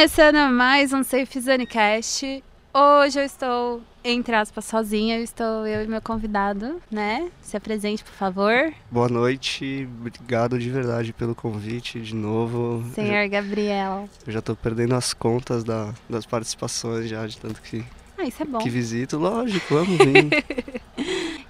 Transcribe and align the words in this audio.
Começando 0.00 0.50
mais 0.50 0.94
um 0.94 1.02
Safe 1.02 1.38
Zone 1.38 1.66
Cast. 1.66 2.42
Hoje 2.72 3.20
eu 3.20 3.22
estou, 3.22 3.82
entre 4.02 4.34
aspas, 4.34 4.64
sozinha. 4.64 5.18
Eu 5.18 5.22
estou 5.22 5.66
eu 5.66 5.84
e 5.84 5.86
meu 5.86 6.00
convidado, 6.00 6.80
né? 6.90 7.30
Se 7.42 7.54
apresente, 7.54 8.02
por 8.02 8.14
favor. 8.14 8.72
Boa 8.90 9.10
noite, 9.10 9.86
obrigado 10.00 10.58
de 10.58 10.70
verdade 10.70 11.12
pelo 11.12 11.34
convite 11.34 12.00
de 12.00 12.14
novo. 12.14 12.82
Senhor 12.94 13.28
Gabriel. 13.28 14.08
Eu 14.26 14.32
já 14.32 14.40
tô 14.40 14.56
perdendo 14.56 14.94
as 14.94 15.12
contas 15.12 15.62
da, 15.64 15.92
das 16.08 16.24
participações 16.24 17.06
já, 17.06 17.26
de 17.26 17.36
tanto 17.36 17.60
que, 17.60 17.84
Ah, 18.20 18.26
isso 18.26 18.42
é 18.42 18.46
bom. 18.46 18.58
que 18.58 18.68
visito. 18.68 19.16
Lógico, 19.16 19.74
vamos 19.74 19.96
vir. 19.96 20.80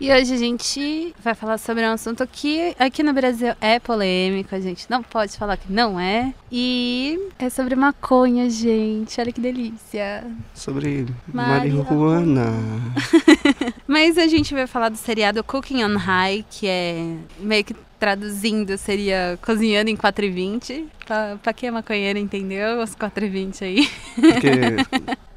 E 0.01 0.11
hoje 0.11 0.33
a 0.33 0.37
gente 0.39 1.15
vai 1.23 1.35
falar 1.35 1.59
sobre 1.59 1.85
um 1.85 1.93
assunto 1.93 2.27
que 2.27 2.75
aqui 2.79 3.03
no 3.03 3.13
Brasil 3.13 3.53
é 3.61 3.79
polêmico, 3.79 4.55
a 4.55 4.61
gente 4.61 4.87
não 4.89 5.03
pode 5.03 5.37
falar 5.37 5.59
que 5.59 5.71
não 5.71 6.01
é. 6.01 6.33
E 6.51 7.21
é 7.39 7.51
sobre 7.51 7.77
maconha, 7.77 8.49
gente. 8.49 9.21
Olha 9.21 9.31
que 9.31 9.41
delícia. 9.43 10.25
Sobre 10.55 11.07
Marihuana. 11.31 11.85
marihuana. 11.85 12.53
Mas 13.87 14.17
a 14.17 14.27
gente 14.27 14.55
vai 14.55 14.67
falar 14.67 14.89
do 14.89 14.97
seriado 14.97 15.45
Cooking 15.45 15.85
on 15.85 15.99
High, 15.99 16.47
que 16.49 16.67
é 16.67 17.17
meio 17.39 17.63
que 17.63 17.77
traduzindo 18.01 18.79
seria 18.79 19.39
cozinhando 19.43 19.91
em 19.91 19.97
4 19.97 20.25
e 20.25 20.31
20. 20.31 20.87
Pra, 21.07 21.37
pra 21.43 21.53
quem 21.53 21.69
é 21.69 21.71
maconheiro 21.71 22.19
entendeu 22.19 22.83
os 22.83 22.95
4 22.95 23.25
e 23.27 23.29
20 23.29 23.65
aí. 23.65 23.89
Porque 24.15 24.51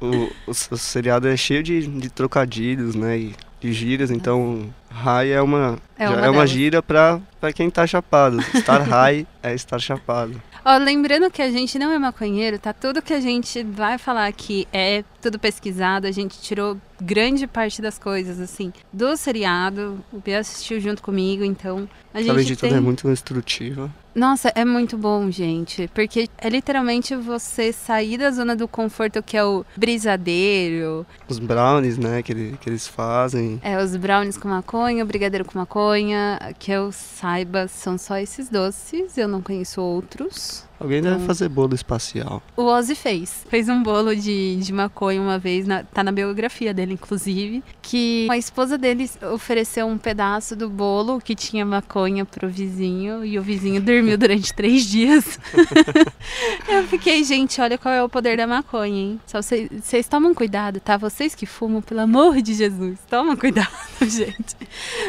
o, 0.00 0.50
o, 0.50 0.50
o 0.50 0.76
seriado 0.76 1.28
é 1.28 1.36
cheio 1.36 1.62
de, 1.62 1.86
de 1.86 2.10
trocadilhos, 2.10 2.94
né? 2.94 3.18
E 3.18 3.34
de 3.60 3.72
gírias, 3.72 4.10
então 4.10 4.68
high 4.90 5.30
é 5.30 5.40
uma, 5.40 5.78
É 5.98 6.08
uma 6.08 6.26
é 6.26 6.30
uma 6.30 6.46
gíria 6.46 6.82
pra 6.82 7.20
quem 7.54 7.70
tá 7.70 7.86
chapado. 7.86 8.38
Estar 8.54 8.78
high 8.82 9.26
é 9.42 9.54
estar 9.54 9.78
chapado. 9.78 10.40
Ó, 10.62 10.76
lembrando 10.78 11.30
que 11.30 11.42
a 11.42 11.50
gente 11.50 11.78
não 11.78 11.90
é 11.90 11.98
maconheiro, 11.98 12.58
tá? 12.58 12.72
Tudo 12.72 13.02
que 13.02 13.12
a 13.12 13.20
gente 13.20 13.62
vai 13.62 13.98
falar 13.98 14.26
aqui 14.26 14.66
é 14.72 15.04
tudo 15.20 15.38
pesquisado, 15.38 16.06
a 16.06 16.10
gente 16.10 16.40
tirou 16.40 16.78
grande 17.04 17.46
parte 17.46 17.82
das 17.82 17.98
coisas, 17.98 18.40
assim, 18.40 18.72
do 18.92 19.16
seriado. 19.16 20.02
O 20.12 20.18
Bia 20.18 20.38
assistiu 20.40 20.80
junto 20.80 21.02
comigo, 21.02 21.44
então 21.44 21.88
a 22.12 22.18
gente 22.20 22.30
Além 22.30 22.44
de 22.44 22.56
tudo, 22.56 22.68
tem... 22.70 22.78
é 22.78 22.80
muito 22.80 23.08
instrutivo. 23.08 23.90
Nossa, 24.14 24.52
é 24.54 24.64
muito 24.64 24.96
bom, 24.96 25.28
gente. 25.28 25.90
Porque 25.92 26.28
é 26.38 26.48
literalmente 26.48 27.16
você 27.16 27.72
sair 27.72 28.16
da 28.16 28.30
zona 28.30 28.54
do 28.54 28.68
conforto 28.68 29.20
que 29.20 29.36
é 29.36 29.44
o 29.44 29.64
brisadeiro, 29.76 31.04
Os 31.28 31.38
brownies, 31.40 31.98
né, 31.98 32.22
que, 32.22 32.32
ele- 32.32 32.56
que 32.60 32.68
eles 32.70 32.86
fazem. 32.86 33.60
é, 33.62 33.82
os 33.82 33.96
brownies 33.96 34.36
com 34.38 34.48
maconha, 34.48 35.02
o 35.02 35.06
brigadeiro 35.06 35.44
com 35.44 35.58
maconha. 35.58 36.38
Que 36.58 36.70
eu 36.70 36.92
saiba, 36.92 37.66
são 37.66 37.98
só 37.98 38.16
esses 38.18 38.48
doces. 38.48 39.18
Eu 39.18 39.26
não 39.28 39.42
conheço 39.42 39.80
outros. 39.82 40.64
Alguém 40.78 41.00
deve 41.00 41.14
Então- 41.16 41.26
fazer 41.26 41.48
bolo 41.48 41.74
espacial. 41.74 42.42
O 42.56 42.64
Ozzy 42.64 42.94
fez. 42.94 43.44
Fez 43.48 43.68
um 43.68 43.82
bolo 43.82 44.14
de, 44.14 44.56
de 44.56 44.72
maconha 44.72 45.20
uma 45.20 45.38
vez, 45.38 45.66
na- 45.66 45.82
tá 45.84 46.02
na 46.02 46.10
biografia 46.12 46.74
dele, 46.74 46.94
inclusive. 46.94 47.62
Que 47.80 48.26
a 48.30 48.36
esposa 48.36 48.76
dele 48.76 49.08
ofereceu 49.32 49.86
um 49.86 49.96
pedaço 49.96 50.54
do 50.56 50.68
bolo 50.68 51.20
que 51.20 51.34
tinha 51.34 51.64
maconha 51.64 52.24
pro 52.24 52.48
vizinho 52.48 53.24
e 53.24 53.38
o 53.38 53.42
vizinho 53.42 53.80
dormiu 53.80 54.18
durante 54.18 54.52
três 54.52 54.84
dias. 54.84 55.38
Eu 56.68 56.84
fiquei, 56.88 57.22
gente, 57.24 57.60
olha 57.60 57.78
qual 57.78 57.94
é 57.94 58.02
o 58.02 58.08
poder 58.08 58.36
da 58.36 58.46
maconha, 58.46 58.94
hein? 58.96 59.20
Só 59.26 59.40
vocês, 59.40 60.08
tomam 60.08 60.34
cuidado, 60.34 60.80
tá? 60.80 60.96
Vocês 60.96 61.34
que 61.34 61.46
fumam, 61.46 61.80
pelo 61.82 62.00
amor 62.00 62.40
de 62.42 62.54
Jesus, 62.54 62.98
tomam 63.08 63.36
cuidado, 63.36 63.68
gente. 64.02 64.56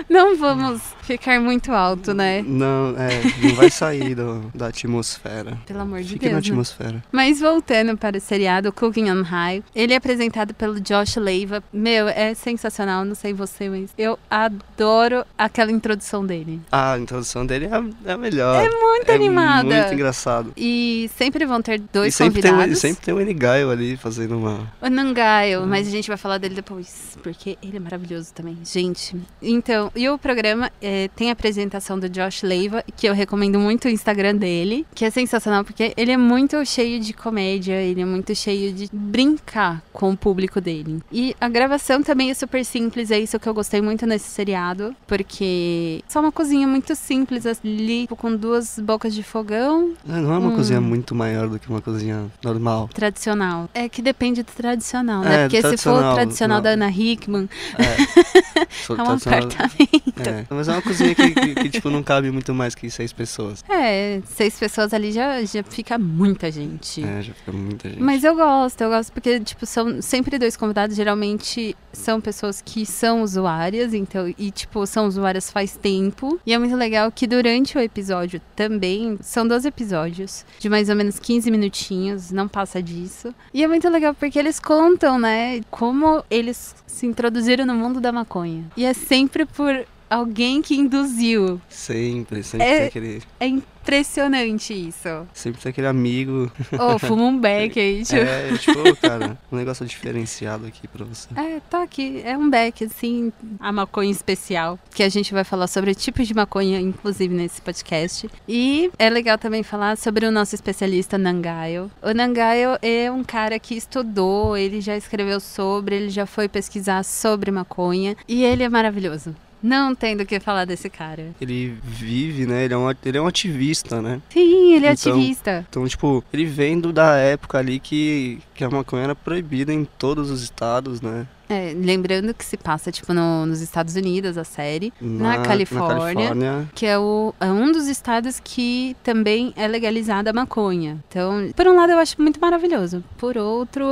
Não 0.10 0.36
vamos 0.38 0.82
ficar 1.02 1.40
muito 1.40 1.72
alto, 1.72 2.14
né? 2.14 2.42
Não, 2.46 2.96
é, 2.98 3.22
não 3.42 3.56
vai 3.56 3.70
sair 3.72 4.16
do- 4.16 4.52
da 4.54 4.68
atmosfera. 4.68 5.55
Pelo 5.66 5.82
amor 5.82 6.02
de 6.02 6.14
Fique 6.14 6.26
na 6.26 6.34
Deus. 6.34 6.44
né? 6.46 6.50
atmosfera. 6.52 7.04
Mas 7.12 7.40
voltando 7.40 7.98
para 7.98 8.18
o 8.18 8.22
seriado 8.22 8.72
Cooking 8.72 9.10
on 9.12 9.22
High, 9.24 9.64
ele 9.76 9.94
é 9.94 9.96
apresentado 9.96 10.54
pelo 10.54 10.80
Josh 10.80 11.16
Leiva. 11.18 11.64
Meu, 11.72 12.08
é 12.08 12.34
sensacional, 12.34 13.04
não 13.06 13.16
sei 13.16 13.34
você, 13.34 13.70
mas 13.70 13.92
eu 13.98 14.18
adoro 14.30 15.26
aquela 15.38 15.72
introdução 15.72 16.26
dele. 16.26 16.60
Ah, 16.72 16.94
a 16.94 17.00
introdução 17.00 17.46
dele 17.46 17.66
é 17.66 17.74
a, 17.76 17.84
é 18.14 18.18
melhor. 18.18 18.64
É 18.64 18.70
muito 18.70 19.12
animada. 19.12 19.64
muito 19.64 19.94
engraçado. 19.94 20.54
E 20.58 21.10
sempre 21.18 21.46
vão 21.46 21.62
ter 21.62 21.76
E 21.80 21.84
dois 21.94 22.16
sempre 22.16 22.42
tem, 22.42 22.52
convidados. 22.52 22.78
o- 22.78 22.82
sempre 22.82 23.04
tem 23.06 23.14
o 23.14 23.22
Enigaio 23.22 23.70
ali 23.70 23.98
fazendo 23.98 24.38
uma. 24.38 24.72
O 24.82 24.90
Nangaio, 24.90 25.66
mas 25.66 25.88
a 25.88 25.92
gente 25.92 26.08
vai 26.08 26.18
falar 26.18 26.38
dele 26.38 26.56
depois, 26.56 27.18
porque 27.24 27.58
ele 27.62 27.78
é 27.78 27.80
maravilhoso 27.80 28.34
também. 28.34 28.58
Gente, 28.64 29.16
então, 29.42 29.92
e 29.96 30.08
o 30.10 30.18
programa 30.18 30.72
é, 30.82 31.10
tem 31.16 31.30
a 31.30 31.34
apresentação 31.34 32.00
do 32.00 32.08
Josh 32.10 32.44
Leiva, 32.44 32.84
que 32.96 33.08
eu 33.08 33.14
recomendo 33.14 33.60
muito 33.60 33.86
o 33.86 33.90
Instagram 33.90 34.36
dele, 34.36 34.86
que 34.94 35.06
é 35.06 35.10
sensacional, 35.10 35.45
porque 35.64 35.94
ele 35.98 36.12
é 36.12 36.18
muito 36.18 36.64
cheio 36.66 37.00
de 37.00 37.14
comédia, 37.14 37.74
ele 37.82 38.02
é 38.02 38.06
muito 38.06 38.34
cheio 38.36 38.72
de 38.74 38.90
brincar 38.92 39.82
com 39.94 40.12
o 40.12 40.18
público 40.18 40.60
dele. 40.62 41.00
E 41.12 41.36
a 41.40 41.48
gravação 41.50 42.02
também 42.04 42.30
é 42.30 42.34
super 42.34 42.64
simples, 42.66 43.12
é 43.12 43.20
isso 43.20 43.40
que 43.40 43.48
eu 43.48 43.54
gostei 43.54 43.82
muito 43.82 44.06
nesse 44.06 44.28
seriado, 44.30 44.96
porque 45.08 46.04
só 46.08 46.20
uma 46.20 46.32
cozinha 46.32 46.68
muito 46.68 46.96
simples 46.96 47.46
ali, 47.46 48.02
tipo, 48.02 48.16
com 48.16 48.36
duas 48.36 48.78
bocas 48.80 49.14
de 49.14 49.24
fogão, 49.24 49.94
Ah, 50.08 50.20
Não 50.20 50.34
é 50.34 50.38
uma 50.38 50.50
Hum. 50.50 50.56
cozinha 50.56 50.80
muito 50.82 51.14
maior 51.16 51.48
do 51.50 51.60
que 51.60 51.68
uma 51.70 51.82
cozinha 51.82 52.26
normal. 52.44 52.90
tradicional. 52.94 53.70
É 53.74 53.88
que 53.90 54.02
depende 54.02 54.44
do 54.44 54.52
tradicional, 54.52 55.22
né? 55.24 55.36
É, 55.46 55.50
Porque 55.50 55.62
se 55.62 55.78
for 55.78 56.04
o 56.04 56.14
tradicional, 56.14 56.58
não. 56.58 56.64
da 56.64 56.70
Ana 56.72 56.90
Hickman, 56.90 57.50
É, 57.78 57.84
é 58.98 59.04
um 59.04 59.12
apartamento. 59.12 60.14
É, 60.18 60.46
mas 60.50 60.68
é 60.68 60.72
uma 60.74 60.82
cozinha 60.82 61.14
que, 61.16 61.32
que, 61.34 61.56
que, 61.56 61.70
tipo, 61.70 61.90
não 61.90 62.02
cabe 62.04 62.32
muito 62.32 62.54
mais 62.54 62.74
que 62.76 62.90
seis 62.90 63.12
pessoas. 63.14 63.64
É, 63.70 64.22
seis 64.26 64.58
pessoas 64.58 64.94
ali 64.94 65.12
já, 65.12 65.35
já 65.44 65.64
fica 65.64 65.98
muita 65.98 66.52
gente. 66.52 67.04
É, 67.04 67.22
já 67.22 67.34
fica 67.34 67.52
muita 67.52 67.90
gente. 67.90 68.02
Mas 68.02 68.24
eu 68.24 68.36
gosto, 68.36 68.82
eu 68.82 68.90
gosto 68.90 69.12
porque, 69.12 69.40
tipo, 69.40 69.66
são 69.66 70.02
sempre 70.02 70.38
dois 70.38 70.56
convidados, 70.56 70.96
geralmente 70.96 71.76
são 71.92 72.22
pessoas 72.22 72.62
que 72.62 72.86
são 72.86 73.22
usuárias, 73.24 73.94
então, 73.94 74.32
e, 74.38 74.52
tipo, 74.52 74.86
são 74.86 75.08
usuárias 75.08 75.50
faz 75.50 75.78
tempo. 75.78 76.40
E 76.46 76.54
é 76.54 76.60
muito 76.60 76.76
legal 76.76 77.12
que 77.12 77.26
durante 77.26 77.78
o 77.78 77.82
episódio 77.82 78.42
também, 78.56 79.18
são 79.22 79.48
12 79.48 79.68
episódios, 79.68 80.46
de 80.60 80.70
mais 80.70 80.90
ou 80.90 80.96
menos 80.96 81.20
15 81.20 81.50
minutinhos, 81.50 82.32
não 82.32 82.48
passa 82.48 82.82
disso. 82.82 83.34
E 83.54 83.64
é 83.64 83.68
muito 83.68 83.90
legal 83.90 84.14
porque 84.14 84.38
eles 84.38 84.60
contam, 84.60 85.18
né, 85.18 85.62
como 85.72 86.24
eles 86.30 86.76
se 86.86 87.06
introduziram 87.06 87.66
no 87.66 87.74
mundo 87.74 88.00
da 88.00 88.12
maconha. 88.12 88.66
E 88.78 88.86
é 88.86 88.94
sempre 88.94 89.46
por 89.46 89.86
alguém 90.10 90.62
que 90.62 90.76
induziu. 90.76 91.60
Sempre, 91.70 92.44
sempre 92.44 92.66
É- 92.68 92.78
tem 92.80 92.88
aquele. 92.88 93.22
É 93.40 93.48
impressionante 93.48 94.74
isso. 94.74 95.28
Sempre 95.34 95.62
tem 95.62 95.70
aquele 95.70 95.88
amigo. 95.88 96.52
Ô, 96.74 96.98
fuma 96.98 97.24
um 97.24 97.40
beck 97.40 97.80
aí, 97.80 98.02
tipo. 98.06 98.22
É, 98.22 98.58
tipo, 98.58 98.96
cara, 98.98 99.38
um 99.52 99.56
negócio 99.56 99.86
diferenciado 99.86 100.66
aqui 100.66 100.88
pra 100.88 101.06
você. 101.06 101.28
É, 101.36 101.60
tá 101.70 101.84
aqui. 101.84 102.22
É 102.26 102.38
um 102.38 102.50
beck, 102.50 102.84
assim, 102.86 103.32
a 103.60 103.72
maconha 103.72 104.12
especial. 104.12 104.80
Que 104.94 105.04
a 105.04 105.10
gente 105.10 105.34
vai 105.34 105.44
falar 105.44 105.68
sobre 105.68 105.94
tipos 105.94 106.28
de 106.28 106.34
maconha, 106.34 106.80
inclusive, 106.80 107.34
nesse 107.34 107.62
podcast. 107.62 108.30
E 108.48 108.90
é 108.98 109.10
legal 109.10 109.38
também 109.38 109.62
falar 109.64 109.98
sobre 109.98 110.26
o 110.26 110.32
nosso 110.32 110.56
especialista 110.56 111.18
Nangaio. 111.18 111.92
O 112.02 112.12
Nangaio 112.12 112.78
é 112.82 113.12
um 113.12 113.24
cara 113.24 113.60
que 113.60 113.76
estudou, 113.76 114.58
ele 114.58 114.82
já 114.82 114.98
escreveu 114.98 115.40
sobre, 115.40 115.96
ele 115.96 116.10
já 116.10 116.26
foi 116.26 116.48
pesquisar 116.48 117.04
sobre 117.04 117.52
maconha. 117.52 118.16
E 118.28 118.44
ele 118.44 118.64
é 118.64 118.70
maravilhoso. 118.70 119.36
Não 119.66 119.96
tem 119.96 120.16
do 120.16 120.26
que 120.26 120.40
falar 120.40 120.64
desse 120.66 120.90
cara. 120.90 121.30
Ele 121.42 121.76
vive, 121.84 122.46
né? 122.46 122.66
Ele 122.66 122.74
é 122.74 122.78
um, 122.78 122.90
ele 123.04 123.18
é 123.18 123.22
um 123.22 123.26
ativista, 123.28 124.00
né? 124.02 124.22
Sim, 124.30 124.74
ele 124.76 124.86
é 124.86 124.92
Então- 124.94 125.14
ativista. 125.14 125.66
Então, 125.68 125.88
tipo, 125.88 126.24
ele 126.32 126.46
vem 126.46 126.80
do- 126.80 126.94
da 126.94 127.16
época 127.18 127.58
ali 127.58 127.80
que, 127.80 128.40
que 128.54 128.64
a 128.64 128.70
maconha 128.70 129.06
era 129.06 129.16
proibida 129.16 129.74
em 129.74 129.84
todos 129.84 130.30
os 130.30 130.44
estados, 130.44 131.02
né? 131.02 131.26
É, 131.50 131.74
lembrando 131.76 132.34
que 132.34 132.44
se 132.44 132.58
passa, 132.58 132.92
tipo, 132.92 133.14
no- 133.14 133.46
nos 133.46 133.62
Estados 133.62 133.96
Unidos, 133.96 134.38
a 134.38 134.44
série. 134.44 134.92
Na 135.02 135.40
Califórnia. 135.40 136.14
Califórnia. 136.16 136.70
que 136.74 136.86
é, 136.88 136.98
o, 136.98 137.34
é 137.40 137.46
um 137.52 137.72
dos 137.72 137.88
estados 137.88 138.40
que 138.44 138.96
também 139.04 139.54
é 139.56 139.68
legalizada 139.68 140.30
a 140.32 140.34
maconha. 140.34 140.98
Então, 141.10 141.52
por 141.56 141.68
um 141.68 141.76
lado 141.76 141.92
eu 141.92 142.00
acho 142.00 142.20
muito 142.22 142.40
maravilhoso, 142.40 143.04
por 143.18 143.38
outro 143.38 143.86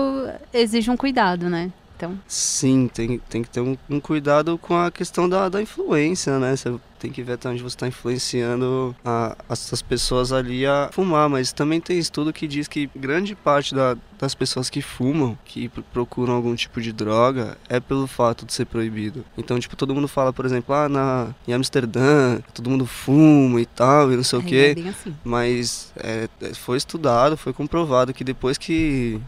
exige 0.54 0.90
um 0.90 0.98
cuidado, 0.98 1.48
né? 1.50 1.72
Então, 1.96 2.20
Sim, 2.28 2.90
tem, 2.94 3.20
tem 3.30 3.44
que 3.44 3.50
ter 3.50 3.62
um, 3.62 3.78
um 3.90 4.00
cuidado 4.00 4.58
com 4.58 4.76
a 4.76 4.92
questão 4.92 5.30
da, 5.30 5.48
da 5.50 5.62
influência, 5.62 6.40
né? 6.40 6.56
Você 6.56 6.74
tem 7.04 7.12
que 7.12 7.22
ver 7.22 7.34
até 7.34 7.50
onde 7.50 7.62
você 7.62 7.76
está 7.76 7.86
influenciando 7.86 8.96
a, 9.04 9.36
essas 9.50 9.82
pessoas 9.82 10.32
ali 10.32 10.66
a 10.66 10.90
fumar. 10.94 11.28
Mas 11.28 11.52
também 11.52 11.82
tem 11.82 12.00
estudo 12.00 12.32
que 12.32 12.48
diz 12.48 12.66
que 12.68 12.90
grande 12.96 13.36
parte 13.36 13.76
da- 13.76 13.98
das 14.18 14.34
pessoas 14.34 14.70
que 14.70 14.82
fumam, 14.82 15.38
que 15.44 15.68
pr- 15.68 15.82
procuram 15.92 16.34
algum 16.34 16.56
tipo 16.56 16.80
de 16.80 16.94
droga, 16.94 17.58
é 17.68 17.78
pelo 17.82 18.08
fato 18.08 18.46
de 18.46 18.54
ser 18.54 18.66
proibido. 18.66 19.26
Então, 19.38 19.60
tipo, 19.60 19.76
todo 19.76 19.94
mundo 19.94 20.08
fala, 20.08 20.32
por 20.32 20.46
exemplo, 20.46 20.74
ah, 20.74 20.88
na, 20.88 21.28
em 21.46 21.52
Amsterdã, 21.54 22.40
todo 22.54 22.70
mundo 22.70 22.86
fuma 22.86 23.60
e 23.60 23.66
tal, 23.66 24.10
e 24.14 24.16
não 24.16 24.24
sei 24.24 24.40
o 24.40 24.42
aí 24.42 24.48
quê. 24.48 24.76
é 24.78 24.88
assim, 24.90 25.14
Mas 25.26 25.92
é, 25.98 26.30
é, 26.42 26.54
foi 26.54 26.78
estudado, 26.78 27.36
foi 27.36 27.52
comprovado 27.52 28.14
que 28.14 28.24
depois 28.24 28.58
que 28.58 29.20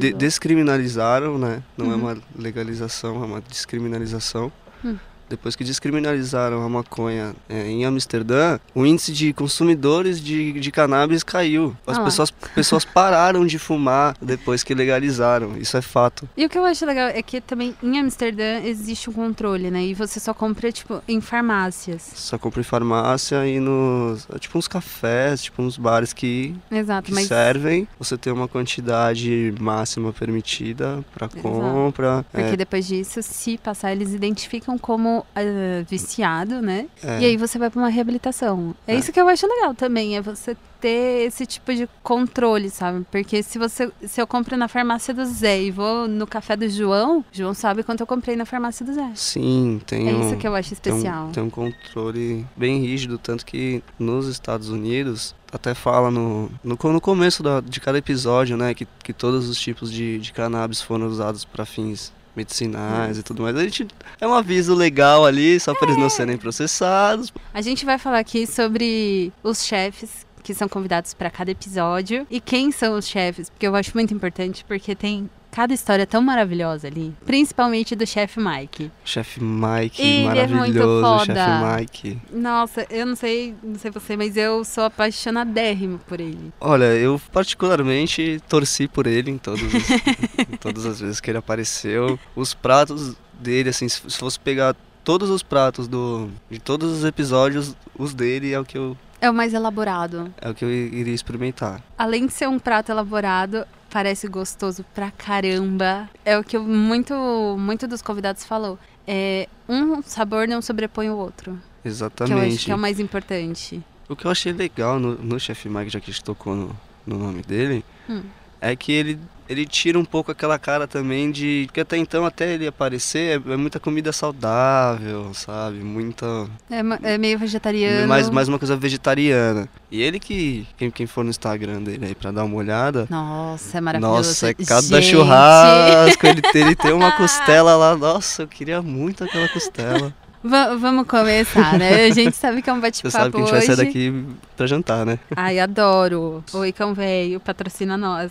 de- 0.00 0.12
descriminalizaram, 0.12 1.38
né? 1.38 1.62
Não 1.78 1.86
é 1.86 1.94
Uhum. 1.94 2.00
uma 2.00 2.16
legalização, 2.36 3.22
é 3.22 3.26
uma 3.26 3.40
descriminalização. 3.40 4.50
Hum. 4.84 4.96
Depois 5.32 5.56
que 5.56 5.64
descriminalizaram 5.64 6.62
a 6.62 6.68
maconha 6.68 7.34
é, 7.48 7.66
em 7.66 7.84
Amsterdã, 7.86 8.58
o 8.74 8.84
índice 8.84 9.12
de 9.12 9.32
consumidores 9.32 10.20
de, 10.20 10.52
de 10.52 10.70
cannabis 10.70 11.22
caiu. 11.22 11.74
As 11.86 11.98
Ah 11.98 12.04
pessoas, 12.04 12.30
pessoas 12.30 12.84
pararam 12.84 13.46
de 13.46 13.58
fumar 13.58 14.14
depois 14.20 14.62
que 14.62 14.74
legalizaram. 14.74 15.56
Isso 15.56 15.76
é 15.76 15.82
fato. 15.82 16.28
E 16.36 16.44
o 16.44 16.48
que 16.48 16.58
eu 16.58 16.64
acho 16.64 16.84
legal 16.84 17.08
é 17.08 17.22
que 17.22 17.40
também 17.40 17.74
em 17.82 17.98
Amsterdã 17.98 18.60
existe 18.62 19.08
um 19.08 19.12
controle, 19.12 19.70
né? 19.70 19.82
E 19.84 19.94
você 19.94 20.20
só 20.20 20.34
compra, 20.34 20.70
tipo, 20.70 21.02
em 21.08 21.20
farmácias. 21.20 22.12
Só 22.14 22.36
compra 22.36 22.60
em 22.60 22.64
farmácia 22.64 23.46
e 23.46 23.58
nos. 23.58 24.28
é 24.34 24.38
Tipo 24.38 24.58
uns 24.58 24.68
cafés, 24.68 25.42
tipo 25.42 25.62
uns 25.62 25.78
bares 25.78 26.12
que, 26.12 26.54
Exato, 26.70 27.06
que 27.06 27.14
mas 27.14 27.26
servem. 27.26 27.88
Você 27.98 28.18
tem 28.18 28.32
uma 28.32 28.48
quantidade 28.48 29.54
máxima 29.58 30.12
permitida 30.12 31.02
para 31.14 31.28
compra. 31.28 32.24
porque 32.30 32.54
É, 32.54 32.56
depois 32.56 32.86
disso, 32.86 33.22
se 33.22 33.56
passar, 33.56 33.92
eles 33.92 34.12
identificam 34.12 34.76
como 34.76 35.21
ah, 35.34 35.40
viciado, 35.88 36.60
né? 36.62 36.86
é. 37.02 37.20
E 37.20 37.24
aí 37.26 37.36
você 37.36 37.58
vai 37.58 37.70
pra 37.70 37.80
uma 37.80 37.88
reabilitação. 37.88 38.74
É, 38.86 38.94
É. 38.94 38.98
isso 38.98 39.12
que 39.12 39.20
eu 39.20 39.28
acho 39.28 39.46
legal 39.46 39.74
também, 39.74 40.16
é 40.16 40.20
você 40.22 40.56
ter 40.80 41.26
esse 41.28 41.46
tipo 41.46 41.72
de 41.72 41.88
controle, 42.02 42.68
sabe? 42.68 43.06
Porque 43.08 43.40
se 43.42 43.56
você 43.56 43.90
se 44.04 44.20
eu 44.20 44.26
compro 44.26 44.56
na 44.56 44.66
farmácia 44.66 45.14
do 45.14 45.24
Zé 45.24 45.62
e 45.62 45.70
vou 45.70 46.08
no 46.08 46.26
café 46.26 46.56
do 46.56 46.68
João, 46.68 47.24
João 47.30 47.54
sabe 47.54 47.84
quanto 47.84 48.00
eu 48.00 48.06
comprei 48.06 48.34
na 48.34 48.44
farmácia 48.44 48.84
do 48.84 48.92
Zé. 48.92 49.12
Sim, 49.14 49.80
tem 49.86 50.08
É 50.08 50.12
um, 50.12 50.26
isso 50.26 50.36
que 50.36 50.46
eu 50.48 50.54
acho 50.56 50.74
tem 50.74 50.92
um- 50.92 50.96
especial. 50.96 51.28
Tem 51.32 51.42
um, 51.42 51.50
controle 51.50 52.44
bem 52.56 52.80
rígido, 52.80 53.16
tanto 53.16 53.46
que 53.46 53.80
nos 53.98 54.26
Estados 54.26 54.70
Unidos 54.70 55.34
até 55.52 55.72
fala 55.72 56.10
no, 56.10 56.50
no, 56.64 56.76
no 56.82 57.00
começo 57.00 57.42
da- 57.44 57.60
de 57.60 57.78
cada 57.78 57.98
episódio, 57.98 58.56
né, 58.56 58.74
que, 58.74 58.86
que 59.04 59.12
todos 59.12 59.48
os 59.48 59.60
tipos 59.60 59.92
de, 59.92 60.18
de 60.18 60.32
cannabis 60.32 60.80
foram 60.82 61.06
usados 61.06 61.44
para 61.44 61.64
fins 61.64 62.12
medicinais 62.34 63.18
e 63.18 63.22
tudo 63.22 63.42
mais. 63.42 63.56
A 63.56 63.62
gente 63.62 63.86
é 64.20 64.26
um 64.26 64.34
aviso 64.34 64.74
legal 64.74 65.24
ali, 65.24 65.58
só 65.60 65.74
para 65.74 65.88
eles 65.88 65.98
não 65.98 66.10
serem 66.10 66.36
processados. 66.36 67.32
A 67.52 67.60
gente 67.60 67.84
vai 67.84 67.98
falar 67.98 68.18
aqui 68.18 68.46
sobre 68.46 69.32
os 69.42 69.64
chefes 69.64 70.26
que 70.42 70.54
são 70.54 70.68
convidados 70.68 71.14
para 71.14 71.30
cada 71.30 71.50
episódio 71.50 72.26
e 72.28 72.40
quem 72.40 72.72
são 72.72 72.96
os 72.96 73.06
chefes, 73.06 73.48
porque 73.48 73.66
eu 73.66 73.74
acho 73.76 73.92
muito 73.94 74.12
importante, 74.12 74.64
porque 74.66 74.94
tem 74.94 75.30
cada 75.52 75.72
história 75.74 76.06
tão 76.06 76.20
maravilhosa 76.22 76.88
ali, 76.88 77.14
principalmente 77.26 77.94
do 77.94 78.06
chefe 78.06 78.40
Mike. 78.40 78.90
Chefe 79.04 79.38
Mike, 79.40 80.00
Ele 80.02 80.26
é 80.38 80.46
muito 80.48 80.78
maravilhoso, 80.78 81.06
foda. 81.06 81.34
chefe 81.34 81.80
Mike. 81.80 82.18
Nossa, 82.32 82.86
eu 82.90 83.06
não 83.06 83.14
sei, 83.14 83.54
não 83.62 83.78
sei 83.78 83.90
você, 83.90 84.16
mas 84.16 84.36
eu 84.36 84.64
sou 84.64 84.84
apaixonadérrimo 84.84 85.98
por 86.08 86.18
ele. 86.20 86.52
Olha, 86.58 86.86
eu 86.86 87.20
particularmente 87.30 88.40
torci 88.48 88.88
por 88.88 89.06
ele 89.06 89.30
em 89.30 89.38
todas 89.38 89.62
as, 89.62 89.90
em 90.52 90.56
todas 90.58 90.86
as 90.86 91.00
vezes 91.00 91.20
que 91.20 91.30
ele 91.30 91.38
apareceu. 91.38 92.18
Os 92.34 92.54
pratos 92.54 93.14
dele, 93.40 93.68
assim, 93.68 93.88
se 93.88 94.00
se 94.08 94.18
fosse 94.18 94.40
pegar 94.40 94.74
todos 95.04 95.30
os 95.30 95.42
pratos 95.42 95.86
do, 95.88 96.30
de 96.50 96.58
todos 96.58 96.90
os 96.92 97.04
episódios, 97.04 97.76
os 97.98 98.14
dele 98.14 98.52
é 98.52 98.58
o 98.60 98.64
que 98.64 98.78
eu, 98.78 98.96
É 99.20 99.28
o 99.28 99.34
mais 99.34 99.52
elaborado. 99.52 100.32
é 100.40 100.48
o 100.48 100.54
que 100.54 100.64
eu 100.64 100.70
iria 100.70 101.14
experimentar. 101.14 101.82
Além 101.98 102.26
de 102.26 102.32
ser 102.32 102.48
um 102.48 102.58
prato 102.58 102.90
elaborado, 102.92 103.66
parece 103.92 104.26
gostoso 104.26 104.84
pra 104.94 105.10
caramba. 105.10 106.08
É 106.24 106.38
o 106.38 106.42
que 106.42 106.56
muito, 106.58 107.14
muito 107.58 107.86
dos 107.86 108.00
convidados 108.00 108.44
falou. 108.44 108.78
É, 109.06 109.46
um 109.68 110.02
sabor 110.02 110.48
não 110.48 110.62
sobrepõe 110.62 111.10
o 111.10 111.16
outro. 111.16 111.52
Que 111.82 111.88
eu 111.88 111.92
acho 111.92 112.02
Exatamente. 112.02 112.64
que 112.64 112.72
é 112.72 112.74
o 112.74 112.78
mais 112.78 112.98
importante. 112.98 113.82
O 114.08 114.16
que 114.16 114.24
eu 114.24 114.30
achei 114.30 114.52
legal 114.52 114.98
no, 114.98 115.14
no 115.16 115.38
Chef 115.38 115.68
Mike, 115.68 115.90
já 115.90 116.00
que 116.00 116.10
a 116.10 116.12
gente 116.12 116.24
tocou 116.24 116.54
no, 116.56 116.76
no 117.06 117.18
nome 117.18 117.42
dele, 117.42 117.84
Hum. 118.08 118.22
É 118.62 118.76
que 118.76 118.92
ele, 118.92 119.18
ele 119.48 119.66
tira 119.66 119.98
um 119.98 120.04
pouco 120.04 120.30
aquela 120.30 120.56
cara 120.56 120.86
também 120.86 121.32
de. 121.32 121.64
Porque 121.66 121.80
até 121.80 121.96
então, 121.96 122.24
até 122.24 122.54
ele 122.54 122.66
aparecer, 122.66 123.42
é, 123.46 123.52
é 123.52 123.56
muita 123.56 123.80
comida 123.80 124.12
saudável, 124.12 125.34
sabe? 125.34 125.78
Muita. 125.78 126.48
É, 126.70 127.14
é 127.14 127.18
meio 127.18 127.36
vegetariano. 127.38 128.06
Mais, 128.06 128.30
mais 128.30 128.48
uma 128.48 128.60
coisa 128.60 128.76
vegetariana. 128.76 129.68
E 129.90 130.00
ele 130.00 130.20
que. 130.20 130.66
Quem, 130.76 130.90
quem 130.92 131.06
for 131.06 131.24
no 131.24 131.30
Instagram 131.30 131.82
dele 131.82 132.06
aí 132.06 132.14
pra 132.14 132.30
dar 132.30 132.44
uma 132.44 132.56
olhada. 132.56 133.08
Nossa, 133.10 133.78
é 133.78 133.80
maravilhoso. 133.80 134.16
Nossa, 134.16 134.50
é 134.50 134.54
cada 134.54 135.02
Gente, 135.02 135.10
churrasco. 135.10 136.26
Ele, 136.26 136.40
ele 136.54 136.76
tem 136.76 136.92
uma 136.92 137.10
costela 137.16 137.76
lá. 137.76 137.96
Nossa, 137.96 138.42
eu 138.42 138.48
queria 138.48 138.80
muito 138.80 139.24
aquela 139.24 139.48
costela. 139.48 140.14
Va- 140.42 140.74
vamos 140.76 141.06
começar, 141.06 141.78
né? 141.78 142.04
A 142.06 142.10
gente 142.10 142.36
sabe 142.36 142.62
que 142.62 142.68
é 142.70 142.72
um 142.72 142.76
Você 142.82 142.82
bate-papo 142.82 143.10
sabe 143.12 143.30
que 143.32 143.36
a 143.36 143.40
gente 143.40 143.54
hoje. 143.54 143.66
vai 143.66 143.76
sair 143.76 143.86
daqui 143.86 144.24
pra 144.56 144.66
jantar, 144.66 145.06
né? 145.06 145.18
Ai, 145.36 145.58
adoro. 145.58 146.42
Oi, 146.52 146.72
cão 146.72 146.92
velho, 146.94 147.40
patrocina 147.40 147.96
nós. 147.96 148.30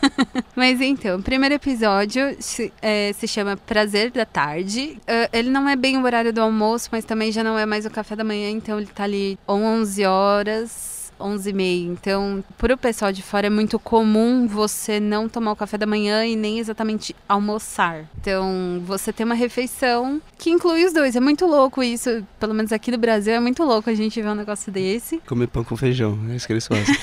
Mas 0.56 0.80
então, 0.80 1.18
o 1.18 1.22
primeiro 1.22 1.54
episódio 1.54 2.36
se, 2.38 2.72
é, 2.82 3.12
se 3.12 3.26
chama 3.26 3.56
Prazer 3.56 4.10
da 4.10 4.24
Tarde. 4.24 4.96
Ah, 5.06 5.28
ele 5.32 5.50
não 5.50 5.68
é 5.68 5.76
bem 5.76 5.96
o 5.96 6.04
horário 6.04 6.32
do 6.32 6.40
almoço, 6.40 6.88
mas 6.92 7.04
também 7.04 7.32
já 7.32 7.42
não 7.42 7.58
é 7.58 7.64
mais 7.64 7.86
o 7.86 7.90
café 7.90 8.14
da 8.16 8.24
manhã, 8.24 8.50
então 8.50 8.78
ele 8.78 8.86
tá 8.88 9.04
ali 9.04 9.38
11 9.48 10.04
horas. 10.04 10.89
11 11.20 11.50
e 11.50 11.52
meia. 11.52 11.86
Então, 11.86 12.42
pro 12.56 12.76
pessoal 12.76 13.12
de 13.12 13.22
fora 13.22 13.46
é 13.46 13.50
muito 13.50 13.78
comum 13.78 14.46
você 14.46 14.98
não 14.98 15.28
tomar 15.28 15.52
o 15.52 15.56
café 15.56 15.76
da 15.76 15.86
manhã 15.86 16.24
e 16.24 16.36
nem 16.36 16.58
exatamente 16.58 17.14
almoçar. 17.28 18.04
Então, 18.20 18.82
você 18.84 19.12
tem 19.12 19.24
uma 19.24 19.34
refeição 19.34 20.20
que 20.38 20.50
inclui 20.50 20.84
os 20.84 20.92
dois. 20.92 21.16
É 21.16 21.20
muito 21.20 21.46
louco 21.46 21.82
isso. 21.82 22.24
Pelo 22.38 22.54
menos 22.54 22.72
aqui 22.72 22.90
no 22.90 22.98
Brasil 22.98 23.34
é 23.34 23.40
muito 23.40 23.62
louco 23.64 23.90
a 23.90 23.94
gente 23.94 24.20
ver 24.20 24.28
um 24.28 24.34
negócio 24.34 24.72
desse. 24.72 25.18
Comer 25.26 25.48
pão 25.48 25.64
com 25.64 25.76
feijão, 25.76 26.18
é 26.30 26.36
isso 26.36 26.46
que 26.46 26.52
eles 26.52 26.66
fazem. 26.66 26.94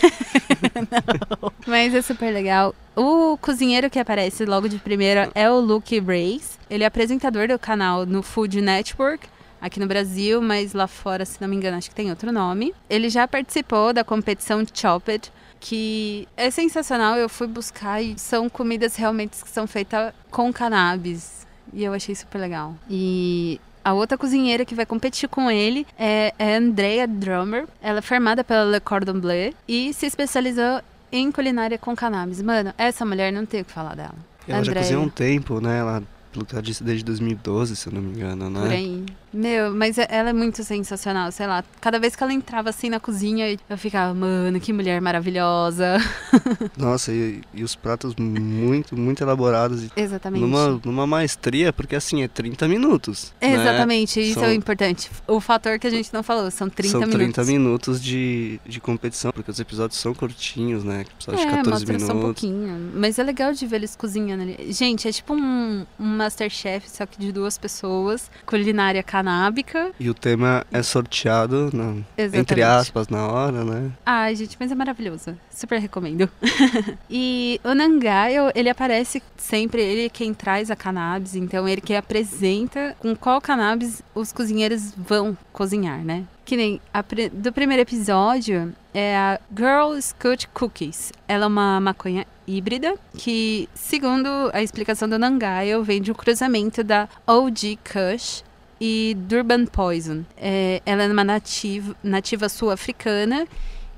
Mas 1.67 1.93
é 1.93 2.01
super 2.01 2.31
legal. 2.33 2.73
O 2.95 3.37
cozinheiro 3.37 3.89
que 3.89 3.99
aparece 3.99 4.45
logo 4.45 4.67
de 4.67 4.77
primeira 4.77 5.29
é 5.35 5.49
o 5.49 5.59
Luke 5.59 5.99
Brace. 6.01 6.57
Ele 6.69 6.83
é 6.83 6.87
apresentador 6.87 7.47
do 7.47 7.59
canal 7.59 8.05
no 8.05 8.23
Food 8.23 8.59
Network, 8.61 9.27
aqui 9.67 9.79
no 9.79 9.87
Brasil, 9.87 10.41
mas 10.41 10.73
lá 10.73 10.87
fora, 10.87 11.25
se 11.25 11.39
não 11.41 11.47
me 11.47 11.55
engano, 11.55 11.77
acho 11.77 11.89
que 11.89 11.95
tem 11.95 12.09
outro 12.09 12.31
nome. 12.31 12.73
Ele 12.89 13.09
já 13.09 13.27
participou 13.27 13.93
da 13.93 14.03
competição 14.03 14.63
Chopped, 14.73 15.31
que 15.59 16.27
é 16.35 16.49
sensacional. 16.49 17.15
Eu 17.17 17.29
fui 17.29 17.47
buscar 17.47 18.01
e 18.01 18.17
são 18.17 18.49
comidas 18.49 18.95
realmente 18.95 19.43
que 19.43 19.49
são 19.49 19.67
feitas 19.67 20.13
com 20.31 20.51
cannabis. 20.51 21.45
E 21.73 21.83
eu 21.83 21.93
achei 21.93 22.15
super 22.15 22.39
legal. 22.39 22.75
E 22.89 23.59
a 23.83 23.93
outra 23.93 24.17
cozinheira 24.17 24.65
que 24.65 24.75
vai 24.75 24.85
competir 24.85 25.29
com 25.29 25.49
ele 25.49 25.85
é, 25.97 26.33
é 26.37 26.55
a 26.55 26.57
Andrea 26.57 27.07
Drummer. 27.07 27.67
Ela 27.81 27.99
é 27.99 28.01
formada 28.01 28.43
pela 28.43 28.65
Le 28.65 28.79
Cordon 28.79 29.19
Bleu 29.19 29.53
e 29.67 29.93
se 29.93 30.05
especializou 30.05 30.81
em 31.11 31.31
culinária 31.31 31.77
com 31.77 31.95
cannabis. 31.95 32.41
Mano, 32.41 32.73
essa 32.77 33.05
mulher 33.05 33.31
não 33.31 33.45
tem 33.45 33.61
o 33.61 33.65
que 33.65 33.71
falar 33.71 33.95
dela. 33.95 34.15
Ela 34.47 34.63
já 34.63 34.71
Andréia. 34.71 34.81
cozinha 34.81 34.99
há 34.99 35.01
um 35.01 35.09
tempo, 35.09 35.61
né? 35.61 35.79
Ela, 35.79 36.03
pelo 36.31 36.45
que 36.45 36.53
ela 36.53 36.61
disse, 36.61 36.83
desde 36.83 37.03
2012, 37.05 37.75
se 37.75 37.87
eu 37.87 37.93
não 37.93 38.01
me 38.01 38.15
engano, 38.15 38.49
né? 38.49 38.61
Por 38.61 38.71
aí. 38.71 39.05
Meu, 39.33 39.73
mas 39.75 39.97
é- 39.97 40.07
ela 40.09 40.29
é 40.29 40.33
muito 40.33 40.63
sensacional, 40.63 41.31
sei 41.31 41.45
lá. 41.47 41.63
Cada 41.81 41.99
vez 41.99 42.15
que 42.15 42.23
ela 42.23 42.33
entrava 42.33 42.69
assim 42.69 42.89
na 42.89 42.99
cozinha, 42.99 43.57
eu 43.69 43.77
ficava, 43.77 44.13
mano, 44.13 44.59
que 44.59 44.71
mulher 44.71 45.01
maravilhosa. 45.01 45.97
Nossa, 46.77 47.11
e, 47.11 47.41
e 47.53 47.63
os 47.63 47.75
pratos 47.75 48.15
muito, 48.15 48.97
muito 48.97 49.21
elaborados. 49.21 49.87
Exatamente. 49.95 50.41
Numa, 50.41 50.79
numa 50.83 51.07
maestria, 51.07 51.71
porque 51.73 51.95
assim, 51.95 52.23
é 52.23 52.27
30 52.27 52.67
minutos. 52.67 53.33
né? 53.41 53.53
Exatamente, 53.53 54.19
isso 54.21 54.39
é 54.39 54.43
São- 54.43 54.49
o 54.51 54.53
importante. 54.53 55.09
O 55.27 55.39
fator 55.39 55.77
que 55.79 55.87
a 55.87 55.89
gente 55.89 56.13
não 56.13 56.23
falou, 56.23 56.49
são 56.49 56.69
30 56.69 56.91
São 56.91 57.01
30 57.01 57.17
minutos. 57.17 57.47
minutos 57.47 58.01
de, 58.03 58.59
de 58.65 58.79
competição, 58.79 59.31
porque 59.31 59.51
os 59.51 59.59
episódios 59.59 59.99
são 59.99 60.13
curtinhos, 60.13 60.83
né? 60.83 61.01
Episódio 61.01 61.41
de 61.41 61.47
É, 61.47 61.55
14 61.57 61.69
mostra 61.85 61.99
só 61.99 62.13
um 62.13 62.15
minutos. 62.17 62.41
pouquinho. 62.41 62.91
Mas 62.95 63.19
é 63.19 63.23
legal 63.23 63.53
de 63.53 63.65
ver 63.67 63.75
eles 63.77 63.95
cozinhando 63.95 64.43
ali. 64.43 64.71
Gente, 64.71 65.07
é 65.07 65.11
tipo 65.11 65.33
um, 65.33 65.85
um 65.99 66.05
Masterchef, 66.17 66.89
só 66.89 67.05
que 67.05 67.19
de 67.19 67.31
duas 67.31 67.57
pessoas. 67.57 68.29
Culinária 68.45 69.03
canábica. 69.17 69.91
E 69.99 70.09
o 70.09 70.13
tema 70.13 70.65
é 70.71 70.83
sorteado, 70.83 71.69
na- 71.73 71.95
entre 72.33 72.61
aspas, 72.61 73.07
na 73.07 73.27
hora, 73.27 73.63
né? 73.63 73.91
Ai, 74.05 74.35
gente, 74.35 74.55
mas 74.59 74.71
é 74.71 74.75
maravilhoso. 74.75 75.37
Super 75.49 75.79
recomendo. 75.79 76.29
e 77.09 77.59
o 77.63 77.73
Nangayo, 77.73 78.51
ele 78.53 78.69
aparece 78.69 79.21
sempre, 79.35 79.81
ele 79.81 80.05
é 80.05 80.09
quem 80.09 80.33
traz 80.33 80.69
a 80.69 80.75
cannabis, 80.75 81.35
então 81.35 81.67
ele 81.67 81.81
que 81.81 81.95
apresenta 81.95 82.95
com 82.99 83.15
qual 83.15 83.41
cannabis 83.41 84.03
os 84.13 84.31
cozinheiros 84.31 84.93
vão 84.95 85.35
cozinhar, 85.51 86.03
né? 86.03 86.23
Que 86.45 86.55
nem 86.55 86.79
a 86.93 87.03
do 87.33 87.51
primeiro 87.51 87.81
episódio 87.81 88.73
é 88.93 89.17
a 89.17 89.39
Girl 89.55 89.99
Scout 89.99 90.47
Cookies. 90.49 91.11
Ela 91.27 91.43
é 91.43 91.47
uma 91.47 91.79
maconha 91.81 92.25
híbrida 92.47 92.95
que, 93.17 93.67
segundo 93.75 94.29
a 94.53 94.63
explicação 94.63 95.09
do 95.09 95.19
Nangayo, 95.19 95.83
vem 95.83 96.01
de 96.01 96.09
um 96.11 96.15
cruzamento 96.15 96.83
da 96.83 97.09
OG 97.27 97.77
Kush 97.83 98.43
e 98.79 99.15
Durban 99.27 99.65
Poison. 99.65 100.23
É, 100.37 100.81
ela 100.85 101.03
é 101.03 101.07
uma 101.11 101.23
nativa, 101.23 101.95
nativa 102.03 102.47
sul-africana 102.49 103.47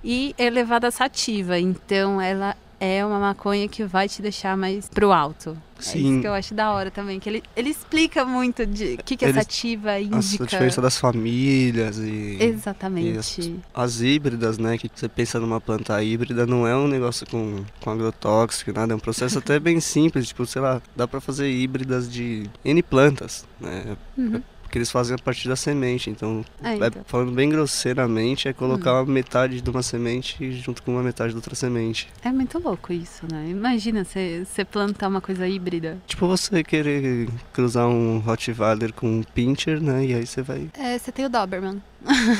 e 0.04 0.34
é 0.38 0.50
levada 0.50 0.90
sativa. 0.92 1.60
Então 1.60 2.22
ela 2.22 2.56
é 2.80 3.06
uma 3.06 3.20
maconha 3.20 3.68
que 3.68 3.84
vai 3.84 4.08
te 4.08 4.22
deixar 4.22 4.56
mais 4.56 4.88
pro 4.88 5.12
alto. 5.12 5.50
É 5.78 5.82
isso 5.82 5.92
Sim. 5.92 6.22
que 6.22 6.28
eu 6.28 6.34
acho 6.34 6.54
da 6.54 6.72
hora 6.72 6.90
também. 6.92 7.20
Que 7.20 7.28
ele, 7.30 7.44
ele 7.56 7.70
explica 7.70 8.24
muito 8.26 8.66
de 8.66 8.96
o 9.00 9.04
que, 9.04 9.16
que 9.18 9.26
é 9.26 9.30
Ele- 9.30 9.40
sativa, 9.40 9.92
A, 9.92 10.02
indica. 10.02 10.44
a 10.44 10.48
diferença 10.48 10.82
das 10.82 10.98
famílias 10.98 11.98
e. 11.98 12.38
Exatamente. 12.40 13.14
e 13.14 13.18
as, 13.18 13.96
as 13.96 14.02
híbridas, 14.02 14.58
né? 14.58 14.78
Que 14.78 14.90
você 14.94 15.08
pensa 15.10 15.40
numa 15.40 15.60
planta 15.60 16.02
híbrida, 16.02 16.46
não 16.46 16.66
é 16.68 16.76
um 16.76 16.88
negócio 16.88 17.26
com, 17.30 17.64
com 17.82 17.90
agrotóxico, 17.92 18.72
nada. 18.74 18.94
É 18.94 18.96
um 18.96 19.00
processo 19.00 19.40
até 19.40 19.60
bem 19.60 19.80
simples. 19.82 20.28
Tipo, 20.30 20.46
sei 20.46 20.62
lá, 20.62 20.82
dá 20.96 21.06
pra 21.08 21.20
fazer 21.22 21.50
híbridas 21.50 22.10
de 22.12 22.50
N 22.64 22.82
plantas, 22.84 23.46
né? 23.60 23.98
Uhum. 24.18 24.42
Porque 24.70 24.78
eles 24.78 24.92
fazem 24.92 25.16
a 25.16 25.18
partir 25.18 25.48
da 25.50 25.56
semente, 25.56 26.12
então, 26.12 26.46
É, 26.64 26.74
é, 26.74 26.76
então. 26.76 27.02
falando 27.08 27.32
bem 27.32 27.50
grosseiramente, 27.50 28.48
é 28.48 28.54
colocar 28.54 29.02
Hum. 29.02 29.08
metade 29.08 29.62
de 29.62 29.68
uma 29.68 29.82
semente 29.82 30.52
junto 30.62 30.84
com 30.84 30.92
uma 30.92 31.02
metade 31.02 31.34
da 31.34 31.38
outra 31.40 31.56
semente. 31.56 32.08
É 32.24 32.32
muito 32.32 32.60
louco 32.60 32.94
isso, 32.94 33.26
né? 33.32 33.48
Imagina 33.50 34.04
você 34.06 34.46
você 34.46 34.64
plantar 34.64 35.08
uma 35.08 35.22
coisa 35.22 35.48
híbrida. 35.48 35.98
Tipo 36.06 36.28
você 36.28 36.64
querer 36.64 37.28
cruzar 37.52 37.88
um 37.88 38.20
Rottweiler 38.20 38.94
com 38.94 39.08
um 39.08 39.24
Pinscher, 39.24 39.82
né? 39.82 40.06
E 40.06 40.14
aí 40.14 40.28
você 40.28 40.44
vai. 40.44 40.70
É, 40.76 41.00
você 41.00 41.12
tem 41.12 41.26
o 41.26 41.30
Doberman. 41.30 41.82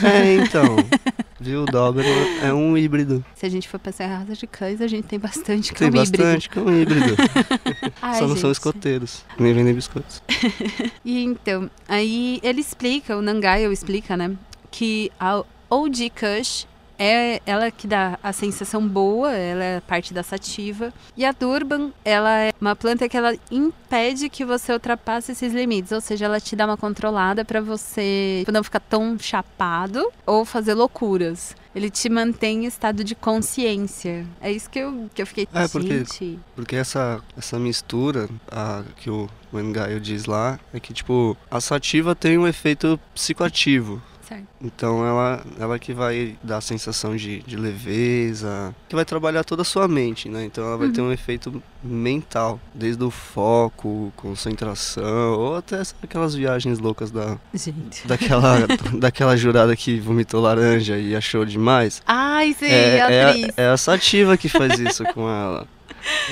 É, 0.04 0.36
então. 0.36 0.76
Viu? 1.40 1.64
O 1.64 1.66
Doberman 1.66 2.40
é 2.42 2.54
um 2.54 2.78
híbrido. 2.78 3.24
Se 3.36 3.46
a 3.46 3.50
gente 3.50 3.68
for 3.68 3.80
em 4.00 4.08
raça 4.08 4.34
de 4.36 4.46
cães, 4.46 4.82
a 4.82 4.88
gente 4.88 5.06
tem 5.06 5.18
bastante 5.18 5.74
Tem 5.74 5.90
cão 5.92 6.02
híbrido. 6.02 6.18
bastante 6.18 6.50
cão 6.50 6.82
híbrido. 6.82 7.16
Ai, 8.02 8.16
Só 8.20 8.28
não 8.28 8.36
são 8.36 8.50
gente. 8.50 8.58
escoteiros. 8.58 9.24
Nem 9.38 9.54
vendem 9.54 9.74
biscoitos. 9.74 10.22
E 11.06 11.24
então, 11.24 11.70
aí 11.88 12.40
ele 12.44 12.62
explica, 12.62 13.16
o 13.18 13.22
Nangayo 13.22 13.72
explica, 13.72 14.16
né, 14.18 14.36
que 14.70 15.12
a 15.20 15.44
OG 15.70 16.12
Kush 16.12 16.68
é 17.00 17.42
ela 17.46 17.72
que 17.72 17.88
dá 17.88 18.20
a 18.22 18.34
sensação 18.34 18.86
boa, 18.88 19.32
ela 19.32 19.64
é 19.64 19.80
parte 19.80 20.14
da 20.14 20.22
sativa. 20.22 20.94
E 21.16 21.24
a 21.26 21.32
Durban, 21.32 21.92
ela 22.04 22.38
é 22.42 22.52
uma 22.60 22.76
planta 22.76 23.08
que 23.08 23.16
ela 23.18 23.34
impede 23.50 24.30
que 24.30 24.44
você 24.44 24.74
ultrapasse 24.74 25.32
esses 25.32 25.54
limites, 25.54 25.92
ou 25.94 26.02
seja, 26.02 26.26
ela 26.26 26.40
te 26.40 26.56
dá 26.56 26.66
uma 26.66 26.78
controlada 26.78 27.46
para 27.46 27.62
você 27.62 28.44
não 28.52 28.64
ficar 28.64 28.82
tão 28.82 29.18
chapado 29.18 30.06
ou 30.26 30.44
fazer 30.44 30.74
loucuras. 30.74 31.56
Ele 31.74 31.90
te 31.90 32.10
mantém 32.10 32.64
em 32.64 32.66
estado 32.66 33.04
de 33.04 33.14
consciência. 33.16 34.26
É 34.42 34.52
isso 34.52 34.70
que 34.70 34.80
eu, 34.80 35.08
que 35.14 35.22
eu 35.22 35.28
fiquei, 35.28 35.48
É, 35.54 35.68
porque- 35.68 36.00
gente... 36.00 36.40
Porque 36.56 36.76
essa, 36.76 37.22
essa 37.38 37.60
mistura 37.60 38.28
a, 38.52 38.84
que 38.98 39.10
o 39.10 39.30
Wengaio 39.54 40.00
diz 40.00 40.26
lá 40.26 40.60
é 40.74 40.80
que, 40.80 40.94
tipo, 40.94 41.38
a 41.50 41.62
sativa 41.62 42.16
tem 42.16 42.38
um 42.40 42.48
efeito 42.48 43.00
psicoativo. 43.14 44.02
Certo. 44.30 44.46
Então 44.62 45.04
ela, 45.06 45.44
ela 45.60 45.80
que 45.80 45.92
vai 45.92 46.38
dar 46.44 46.58
a 46.58 46.62
sensação 46.62 47.16
de, 47.16 47.42
de 47.42 47.58
leveza, 47.58 48.74
que 48.88 48.96
vai 48.96 49.04
trabalhar 49.04 49.44
toda 49.44 49.64
a 49.64 49.66
sua 49.66 49.88
mente, 49.88 50.30
né? 50.30 50.46
Então 50.46 50.64
ela 50.64 50.78
vai 50.78 50.90
ter 50.90 51.02
um 51.02 51.12
efeito 51.12 51.62
mental, 51.84 52.60
desde 52.74 53.04
o 53.04 53.10
foco, 53.10 54.14
concentração, 54.16 55.34
ou 55.34 55.56
até 55.56 55.82
aquelas 56.04 56.36
viagens 56.36 56.78
loucas 56.80 57.10
da, 57.12 57.38
Gente... 57.54 58.08
daquela, 58.08 58.68
daquela 59.00 59.36
jurada 59.36 59.76
que 59.76 60.00
vomitou 60.00 60.42
laranja 60.42 60.98
e 60.98 61.16
achou 61.16 61.44
demais. 61.46 62.02
Ai, 62.06 62.54
sim, 62.54 62.66
É, 62.68 62.98
é, 62.98 63.24
a- 63.24 63.64
é 63.64 63.68
a 63.70 63.78
sativa 63.78 64.38
que 64.38 64.48
faz 64.50 64.78
isso 64.80 65.04
com 65.14 65.28
ela. 65.30 65.68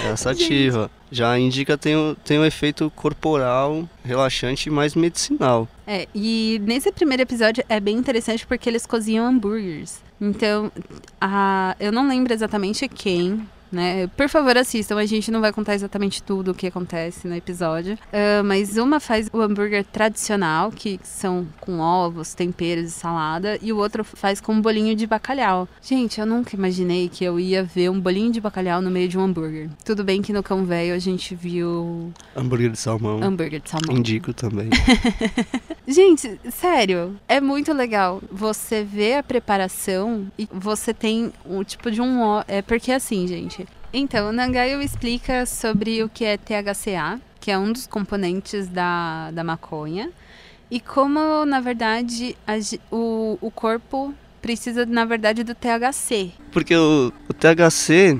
É 0.04 0.10
a 0.10 0.18
sativa. 0.18 0.90
Já 1.12 1.38
indica 1.40 1.78
tem 1.78 1.96
tem 2.24 2.40
um 2.40 2.46
efeito 2.46 2.92
corporal, 2.96 3.88
relaxante 4.04 4.70
e 4.70 4.72
mais 4.72 4.96
medicinal. 4.96 5.68
É, 5.86 6.08
e 6.14 6.62
nesse 6.66 6.92
primeiro 6.92 7.24
episódio 7.24 7.64
é 7.70 7.80
bem 7.80 7.98
interessante 7.98 8.46
porque 8.46 8.70
eles 8.70 8.86
cozinham 8.86 9.26
hambúrgueres. 9.26 10.02
Então, 10.20 10.72
a, 11.22 11.76
eu 11.80 11.92
não 11.92 12.08
lembro 12.08 12.34
exatamente 12.34 12.88
quem, 12.88 13.48
né? 13.72 14.08
Por 14.16 14.30
favor, 14.30 14.58
assistam. 14.58 14.98
A 14.98 15.06
gente 15.06 15.32
não 15.32 15.42
vai 15.42 15.52
contar 15.52 15.76
exatamente 15.76 16.22
tudo 16.24 16.52
o 16.52 16.54
que 16.54 16.68
acontece 16.68 17.28
no 17.28 17.36
episódio. 17.36 17.98
Ah, 18.12 18.44
mas 18.44 18.78
uma 18.78 19.00
faz 19.00 19.30
o 19.32 19.42
hambúrguer 19.42 19.84
tradicional, 19.84 20.72
que 20.72 21.00
são 21.04 21.48
com 21.60 21.80
ovos, 21.80 22.34
temperos 22.34 22.86
e 22.86 22.92
salada. 22.92 23.58
E 23.62 23.72
o 23.74 23.78
outro 23.78 24.04
faz 24.04 24.40
com 24.42 24.54
um 24.54 24.62
bolinho 24.62 24.96
de 24.96 25.06
bacalhau. 25.08 25.68
Gente, 25.82 26.20
eu 26.20 26.26
nunca 26.26 26.56
imaginei 26.56 27.10
que 27.10 27.24
eu 27.24 27.40
ia 27.40 27.64
ver 27.64 27.90
um 27.90 28.00
bolinho 28.00 28.32
de 28.32 28.42
bacalhau 28.42 28.82
no 28.82 28.90
meio 28.92 29.08
de 29.08 29.18
um 29.18 29.22
hambúrguer. 29.24 29.70
Tudo 29.84 30.04
bem 30.04 30.22
que 30.22 30.34
no 30.34 30.44
Cão 30.44 30.66
Velho 30.66 30.94
a 30.94 31.00
gente 31.00 31.36
viu 31.36 32.12
Hambúrguer 32.36 32.70
de 32.72 32.78
salmão. 32.78 33.22
hambúrguer 33.24 33.62
de 33.62 33.70
salmão. 33.70 33.96
Indico 33.98 34.34
também. 34.34 34.70
Gente, 35.88 36.38
sério, 36.52 37.16
é 37.30 37.40
muito 37.40 37.72
legal 37.72 38.22
você 38.30 38.84
ver 38.84 39.16
a 39.20 39.24
preparação 39.24 40.28
e 40.38 40.48
você 40.52 40.94
tem 40.94 41.32
um 41.46 41.64
tipo 41.64 41.90
de 41.90 42.02
um 42.02 42.18
é 42.46 42.62
porque 42.62 42.92
assim, 42.92 43.26
gente. 43.26 43.57
Então, 43.94 44.29
o 44.29 44.32
Nangayo 44.34 44.82
explica 44.82 45.46
sobre 45.46 46.03
o 46.03 46.10
que 46.10 46.25
é 46.25 46.38
THCA, 46.38 47.22
que 47.39 47.50
é 47.50 47.58
um 47.58 47.72
dos 47.72 47.88
componentes 47.88 48.67
da, 48.67 49.32
da 49.32 49.44
maconha, 49.44 50.12
e 50.70 50.79
como, 50.79 51.46
na 51.46 51.62
verdade, 51.62 52.36
a 52.46 52.56
o, 52.94 53.38
o 53.39 53.50
corpo 53.50 54.13
precisa, 54.41 54.86
na 54.86 55.06
verdade, 55.06 55.44
do 55.44 55.56
THC. 55.56 56.32
Porque 56.51 56.75
o, 56.75 57.13
o 57.29 57.34
THC 57.34 58.20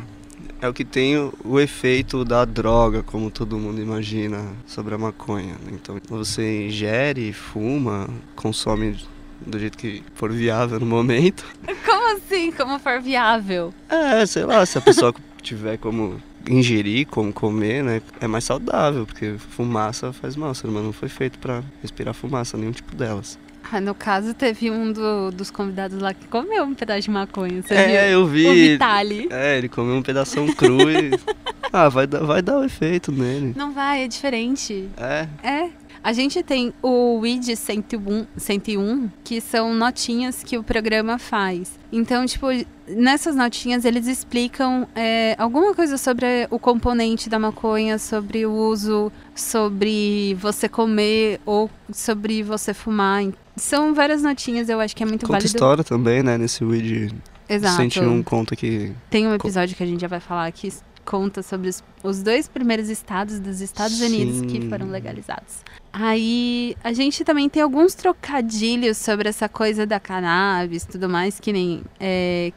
é 0.62 0.68
o 0.68 0.74
que 0.74 0.86
tem 0.86 1.18
o, 1.18 1.34
o 1.44 1.60
efeito 1.60 2.24
da 2.24 2.46
droga, 2.46 3.04
como 3.04 3.30
todo 3.30 3.58
mundo 3.58 3.82
imagina 3.82 4.54
sobre 4.66 4.96
a 4.96 4.98
maconha. 4.98 5.56
Então 5.72 6.00
você 6.08 6.68
ingere, 6.68 7.34
fuma, 7.34 8.10
consome 8.36 8.98
do 9.46 9.60
jeito 9.60 9.78
que 9.78 10.04
for 10.16 10.32
viável 10.32 10.80
no 10.80 10.86
momento. 10.86 11.46
Como 11.86 12.18
assim? 12.18 12.52
Como 12.52 12.80
for 12.80 13.02
viável? 13.02 13.74
É, 13.90 14.26
sei 14.26 14.46
lá, 14.46 14.66
se 14.66 14.78
a 14.78 14.82
pessoa 14.82 15.14
tiver 15.48 15.78
como 15.78 16.22
ingerir, 16.50 17.08
como 17.08 17.32
comer, 17.34 17.84
né, 17.84 18.02
é 18.22 18.28
mais 18.28 18.44
saudável, 18.44 19.06
porque 19.06 19.36
fumaça 19.38 20.14
faz 20.14 20.36
mal, 20.36 20.52
o 20.52 20.56
ser 20.56 20.68
humano 20.68 20.86
não 20.88 20.94
foi 20.94 21.10
feito 21.10 21.38
pra 21.40 21.64
respirar 21.82 22.14
fumaça, 22.14 22.58
nenhum 22.58 22.72
tipo 22.72 22.96
delas. 22.96 23.38
Ah, 23.70 23.82
no 23.82 23.94
caso, 23.94 24.34
teve 24.34 24.72
um 24.72 24.94
do- 24.94 25.30
dos 25.32 25.52
convidados 25.52 26.00
lá 26.00 26.14
que 26.14 26.26
comeu 26.28 26.64
um 26.64 26.74
pedaço 26.74 27.02
de 27.02 27.12
maconha. 27.12 27.62
Você 27.62 27.74
é, 27.74 27.88
viu? 28.08 28.12
eu 28.20 28.22
O 28.24 28.28
vi. 28.28 28.72
Vitali. 28.72 29.28
É, 29.30 29.58
ele 29.58 29.68
comeu 29.68 29.94
um 29.96 30.02
pedaço 30.02 30.36
cru 30.56 30.90
e. 30.90 31.12
Ah, 31.74 31.90
vai 31.90 32.08
dar, 32.08 32.24
vai 32.24 32.42
dar 32.42 32.60
o 32.60 32.64
efeito 32.64 33.12
nele. 33.12 33.54
Não 33.58 33.74
vai, 33.74 34.06
é 34.06 34.08
diferente. 34.08 34.88
É. 34.96 35.28
É. 35.44 35.70
A 36.02 36.14
gente 36.14 36.42
tem 36.42 36.74
o 36.82 37.18
WID 37.20 37.58
101, 37.58 38.26
101, 38.38 39.10
que 39.22 39.42
são 39.42 39.74
notinhas 39.76 40.42
que 40.44 40.58
o 40.58 40.64
programa 40.64 41.20
faz. 41.20 41.78
Então, 41.92 42.26
tipo, 42.26 42.48
nessas 42.88 43.36
notinhas 43.36 43.86
eles 43.86 44.08
explicam 44.08 44.88
é, 44.96 45.36
alguma 45.38 45.74
coisa 45.74 45.98
sobre 45.98 46.48
o 46.50 46.60
componente 46.60 47.30
da 47.30 47.38
maconha, 47.38 47.98
sobre 47.98 48.46
o 48.46 48.52
uso, 48.52 49.12
sobre 49.36 50.36
você 50.36 50.68
comer 50.70 51.40
ou 51.46 51.70
sobre 51.92 52.44
você 52.44 52.74
fumar. 52.74 53.24
São 53.56 53.94
várias 53.94 54.22
notinhas, 54.22 54.70
eu 54.70 54.80
acho 54.80 54.96
que 54.96 55.04
é 55.04 55.06
muito 55.06 55.22
Conta 55.26 55.34
válido. 55.34 55.48
história 55.48 55.84
também, 55.84 56.22
né? 56.22 56.38
Nesse 56.38 56.64
Weed 56.64 57.14
Exato. 57.50 57.78
101 57.78 58.24
conta 58.24 58.56
que. 58.56 58.92
Tem 59.10 59.28
um 59.28 59.34
episódio 59.34 59.76
que 59.76 59.84
a 59.84 59.86
gente 59.86 60.02
já 60.02 60.08
vai 60.08 60.20
falar 60.20 60.52
que 60.52 60.72
conta 61.06 61.42
sobre 61.42 61.70
os, 61.70 61.82
os 62.04 62.22
dois 62.22 62.50
primeiros 62.50 62.90
estados 62.90 63.40
dos 63.40 63.62
Estados 63.62 64.02
Unidos 64.02 64.42
que 64.42 64.62
Sim. 64.62 64.70
foram 64.70 64.90
legalizados. 64.90 65.64
Aí 65.94 66.76
a 66.84 66.92
gente 66.92 67.24
também 67.24 67.48
tem 67.48 67.64
alguns 67.64 67.96
trocadilhos 67.96 68.98
sobre 68.98 69.30
essa 69.30 69.48
coisa 69.48 69.86
da 69.86 70.00
cannabis 70.00 70.84
e 70.84 70.88
tudo 70.88 71.08
mais, 71.08 71.40
que 71.40 71.54
nem 71.54 71.82
é, 72.00 72.52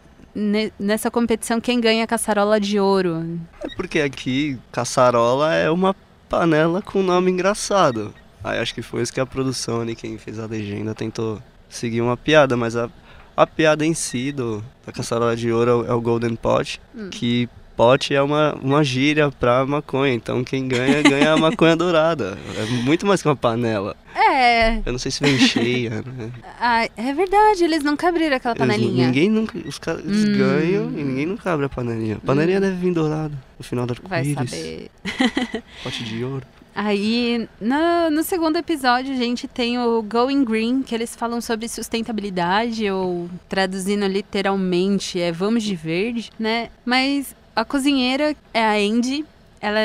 nessa 0.79 1.11
competição 1.11 1.61
quem 1.61 1.81
ganha 1.81 2.05
a 2.05 2.07
caçarola 2.07 2.61
de 2.61 2.79
ouro. 2.79 3.39
É 3.63 3.69
porque 3.77 4.01
aqui 4.01 4.59
caçarola 4.73 5.53
é 5.55 5.71
uma 5.71 5.95
panela 6.29 6.81
com 6.83 7.03
nome 7.03 7.31
engraçado. 7.31 8.15
Aí 8.43 8.59
acho 8.59 8.75
que 8.75 8.83
foi 8.83 9.03
isso 9.03 9.13
que 9.13 9.21
a 9.21 9.27
produção 9.27 9.81
ali, 9.81 9.95
quem 9.95 10.17
fez 10.17 10.39
a 10.39 10.47
legenda, 10.47 10.95
tentou 10.95 11.43
seguir 11.69 12.01
uma 12.01 12.17
piada, 12.17 12.57
mas 12.57 12.75
a, 12.77 12.89
a 13.37 13.47
piada 13.47 13.85
em 13.85 13.93
si 13.95 14.33
do, 14.33 14.65
da 14.87 14.93
caçarola 14.93 15.37
de 15.37 15.53
ouro 15.53 15.85
é 15.87 15.93
o 15.93 16.01
Golden 16.01 16.35
Pot, 16.37 16.81
Hum. 16.97 17.11
que 17.11 17.49
pot 17.81 18.13
é 18.15 18.21
uma, 18.21 18.55
uma 18.63 18.85
gíria 18.85 19.31
pra 19.31 19.65
maconha, 19.65 20.13
então 20.13 20.45
quem 20.45 20.69
ganha, 20.69 21.01
ganha 21.03 21.33
a 21.33 21.37
maconha 21.39 21.75
dourada. 21.75 22.37
É 22.59 22.65
muito 22.83 23.07
mais 23.07 23.23
que 23.23 23.29
uma 23.29 23.35
panela. 23.37 23.97
É, 24.15 24.79
Eu 24.85 24.93
não 24.93 24.99
sei 24.99 25.11
se 25.11 25.21
vem 25.25 25.39
cheia, 25.39 26.03
né? 26.03 26.31
ah, 26.61 26.87
é 26.95 27.15
verdade, 27.15 27.65
eles 27.65 27.83
nunca 27.83 28.09
abriram 28.09 28.37
aquela 28.37 28.55
Eles- 28.55 28.67
panelinha. 28.67 29.07
ninguém 29.07 29.31
nunca. 29.31 29.57
Os 29.67 29.79
caras 29.79 30.05
eles 30.05 30.25
Hum. 30.25 30.37
ganham 30.37 30.85
e 30.91 31.03
ninguém 31.03 31.25
nunca 31.27 31.51
abre 31.53 31.65
a 31.65 31.69
panelinha. 31.71 32.17
A 32.17 32.27
panelinha 32.27 32.61
deve 32.61 32.77
vir 32.77 32.93
dourada 32.93 33.33
no 33.59 33.65
final 33.65 33.87
Vai 34.05 34.19
arco-íris. 34.31 34.51
saber. 34.51 34.91
Pote 35.83 36.05
de 36.05 36.23
ouro. 36.23 36.45
Aí, 36.75 37.49
no, 37.61 38.11
no 38.11 38.23
segundo 38.23 38.57
episódio, 38.57 39.13
a 39.13 39.17
gente 39.17 39.49
tem 39.49 39.79
o 39.79 40.01
Going 40.03 40.45
Green, 40.45 40.83
que 40.83 40.95
eles 40.95 41.17
falam 41.17 41.41
sobre 41.41 41.67
sustentabilidade, 41.69 42.89
ou 42.91 43.29
traduzindo 43.49 44.07
literalmente, 44.07 45.19
é 45.21 45.33
vamos 45.33 45.63
de 45.65 45.75
verde, 45.75 46.31
né? 46.39 46.69
Mas 46.85 47.35
a 47.61 47.65
cozinheira 47.65 48.35
é 48.55 48.65
a 48.65 48.73
Andy, 48.73 49.25
ela 49.61 49.79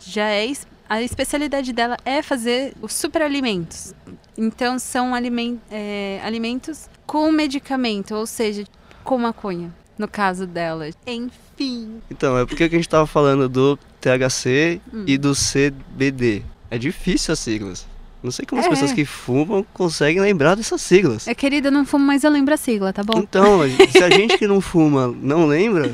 já 0.00 0.28
é. 0.28 0.52
A 0.88 1.00
especialidade 1.02 1.72
dela 1.72 1.96
é 2.04 2.20
fazer 2.22 2.74
os 2.82 2.92
superalimentos. 2.92 3.94
Então, 4.36 4.78
são 4.78 5.14
alimen- 5.14 5.60
é, 5.70 6.20
alimentos 6.22 6.88
com 7.06 7.30
medicamento, 7.32 8.14
ou 8.14 8.26
seja, 8.26 8.64
com 9.02 9.16
maconha, 9.18 9.72
no 9.98 10.06
caso 10.06 10.46
dela. 10.46 10.88
Enfim. 11.06 12.00
Então, 12.10 12.36
é 12.36 12.44
porque 12.44 12.68
que 12.68 12.74
a 12.74 12.78
gente 12.78 12.88
tava 12.88 13.06
falando 13.06 13.48
do 13.48 13.78
THC 14.00 14.80
Hum. 14.92 15.04
e 15.06 15.16
do 15.16 15.32
CBD. 15.34 16.42
É 16.70 16.76
difícil 16.78 17.32
as 17.32 17.38
siglas. 17.38 17.86
Não 18.22 18.30
sei 18.30 18.44
como 18.46 18.60
as 18.60 18.66
É. 18.66 18.70
pessoas 18.70 18.92
que 18.92 19.04
fumam 19.04 19.64
conseguem 19.72 20.20
lembrar 20.20 20.54
dessas 20.54 20.80
siglas. 20.80 21.26
É, 21.26 21.34
querida, 21.34 21.68
eu 21.68 21.72
não 21.72 21.84
fumo, 21.84 22.04
mas 22.06 22.22
eu 22.22 22.30
lembro 22.30 22.54
a 22.54 22.56
sigla, 22.56 22.92
tá 22.92 23.02
bom? 23.02 23.18
Então, 23.18 23.60
se 23.90 24.02
a 24.02 24.10
gente 24.10 24.38
que 24.38 24.46
não 24.46 24.60
fuma 24.60 25.08
não 25.08 25.46
lembra, 25.46 25.92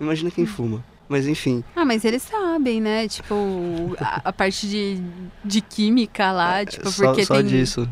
imagina 0.00 0.30
quem 0.30 0.46
fuma. 0.46 0.84
Mas 1.08 1.26
enfim, 1.28 1.62
Ah, 1.76 1.84
mas 1.84 2.04
eles 2.04 2.22
sabem, 2.22 2.80
né? 2.80 3.06
Tipo, 3.06 3.94
a, 4.00 4.22
a 4.28 4.32
parte 4.32 4.68
de, 4.68 5.00
de 5.44 5.60
química 5.60 6.32
lá, 6.32 6.64
tipo, 6.64 6.88
É, 6.88 6.90
só, 6.90 7.06
porque 7.06 7.24
só 7.24 7.36
tem. 7.36 7.46
disso. 7.46 7.88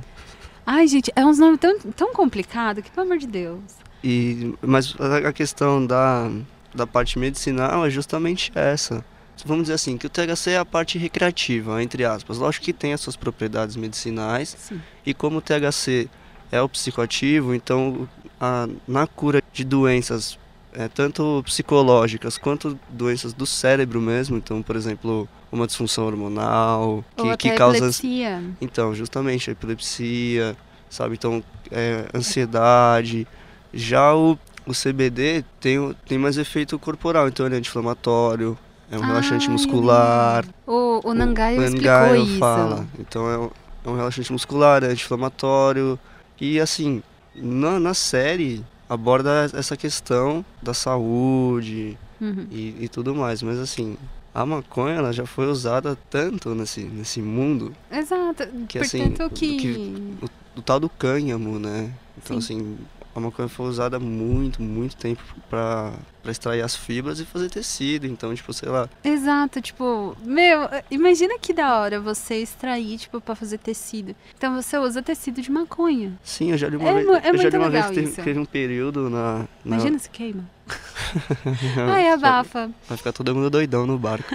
Ai, 0.66 0.88
gente, 0.88 1.12
é 1.14 1.24
uns 1.24 1.38
nomes 1.38 1.60
tão, 1.60 1.78
tão 1.78 2.12
complicado 2.12 2.82
que, 2.82 2.90
pelo 2.90 3.06
amor 3.06 3.18
de 3.18 3.26
Deus. 3.28 3.60
E, 4.02 4.52
mas 4.60 4.94
a 4.98 5.28
a 5.28 5.32
questão 5.32 5.86
da, 5.86 6.28
da 6.74 6.86
parte 6.86 7.18
medicinal 7.18 7.86
é 7.86 7.90
justamente 7.90 8.50
essa. 8.54 9.04
Vamos 9.46 9.64
dizer 9.64 9.74
assim, 9.74 9.96
que 9.98 10.06
o 10.06 10.10
THC 10.10 10.50
é 10.52 10.58
a 10.58 10.64
parte 10.64 10.96
recreativa, 10.98 11.82
entre 11.82 12.04
aspas. 12.04 12.38
Lógico 12.38 12.64
que 12.64 12.72
tem 12.72 12.94
as 12.94 13.00
suas 13.00 13.14
propriedades 13.14 13.76
medicinais, 13.76 14.56
Sim. 14.58 14.80
e 15.04 15.12
como 15.14 15.38
o 15.38 15.40
THC 15.40 16.08
é 16.50 16.60
o 16.62 16.68
psicoativo, 16.68 17.54
então 17.54 18.08
a- 18.40 18.66
na 18.88 19.06
cura 19.06 19.42
de 19.52 19.62
doenças 19.64 20.38
é, 20.74 20.88
tanto 20.88 21.42
psicológicas 21.44 22.36
quanto 22.36 22.78
doenças 22.88 23.32
do 23.32 23.46
cérebro 23.46 24.00
mesmo, 24.00 24.36
então, 24.36 24.60
por 24.62 24.76
exemplo, 24.76 25.28
uma 25.50 25.66
disfunção 25.66 26.04
hormonal 26.06 27.04
Ou 27.16 27.24
que, 27.24 27.30
até 27.30 27.36
que 27.36 27.50
causa 27.52 27.76
epilepsia. 27.78 28.42
então, 28.60 28.94
justamente 28.94 29.50
a 29.50 29.52
epilepsia, 29.52 30.56
sabe? 30.90 31.14
Então, 31.14 31.42
é, 31.70 32.06
ansiedade. 32.14 33.26
Já 33.72 34.14
o, 34.14 34.38
o 34.66 34.72
CBD 34.72 35.44
tem, 35.60 35.94
tem 36.06 36.18
mais 36.18 36.36
efeito 36.36 36.78
corporal, 36.78 37.28
então 37.28 37.46
ele 37.46 37.54
é 37.54 37.58
anti-inflamatório, 37.58 38.58
é 38.90 38.98
um 38.98 39.00
relaxante 39.00 39.46
Ah, 39.46 39.48
eu 39.48 39.52
muscular. 39.52 40.44
O, 40.66 41.00
o 41.08 41.14
Nangaio 41.14 41.60
o 41.60 41.64
explicou 41.64 41.90
Nangaio 41.90 42.24
isso. 42.24 42.38
fala. 42.38 42.86
Então 42.98 43.28
é 43.30 43.38
um, 43.38 43.50
é 43.84 43.88
um 43.90 43.96
relaxante 43.96 44.30
muscular, 44.32 44.82
é 44.84 44.88
anti-inflamatório. 44.88 45.98
E 46.40 46.60
assim, 46.60 47.02
na, 47.34 47.78
na 47.80 47.94
série 47.94 48.64
aborda 48.88 49.50
essa 49.52 49.76
questão 49.76 50.44
da 50.62 50.74
saúde 50.74 51.96
Uhum. 52.20 52.46
e, 52.50 52.76
e 52.84 52.88
tudo 52.88 53.14
mais. 53.14 53.42
Mas 53.42 53.58
assim, 53.58 53.96
a 54.32 54.46
maconha 54.46 54.94
ela 54.94 55.12
já 55.12 55.26
foi 55.26 55.46
usada 55.46 55.96
tanto 56.08 56.54
nesse, 56.54 56.80
nesse 56.84 57.20
mundo 57.20 57.74
Exato. 57.90 58.46
Que, 58.68 58.78
assim, 58.78 59.08
Portanto, 59.10 59.34
que... 59.34 59.56
que- 59.56 60.14
o 60.56 60.62
tal 60.62 60.78
do 60.78 60.88
cânhamo, 60.88 61.58
né? 61.58 61.90
Então, 62.16 62.40
Sim. 62.40 62.60
assim, 62.60 62.78
a 63.14 63.20
maconha 63.20 63.48
foi 63.48 63.66
usada 63.66 63.98
muito, 63.98 64.62
muito 64.62 64.96
tempo 64.96 65.22
pra, 65.48 65.92
pra 66.22 66.32
extrair 66.32 66.62
as 66.62 66.74
fibras 66.74 67.20
e 67.20 67.24
fazer 67.24 67.48
tecido. 67.48 68.06
Então, 68.06 68.34
tipo, 68.34 68.52
sei 68.52 68.68
lá, 68.68 68.88
Exato, 69.02 69.60
tipo, 69.60 70.16
meu, 70.24 70.68
imagina 70.90 71.38
que 71.38 71.52
da 71.52 71.78
hora 71.78 72.00
você 72.00 72.36
extrair, 72.36 72.98
tipo, 72.98 73.20
pra 73.20 73.34
fazer 73.34 73.58
tecido. 73.58 74.14
Então 74.36 74.54
você 74.60 74.76
usa 74.78 75.02
tecido 75.02 75.40
de 75.40 75.50
maconha. 75.50 76.12
sim, 76.22 76.50
eu 76.50 76.58
já 76.58 76.68
li 76.68 76.76
uma 76.76 76.88
É 76.88 76.94
vez, 76.94 77.06
é 77.08 77.30
eu 77.30 77.38
já 77.38 77.48
li 77.48 77.56
uma 77.56 77.70
vez 77.70 77.86
que 77.86 77.94
teve, 77.94 78.22
teve 78.22 78.38
um 78.38 78.44
período 78.44 79.08
na... 79.08 79.46
na 79.64 79.76
Imagina 79.76 79.98
se 79.98 80.10
queima. 80.10 80.44
Ai, 81.92 82.08
abafa. 82.10 82.70
Vai 82.88 82.96
ficar 82.96 83.12
todo 83.12 83.34
mundo 83.34 83.50
doidão 83.50 83.86
no 83.86 83.98
barco. 83.98 84.34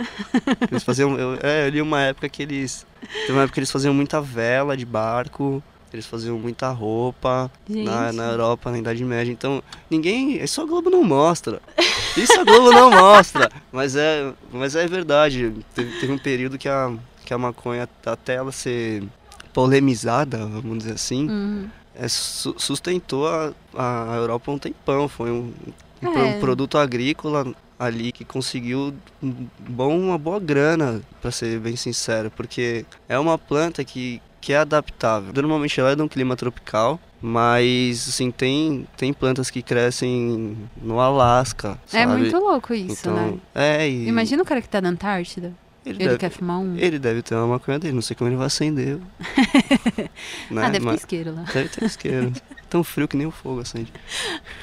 Eles 0.69 0.83
faziam. 0.83 1.17
Eu, 1.17 1.39
é, 1.41 1.65
eu 1.65 1.69
li 1.69 1.81
uma 1.81 2.01
época 2.01 2.29
que 2.29 2.43
eles. 2.43 2.86
Teve 3.01 3.33
uma 3.33 3.41
época 3.41 3.55
que 3.55 3.59
eles 3.59 3.71
faziam 3.71 3.93
muita 3.93 4.21
vela 4.21 4.77
de 4.77 4.86
barco. 4.86 5.63
Eles 5.91 6.05
faziam 6.05 6.38
muita 6.38 6.69
roupa 6.69 7.50
na, 7.67 8.12
na 8.13 8.24
Europa, 8.31 8.69
na 8.72 8.77
Idade 8.77 9.03
Média. 9.03 9.31
Então, 9.31 9.62
ninguém. 9.89 10.41
Isso 10.43 10.62
a 10.62 10.65
Globo 10.65 10.89
não 10.89 11.03
mostra. 11.03 11.62
Isso 12.15 12.39
a 12.39 12.43
Globo 12.43 12.72
não 12.72 12.91
mostra. 12.91 13.50
Mas 13.72 13.96
é, 13.96 14.31
mas 14.51 14.75
é 14.75 14.86
verdade. 14.88 15.53
Teve, 15.74 16.00
teve 16.00 16.12
um 16.13 16.17
período 16.17 16.58
que 16.58 16.67
a, 16.69 16.93
que 17.25 17.34
a 17.34 17.38
maconha, 17.38 17.88
até 18.05 18.36
ela 18.36 18.51
ser 18.51 19.03
polemizada, 19.53 20.38
vamos 20.46 20.79
dizer 20.79 20.93
assim, 20.93 21.27
Uhum. 21.29 21.69
é, 21.96 22.08
su- 22.08 22.55
sustentou 22.58 23.27
a, 23.27 23.51
a 23.75 24.15
Europa 24.15 24.51
um 24.51 24.58
tempão. 24.58 25.08
Foi 25.08 25.31
um, 25.31 25.53
um 26.01 26.08
É. 26.08 26.24
um 26.24 26.39
produto 26.39 26.77
agrícola 26.77 27.46
ali 27.77 28.12
que 28.12 28.24
conseguiu 28.25 28.93
um 29.22 29.48
bom, 29.60 29.98
uma 29.98 30.17
boa 30.17 30.40
grana, 30.40 31.01
para 31.22 31.31
ser 31.31 31.59
bem 31.59 31.75
sincero, 31.75 32.31
porque 32.35 32.85
é 33.07 33.18
uma 33.18 33.37
planta 33.37 33.83
que, 33.83 34.22
que 34.41 34.53
é 34.53 34.57
adaptável. 34.57 35.31
Normalmente 35.33 35.79
ela 35.79 35.91
é 35.91 35.95
de 35.95 36.01
um 36.01 36.07
clima 36.07 36.35
tropical, 36.35 36.99
mas 37.21 38.07
assim 38.07 38.31
tem 38.31 38.87
tem 38.97 39.11
plantas 39.13 39.49
que 39.49 39.61
crescem 39.61 40.57
no 40.81 40.99
Alasca, 40.99 41.77
É 41.93 42.05
muito 42.05 42.37
louco 42.37 42.73
isso, 42.73 43.09
então, 43.09 43.13
né? 43.15 43.37
é 43.55 43.89
e 43.89 44.07
Imagina 44.07 44.41
o 44.43 44.45
cara 44.45 44.61
que 44.61 44.69
tá 44.69 44.79
na 44.81 44.89
Antártida. 44.89 45.53
ele, 45.85 45.97
Ele 45.97 46.05
deve, 46.07 46.17
quer 46.17 46.29
fumar 46.29 46.59
um. 46.59 46.75
ele 46.77 46.97
deve 46.99 47.21
ter 47.21 47.35
uma 47.35 47.47
maconha 47.47 47.77
dele, 47.79 47.93
não 47.93 48.01
sei 48.01 48.15
como 48.15 48.29
ele 48.29 48.37
vai 48.37 48.47
acender. 48.47 48.97
né? 50.49 50.65
ah, 50.65 50.69
deve 50.69 50.79
ter 50.79 50.85
Mas- 50.85 50.99
isqueiro 51.01 51.35
lá. 51.35 51.43
deve 51.53 51.69
ter 51.69 51.85
isqueiro. 51.85 52.33
Tão 52.69 52.83
frio 52.83 53.07
que 53.07 53.17
nem 53.17 53.25
o 53.25 53.31
fogo 53.31 53.61
acende. 53.61 53.91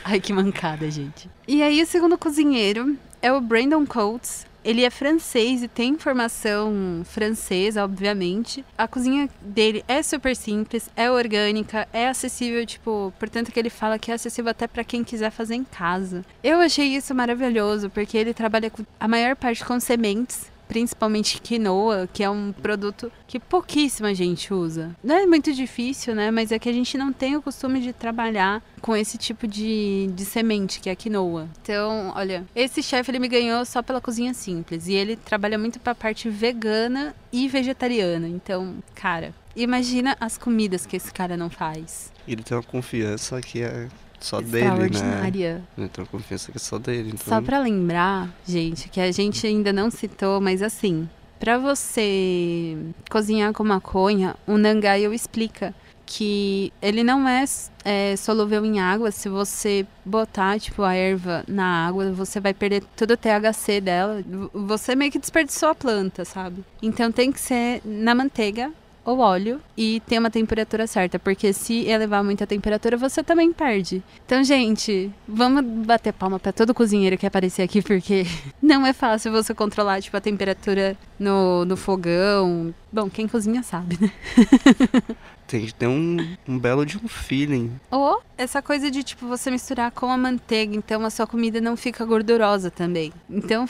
Ai, 0.04 0.20
que 0.20 0.32
mancada, 0.32 0.88
gente. 0.90 1.28
E 1.48 1.60
aí, 1.60 1.82
o 1.82 1.86
segundo 1.86 2.16
cozinheiro 2.16 2.96
é 3.20 3.32
o 3.32 3.40
Brandon 3.40 3.84
Coates. 3.84 4.46
Ele 4.66 4.84
é 4.84 4.90
francês 4.90 5.62
e 5.62 5.68
tem 5.68 5.96
formação 5.96 7.02
francesa, 7.04 7.84
obviamente. 7.84 8.64
A 8.76 8.88
cozinha 8.88 9.30
dele 9.40 9.84
é 9.86 10.02
super 10.02 10.34
simples, 10.34 10.90
é 10.96 11.08
orgânica, 11.08 11.86
é 11.92 12.08
acessível, 12.08 12.66
tipo, 12.66 13.14
portanto 13.16 13.52
que 13.52 13.60
ele 13.60 13.70
fala 13.70 13.96
que 13.96 14.10
é 14.10 14.14
acessível 14.14 14.50
até 14.50 14.66
para 14.66 14.82
quem 14.82 15.04
quiser 15.04 15.30
fazer 15.30 15.54
em 15.54 15.62
casa. 15.62 16.24
Eu 16.42 16.58
achei 16.58 16.88
isso 16.88 17.14
maravilhoso, 17.14 17.88
porque 17.90 18.18
ele 18.18 18.34
trabalha 18.34 18.72
a 18.98 19.06
maior 19.06 19.36
parte 19.36 19.64
com 19.64 19.78
sementes, 19.78 20.50
principalmente 20.68 21.40
quinoa, 21.40 22.08
que 22.12 22.22
é 22.22 22.30
um 22.30 22.52
produto 22.52 23.10
que 23.26 23.38
pouquíssima 23.38 24.14
gente 24.14 24.52
usa. 24.52 24.94
Não 25.02 25.14
é 25.14 25.26
muito 25.26 25.52
difícil, 25.52 26.14
né? 26.14 26.30
Mas 26.30 26.52
é 26.52 26.58
que 26.58 26.68
a 26.68 26.72
gente 26.72 26.96
não 26.96 27.12
tem 27.12 27.36
o 27.36 27.42
costume 27.42 27.80
de 27.80 27.92
trabalhar 27.92 28.62
com 28.80 28.96
esse 28.96 29.18
tipo 29.18 29.46
de, 29.46 30.08
de 30.14 30.24
semente, 30.24 30.80
que 30.80 30.88
é 30.88 30.92
a 30.92 30.96
quinoa. 30.96 31.48
Então, 31.62 32.12
olha, 32.14 32.44
esse 32.54 32.82
chefe 32.82 33.10
ele 33.10 33.18
me 33.18 33.28
ganhou 33.28 33.64
só 33.64 33.82
pela 33.82 34.00
cozinha 34.00 34.34
simples. 34.34 34.86
E 34.86 34.94
ele 34.94 35.16
trabalha 35.16 35.58
muito 35.58 35.78
pra 35.80 35.94
parte 35.94 36.28
vegana 36.28 37.14
e 37.32 37.48
vegetariana. 37.48 38.28
Então, 38.28 38.76
cara, 38.94 39.34
imagina 39.54 40.16
as 40.20 40.36
comidas 40.36 40.86
que 40.86 40.96
esse 40.96 41.12
cara 41.12 41.36
não 41.36 41.50
faz. 41.50 42.12
Ele 42.26 42.42
tem 42.42 42.56
uma 42.56 42.62
confiança 42.62 43.40
que 43.40 43.62
é 43.62 43.88
só 44.20 44.40
dele, 44.40 44.90
né? 45.00 45.62
Uma 45.76 46.06
confiança 46.06 46.50
que 46.50 46.58
é 46.58 46.60
só 46.60 46.78
dele. 46.78 47.10
Então... 47.14 47.26
Só 47.26 47.40
pra 47.40 47.58
lembrar, 47.58 48.28
gente, 48.46 48.88
que 48.88 49.00
a 49.00 49.10
gente 49.12 49.46
ainda 49.46 49.72
não 49.72 49.90
citou, 49.90 50.40
mas 50.40 50.62
assim, 50.62 51.08
pra 51.38 51.58
você 51.58 52.76
cozinhar 53.10 53.52
com 53.52 53.64
maconha, 53.64 54.34
o 54.46 54.56
Nangayo 54.56 55.12
explica 55.12 55.74
que 56.06 56.72
ele 56.80 57.02
não 57.02 57.28
é, 57.28 57.44
é, 57.84 58.14
solúvel 58.16 58.64
em 58.64 58.78
água. 58.78 59.10
Se 59.10 59.28
você 59.28 59.84
botar, 60.04 60.58
tipo, 60.60 60.82
a 60.82 60.94
erva 60.94 61.44
na 61.48 61.86
água, 61.86 62.12
você 62.12 62.38
vai 62.38 62.54
perder 62.54 62.84
todo 62.96 63.10
o 63.10 63.16
THC 63.16 63.80
dela. 63.80 64.22
Você 64.54 64.94
meio 64.94 65.10
que 65.10 65.18
desperdiçou 65.18 65.70
a 65.70 65.74
planta, 65.74 66.24
sabe? 66.24 66.64
Então 66.80 67.10
tem 67.10 67.32
que 67.32 67.40
ser 67.40 67.82
na 67.84 68.14
manteiga 68.14 68.72
ou 69.06 69.20
óleo 69.20 69.60
e 69.76 70.00
ter 70.00 70.18
uma 70.18 70.30
temperatura 70.30 70.84
certa, 70.86 71.16
porque 71.16 71.52
se 71.52 71.86
elevar 71.86 72.24
muito 72.24 72.42
a 72.42 72.46
temperatura, 72.46 72.96
você 72.96 73.22
também 73.22 73.52
perde. 73.52 74.02
Então, 74.26 74.42
gente, 74.42 75.12
vamos 75.28 75.64
bater 75.86 76.12
palma 76.12 76.40
pra 76.40 76.52
todo 76.52 76.74
cozinheiro 76.74 77.16
que 77.16 77.24
aparecer 77.24 77.62
aqui, 77.62 77.80
porque 77.80 78.26
não 78.60 78.84
é 78.84 78.92
fácil 78.92 79.30
você 79.30 79.54
controlar, 79.54 80.02
tipo, 80.02 80.16
a 80.16 80.20
temperatura 80.20 80.96
no, 81.18 81.64
no 81.64 81.76
fogão. 81.76 82.74
Bom, 82.92 83.08
quem 83.08 83.28
cozinha 83.28 83.62
sabe, 83.62 83.96
né? 84.00 84.10
Tem 85.46 85.64
que 85.64 85.72
ter 85.72 85.86
um, 85.86 86.16
um 86.48 86.58
belo 86.58 86.84
de 86.84 86.98
um 86.98 87.06
feeling. 87.06 87.70
Ou 87.88 88.20
essa 88.36 88.60
coisa 88.60 88.90
de, 88.90 89.04
tipo, 89.04 89.28
você 89.28 89.48
misturar 89.48 89.92
com 89.92 90.10
a 90.10 90.18
manteiga, 90.18 90.74
então 90.74 91.04
a 91.04 91.10
sua 91.10 91.24
comida 91.24 91.60
não 91.60 91.76
fica 91.76 92.04
gordurosa 92.04 92.68
também. 92.68 93.12
Então, 93.30 93.64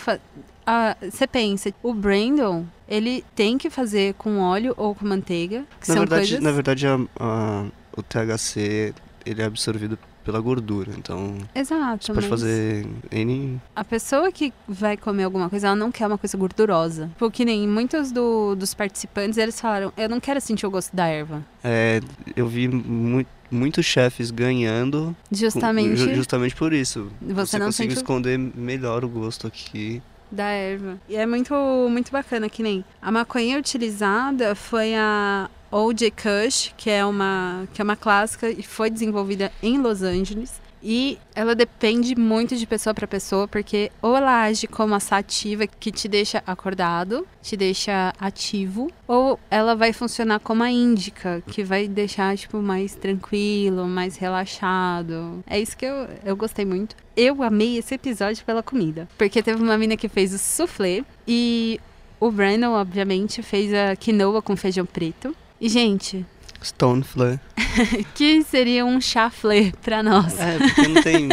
você 1.11 1.27
pensa, 1.27 1.73
o 1.83 1.93
Brandon, 1.95 2.65
ele 2.89 3.25
tem 3.35 3.57
que 3.59 3.71
fazer 3.71 4.15
com 4.15 4.39
óleo 4.41 4.75
ou 4.77 4.95
com 4.95 5.07
manteiga, 5.07 5.65
que 5.81 5.89
Na 5.89 5.95
são 5.95 5.97
verdade, 6.03 6.23
coisas... 6.29 6.41
na 6.43 6.53
verdade 6.53 6.87
a- 6.87 7.01
a- 7.19 7.65
o 7.97 8.03
THC 8.03 8.93
ele 9.25 9.43
é 9.43 9.45
absorvido 9.45 9.99
pela 10.25 10.41
gordura. 10.41 10.91
Então 10.99 11.39
Exato, 11.55 12.05
você 12.07 12.13
pode 12.13 12.29
fazer 12.29 12.87
N. 13.13 13.61
a 13.77 13.85
pessoa 13.85 14.31
que 14.33 14.53
vai 14.67 14.97
comer 14.97 15.23
alguma 15.25 15.49
coisa, 15.49 15.69
ela 15.69 15.77
não 15.77 15.93
quer 15.93 16.07
uma 16.09 16.19
coisa 16.19 16.37
gordurosa. 16.37 17.11
Porque 17.17 17.45
nem 17.45 17.67
muitos 17.69 18.11
do- 18.11 18.55
dos 18.57 18.75
participantes, 18.75 19.39
eles 19.39 19.61
falaram, 19.61 19.93
eu 19.97 20.09
não 20.09 20.19
quero 20.19 20.41
sentir 20.41 20.67
o 20.67 20.71
gosto 20.71 20.95
da 20.97 21.07
erva. 21.07 21.45
É, 21.63 22.01
eu 22.35 22.47
vi 22.49 22.67
mu 22.69 23.25
muitos 23.49 23.87
chefes 23.87 24.33
ganhando 24.33 25.15
Justamente 25.31 25.95
ju- 25.97 26.15
justamente 26.17 26.57
por 26.57 26.73
isso. 26.73 27.09
Você 27.23 27.57
não 27.61 27.67
consegue 27.67 27.93
esconder 27.93 28.37
melhor 28.37 29.05
o 29.05 29.09
gosto 29.09 29.47
aqui. 29.47 30.03
Da 30.31 30.49
erva. 30.49 30.99
E 31.09 31.17
é 31.17 31.27
muito, 31.27 31.55
muito 31.91 32.11
bacana, 32.11 32.49
que 32.49 32.63
nem 32.63 32.85
a 33.01 33.11
maconha 33.11 33.59
utilizada 33.59 34.55
foi 34.55 34.95
a 34.95 35.49
OJ 35.71 36.11
Kush, 36.13 36.75
que 36.77 36.91
é 36.91 37.05
uma, 37.05 37.67
que 37.73 37.81
é 37.81 37.85
uma 37.85 37.97
clássica 37.97 38.49
e 38.49 38.63
foi 38.63 38.91
desenvolvida 38.91 39.53
em 39.63 39.79
Los 39.79 40.03
Angeles. 40.03 40.61
E 40.83 41.19
ela 41.35 41.55
depende 41.55 42.15
muito 42.15 42.57
de 42.57 42.67
pessoa 42.67 42.95
para 42.95 43.07
pessoa, 43.07 43.49
porque 43.49 43.91
ou 44.01 44.17
ela 44.17 44.43
age 44.43 44.67
como 44.67 44.95
a 44.95 45.01
sativa, 45.01 45.67
que 45.67 45.91
te 45.91 46.09
deixa 46.09 46.43
acordado, 46.47 47.27
te 47.43 47.57
deixa 47.57 48.13
ativo, 48.21 48.91
ou 49.07 49.39
ela 49.51 49.75
vai 49.75 49.93
funcionar 49.93 50.41
como 50.41 50.63
a 50.63 50.71
índica, 50.71 51.43
que 51.47 51.65
vai 51.65 51.89
deixar, 51.89 52.37
tipo, 52.37 52.59
mais 52.59 52.95
tranquilo, 52.95 53.87
mais 53.87 54.17
relaxado. 54.17 55.43
É 55.47 55.59
isso 55.59 55.77
que 55.77 55.87
eu, 55.87 56.09
eu 56.25 56.37
gostei 56.37 56.65
muito. 56.65 56.95
Eu 57.17 57.43
amei 57.43 57.79
esse 57.79 57.95
episódio 57.95 58.45
pela 58.45 58.63
comida, 58.63 59.09
porque 59.17 59.43
teve 59.43 59.63
uma 59.63 59.79
mina 59.79 59.97
que 59.97 60.09
fez 60.09 60.33
o 60.35 60.39
soufflé 60.39 61.05
e 61.27 61.81
o 62.21 62.31
Brandon, 62.31 62.73
obviamente, 62.73 63.43
fez 63.43 63.73
a 63.73 63.97
quinoa 63.97 64.41
com 64.41 64.57
feijão 64.57 64.87
preto. 64.87 65.35
E, 65.61 65.69
gente, 65.69 66.25
Stone 66.63 67.03
Flare. 67.05 67.39
que 68.15 68.43
seria 68.45 68.85
um 68.85 69.01
chaflé 69.01 69.73
pra 69.83 70.03
nós. 70.03 70.39
É, 70.39 70.59
porque 70.59 70.89
não 70.89 71.03
tem. 71.03 71.29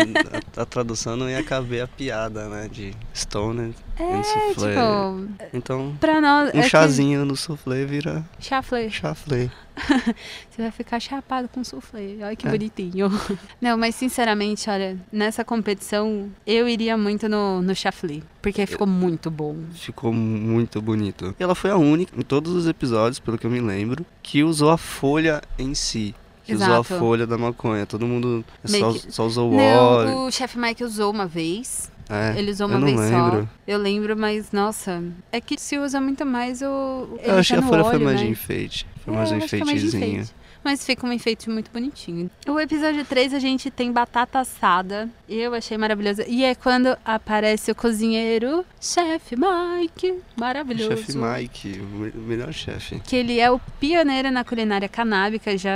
A, 0.57 0.61
a 0.61 0.65
tradução 0.65 1.15
não 1.15 1.29
ia 1.29 1.43
caber 1.43 1.83
a 1.83 1.87
piada, 1.87 2.47
né? 2.49 2.67
De 2.71 2.93
Stone 3.15 3.73
É, 3.97 4.03
and 4.03 4.23
soufflé. 4.23 4.69
tipo, 4.73 5.47
Então, 5.53 5.95
pra 5.99 6.19
nós. 6.21 6.53
um 6.53 6.59
é 6.59 6.63
que- 6.63 6.69
chazinho 6.69 7.25
no 7.25 7.35
soufflé 7.35 7.85
vira 7.85 8.23
Chaflé. 8.39 8.89
chaflé. 8.89 9.49
Você 10.49 10.61
vai 10.61 10.71
ficar 10.71 10.99
chapado 10.99 11.47
com 11.49 11.63
soufflé. 11.63 12.15
Olha 12.21 12.35
que 12.35 12.47
É. 12.47 12.51
bonitinho. 12.51 13.09
Não, 13.61 13.77
mas 13.77 13.95
sinceramente, 13.95 14.69
olha, 14.69 14.97
nessa 15.11 15.43
competição 15.43 16.29
eu 16.45 16.67
iria 16.67 16.97
muito 16.97 17.27
no, 17.27 17.61
no 17.61 17.75
chaflé. 17.75 18.21
Porque 18.41 18.65
ficou 18.65 18.85
muito 18.87 19.31
bom. 19.31 19.55
Ficou 19.73 20.13
muito 20.13 20.81
bonito. 20.81 21.35
E 21.39 21.43
ela 21.43 21.55
foi 21.55 21.71
a 21.71 21.77
única, 21.77 22.17
em 22.17 22.21
todos 22.23 22.53
os 22.53 22.67
episódios, 22.67 23.19
pelo 23.19 23.37
que 23.37 23.47
eu 23.47 23.51
me 23.51 23.61
lembro, 23.61 24.05
que 24.21 24.43
usou 24.43 24.69
a 24.69 24.77
folha 24.77 25.41
em 25.57 25.73
si. 25.73 26.13
Que 26.43 26.53
usou 26.55 26.67
a 26.67 26.79
Exato. 26.81 26.99
folha 26.99 27.25
da 27.25 27.37
maconha. 27.37 27.85
Todo 27.85 28.05
mundo 28.05 28.43
só, 28.65 28.91
que- 28.93 29.11
só 29.11 29.25
usou 29.25 29.51
o 29.53 29.55
óleo. 29.55 30.09
Não, 30.11 30.27
o 30.27 30.31
chefe 30.31 30.59
Mike 30.59 30.83
usou 30.83 31.09
uma 31.11 31.25
vez. 31.25 31.89
É, 32.09 32.37
Ele 32.37 32.51
usou 32.51 32.67
eu 32.67 32.71
uma 32.75 32.79
não 32.79 32.85
vez 32.87 32.99
lembro. 32.99 33.41
só. 33.43 33.47
Eu 33.65 33.77
lembro, 33.79 34.17
mas 34.17 34.51
nossa, 34.51 35.01
é 35.31 35.39
que 35.39 35.57
se 35.57 35.77
usa 35.77 36.01
muito 36.01 36.25
mais 36.25 36.61
o. 36.61 37.17
ele 37.21 37.31
Eu 37.31 37.37
achei 37.37 37.55
tá 37.55 37.61
que 37.61 37.65
a 37.65 37.69
folha 37.71 37.83
foi 37.85 37.95
óleo, 37.95 38.03
mais 38.05 38.19
né? 38.19 38.25
de 38.25 38.31
enfeite. 38.31 38.85
Foi 39.03 39.13
É, 39.13 39.17
mais 39.17 39.31
um 39.83 40.33
Mas 40.63 40.85
fica 40.85 41.05
um 41.05 41.11
enfeite 41.11 41.49
muito 41.49 41.69
bonitinho. 41.71 42.29
O 42.47 42.59
episódio 42.59 43.03
3 43.05 43.33
a 43.33 43.39
gente 43.39 43.69
tem 43.69 43.91
batata 43.91 44.39
assada. 44.39 45.09
Eu 45.27 45.53
achei 45.53 45.77
maravilhoso. 45.77 46.23
E 46.27 46.43
é 46.43 46.55
quando 46.55 46.95
aparece 47.03 47.71
o 47.71 47.75
cozinheiro, 47.75 48.65
chefe 48.79 49.35
Mike. 49.35 50.19
Maravilhoso. 50.37 50.97
Chefe 50.97 51.17
Mike, 51.17 51.79
o 51.79 51.83
me- 51.85 52.11
melhor 52.15 52.53
chefe. 52.53 52.99
Que 52.99 53.15
ele 53.15 53.39
é 53.39 53.49
o 53.51 53.59
pioneiro 53.79 54.31
na 54.31 54.43
culinária 54.43 54.87
canábica, 54.87 55.57
já, 55.57 55.71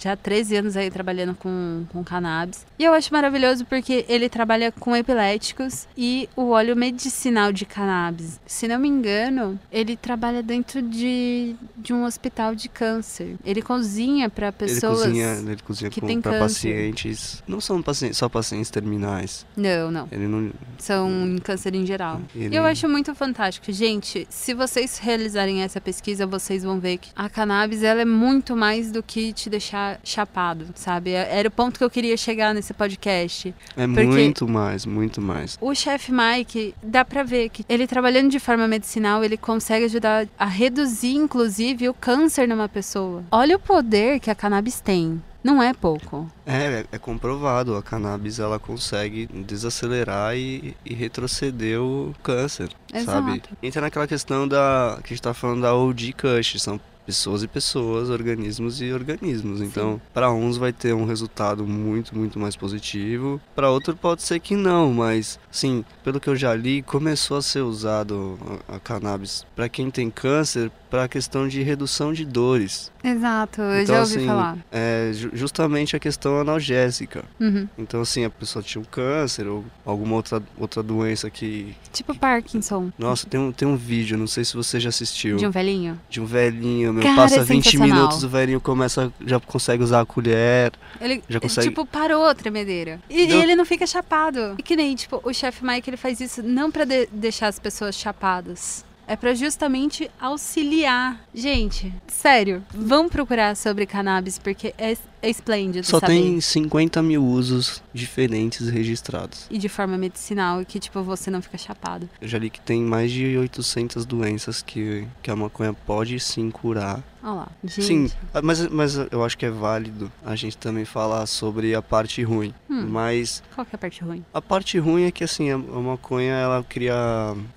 já 0.00 0.12
há 0.12 0.16
13 0.16 0.56
anos 0.56 0.76
aí 0.76 0.90
trabalhando 0.90 1.34
com, 1.34 1.84
com 1.90 2.04
cannabis. 2.04 2.66
E 2.78 2.84
eu 2.84 2.92
acho 2.92 3.12
maravilhoso 3.12 3.64
porque 3.64 4.04
ele 4.08 4.28
trabalha 4.28 4.70
com 4.72 4.94
epiléticos 4.96 5.86
e 5.96 6.28
o 6.36 6.50
óleo 6.50 6.76
medicinal 6.76 7.52
de 7.52 7.64
cannabis. 7.64 8.38
Se 8.46 8.68
não 8.68 8.78
me 8.78 8.88
engano, 8.88 9.58
ele 9.72 9.96
trabalha 9.96 10.42
dentro 10.42 10.82
de, 10.82 11.54
de 11.76 11.92
um 11.92 12.04
hospital 12.04 12.54
de 12.54 12.68
câncer. 12.68 13.36
Ele 13.44 13.62
cozinha 13.62 14.25
para 14.28 14.52
pessoas. 14.52 15.00
Ele 15.02 15.08
cozinha, 15.10 15.32
ele 15.52 15.62
cozinha 15.62 15.90
que 15.90 16.00
com, 16.00 16.06
tem 16.06 16.20
pra 16.20 16.38
pacientes. 16.38 17.42
Não 17.46 17.60
são 17.60 17.80
pacientes, 17.82 18.18
só 18.18 18.28
pacientes 18.28 18.70
terminais. 18.70 19.46
Não, 19.56 19.90
não. 19.90 20.08
Ele 20.10 20.26
não. 20.26 20.50
São 20.78 21.10
em 21.28 21.38
câncer 21.38 21.74
em 21.74 21.84
geral. 21.86 22.20
Ele- 22.34 22.54
E 22.54 22.58
eu 22.58 22.64
acho 22.64 22.88
muito 22.88 23.14
fantástico. 23.14 23.70
Gente, 23.72 24.26
se 24.30 24.54
vocês 24.54 24.98
realizarem 24.98 25.62
essa 25.62 25.80
pesquisa, 25.80 26.26
vocês 26.26 26.62
vão 26.62 26.78
ver 26.78 26.98
que 26.98 27.10
a 27.16 27.28
cannabis 27.28 27.82
ela 27.82 28.02
é 28.02 28.04
muito 28.04 28.56
mais 28.56 28.90
do 28.90 29.02
que 29.02 29.32
te 29.32 29.48
deixar 29.50 30.00
chapado, 30.04 30.66
sabe? 30.74 31.10
Era 31.12 31.48
o 31.48 31.50
ponto 31.50 31.78
que 31.78 31.84
eu 31.84 31.90
queria 31.90 32.16
chegar 32.16 32.54
nesse 32.54 32.72
podcast. 32.74 33.54
É 33.76 33.86
muito 33.86 34.48
mais, 34.48 34.86
muito 34.86 35.20
mais. 35.20 35.56
O 35.60 35.74
chefe 35.74 36.12
Mike, 36.12 36.74
dá 36.82 37.04
pra 37.04 37.22
ver 37.22 37.48
que 37.50 37.64
ele 37.68 37.86
trabalhando 37.86 38.30
de 38.30 38.38
forma 38.38 38.66
medicinal, 38.68 39.24
ele 39.24 39.36
consegue 39.36 39.84
ajudar 39.86 40.26
a 40.38 40.46
reduzir, 40.46 41.14
inclusive, 41.14 41.88
o 41.88 41.94
câncer 41.94 42.46
numa 42.48 42.68
pessoa. 42.68 43.24
Olha 43.30 43.56
o 43.56 43.58
poder 43.58 44.15
que 44.18 44.30
a 44.30 44.34
cannabis 44.34 44.80
tem. 44.80 45.22
Não 45.42 45.62
é 45.62 45.72
pouco. 45.72 46.30
É, 46.44 46.84
é, 46.90 46.98
comprovado. 46.98 47.76
A 47.76 47.82
cannabis 47.82 48.40
ela 48.40 48.58
consegue 48.58 49.26
desacelerar 49.26 50.36
e, 50.36 50.76
e 50.84 50.92
retroceder 50.92 51.80
o 51.80 52.14
câncer, 52.22 52.70
sabe? 53.04 53.32
Exato. 53.32 53.56
Entra 53.62 53.80
naquela 53.82 54.06
questão 54.08 54.48
da 54.48 54.98
que 55.04 55.12
a 55.12 55.16
gente 55.16 55.22
tá 55.22 55.32
falando 55.32 55.62
da 55.62 55.74
OG 55.74 56.14
Kush, 56.14 56.60
são 56.60 56.80
pessoas 57.06 57.44
e 57.44 57.48
pessoas, 57.48 58.10
organismos 58.10 58.80
e 58.80 58.92
organismos. 58.92 59.60
Então, 59.60 60.00
para 60.12 60.32
uns 60.32 60.56
vai 60.56 60.72
ter 60.72 60.92
um 60.92 61.04
resultado 61.04 61.64
muito, 61.64 62.16
muito 62.16 62.38
mais 62.38 62.56
positivo, 62.56 63.40
para 63.54 63.70
outro 63.70 63.94
pode 63.94 64.22
ser 64.22 64.40
que 64.40 64.56
não, 64.56 64.92
mas 64.92 65.38
assim, 65.50 65.84
pelo 66.02 66.18
que 66.18 66.28
eu 66.28 66.34
já 66.34 66.52
li, 66.52 66.82
começou 66.82 67.36
a 67.36 67.42
ser 67.42 67.60
usado 67.60 68.36
a, 68.68 68.76
a 68.76 68.80
cannabis 68.80 69.46
para 69.54 69.68
quem 69.68 69.90
tem 69.90 70.10
câncer 70.10 70.70
para 70.90 71.04
a 71.04 71.08
questão 71.08 71.46
de 71.48 71.62
redução 71.62 72.12
de 72.12 72.24
dores. 72.24 72.92
Exato, 73.02 73.60
eu 73.60 73.82
Então, 73.82 73.94
já 73.94 74.00
ouvi 74.02 74.16
assim, 74.16 74.26
falar. 74.26 74.58
É 74.72 75.10
ju- 75.14 75.30
justamente 75.32 75.94
a 75.94 75.98
questão 75.98 76.40
analgésica. 76.40 77.24
Uhum. 77.40 77.68
Então, 77.78 78.00
assim, 78.00 78.24
a 78.24 78.30
pessoa 78.30 78.62
tinha 78.62 78.80
um 78.80 78.84
câncer 78.84 79.46
ou 79.46 79.64
alguma 79.84 80.16
outra, 80.16 80.42
outra 80.58 80.82
doença 80.82 81.30
que. 81.30 81.74
Tipo 81.92 82.16
Parkinson, 82.18 82.90
Nossa, 82.98 83.26
tem 83.26 83.38
um, 83.38 83.52
tem 83.52 83.66
um 83.66 83.76
vídeo, 83.76 84.18
não 84.18 84.26
sei 84.26 84.44
se 84.44 84.54
você 84.54 84.78
já 84.80 84.88
assistiu. 84.88 85.36
de 85.36 85.46
um 85.46 85.50
velhinho. 85.50 86.00
de 86.08 86.20
um 86.20 86.24
velhinho, 86.26 86.92
meu. 86.92 87.02
Cara, 87.02 87.16
passa 87.16 87.36
é 87.40 87.44
20 87.44 87.64
sensacional. 87.64 87.96
minutos, 87.96 88.22
o 88.24 88.28
velhinho 88.28 88.60
começa, 88.60 89.12
já 89.24 89.38
consegue 89.40 89.82
usar 89.82 90.00
a 90.00 90.06
colher. 90.06 90.72
Ele, 91.00 91.22
Já 91.28 91.38
consegue- 91.40 91.68
tipo, 91.68 91.84
parou 91.86 92.24
a 92.24 92.34
tremedeira. 92.34 93.00
E, 93.10 93.24
e 93.24 93.32
ele 93.32 93.54
não 93.56 93.64
fica 93.64 93.86
chapado. 93.86 94.54
E 94.58 94.62
que 94.62 94.74
nem, 94.76 94.94
tipo, 94.94 95.20
o 95.24 95.32
chefe 95.32 95.64
Mike, 95.64 95.88
ele 95.90 95.96
faz 95.96 96.20
isso 96.20 96.42
não 96.42 96.70
pra 96.70 96.84
de- 96.84 97.08
deixar 97.12 97.48
as 97.48 97.58
pessoas 97.58 97.94
chapadas. 97.96 98.84
É 99.06 99.14
pra 99.14 99.34
justamente 99.34 100.10
auxiliar. 100.20 101.20
Gente, 101.32 101.92
sério, 102.08 102.64
vão 102.74 103.08
procurar 103.08 103.54
sobre 103.56 103.86
cannabis, 103.86 104.38
porque 104.38 104.74
é 104.76 104.96
esplêndido 105.22 105.86
Só 105.86 105.98
saber. 105.98 106.14
tem 106.14 106.40
50 106.40 107.02
mil 107.02 107.24
usos 107.24 107.82
diferentes 107.92 108.68
registrados. 108.68 109.46
E 109.50 109.58
de 109.58 109.68
forma 109.68 109.96
medicinal, 109.96 110.62
e 110.62 110.64
que, 110.64 110.78
tipo, 110.78 111.02
você 111.02 111.30
não 111.30 111.42
fica 111.42 111.58
chapado. 111.58 112.08
Eu 112.20 112.28
já 112.28 112.38
li 112.38 112.50
que 112.50 112.60
tem 112.60 112.82
mais 112.82 113.10
de 113.10 113.36
800 113.36 114.04
doenças 114.04 114.62
que, 114.62 115.06
que 115.22 115.30
a 115.30 115.36
maconha 115.36 115.72
pode 115.72 116.18
sim 116.20 116.50
curar. 116.50 117.02
Olha 117.22 117.32
lá, 117.32 117.48
gente. 117.64 117.82
Sim, 117.82 118.10
mas, 118.40 118.68
mas 118.68 118.96
eu 119.10 119.24
acho 119.24 119.36
que 119.36 119.44
é 119.44 119.50
válido 119.50 120.12
a 120.24 120.36
gente 120.36 120.56
também 120.56 120.84
falar 120.84 121.26
sobre 121.26 121.74
a 121.74 121.82
parte 121.82 122.22
ruim. 122.22 122.54
Hum. 122.70 122.86
Mas 122.88 123.42
Qual 123.52 123.66
que 123.66 123.74
é 123.74 123.76
a 123.76 123.78
parte 123.78 124.04
ruim? 124.04 124.24
A 124.32 124.40
parte 124.40 124.78
ruim 124.78 125.04
é 125.04 125.10
que 125.10 125.24
assim, 125.24 125.50
a 125.50 125.58
maconha 125.58 126.34
ela 126.34 126.64
cria 126.68 126.94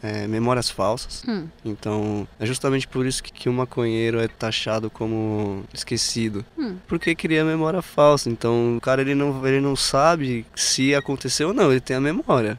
é, 0.01 0.25
memórias 0.27 0.71
falsas. 0.71 1.23
Hum. 1.27 1.47
Então, 1.63 2.27
é 2.39 2.47
justamente 2.47 2.87
por 2.87 3.05
isso 3.05 3.21
que, 3.21 3.31
que 3.31 3.47
o 3.47 3.53
maconheiro 3.53 4.19
é 4.19 4.27
taxado 4.27 4.89
como 4.89 5.63
esquecido. 5.71 6.43
Hum. 6.57 6.77
Porque 6.87 7.13
cria 7.13 7.43
memória 7.59 7.81
falsa. 7.81 8.29
Então, 8.29 8.77
o 8.77 8.81
cara 8.81 9.01
ele 9.01 9.13
não, 9.13 9.45
ele 9.45 9.59
não 9.59 9.75
sabe 9.75 10.45
se 10.55 10.95
aconteceu 10.95 11.49
ou 11.49 11.53
não, 11.53 11.69
ele 11.69 11.81
tem 11.81 11.97
a 11.97 12.01
memória. 12.01 12.57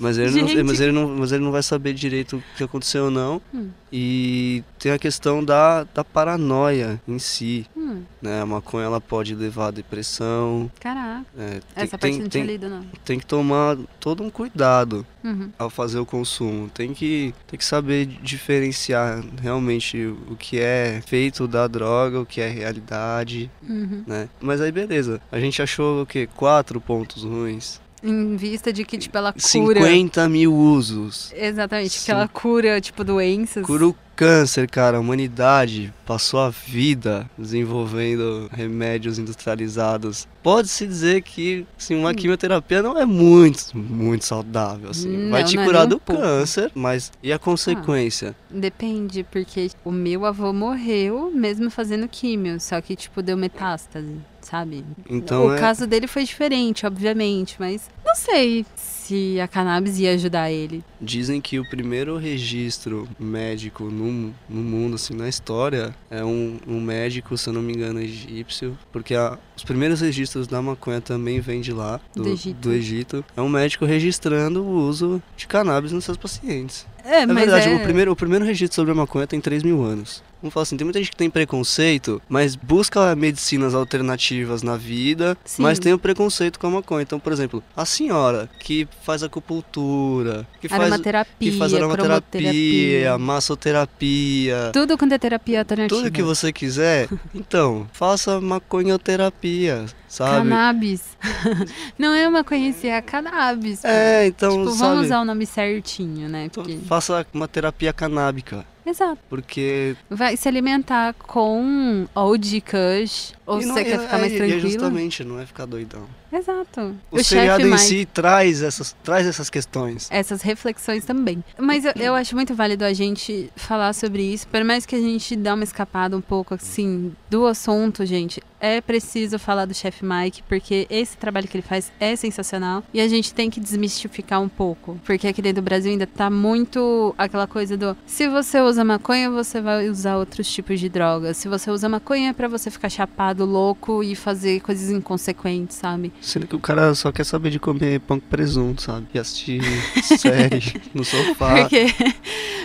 Mas 0.00 0.16
ele, 0.16 0.30
Gente. 0.32 0.56
não, 0.56 0.64
mas, 0.64 0.80
ele 0.80 0.92
não, 0.92 1.08
mas 1.08 1.30
ele 1.30 1.44
não 1.44 1.52
vai 1.52 1.62
saber 1.62 1.92
direito 1.92 2.36
o 2.38 2.42
que 2.56 2.64
aconteceu 2.64 3.04
ou 3.04 3.10
não. 3.10 3.40
Hum. 3.54 3.68
E 3.92 4.64
tem 4.78 4.92
a 4.92 4.98
questão 4.98 5.44
da, 5.44 5.84
da 5.84 6.02
paranoia 6.02 7.00
em 7.06 7.18
si. 7.18 7.66
Hum. 7.76 8.02
Né? 8.22 8.40
A 8.40 8.46
maconha 8.46 8.86
ela 8.86 9.00
pode 9.00 9.34
levar 9.34 9.66
à 9.68 9.70
depressão. 9.70 10.70
Caraca, 10.80 11.26
é, 11.36 11.48
tem, 11.50 11.60
essa 11.76 11.98
parte 11.98 12.00
tem, 12.00 12.12
não 12.12 12.18
tem, 12.20 12.28
tinha 12.28 12.44
lido, 12.44 12.68
não. 12.70 12.82
tem 13.04 13.18
que 13.18 13.26
tomar 13.26 13.76
todo 14.00 14.22
um 14.22 14.30
cuidado 14.30 15.06
Uhum. 15.22 15.50
ao 15.58 15.68
fazer 15.68 15.98
o 15.98 16.06
consumo. 16.06 16.70
Tem 16.70 16.94
que, 16.94 17.34
tem 17.46 17.58
que 17.58 17.64
saber 17.64 18.06
diferenciar 18.06 19.22
realmente 19.42 19.98
o 20.30 20.34
que 20.34 20.58
é 20.58 21.02
feito 21.06 21.46
da 21.46 21.66
droga, 21.66 22.20
o 22.20 22.24
que 22.26 22.40
é 22.40 22.48
realidade, 22.48 23.50
Uhum. 23.68 24.02
né? 24.06 24.30
Mas 24.40 24.62
aí 24.62 24.72
beleza. 24.72 25.20
A 25.30 25.38
gente 25.38 25.60
achou 25.60 26.02
o 26.02 26.06
quê? 26.06 26.26
Quatro 26.34 26.80
pontos 26.80 27.22
ruins. 27.22 27.80
Em 28.02 28.36
vista 28.36 28.72
de 28.72 28.84
que, 28.84 28.96
tipo, 28.96 29.16
ela 29.16 29.32
cura. 29.32 29.42
50 29.44 30.28
mil 30.28 30.54
usos. 30.54 31.32
Exatamente, 31.36 31.90
que 31.90 31.98
Sim. 32.04 32.12
ela 32.12 32.26
cura, 32.28 32.80
tipo, 32.80 33.04
doenças. 33.04 33.64
Cura 33.66 33.86
o 33.88 33.96
câncer, 34.16 34.68
cara. 34.68 34.96
A 34.96 35.00
humanidade 35.00 35.92
passou 36.06 36.40
a 36.40 36.50
vida 36.50 37.28
desenvolvendo 37.38 38.48
remédios 38.52 39.18
industrializados. 39.18 40.26
Pode-se 40.42 40.86
dizer 40.86 41.22
que 41.22 41.66
assim, 41.78 41.94
uma 41.94 42.10
Hum. 42.10 42.14
quimioterapia 42.14 42.82
não 42.82 42.98
é 42.98 43.04
muito, 43.06 43.76
muito 43.76 44.24
saudável. 44.24 44.90
Assim. 44.90 45.30
Vai 45.30 45.42
Não, 45.42 45.48
te 45.48 45.56
não 45.56 45.62
é 45.62 45.66
curar 45.66 45.86
um 45.86 45.88
do 45.90 45.98
pouco. 46.00 46.20
câncer, 46.20 46.70
mas 46.74 47.12
e 47.22 47.32
a 47.32 47.38
consequência? 47.38 48.34
Depende, 48.50 49.24
porque 49.30 49.70
o 49.84 49.90
meu 49.92 50.24
avô 50.26 50.52
morreu 50.52 51.30
mesmo 51.34 51.70
fazendo 51.70 52.08
químio, 52.08 52.58
só 52.60 52.80
que, 52.80 52.96
tipo, 52.96 53.22
deu 53.22 53.36
metástase, 53.36 54.16
sabe? 54.50 54.84
Então 55.08 55.46
o 55.46 55.54
é- 55.54 55.58
caso 55.58 55.86
dele 55.86 56.06
foi 56.06 56.24
diferente, 56.24 56.84
obviamente, 56.86 57.56
mas 57.58 57.88
não 58.04 58.14
sei 58.14 58.66
se 58.76 59.40
a 59.40 59.46
cannabis 59.48 59.98
ia 59.98 60.12
ajudar 60.12 60.50
ele. 60.50 60.84
Dizem 61.00 61.40
que 61.40 61.58
o 61.58 61.68
primeiro 61.68 62.16
registro 62.16 63.08
médico 63.18 63.84
no, 63.84 64.32
no 64.48 64.60
mundo, 64.62 64.94
assim, 64.96 65.14
na 65.14 65.28
história, 65.28 65.94
é 66.10 66.24
um, 66.24 66.58
um 66.66 66.80
médico, 66.80 67.36
se 67.36 67.48
eu 67.48 67.52
não 67.52 67.62
me 67.62 67.72
engano, 67.72 68.00
egípcio, 68.00 68.76
porque 68.92 69.14
a- 69.14 69.38
os 69.56 69.62
primeiros 69.64 70.00
registros 70.00 70.46
da 70.46 70.60
maconha 70.62 71.00
também 71.00 71.40
vêm 71.40 71.60
de 71.60 71.72
lá, 71.72 72.00
do, 72.14 72.22
Do 72.24 72.28
Egito. 72.30 72.56
do 72.60 72.72
Egito. 72.72 73.24
É 73.36 73.40
um 73.42 73.48
médico 73.48 73.84
registrando 73.84 74.62
o 74.62 74.70
uso 74.88 75.22
de 75.36 75.46
cannabis 75.46 75.92
nos 75.92 76.04
seus 76.04 76.16
pacientes. 76.16 76.86
É, 77.04 77.22
É 77.22 77.26
mas 77.26 77.36
verdade, 77.36 77.68
é... 77.68 77.74
o, 77.76 77.80
primeiro, 77.80 78.12
o 78.12 78.16
primeiro 78.16 78.44
registro 78.44 78.76
sobre 78.76 78.92
a 78.92 78.94
maconha 78.94 79.26
tem 79.26 79.40
3 79.40 79.62
mil 79.62 79.82
anos. 79.82 80.22
Vamos 80.42 80.54
falar 80.54 80.62
assim, 80.62 80.76
tem 80.76 80.84
muita 80.84 80.98
gente 80.98 81.10
que 81.10 81.16
tem 81.16 81.28
preconceito, 81.28 82.20
mas 82.28 82.56
busca 82.56 83.14
medicinas 83.14 83.74
alternativas 83.74 84.62
na 84.62 84.76
vida, 84.76 85.36
Sim. 85.44 85.62
mas 85.62 85.78
tem 85.78 85.92
o 85.92 85.98
preconceito 85.98 86.58
com 86.58 86.66
a 86.66 86.70
maconha. 86.70 87.02
Então, 87.02 87.20
por 87.20 87.32
exemplo, 87.32 87.62
a 87.76 87.84
senhora 87.84 88.48
que 88.58 88.88
faz 89.02 89.22
acupuntura, 89.22 90.46
que 90.60 90.68
faz, 90.68 91.00
que 91.38 91.52
faz 91.52 91.74
aromaterapia, 91.74 93.18
massoterapia, 93.18 94.70
Tudo 94.72 94.96
quanto 94.96 95.12
é 95.12 95.18
terapia 95.18 95.58
alternativa. 95.60 96.00
tudo 96.00 96.12
que 96.12 96.22
você 96.22 96.52
quiser, 96.52 97.08
então, 97.34 97.86
faça 97.92 98.40
maconhoterapia, 98.40 99.84
sabe? 100.08 100.48
Cannabis. 100.48 101.02
Não 101.98 102.14
é 102.14 102.26
uma 102.26 102.42
conhecer, 102.42 102.88
é 102.88 103.02
cannabis. 103.02 103.84
É, 103.84 104.26
então, 104.26 104.50
tipo, 104.50 104.70
sabe? 104.70 104.78
vamos 104.78 105.06
usar 105.06 105.20
o 105.20 105.24
nome 105.24 105.46
certinho, 105.46 106.28
né? 106.28 106.46
Então, 106.46 106.64
Porque... 106.64 106.78
faça 106.86 107.26
uma 107.32 107.46
terapia 107.46 107.92
canábica, 107.92 108.64
Exato. 108.90 109.18
porque 109.28 109.96
Vai 110.10 110.36
se 110.36 110.48
alimentar 110.48 111.14
com 111.14 112.06
Old 112.14 112.60
Kush, 112.62 113.34
ou 113.46 113.58
E 113.58 113.62
se 113.62 113.68
não 113.68 113.74
você 113.74 113.80
é- 113.80 113.84
quer 113.84 114.00
ficar 114.00 114.18
mais 114.18 114.32
é- 114.32 114.34
e 114.34 114.36
é 114.36 114.38
tranquilo. 114.38 114.60
justamente, 114.70 115.24
não 115.24 115.38
é 115.40 115.46
ficar 115.46 115.64
doidão. 115.66 116.06
Exato. 116.32 116.94
O, 117.10 117.16
chefe 117.18 117.28
seriado 117.28 117.62
em 117.66 117.70
Mike- 117.70 117.78
si 117.82 118.06
traz 118.06 118.62
essas, 118.62 118.94
traz 119.02 119.26
essas 119.26 119.50
questões. 119.50 120.08
essas 120.10 120.42
reflexões 120.42 121.04
também. 121.04 121.42
Mas 121.58 121.84
eu, 121.84 121.92
eu 121.96 122.14
acho 122.14 122.34
muito 122.36 122.54
válido 122.54 122.84
a 122.84 122.92
gente 122.92 123.50
falar 123.56 123.92
sobre 123.92 124.22
isso, 124.22 124.46
por 124.48 124.62
mais 124.64 124.86
que 124.86 124.94
a 124.94 125.00
gente 125.00 125.34
dá 125.36 125.54
uma 125.54 125.64
escapada 125.64 126.16
um 126.16 126.20
pouco 126.20 126.54
assim 126.54 127.12
do 127.28 127.46
assunto, 127.46 128.04
gente. 128.06 128.40
É 128.62 128.80
preciso 128.82 129.38
falar 129.38 129.64
do 129.64 129.72
chefe 129.72 130.04
Mike, 130.04 130.42
porque 130.46 130.86
esse 130.90 131.16
trabalho 131.16 131.48
que 131.48 131.56
ele 131.56 131.62
faz 131.66 131.90
é 131.98 132.14
sensacional 132.14 132.84
e 132.92 133.00
a 133.00 133.08
gente 133.08 133.32
tem 133.32 133.48
que 133.48 133.58
desmistificar 133.58 134.38
um 134.40 134.50
pouco, 134.50 135.00
porque 135.04 135.26
aqui 135.26 135.40
dentro 135.40 135.62
do 135.62 135.64
Brasil 135.64 135.90
ainda 135.90 136.06
tá 136.06 136.28
muito 136.28 137.14
aquela 137.16 137.46
coisa 137.46 137.74
do 137.74 137.96
se 138.04 138.28
você 138.28 138.60
usa 138.60 138.84
maconha, 138.84 139.30
você 139.30 139.62
vai 139.62 139.88
usar 139.88 140.18
outros 140.18 140.46
tipos 140.52 140.78
de 140.78 140.90
drogas. 140.90 141.38
Se 141.38 141.48
você 141.48 141.70
usa 141.70 141.88
maconha 141.88 142.30
é 142.30 142.32
pra 142.34 142.48
você 142.48 142.70
ficar 142.70 142.90
chapado, 142.90 143.46
louco 143.46 144.04
e 144.04 144.14
fazer 144.14 144.60
coisas 144.60 144.90
inconsequentes, 144.90 145.76
sabe? 145.76 146.12
Sendo 146.20 146.46
que 146.46 146.54
o 146.54 146.60
cara 146.60 146.94
só 146.94 147.10
quer 147.10 147.24
saber 147.24 147.50
de 147.50 147.58
comer 147.58 148.00
pão 148.00 148.20
com 148.20 148.26
presunto, 148.26 148.82
sabe? 148.82 149.06
E 149.14 149.18
assistir 149.18 149.62
série 150.18 150.80
no 150.94 151.02
sofá. 151.04 151.54
Porque, 151.62 151.86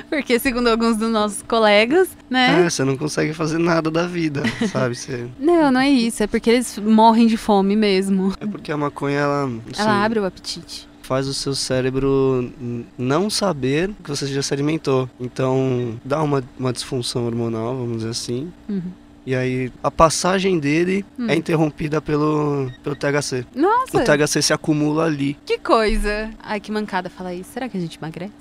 porque 0.09 0.39
segundo 0.39 0.67
alguns 0.67 0.97
dos 0.97 1.09
nossos 1.09 1.41
colegas, 1.43 2.09
né? 2.29 2.65
É, 2.65 2.69
você 2.69 2.83
não 2.83 2.97
consegue 2.97 3.33
fazer 3.33 3.57
nada 3.57 3.89
da 3.89 4.05
vida, 4.07 4.43
sabe? 4.71 4.95
Você... 4.95 5.27
Não, 5.39 5.71
não 5.71 5.79
é 5.79 5.89
isso. 5.89 6.21
É 6.21 6.27
porque 6.27 6.49
eles 6.49 6.77
morrem 6.79 7.27
de 7.27 7.37
fome 7.37 7.75
mesmo. 7.75 8.33
É 8.39 8.45
porque 8.45 8.71
a 8.71 8.77
maconha, 8.77 9.19
ela, 9.19 9.45
assim, 9.45 9.81
Ela 9.81 10.03
abre 10.03 10.19
o 10.19 10.25
apetite. 10.25 10.87
faz 11.01 11.27
o 11.27 11.33
seu 11.33 11.55
cérebro 11.55 12.51
não 12.97 13.29
saber 13.29 13.91
que 14.03 14.09
você 14.09 14.27
já 14.27 14.41
se 14.41 14.53
alimentou. 14.53 15.09
Então, 15.19 15.97
dá 16.03 16.21
uma, 16.21 16.43
uma 16.59 16.73
disfunção 16.73 17.25
hormonal, 17.25 17.75
vamos 17.77 17.97
dizer 17.97 18.09
assim. 18.09 18.51
Uhum. 18.67 18.81
E 19.25 19.33
aí, 19.35 19.71
a 19.81 19.89
passagem 19.89 20.59
dele 20.59 21.03
Hum. 21.17 21.27
é 21.29 21.35
interrompida 21.35 21.99
pelo, 22.01 22.71
pelo 22.83 22.95
THC. 22.95 23.45
Nossa, 23.55 23.97
O 23.97 24.03
THC 24.03 24.41
se 24.41 24.53
acumula 24.53 25.05
ali. 25.05 25.35
que 25.45 25.57
coisa. 25.57 26.29
Ai, 26.43 26.59
que 26.59 26.71
mancada 26.71 27.09
falar 27.09 27.33
isso. 27.33 27.49
Será 27.51 27.67
que 27.67 27.75
a 27.77 27.79
gente 27.81 27.97
emagrece? 27.97 28.33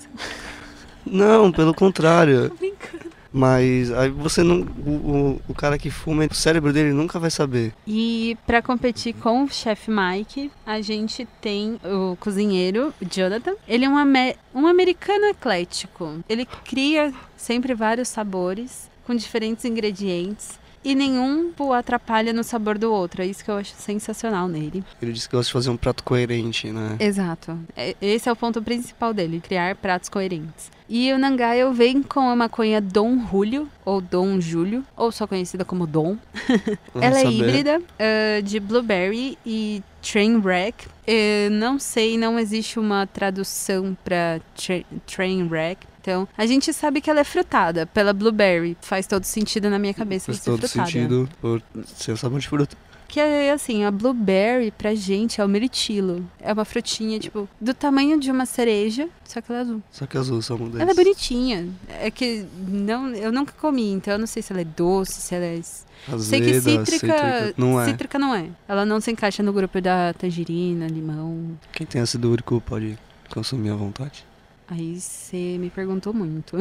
Não, 1.05 1.51
pelo 1.51 1.73
contrário. 1.73 2.49
Tô 2.49 2.55
brincando. 2.55 3.05
Mas 3.31 3.91
aí 3.91 4.09
você 4.09 4.43
não. 4.43 4.61
O, 4.85 4.91
o, 4.91 5.41
o 5.49 5.53
cara 5.53 5.77
que 5.77 5.89
fuma, 5.91 6.25
o 6.25 6.33
cérebro 6.33 6.71
dele 6.71 6.93
nunca 6.93 7.19
vai 7.19 7.29
saber. 7.29 7.73
E 7.85 8.37
pra 8.47 8.61
competir 8.61 9.13
com 9.13 9.43
o 9.43 9.49
chefe 9.49 9.91
Mike, 9.91 10.49
a 10.65 10.79
gente 10.79 11.27
tem 11.41 11.77
o 11.83 12.15
cozinheiro, 12.17 12.93
o 13.01 13.05
Jonathan. 13.05 13.55
Ele 13.67 13.83
é 13.83 13.89
um, 13.89 13.97
ame- 13.97 14.35
um 14.53 14.65
americano 14.65 15.25
eclético. 15.25 16.23
Ele 16.29 16.45
cria 16.63 17.13
sempre 17.35 17.73
vários 17.73 18.07
sabores 18.07 18.89
com 19.05 19.13
diferentes 19.13 19.65
ingredientes. 19.65 20.57
E 20.85 20.93
nenhum 20.93 21.51
o 21.57 21.73
atrapalha 21.73 22.31
no 22.31 22.43
sabor 22.43 22.77
do 22.77 22.93
outro. 22.93 23.23
É 23.23 23.25
isso 23.25 23.43
que 23.43 23.49
eu 23.49 23.57
acho 23.57 23.73
sensacional 23.75 24.47
nele. 24.47 24.83
Ele 25.01 25.11
disse 25.11 25.27
que 25.27 25.35
gosta 25.35 25.49
de 25.49 25.53
fazer 25.53 25.69
um 25.71 25.77
prato 25.77 26.03
coerente, 26.03 26.71
né? 26.71 26.95
Exato. 26.99 27.57
É- 27.75 27.95
Esse 27.99 28.29
é 28.29 28.31
o 28.31 28.35
ponto 28.35 28.61
principal 28.61 29.11
dele, 29.11 29.41
criar 29.41 29.75
pratos 29.75 30.09
coerentes. 30.09 30.69
E 30.87 31.11
o 31.11 31.17
Nangaio 31.17 31.73
vem 31.73 32.03
com 32.03 32.29
a 32.29 32.35
maconha 32.35 32.79
Dom 32.79 33.25
Julio, 33.27 33.67
ou 33.83 33.99
Dom 33.99 34.39
Júlio, 34.39 34.83
ou 34.95 35.11
só 35.11 35.25
conhecida 35.25 35.65
como 35.65 35.87
Dom. 35.87 36.15
Ela 36.93 37.19
é 37.19 37.23
saber. 37.23 37.31
híbrida 37.31 37.81
ah, 37.99 38.41
de 38.41 38.59
blueberry 38.59 39.35
e 39.43 39.81
trainwreck. 40.03 40.87
Eh, 41.07 41.49
não 41.51 41.79
sei, 41.79 42.17
não 42.17 42.37
existe 42.37 42.79
uma 42.79 43.07
tradução 43.07 43.97
para 44.03 44.39
trainwreck. 45.07 45.87
Então, 46.05 46.27
a 46.37 46.45
gente 46.45 46.71
sabe 46.71 47.01
que 47.01 47.09
ela 47.09 47.21
é 47.21 47.23
frutada 47.23 47.87
pela 47.87 48.13
blueberry. 48.13 48.77
Faz 48.79 49.07
todo 49.07 49.23
sentido 49.23 49.71
na 49.71 49.79
minha 49.79 49.93
cabeça 49.93 50.27
Faz 50.27 50.39
todo 50.39 50.67
frutada. 50.67 50.85
sentido 50.85 51.27
por 51.41 51.63
ser 51.83 52.15
sabor 52.15 52.39
de 52.39 52.47
fruta. 52.47 52.77
Que 53.07 53.19
é 53.19 53.51
assim, 53.51 53.83
a 53.83 53.89
blueberry 53.89 54.69
pra 54.69 54.93
gente 54.93 55.41
é 55.41 55.45
o 55.45 55.49
meritilo. 55.49 56.23
É 56.39 56.53
uma 56.53 56.63
frutinha, 56.63 57.17
tipo, 57.19 57.49
do 57.59 57.73
tamanho 57.73 58.19
de 58.19 58.29
uma 58.29 58.45
cereja, 58.45 59.09
só 59.23 59.41
que 59.41 59.51
ela 59.51 59.59
é 59.59 59.61
azul. 59.63 59.81
Só 59.89 60.05
que 60.05 60.15
azul 60.15 60.43
são 60.43 60.59
Ela 60.77 60.91
é 60.91 60.93
bonitinha. 60.93 61.69
É 61.99 62.11
que 62.11 62.45
não, 62.67 63.09
eu 63.09 63.31
nunca 63.31 63.53
comi, 63.53 63.91
então 63.91 64.13
eu 64.13 64.19
não 64.19 64.27
sei 64.27 64.43
se 64.43 64.53
ela 64.53 64.61
é 64.61 64.65
doce, 64.65 65.21
se 65.21 65.33
ela 65.33 65.45
é. 65.45 65.59
Azeda, 66.07 66.19
sei 66.19 66.41
que 66.41 66.61
cítrica. 66.61 67.53
Não 67.57 67.81
é. 67.81 67.85
Cítrica 67.85 68.19
não 68.19 68.35
é. 68.35 68.47
Ela 68.67 68.85
não 68.85 69.01
se 69.01 69.09
encaixa 69.09 69.41
no 69.41 69.51
grupo 69.51 69.81
da 69.81 70.13
tangerina, 70.13 70.87
limão. 70.87 71.57
Quem 71.71 71.87
tem 71.87 71.99
ácido 71.99 72.29
úrico 72.29 72.61
pode 72.61 72.95
consumir 73.29 73.71
à 73.71 73.75
vontade. 73.75 74.23
Aí 74.67 74.99
você 74.99 75.57
me 75.59 75.69
perguntou 75.69 76.13
muito. 76.13 76.57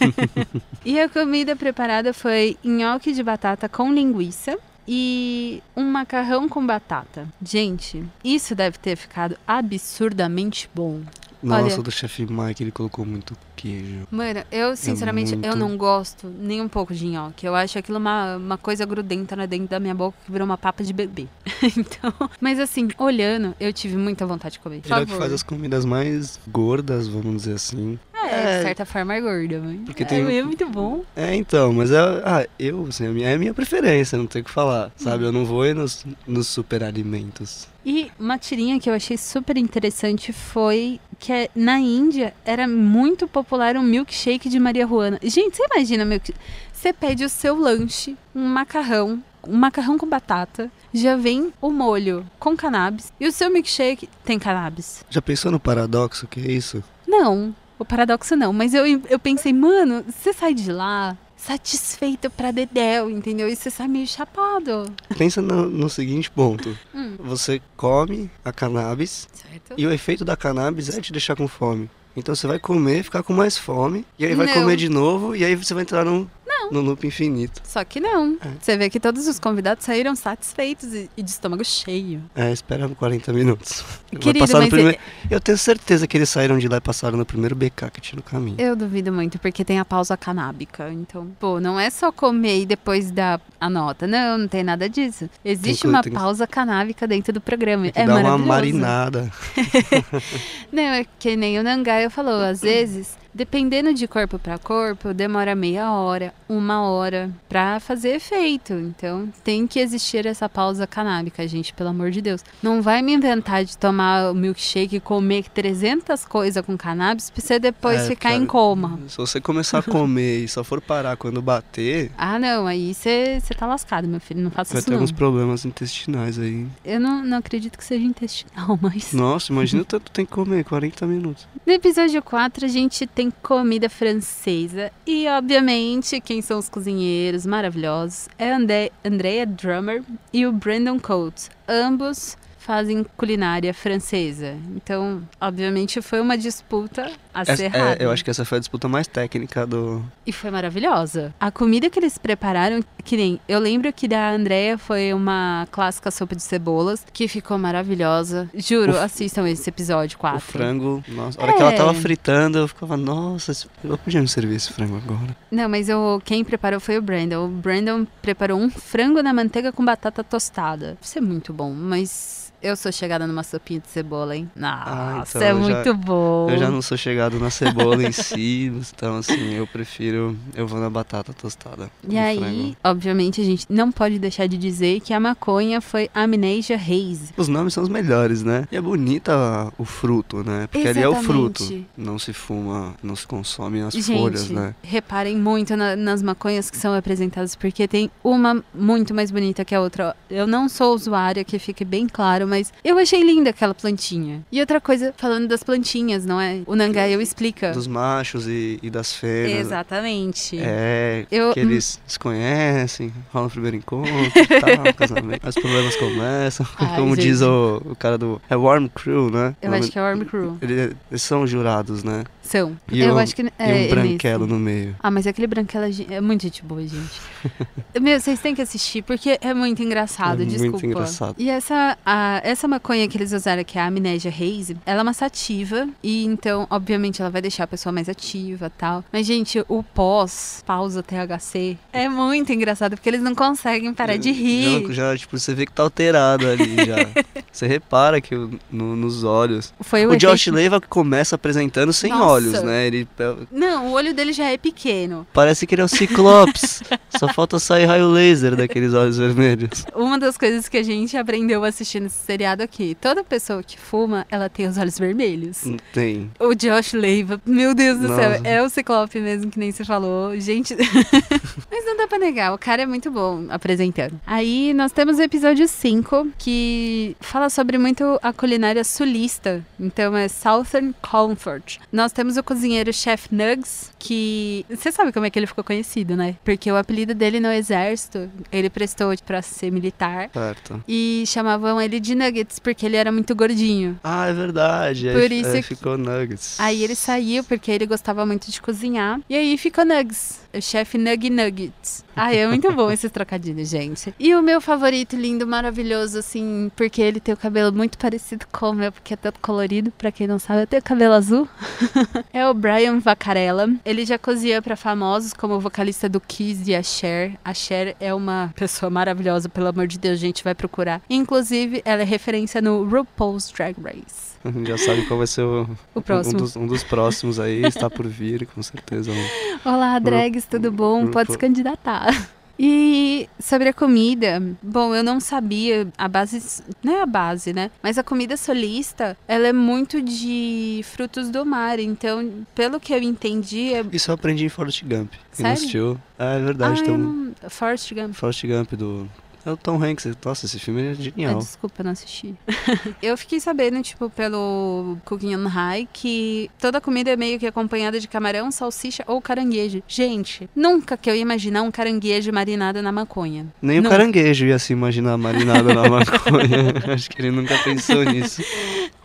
e 0.84 1.00
a 1.00 1.08
comida 1.08 1.56
preparada 1.56 2.12
foi 2.12 2.56
nhoque 2.62 3.12
de 3.12 3.22
batata 3.22 3.68
com 3.68 3.92
linguiça 3.92 4.58
e 4.86 5.62
um 5.74 5.84
macarrão 5.84 6.48
com 6.48 6.64
batata. 6.64 7.26
Gente, 7.42 8.04
isso 8.22 8.54
deve 8.54 8.78
ter 8.78 8.96
ficado 8.96 9.36
absurdamente 9.46 10.68
bom. 10.74 11.00
Nossa, 11.44 11.64
Olha. 11.64 11.80
o 11.80 11.82
do 11.82 11.90
chefe 11.90 12.26
Mike, 12.26 12.62
ele 12.62 12.70
colocou 12.70 13.04
muito 13.04 13.36
queijo. 13.54 14.06
Mano, 14.10 14.42
eu 14.50 14.74
sinceramente 14.74 15.34
eu 15.34 15.38
muito. 15.38 15.56
não 15.56 15.76
gosto 15.76 16.26
nem 16.26 16.62
um 16.62 16.68
pouco 16.68 16.94
de 16.94 17.06
nhoque. 17.06 17.46
Eu 17.46 17.54
acho 17.54 17.78
aquilo 17.78 17.98
uma, 17.98 18.36
uma 18.36 18.56
coisa 18.56 18.86
grudenta 18.86 19.36
na 19.36 19.44
dentro 19.44 19.68
da 19.68 19.78
minha 19.78 19.94
boca 19.94 20.16
que 20.24 20.32
virou 20.32 20.46
uma 20.46 20.56
papa 20.56 20.82
de 20.82 20.92
bebê. 20.92 21.26
então, 21.76 22.12
mas 22.40 22.58
assim, 22.58 22.88
olhando, 22.98 23.54
eu 23.60 23.72
tive 23.72 23.96
muita 23.96 24.26
vontade 24.26 24.54
de 24.54 24.60
comer. 24.60 24.80
Ele 24.84 24.94
é 24.94 25.02
o 25.02 25.06
que 25.06 25.14
faz 25.14 25.32
as 25.32 25.42
comidas 25.42 25.84
mais 25.84 26.40
gordas, 26.48 27.06
vamos 27.06 27.42
dizer 27.42 27.54
assim. 27.54 27.98
É, 28.26 28.54
É. 28.54 28.56
de 28.58 28.62
certa 28.64 28.84
forma 28.84 29.14
é 29.14 29.20
gorda, 29.20 29.60
mas 29.64 29.80
Porque 29.86 30.02
é, 30.02 30.06
tem- 30.06 30.38
é 30.38 30.42
muito 30.42 30.66
bom. 30.68 31.02
É, 31.16 31.34
então, 31.34 31.72
mas 31.72 31.90
é, 31.90 31.98
ah, 32.24 32.46
eu, 32.58 32.86
assim, 32.88 33.22
é 33.22 33.34
a 33.34 33.38
minha 33.38 33.54
preferência, 33.54 34.16
não 34.18 34.26
tem 34.26 34.42
o 34.42 34.44
que 34.44 34.50
falar, 34.50 34.90
sabe? 34.96 35.24
Eu 35.24 35.32
não 35.32 35.44
vou 35.44 35.64
ir 35.66 35.74
nos, 35.74 36.04
nos 36.26 36.46
superalimentos. 36.48 37.68
E 37.84 38.10
uma 38.18 38.38
tirinha 38.38 38.80
que 38.80 38.88
eu 38.88 38.94
achei 38.94 39.16
super 39.18 39.56
interessante 39.56 40.32
foi 40.32 40.98
que 41.18 41.32
é- 41.32 41.50
na 41.54 41.78
Índia 41.78 42.32
era 42.44 42.66
muito 42.66 43.28
popular 43.28 43.76
um 43.76 43.82
milkshake 43.82 44.48
de 44.48 44.58
Maria 44.58 44.86
Juana. 44.86 45.18
Gente, 45.22 45.56
você 45.56 45.64
imagina, 45.70 46.04
milk... 46.04 46.32
você 46.72 46.92
pede 46.92 47.24
o 47.24 47.28
seu 47.28 47.54
lanche, 47.58 48.16
um 48.34 48.44
macarrão, 48.46 49.22
um 49.46 49.56
macarrão 49.56 49.98
com 49.98 50.06
batata, 50.08 50.70
já 50.92 51.16
vem 51.16 51.52
o 51.60 51.70
molho 51.70 52.24
com 52.38 52.56
cannabis 52.56 53.12
e 53.20 53.26
o 53.26 53.32
seu 53.32 53.50
milkshake 53.50 54.08
tem 54.24 54.38
cannabis. 54.38 55.04
Já 55.10 55.20
pensou 55.20 55.50
no 55.52 55.60
paradoxo 55.60 56.26
que 56.26 56.40
é 56.40 56.50
isso? 56.52 56.82
Não, 57.06 57.54
o 57.78 57.84
paradoxo 57.84 58.36
não, 58.36 58.52
mas 58.52 58.74
eu, 58.74 58.86
eu 59.08 59.18
pensei, 59.18 59.52
mano, 59.52 60.04
você 60.08 60.32
sai 60.32 60.54
de 60.54 60.70
lá 60.72 61.16
satisfeito 61.36 62.30
pra 62.30 62.50
dedéu, 62.50 63.10
entendeu? 63.10 63.48
E 63.48 63.54
você 63.56 63.70
sai 63.70 63.86
meio 63.86 64.06
chapado. 64.06 64.90
Pensa 65.16 65.42
no, 65.42 65.66
no 65.68 65.90
seguinte 65.90 66.30
ponto. 66.30 66.76
Hum. 66.94 67.16
Você 67.18 67.60
come 67.76 68.30
a 68.44 68.50
cannabis 68.52 69.28
Certo? 69.32 69.74
e 69.76 69.86
o 69.86 69.92
efeito 69.92 70.24
da 70.24 70.36
cannabis 70.36 70.96
é 70.96 71.00
te 71.00 71.12
deixar 71.12 71.36
com 71.36 71.46
fome. 71.46 71.90
Então 72.16 72.34
você 72.34 72.46
vai 72.46 72.58
comer, 72.60 73.02
ficar 73.02 73.22
com 73.24 73.32
mais 73.32 73.58
fome, 73.58 74.06
e 74.18 74.24
aí 74.24 74.34
vai 74.34 74.46
Não. 74.46 74.54
comer 74.54 74.76
de 74.76 74.88
novo, 74.88 75.34
e 75.34 75.44
aí 75.44 75.56
você 75.56 75.74
vai 75.74 75.82
entrar 75.82 76.04
num, 76.04 76.26
num 76.70 76.80
loop 76.80 77.06
infinito. 77.06 77.60
Só 77.64 77.84
que 77.84 78.00
não. 78.00 78.36
É. 78.40 78.48
Você 78.60 78.76
vê 78.76 78.90
que 78.90 79.00
todos 79.00 79.26
os 79.26 79.38
convidados 79.38 79.84
saíram 79.84 80.14
satisfeitos 80.14 80.92
e, 80.92 81.10
e 81.16 81.22
de 81.22 81.30
estômago 81.30 81.64
cheio. 81.64 82.22
É, 82.34 82.52
espera 82.52 82.88
40 82.88 83.32
minutos. 83.32 83.84
Querido, 84.10 84.46
no 84.46 84.58
mas 84.58 84.68
primeiro... 84.68 84.98
Eu 85.30 85.40
tenho 85.40 85.58
certeza 85.58 86.06
que 86.06 86.16
eles 86.16 86.28
saíram 86.28 86.58
de 86.58 86.68
lá 86.68 86.76
e 86.76 86.80
passaram 86.80 87.16
no 87.16 87.26
primeiro 87.26 87.54
BK 87.54 87.90
que 87.92 88.00
tinha 88.00 88.16
no 88.16 88.22
caminho. 88.22 88.56
eu 88.58 88.76
duvido 88.76 89.12
muito, 89.12 89.38
porque 89.38 89.64
tem 89.64 89.78
a 89.78 89.84
pausa 89.84 90.16
canábica. 90.16 90.92
Então, 90.92 91.26
pô, 91.38 91.60
não 91.60 91.78
é 91.78 91.90
só 91.90 92.12
comer 92.12 92.62
e 92.62 92.66
depois 92.66 93.10
dar 93.10 93.40
a 93.60 93.68
nota. 93.68 94.06
Não, 94.06 94.38
não 94.38 94.48
tem 94.48 94.62
nada 94.62 94.88
disso. 94.88 95.28
Existe 95.44 95.86
uma 95.86 96.02
tem 96.02 96.12
pausa 96.12 96.46
canábica 96.46 97.06
dentro 97.06 97.32
do 97.32 97.40
programa. 97.40 97.88
É 97.94 98.06
dar 98.06 98.24
uma 98.24 98.38
marinada. 98.38 99.30
Não, 100.72 100.82
é 100.82 101.04
que 101.18 101.36
nem 101.36 101.58
o 101.58 101.62
Nangaio 101.62 102.10
falou, 102.10 102.40
às 102.42 102.60
vezes 102.62 103.16
dependendo 103.34 103.92
de 103.92 104.06
corpo 104.06 104.38
para 104.38 104.58
corpo, 104.58 105.12
demora 105.12 105.54
meia 105.54 105.90
hora, 105.92 106.32
uma 106.48 106.82
hora 106.82 107.30
para 107.48 107.80
fazer 107.80 108.16
efeito. 108.16 108.72
Então, 108.72 109.28
tem 109.42 109.66
que 109.66 109.80
existir 109.80 110.26
essa 110.26 110.48
pausa 110.48 110.86
canábica, 110.86 111.46
gente, 111.48 111.72
pelo 111.74 111.90
amor 111.90 112.10
de 112.10 112.20
Deus. 112.22 112.42
Não 112.62 112.80
vai 112.80 113.02
me 113.02 113.12
inventar 113.14 113.64
de 113.64 113.76
tomar 113.76 114.30
o 114.30 114.34
milkshake 114.34 114.96
e 114.96 115.00
comer 115.00 115.44
300 115.48 116.24
coisas 116.24 116.64
com 116.64 116.76
cannabis 116.76 117.30
pra 117.30 117.40
você 117.42 117.58
depois 117.58 118.02
É, 118.02 118.06
ficar 118.08 118.30
cara, 118.30 118.42
em 118.42 118.46
coma. 118.46 118.98
Se 119.08 119.16
você 119.16 119.40
começar 119.40 119.78
a 119.78 119.82
comer 119.82 120.44
e 120.44 120.48
só 120.48 120.62
for 120.62 120.80
parar 120.80 121.16
quando 121.16 121.42
bater, 121.42 122.10
Ah, 122.16 122.38
não, 122.38 122.66
aí 122.66 122.94
você 122.94 123.40
tá 123.56 123.66
lascado, 123.66 124.06
meu 124.08 124.20
filho. 124.20 124.40
Não 124.40 124.50
faça 124.50 124.72
vai 124.72 124.78
isso 124.80 124.86
ter 124.86 124.92
não. 124.92 124.98
alguns 124.98 125.12
problemas 125.12 125.64
intestinais 125.64 126.38
aí. 126.38 126.66
Eu 126.84 127.00
não, 127.00 127.24
não 127.24 127.38
acredito 127.38 127.76
que 127.76 127.84
seja 127.84 128.04
intestinal, 128.04 128.78
mas. 128.80 129.12
Nossa, 129.12 129.52
imagina 129.52 129.82
o 129.82 129.84
tanto 129.84 130.04
que 130.04 130.10
tem 130.12 130.24
que 130.26 130.32
comer, 130.32 130.64
40 130.64 131.06
minutos. 131.06 131.46
No 131.66 131.72
episódio 131.72 132.22
4, 132.22 132.64
a 132.64 132.68
gente 132.68 133.06
tem 133.06 133.23
comida 133.30 133.88
francesa. 133.88 134.90
E, 135.06 135.26
obviamente, 135.28 136.20
quem 136.20 136.40
são 136.42 136.58
os 136.58 136.68
cozinheiros 136.68 137.44
maravilhosos 137.46 138.28
é 138.38 138.52
a 138.52 138.56
Ande- 138.56 138.92
Andrea 139.04 139.46
Drummer 139.46 140.02
e 140.32 140.46
o 140.46 140.52
Brandon 140.52 140.98
Coates. 140.98 141.50
Ambos 141.68 142.36
fazem 142.64 143.04
culinária 143.16 143.72
francesa. 143.74 144.56
Então, 144.74 145.22
obviamente, 145.40 146.00
foi 146.00 146.20
uma 146.20 146.36
disputa 146.36 147.10
acirrada. 147.32 147.96
é, 148.02 148.04
eu 148.04 148.10
acho 148.10 148.24
que 148.24 148.30
essa 148.30 148.44
foi 148.44 148.56
a 148.56 148.60
disputa 148.60 148.88
mais 148.88 149.06
técnica 149.06 149.66
do. 149.66 150.02
E 150.26 150.32
foi 150.32 150.50
maravilhosa. 150.50 151.34
A 151.38 151.50
comida 151.50 151.90
que 151.90 151.98
eles 151.98 152.16
prepararam, 152.16 152.80
que 153.04 153.16
nem. 153.16 153.40
Eu 153.46 153.58
lembro 153.60 153.92
que 153.92 154.08
da 154.08 154.30
Andrea 154.32 154.78
foi 154.78 155.12
uma 155.12 155.66
clássica 155.70 156.10
sopa 156.10 156.34
de 156.34 156.42
cebolas, 156.42 157.04
que 157.12 157.28
ficou 157.28 157.58
maravilhosa. 157.58 158.48
Juro, 158.54 158.92
O 158.94 158.98
assistam 158.98 159.48
esse 159.48 159.68
episódio 159.68 160.16
4. 160.18 160.38
O 160.38 160.40
frango. 160.40 161.04
Nossa, 161.08 161.40
a 161.40 161.44
hora 161.44 161.52
que 161.52 161.60
ela 161.62 161.72
É. 161.72 161.76
tava 161.76 161.94
fritando, 161.94 162.58
eu 162.58 162.68
ficava, 162.68 162.96
nossa, 162.96 163.52
eu 163.84 163.98
podia 163.98 164.20
me 164.20 164.28
servir 164.28 164.54
esse 164.56 164.72
frango 164.72 164.96
agora. 164.96 165.36
Não, 165.50 165.68
mas 165.68 165.88
eu, 165.88 166.20
quem 166.24 166.42
preparou 166.42 166.80
foi 166.80 166.96
o 166.96 167.02
Brandon. 167.02 167.44
O 167.44 167.48
Brandon 167.48 168.06
preparou 168.22 168.58
um 168.58 168.70
frango 168.70 169.22
na 169.22 169.34
manteiga 169.34 169.70
com 169.72 169.84
batata 169.84 170.24
tostada. 170.24 170.96
Isso 171.02 171.18
é 171.18 171.20
muito 171.20 171.52
bom, 171.52 171.72
mas 171.72 172.52
eu 172.64 172.76
sou 172.76 172.90
chegada 172.90 173.26
numa 173.26 173.42
sopinha 173.42 173.78
de 173.80 173.88
cebola, 173.88 174.36
hein? 174.36 174.50
Nossa, 174.56 174.84
Ah, 174.86 175.24
então 175.28 175.42
é 175.42 175.50
eu 175.52 175.62
já- 175.62 175.74
muito 175.74 175.94
bom. 175.94 176.48
Eu 176.50 176.58
já 176.58 176.70
não 176.70 176.82
sou 176.82 176.96
chegado 176.96 177.38
na 177.38 177.50
cebola 177.50 178.02
em 178.02 178.12
si, 178.12 178.72
então 178.94 179.18
assim, 179.18 179.54
eu 179.54 179.66
prefiro. 179.66 180.36
Eu 180.54 180.66
vou 180.66 180.80
na 180.80 180.88
batata 180.90 181.32
tostada. 181.32 181.90
E 182.08 182.16
aí, 182.18 182.38
frango. 182.38 182.76
obviamente, 182.84 183.40
a 183.40 183.44
gente 183.44 183.66
não 183.68 183.92
pode 183.92 184.18
deixar 184.18 184.46
de 184.46 184.56
dizer 184.56 185.00
que 185.00 185.12
a 185.12 185.20
maconha 185.20 185.80
foi 185.80 186.08
Amnesia 186.14 186.76
Haze. 186.76 187.34
Os 187.36 187.48
nomes 187.48 187.74
são 187.74 187.82
os 187.82 187.88
melhores, 187.88 188.42
né? 188.42 188.66
E 188.72 188.76
é 188.76 188.80
bonita 188.80 189.32
o 189.78 189.84
fruto, 189.84 190.42
né? 190.44 190.66
Porque 190.70 190.86
ali 190.88 191.00
é 191.02 191.08
o 191.08 191.14
fruto. 191.16 191.62
Exatamente. 191.62 191.86
Não 191.96 192.18
se 192.18 192.32
fuma, 192.32 192.94
não 193.02 193.16
se 193.16 193.26
consome 193.26 193.80
as 193.82 193.94
Gente, 193.94 194.18
folhas, 194.18 194.48
né? 194.50 194.74
reparem 194.82 195.36
muito 195.36 195.76
na- 195.76 195.96
nas 195.96 196.22
maconhas 196.22 196.70
que 196.70 196.76
são 196.76 196.94
apresentadas, 196.94 197.54
porque 197.54 197.86
tem 197.88 198.10
uma 198.22 198.62
muito 198.74 199.12
mais 199.14 199.30
bonita 199.30 199.64
que 199.64 199.74
a 199.74 199.80
outra. 199.80 200.14
Eu 200.30 200.46
não 200.46 200.68
sou 200.68 200.94
usuária, 200.94 201.44
que 201.44 201.58
fique 201.58 201.84
bem 201.84 202.06
claro, 202.06 202.46
mas 202.46 202.53
eu 202.84 202.98
achei 202.98 203.22
linda 203.22 203.50
aquela 203.50 203.74
plantinha. 203.74 204.42
E 204.50 204.60
outra 204.60 204.80
coisa, 204.80 205.12
falando 205.16 205.46
das 205.48 205.62
plantinhas, 205.62 206.24
não 206.26 206.40
é? 206.40 206.60
O 206.66 206.74
Nangayo 206.74 207.20
explica. 207.20 207.72
Dos 207.72 207.86
machos 207.86 208.46
e, 208.46 208.78
e 208.82 208.90
das 208.90 209.12
fêmeas. 209.14 209.60
Exatamente. 209.66 210.58
É, 210.60 211.26
Eu- 211.30 211.52
que 211.52 211.60
eles 211.60 212.00
se 212.06 212.18
conhecem, 212.18 213.12
rola 213.32 213.46
o 213.46 213.50
primeiro 213.50 213.76
encontro 213.76 214.12
tal, 214.60 214.94
casamento. 214.94 215.48
Os 215.48 215.54
problemas 215.54 215.96
começam. 215.96 216.66
Ai, 216.78 216.96
Como 216.96 217.16
diz 217.16 217.38
gente. 217.38 217.48
o, 217.48 217.82
o 217.92 217.96
cara 217.96 218.16
do. 218.18 218.40
É 218.48 218.56
Warm 218.56 218.86
Crew, 218.88 219.30
né? 219.30 219.54
Eu 219.62 219.72
acho 219.72 219.90
que 219.90 219.98
é 219.98 220.02
o 220.02 220.04
Arm 220.04 220.22
Crew. 220.24 220.58
ele- 220.62 220.96
Eles 221.10 221.22
são 221.22 221.46
jurados, 221.46 222.02
né? 222.04 222.24
São. 222.44 222.76
E 222.92 223.00
eu 223.00 223.18
acho 223.18 223.34
que 223.34 223.42
e 223.42 223.50
é, 223.58 223.64
um 223.66 223.70
é 223.70 223.88
branquelo 223.88 224.44
nesse. 224.44 224.52
no 224.52 224.58
meio. 224.60 224.96
Ah, 225.02 225.10
mas 225.10 225.26
aquele 225.26 225.46
branquelo 225.46 225.84
é 225.86 226.14
é 226.14 226.20
muito 226.20 226.42
gente 226.42 226.62
boa, 226.62 226.82
gente. 226.82 227.20
Meu, 228.00 228.20
vocês 228.20 228.38
têm 228.40 228.54
que 228.54 228.60
assistir, 228.62 229.02
porque 229.02 229.38
é 229.40 229.54
muito 229.54 229.82
engraçado, 229.82 230.42
É 230.42 230.44
muito 230.46 230.58
desculpa. 230.58 230.86
engraçado. 230.86 231.34
E 231.38 231.48
essa, 231.48 231.96
a- 232.04 232.40
essa 232.44 232.68
maconha 232.68 233.08
que 233.08 233.16
eles 233.16 233.32
usaram, 233.32 233.64
que 233.64 233.78
é 233.78 233.82
a 233.82 233.86
Amnesia 233.86 234.30
Haze, 234.30 234.76
ela 234.84 235.00
é 235.00 235.02
uma 235.02 235.12
sativa, 235.12 235.88
e 236.02 236.24
então, 236.24 236.66
obviamente, 236.70 237.20
ela 237.22 237.30
vai 237.30 237.40
deixar 237.40 237.64
a 237.64 237.66
pessoa 237.66 237.92
mais 237.92 238.08
ativa 238.08 238.70
tal. 238.76 239.04
Mas, 239.12 239.26
gente, 239.26 239.64
o 239.68 239.82
pós, 239.82 240.62
pausa 240.66 241.02
THC, 241.02 241.76
é 241.92 242.08
muito 242.08 242.52
engraçado, 242.52 242.96
porque 242.96 243.08
eles 243.08 243.22
não 243.22 243.34
conseguem 243.34 243.92
parar 243.94 244.16
de 244.16 244.30
rir. 244.32 244.86
Já, 244.88 245.12
já, 245.12 245.16
tipo, 245.18 245.38
você 245.38 245.54
vê 245.54 245.64
que 245.66 245.72
tá 245.72 245.82
alterado 245.82 246.46
ali 246.46 246.76
já. 246.84 246.96
você 247.50 247.66
repara 247.66 248.20
que 248.20 248.34
no- 248.70 248.96
nos 248.96 249.24
olhos. 249.24 249.72
Foi 249.80 250.06
o, 250.06 250.10
O 250.10 250.16
Josh 250.16 250.48
Leiva 250.48 250.80
começa 250.80 251.34
apresentando 251.36 251.92
sem 251.92 252.10
Nossa. 252.10 252.24
Olhos, 252.34 252.62
né? 252.62 252.86
Ele 252.86 253.04
pe- 253.04 253.46
Não, 253.50 253.88
o 253.88 253.92
olho 253.92 254.12
dele 254.14 254.32
já 254.32 254.50
é 254.50 254.56
pequeno. 254.58 255.26
parece 255.32 255.66
que 255.66 255.74
ele 255.74 255.82
é 255.82 255.84
o 255.84 255.88
Ciclopes. 255.88 256.82
Só 257.18 257.28
falta 257.32 257.58
sair 257.58 257.84
raio 257.86 258.08
laser 258.08 258.56
daqueles 258.56 258.92
olhos 258.94 259.16
vermelhos. 259.18 259.84
Uma 259.94 260.18
das 260.18 260.36
coisas 260.36 260.68
que 260.68 260.76
a 260.76 260.82
gente 260.82 261.16
aprendeu 261.16 261.62
assistindo 261.64 262.06
esse 262.06 262.24
seriado 262.24 262.62
aqui, 262.62 262.96
toda 263.00 263.22
pessoa 263.22 263.62
que 263.62 263.78
fuma, 263.78 264.26
ela 264.30 264.48
tem 264.48 264.66
os 264.66 264.76
olhos 264.78 264.98
vermelhos. 264.98 265.64
Não 265.64 265.76
tem. 265.92 266.30
O 266.40 266.54
Josh 266.54 266.92
Leiva, 266.92 267.40
meu 267.46 267.74
Deus 267.74 267.98
do 267.98 268.08
céu, 268.08 268.30
Nossa. 268.30 268.48
é 268.48 268.62
o 268.62 268.68
Ciclope 268.68 269.20
mesmo, 269.20 269.50
que 269.50 269.58
nem 269.58 269.70
você 269.70 269.84
falou. 269.84 270.38
Gente, 270.40 270.74
mas 271.70 271.84
não 271.84 271.96
dá 271.96 272.06
pra 272.08 272.18
negar, 272.18 272.52
o 272.54 272.58
cara 272.58 272.82
é 272.82 272.86
muito 272.86 273.10
bom 273.10 273.46
apresentando. 273.48 274.20
Aí 274.26 274.72
nós 274.74 274.92
temos 274.92 275.18
o 275.18 275.22
episódio 275.22 275.66
5, 275.68 276.28
que 276.38 277.16
fala 277.20 277.48
sobre 277.50 277.78
muito 277.78 278.18
a 278.22 278.32
culinária 278.32 278.82
sulista. 278.84 279.64
Então 279.78 280.16
é 280.16 280.28
Southern 280.28 280.94
Comfort. 281.00 281.78
Nós 281.92 282.12
temos 282.12 282.23
o 282.36 282.42
cozinheiro 282.42 282.92
Chef 282.92 283.26
Nugs, 283.30 283.90
que... 283.98 284.64
Você 284.68 284.90
sabe 284.90 285.12
como 285.12 285.26
é 285.26 285.30
que 285.30 285.38
ele 285.38 285.46
ficou 285.46 285.62
conhecido, 285.64 286.16
né? 286.16 286.36
Porque 286.44 286.70
o 286.70 286.76
apelido 286.76 287.14
dele 287.14 287.40
no 287.40 287.48
exército, 287.52 288.30
ele 288.50 288.68
prestou 288.70 289.14
pra 289.24 289.42
ser 289.42 289.70
militar. 289.70 290.30
Certo. 290.32 290.82
E 290.88 291.24
chamavam 291.26 291.80
ele 291.80 292.00
de 292.00 292.14
Nuggets, 292.14 292.58
porque 292.58 292.84
ele 292.86 292.96
era 292.96 293.10
muito 293.12 293.34
gordinho. 293.34 293.98
Ah, 294.02 294.26
é 294.26 294.32
verdade. 294.32 295.08
Por 295.12 295.30
aí, 295.30 295.40
isso 295.40 295.52
que- 295.52 295.62
ficou 295.62 295.96
Nuggets. 295.98 296.58
Aí 296.58 296.82
ele 296.82 296.94
saiu 296.94 297.44
porque 297.44 297.70
ele 297.70 297.86
gostava 297.86 298.24
muito 298.26 298.50
de 298.50 298.60
cozinhar. 298.60 299.20
E 299.28 299.34
aí 299.36 299.56
ficou 299.58 299.84
Nugs, 299.84 300.40
chefe 300.60 300.98
Nug 300.98 301.30
Nuggets. 301.30 302.04
Ai, 302.16 302.38
é 302.38 302.46
muito 302.46 302.70
bom 302.72 302.90
esses 302.90 303.10
trocadilhos, 303.10 303.68
gente. 303.68 304.14
E 304.18 304.34
o 304.34 304.42
meu 304.42 304.60
favorito, 304.60 305.16
lindo, 305.16 305.46
maravilhoso, 305.46 306.18
assim, 306.18 306.70
porque 306.76 307.02
ele 307.02 307.18
tem 307.18 307.34
o 307.34 307.36
cabelo 307.36 307.72
muito 307.72 307.98
parecido 307.98 308.46
com 308.52 308.70
o 308.70 308.74
meu, 308.74 308.92
porque 308.92 309.14
é 309.14 309.16
todo 309.16 309.38
colorido. 309.40 309.90
Pra 309.92 310.12
quem 310.12 310.26
não 310.26 310.38
sabe, 310.38 310.62
eu 310.62 310.66
tenho 310.66 310.82
cabelo 310.82 311.14
azul. 311.14 311.48
é 312.32 312.48
o 312.48 312.54
Brian 312.54 312.98
Vacarella. 313.00 313.68
Ele 313.84 314.04
já 314.04 314.18
cozinha 314.18 314.62
pra 314.62 314.76
famosos, 314.76 315.32
como 315.32 315.54
o 315.54 315.60
vocalista 315.60 316.08
do 316.08 316.20
Kiss 316.20 316.70
e 316.70 316.74
a 316.74 316.82
Cher. 316.82 317.38
A 317.44 317.52
Cher 317.52 317.96
é 317.98 318.14
uma 318.14 318.52
pessoa 318.54 318.90
maravilhosa, 318.90 319.48
pelo 319.48 319.68
amor 319.68 319.86
de 319.86 319.98
Deus, 319.98 320.18
gente, 320.18 320.44
vai 320.44 320.54
procurar. 320.54 321.02
Inclusive, 321.10 321.82
ela 321.84 322.02
é 322.02 322.04
referência 322.04 322.62
no 322.62 322.84
RuPaul's 322.84 323.50
Drag 323.50 323.76
Race. 323.82 324.33
A 324.44 324.50
gente 324.52 324.68
já 324.68 324.78
sabe 324.78 325.06
qual 325.06 325.18
vai 325.18 325.26
ser 325.26 325.42
o, 325.42 325.68
O 325.94 326.02
próximo. 326.02 326.36
Um, 326.36 326.42
dos, 326.42 326.56
um 326.56 326.66
dos 326.66 326.84
próximos 326.84 327.40
aí, 327.40 327.62
está 327.64 327.88
por 327.88 328.06
vir, 328.06 328.46
com 328.46 328.62
certeza. 328.62 329.10
Um- 329.10 329.58
Olá, 329.68 329.98
drags, 329.98 330.44
tudo 330.44 330.70
bom? 330.70 331.06
Pode 331.08 331.32
se 331.32 331.38
candidatar. 331.38 332.28
E 332.56 333.28
sobre 333.40 333.68
a 333.68 333.72
comida, 333.72 334.40
bom, 334.62 334.94
eu 334.94 335.02
não 335.02 335.18
sabia 335.18 335.88
a 335.98 336.06
base, 336.06 336.62
não 336.84 336.92
é 336.98 337.02
a 337.02 337.06
base, 337.06 337.52
né? 337.52 337.68
Mas 337.82 337.98
a 337.98 338.04
comida 338.04 338.36
solista, 338.36 339.16
ela 339.26 339.48
é 339.48 339.52
muito 339.52 340.00
de 340.00 340.80
frutos 340.84 341.30
do 341.30 341.44
mar, 341.44 341.80
então, 341.80 342.46
pelo 342.54 342.78
que 342.78 342.92
eu 342.94 343.02
entendi, 343.02 343.74
é 343.74 343.84
Isso 343.90 344.08
eu 344.08 344.14
aprendi 344.14 344.44
em 344.44 344.48
Forrest 344.48 344.84
Gump. 344.84 345.12
Sério? 345.32 346.00
Ah, 346.16 346.34
é 346.34 346.40
verdade. 346.40 346.84
ah, 346.86 346.92
um 346.92 346.96
não... 346.96 347.50
Forrest 347.50 347.92
Gump. 347.92 348.14
Forrest 348.14 348.46
Gump 348.46 348.72
do... 348.74 349.08
É 349.46 349.50
o 349.50 349.56
Tom 349.56 349.82
Hanks. 349.82 350.06
Nossa, 350.24 350.46
esse 350.46 350.58
filme 350.58 350.82
é 350.82 350.90
Ah, 350.90 350.94
genial. 350.94 351.38
desculpa, 351.38 351.80
eu 351.80 351.84
não 351.84 351.92
assisti. 351.92 352.34
eu 353.02 353.16
fiquei 353.18 353.38
sabendo, 353.40 353.82
tipo, 353.82 354.08
pelo 354.08 354.96
Cooking 355.04 355.36
on 355.36 355.46
High, 355.46 355.86
que 355.92 356.50
toda 356.58 356.80
comida 356.80 357.10
é 357.10 357.16
meio 357.16 357.38
que 357.38 357.46
acompanhada 357.46 358.00
de 358.00 358.08
camarão, 358.08 358.50
salsicha 358.50 359.04
ou 359.06 359.20
caranguejo. 359.20 359.82
Gente, 359.86 360.48
nunca 360.56 360.96
que 360.96 361.10
eu 361.10 361.14
ia 361.14 361.20
imaginar 361.22 361.62
um 361.62 361.70
caranguejo 361.70 362.32
marinado 362.32 362.80
na 362.80 362.90
maconha. 362.90 363.46
Nem 363.60 363.80
Não. 363.80 363.88
o 363.88 363.92
caranguejo 363.92 364.46
ia 364.46 364.58
se 364.58 364.72
imaginar 364.72 365.16
marinado 365.18 365.74
na 365.74 365.82
maconha. 365.90 366.94
Acho 366.94 367.10
que 367.10 367.20
ele 367.20 367.30
nunca 367.30 367.56
pensou 367.58 368.02
nisso. 368.04 368.42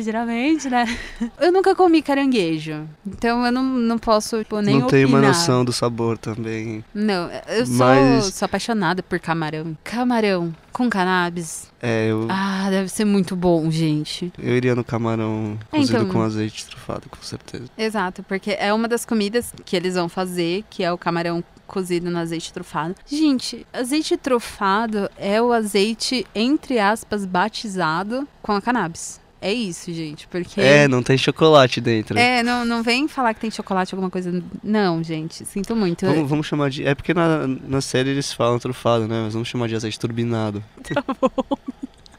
Geralmente, 0.00 0.68
né? 0.68 0.84
Eu 1.40 1.52
nunca 1.52 1.74
comi 1.74 2.02
caranguejo. 2.02 2.88
Então 3.06 3.44
eu 3.46 3.52
não, 3.52 3.62
não 3.62 3.98
posso, 3.98 4.38
tipo, 4.38 4.60
nem 4.60 4.80
não 4.80 4.86
tenho 4.86 5.08
uma 5.08 5.20
noção 5.20 5.64
do 5.64 5.72
sabor 5.72 6.18
também. 6.18 6.84
Não, 6.94 7.30
eu 7.48 7.66
sou, 7.66 7.76
Mas- 7.76 8.34
sou 8.34 8.46
apaixonada 8.46 9.02
por 9.02 9.18
camarão. 9.18 9.76
Camarão 9.84 10.54
com 10.72 10.88
cannabis. 10.90 11.70
É, 11.80 12.10
eu, 12.10 12.26
Ah, 12.30 12.68
deve 12.70 12.88
ser 12.88 13.04
muito 13.04 13.34
bom, 13.36 13.70
gente. 13.70 14.32
eu 14.38 14.56
iria 14.56 14.74
no 14.74 14.84
camarão 14.84 15.58
É, 15.72 15.78
cozido 15.78 15.98
então- 16.02 16.08
com 16.12 16.22
azeite 16.22 16.66
trufado, 16.66 17.08
com 17.08 17.22
certeza. 17.22 17.64
Exato, 17.78 18.22
porque 18.22 18.56
é 18.58 18.72
uma 18.72 18.88
das 18.88 19.04
comidas 19.04 19.52
que 19.64 19.76
eles 19.76 19.94
vão 19.94 20.08
fazer, 20.08 20.64
que 20.70 20.82
é 20.82 20.92
o 20.92 20.98
camarão 20.98 21.42
cozido 21.66 22.10
no 22.10 22.18
azeite 22.18 22.52
trufado. 22.52 22.94
Gente, 23.06 23.66
azeite 23.72 24.16
trufado 24.16 25.10
é 25.18 25.40
o 25.42 25.52
azeite, 25.52 26.26
entre 26.34 26.78
aspas, 26.78 27.24
batizado 27.24 28.26
com 28.42 28.52
a 28.52 28.60
cannabis. 28.62 29.20
É 29.40 29.52
isso, 29.52 29.92
gente, 29.92 30.26
porque... 30.28 30.60
É, 30.60 30.88
não 30.88 31.02
tem 31.02 31.16
chocolate 31.16 31.80
dentro. 31.80 32.18
É, 32.18 32.42
não, 32.42 32.64
não 32.64 32.82
vem 32.82 33.06
falar 33.06 33.34
que 33.34 33.40
tem 33.40 33.50
chocolate, 33.50 33.94
alguma 33.94 34.10
coisa. 34.10 34.42
Não, 34.62 35.02
gente, 35.02 35.44
sinto 35.44 35.76
muito. 35.76 36.06
Vamos, 36.06 36.28
vamos 36.28 36.46
chamar 36.46 36.70
de. 36.70 36.86
É 36.86 36.94
porque 36.94 37.12
na, 37.12 37.46
na 37.46 37.80
série 37.80 38.10
eles 38.10 38.32
falam 38.32 38.58
trufado, 38.58 39.06
né? 39.06 39.22
Mas 39.24 39.34
vamos 39.34 39.48
chamar 39.48 39.68
de 39.68 39.76
azeite 39.76 39.98
turbinado. 39.98 40.64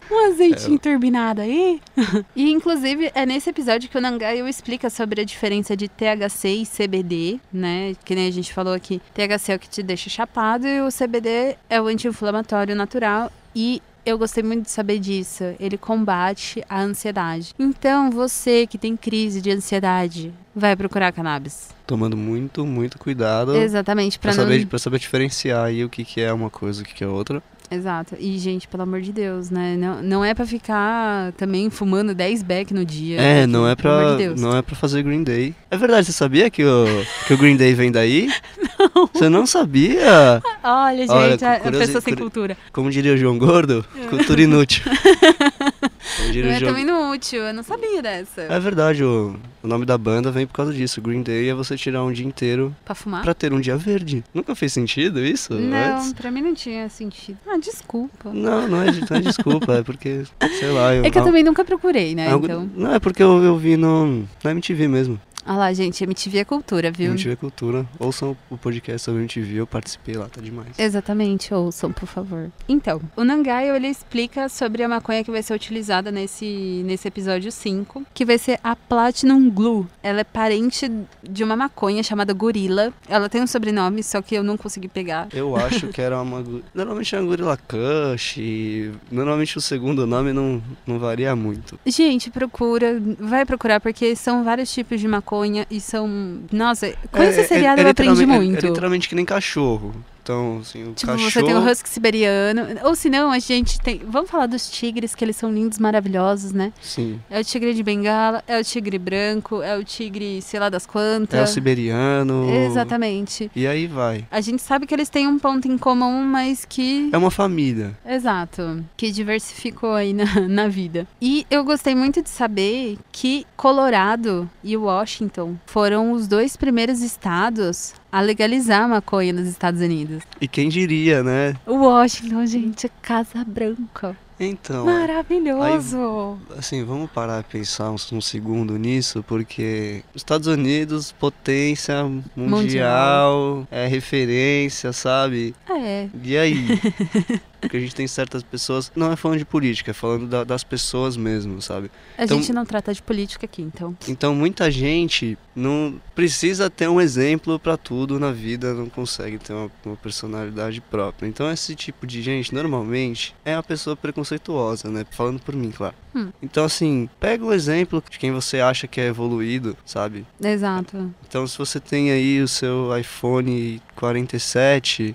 Um 0.10 0.32
azeitinho 0.32 0.80
turbinado 0.80 1.42
aí. 1.42 1.82
e 2.36 2.50
inclusive 2.50 3.12
é 3.14 3.26
nesse 3.26 3.50
episódio 3.50 3.90
que 3.90 3.98
o 3.98 4.02
Nangayo 4.02 4.48
explica 4.48 4.90
sobre 4.90 5.22
a 5.22 5.26
diferença 5.26 5.76
de 5.76 5.88
THC 5.90 6.48
e 6.48 6.66
CBD, 6.66 7.40
né? 7.52 7.94
Que 8.06 8.16
nem 8.16 8.28
a 8.28 8.32
gente 8.32 8.54
falou 8.54 8.74
aqui. 8.74 9.02
THC 9.14 9.52
é 9.52 9.56
o 9.56 9.60
que 9.60 9.70
te 9.70 9.84
deixa 9.84 10.10
chapado 10.10 10.66
e 10.66 10.82
o 10.82 10.88
CBD 10.88 11.58
é 11.70 11.82
o 11.82 11.88
anti-inflamatório 11.88 12.76
natural 12.76 13.32
e 13.54 13.82
eu 14.08 14.18
gostei 14.18 14.42
muito 14.42 14.64
de 14.64 14.72
saber 14.72 15.00
disso. 15.00 15.44
Ele 15.60 15.78
combate 15.78 16.64
a 16.70 16.82
ansiedade. 16.82 17.54
Então, 17.60 18.10
você 18.10 18.66
que 18.66 18.78
tem 18.78 18.96
crise 18.96 19.42
de 19.42 19.52
ansiedade, 19.52 20.34
vai 20.56 20.78
procurar 20.78 21.12
cannabis. 21.12 21.76
Tomando 21.86 22.16
muito, 22.16 22.66
muito 22.66 22.98
cuidado. 22.98 23.56
Exatamente, 23.56 24.18
Pra 24.18 24.32
para 24.32 24.44
não 24.44 24.50
saber, 24.50 24.66
pra 24.66 24.80
saber 24.80 25.00
diferenciar 25.00 25.66
aí 25.66 25.84
o 25.84 25.90
que, 25.90 26.06
que 26.06 26.22
é 26.22 26.32
uma 26.32 26.50
coisa 26.50 26.82
e 26.82 26.84
o 26.84 26.86
que, 26.86 26.94
que 26.94 27.04
é 27.04 27.08
outra. 27.08 27.44
Exato. 27.70 28.16
E, 28.20 28.38
gente, 28.38 28.68
pelo 28.68 28.84
amor 28.84 29.02
de 29.02 29.12
Deus, 29.12 29.50
né? 29.50 29.76
Não, 29.78 30.02
não 30.02 30.26
é 30.26 30.34
pra 30.34 30.46
ficar 30.46 31.32
também 31.34 31.70
fumando 31.70 32.14
10 32.14 32.44
beck 32.44 32.74
no 32.74 32.86
dia. 32.86 33.20
É, 33.20 33.42
porque, 33.42 33.48
não 33.48 33.68
é 33.68 33.76
pra, 33.76 34.16
de 34.16 34.42
não 34.42 34.56
é 34.56 34.62
pra 34.62 34.76
fazer 34.76 35.04
Green 35.04 35.24
Day. 35.24 35.54
É 35.70 35.78
verdade, 35.78 36.06
você 36.06 36.14
sabia 36.14 36.50
que 36.50 36.64
o, 36.64 36.86
que 37.26 37.34
o 37.34 37.38
Green 37.38 37.58
Day 37.58 37.74
vem 37.74 37.92
daí? 37.92 38.30
Não. 38.96 39.10
Você 39.12 39.28
não 39.28 39.46
sabia? 39.48 40.42
Olha, 40.64 41.00
gente, 41.00 41.12
Olha, 41.12 41.36
a, 41.36 41.72
pessoa 41.72 42.00
sem 42.00 42.16
cultura. 42.16 42.56
Como 42.72 42.92
diria 42.92 43.14
o 43.14 43.18
João 43.18 43.38
Gordo, 43.38 43.84
cultura 44.10 44.42
inútil. 44.42 44.84
Não 46.20 46.50
é 46.52 46.60
também 46.60 46.84
inútil, 46.84 47.42
eu 47.44 47.54
não 47.54 47.64
sabia 47.64 48.02
dessa. 48.02 48.42
É 48.42 48.60
verdade, 48.60 49.04
o, 49.04 49.36
o 49.64 49.68
nome 49.68 49.86
da 49.86 49.98
banda 49.98 50.32
vem 50.32 50.46
por 50.48 50.54
causa 50.54 50.74
disso. 50.74 51.02
Green 51.02 51.22
Day 51.22 51.50
é 51.50 51.54
você 51.54 51.76
tirar 51.78 52.04
um 52.04 52.12
dia 52.12 52.26
inteiro 52.26 52.76
Pra 52.86 52.96
fumar? 52.96 53.22
pra 53.24 53.34
ter 53.34 53.54
um 53.54 53.60
dia 53.60 53.78
verde. 53.78 54.24
Nunca 54.34 54.56
fez 54.56 54.74
sentido 54.74 55.20
isso? 55.24 55.54
Não, 55.54 55.98
antes? 55.98 56.14
pra 56.14 56.32
mim 56.32 56.42
não 56.42 56.54
tinha 56.54 56.90
sentido. 56.90 57.38
Ah, 57.48 57.58
desculpa. 57.58 58.32
Não, 58.34 58.68
não 58.68 58.82
é, 58.82 58.86
não 58.92 59.18
é 59.18 59.22
desculpa, 59.22 59.74
é 59.76 59.84
porque, 59.84 60.24
sei 60.60 60.70
lá. 60.72 60.94
Eu, 60.98 61.04
É 61.06 61.10
que 61.12 61.18
eu 61.18 61.22
al- 61.22 61.28
também 61.28 61.44
nunca 61.44 61.64
procurei, 61.66 62.16
né? 62.16 62.30
algo- 62.32 62.46
Então. 62.46 62.70
Não, 62.76 62.94
é 62.94 63.00
porque 63.00 63.22
eu, 63.22 63.44
eu 63.44 63.58
vi 63.58 63.78
no, 63.78 64.24
na 64.44 64.52
MTV 64.52 64.88
mesmo. 64.88 65.20
Ah 65.50 65.56
lá, 65.56 65.72
gente, 65.72 66.04
MTV 66.04 66.40
é 66.40 66.44
cultura, 66.44 66.92
viu? 66.92 67.12
MTV 67.12 67.38
Cultura. 67.38 67.86
Ouçam 67.98 68.36
o 68.50 68.58
podcast 68.58 69.06
sobre 69.06 69.22
MTV, 69.22 69.62
eu 69.62 69.66
participei 69.66 70.16
lá, 70.16 70.28
tá 70.28 70.42
demais. 70.42 70.78
Exatamente, 70.78 71.54
ouçam, 71.54 71.90
por 71.90 72.06
favor. 72.06 72.52
Então, 72.68 73.00
o 73.16 73.24
Nangayo, 73.24 73.74
ele 73.74 73.88
explica 73.88 74.50
sobre 74.50 74.84
a 74.84 74.90
maconha 74.90 75.24
que 75.24 75.32
vai 75.32 75.42
ser 75.42 75.54
utilizada 75.54 76.12
nesse, 76.12 76.84
nesse 76.84 77.08
episódio 77.08 77.50
5, 77.50 78.06
que 78.14 78.26
vai 78.26 78.38
ser 78.38 78.60
a 78.62 78.76
Platinum 78.76 79.50
Glue. 79.50 79.88
Ela 80.04 80.20
é 80.20 80.24
parente 80.26 80.92
de 81.24 81.46
uma 81.46 81.56
maconha 81.56 82.04
chamada 82.04 82.34
Gorila. 82.34 82.92
Ela 83.08 83.30
tem 83.30 83.42
um 83.42 83.48
sobrenome, 83.48 84.04
só 84.04 84.22
que 84.22 84.36
eu 84.36 84.44
não 84.44 84.58
consegui 84.58 84.90
pegar. 84.90 85.30
Eu 85.32 85.56
acho 85.56 85.88
que 85.88 86.02
era 86.02 86.22
uma. 86.22 86.44
Normalmente 86.74 87.16
é 87.16 87.20
uma 87.22 87.26
Gorilla 87.26 87.58
Kush. 87.58 88.36
e 88.38 88.92
Normalmente 89.10 89.58
o 89.58 89.62
segundo 89.62 90.06
nome 90.06 90.34
não, 90.34 90.62
não 90.86 91.00
varia 91.00 91.34
muito. 91.38 91.80
Gente, 91.86 92.30
procura, 92.30 93.02
vai 93.18 93.46
procurar, 93.46 93.80
porque 93.80 94.14
são 94.14 94.44
vários 94.44 94.74
tipos 94.74 95.00
de 95.00 95.08
maconha 95.08 95.37
e 95.70 95.80
são... 95.82 96.40
Nossa, 96.52 96.94
com 97.12 97.22
esse 97.24 97.44
seriado 97.46 97.82
eu 97.82 97.90
aprendi 97.90 98.12
literalmente- 98.22 98.48
muito. 98.52 98.64
É, 98.66 98.68
é 98.68 98.70
literalmente 98.70 99.10
que 99.10 99.16
nem 99.16 99.26
cachorro. 99.26 99.94
Então, 100.28 100.58
assim, 100.62 100.84
o 100.84 100.92
Tipo, 100.94 101.14
cachorro. 101.14 101.32
você 101.32 101.42
tem 101.42 101.56
o 101.56 101.72
husky 101.72 101.88
siberiano. 101.88 102.62
Ou 102.84 102.94
se 102.96 103.10
não, 103.10 103.32
a 103.32 103.40
gente 103.40 103.80
tem. 103.80 104.02
Vamos 104.06 104.30
falar 104.30 104.46
dos 104.46 104.70
tigres, 104.70 105.16
que 105.16 105.24
eles 105.24 105.38
são 105.38 105.50
lindos, 105.50 105.80
maravilhosos, 105.80 106.52
né? 106.52 106.74
Sim. 106.82 107.18
É 107.30 107.40
o 107.40 107.44
tigre 107.46 107.74
de 107.74 107.82
bengala, 107.82 108.44
é 108.46 108.60
o 108.60 108.64
tigre 108.64 109.00
branco, 109.00 109.62
é 109.62 109.78
o 109.78 109.86
tigre, 109.86 110.42
sei 110.42 110.60
lá 110.60 110.68
das 110.68 110.86
quantas. 110.86 111.40
É 111.40 111.44
o 111.44 111.48
siberiano. 111.48 112.46
Exatamente. 112.54 113.50
E 113.56 113.66
aí 113.66 113.88
vai. 113.88 114.26
A 114.30 114.42
gente 114.42 114.62
sabe 114.62 114.86
que 114.86 114.94
eles 114.94 115.08
têm 115.08 115.26
um 115.30 115.40
ponto 115.40 115.66
em 115.66 115.78
comum, 115.78 116.22
mas 116.26 116.66
que. 116.66 117.10
É 117.14 117.18
uma 117.18 117.32
família. 117.32 117.98
Exato. 118.06 118.84
Que 118.98 119.10
diversificou 119.12 119.94
aí 119.94 120.12
na, 120.12 120.26
na 120.50 120.68
vida. 120.68 121.08
E 121.22 121.46
eu 121.50 121.64
gostei 121.64 121.96
muito 121.96 122.22
de 122.22 122.30
saber 122.30 122.98
que 123.14 123.46
Colorado 123.56 124.50
e 124.62 124.76
Washington 124.76 125.56
foram 125.66 126.12
os 126.12 126.28
dois 126.28 126.58
primeiros 126.58 127.02
estados 127.02 127.94
a 128.12 128.22
legalizar 128.22 128.84
a 128.84 128.88
maconha 128.88 129.34
nos 129.34 129.48
Estados 129.48 129.82
Unidos. 129.82 130.17
E 130.40 130.48
quem 130.48 130.70
diria, 130.70 131.24
né? 131.24 131.56
Washington, 131.66 132.46
gente, 132.46 132.86
é 132.86 132.90
Casa 133.02 133.44
Branca. 133.46 134.16
Então. 134.40 134.86
Maravilhoso! 134.86 136.38
Assim, 136.56 136.84
vamos 136.84 137.10
parar 137.10 137.40
e 137.40 137.44
pensar 137.44 137.90
um, 137.90 137.96
um 138.14 138.22
segundo 138.22 138.78
nisso, 138.78 139.24
porque 139.28 140.04
os 140.14 140.22
Estados 140.22 140.48
Unidos, 140.48 141.12
potência 141.12 142.04
mundial, 142.36 143.68
é 143.72 143.88
referência, 143.88 144.94
sabe? 144.94 145.56
É, 145.68 146.08
E 146.24 146.38
aí? 146.38 146.68
Porque 147.60 147.78
a 147.78 147.80
gente 147.80 147.96
tem 147.96 148.08
certas 148.08 148.44
pessoas. 148.44 148.92
Não 148.96 149.12
é 149.12 149.16
falando 149.16 149.40
de 149.40 149.46
política, 149.46 149.92
é 149.92 149.94
falando 149.94 150.28
da- 150.28 150.44
das 150.44 150.64
pessoas 150.64 151.18
mesmo, 151.18 151.62
sabe? 151.62 151.90
a 152.18 152.24
Então- 152.26 152.38
gente 152.38 152.54
não 152.54 152.66
trata 152.66 152.94
de 152.94 153.02
política 153.02 153.46
aqui, 153.46 153.62
então. 153.62 153.96
Então 154.08 154.34
muita 154.36 154.70
gente 154.72 155.38
não 155.56 156.00
precisa 156.16 156.70
ter 156.70 156.88
um 156.88 157.02
exemplo 157.02 157.60
pra 157.60 157.76
tudo 157.78 158.20
na 158.20 158.32
vida, 158.32 158.74
não 158.74 158.88
consegue 158.90 159.38
ter 159.40 159.54
uma, 159.54 159.72
uma 159.86 159.96
personalidade 159.96 160.80
própria. 160.82 161.28
Então 161.28 161.52
esse 161.52 161.76
tipo 161.76 162.06
de 162.06 162.22
gente 162.22 162.54
normalmente 162.54 163.36
é 163.44 163.54
a 163.56 163.64
pessoa 163.64 163.96
preconceituosa, 163.96 164.90
né? 164.90 165.06
Falando 165.12 165.40
por 165.40 165.56
mim, 165.56 165.72
claro. 165.72 165.96
Hum. 166.16 166.30
Então 166.42 166.64
assim, 166.64 167.10
pega 167.20 167.44
o 167.46 167.54
exemplo 167.54 168.04
de 168.10 168.18
quem 168.20 168.32
você 168.32 168.60
acha 168.60 168.88
que 168.88 169.00
é 169.02 169.08
evoluído, 169.08 169.76
sabe? 169.86 170.26
Exato. 170.44 171.12
Então 171.28 171.46
se 171.48 171.58
você 171.58 171.80
tem 171.80 172.12
aí 172.12 172.42
o 172.42 172.48
seu 172.48 172.96
iPhone 172.98 173.82
47 173.96 175.14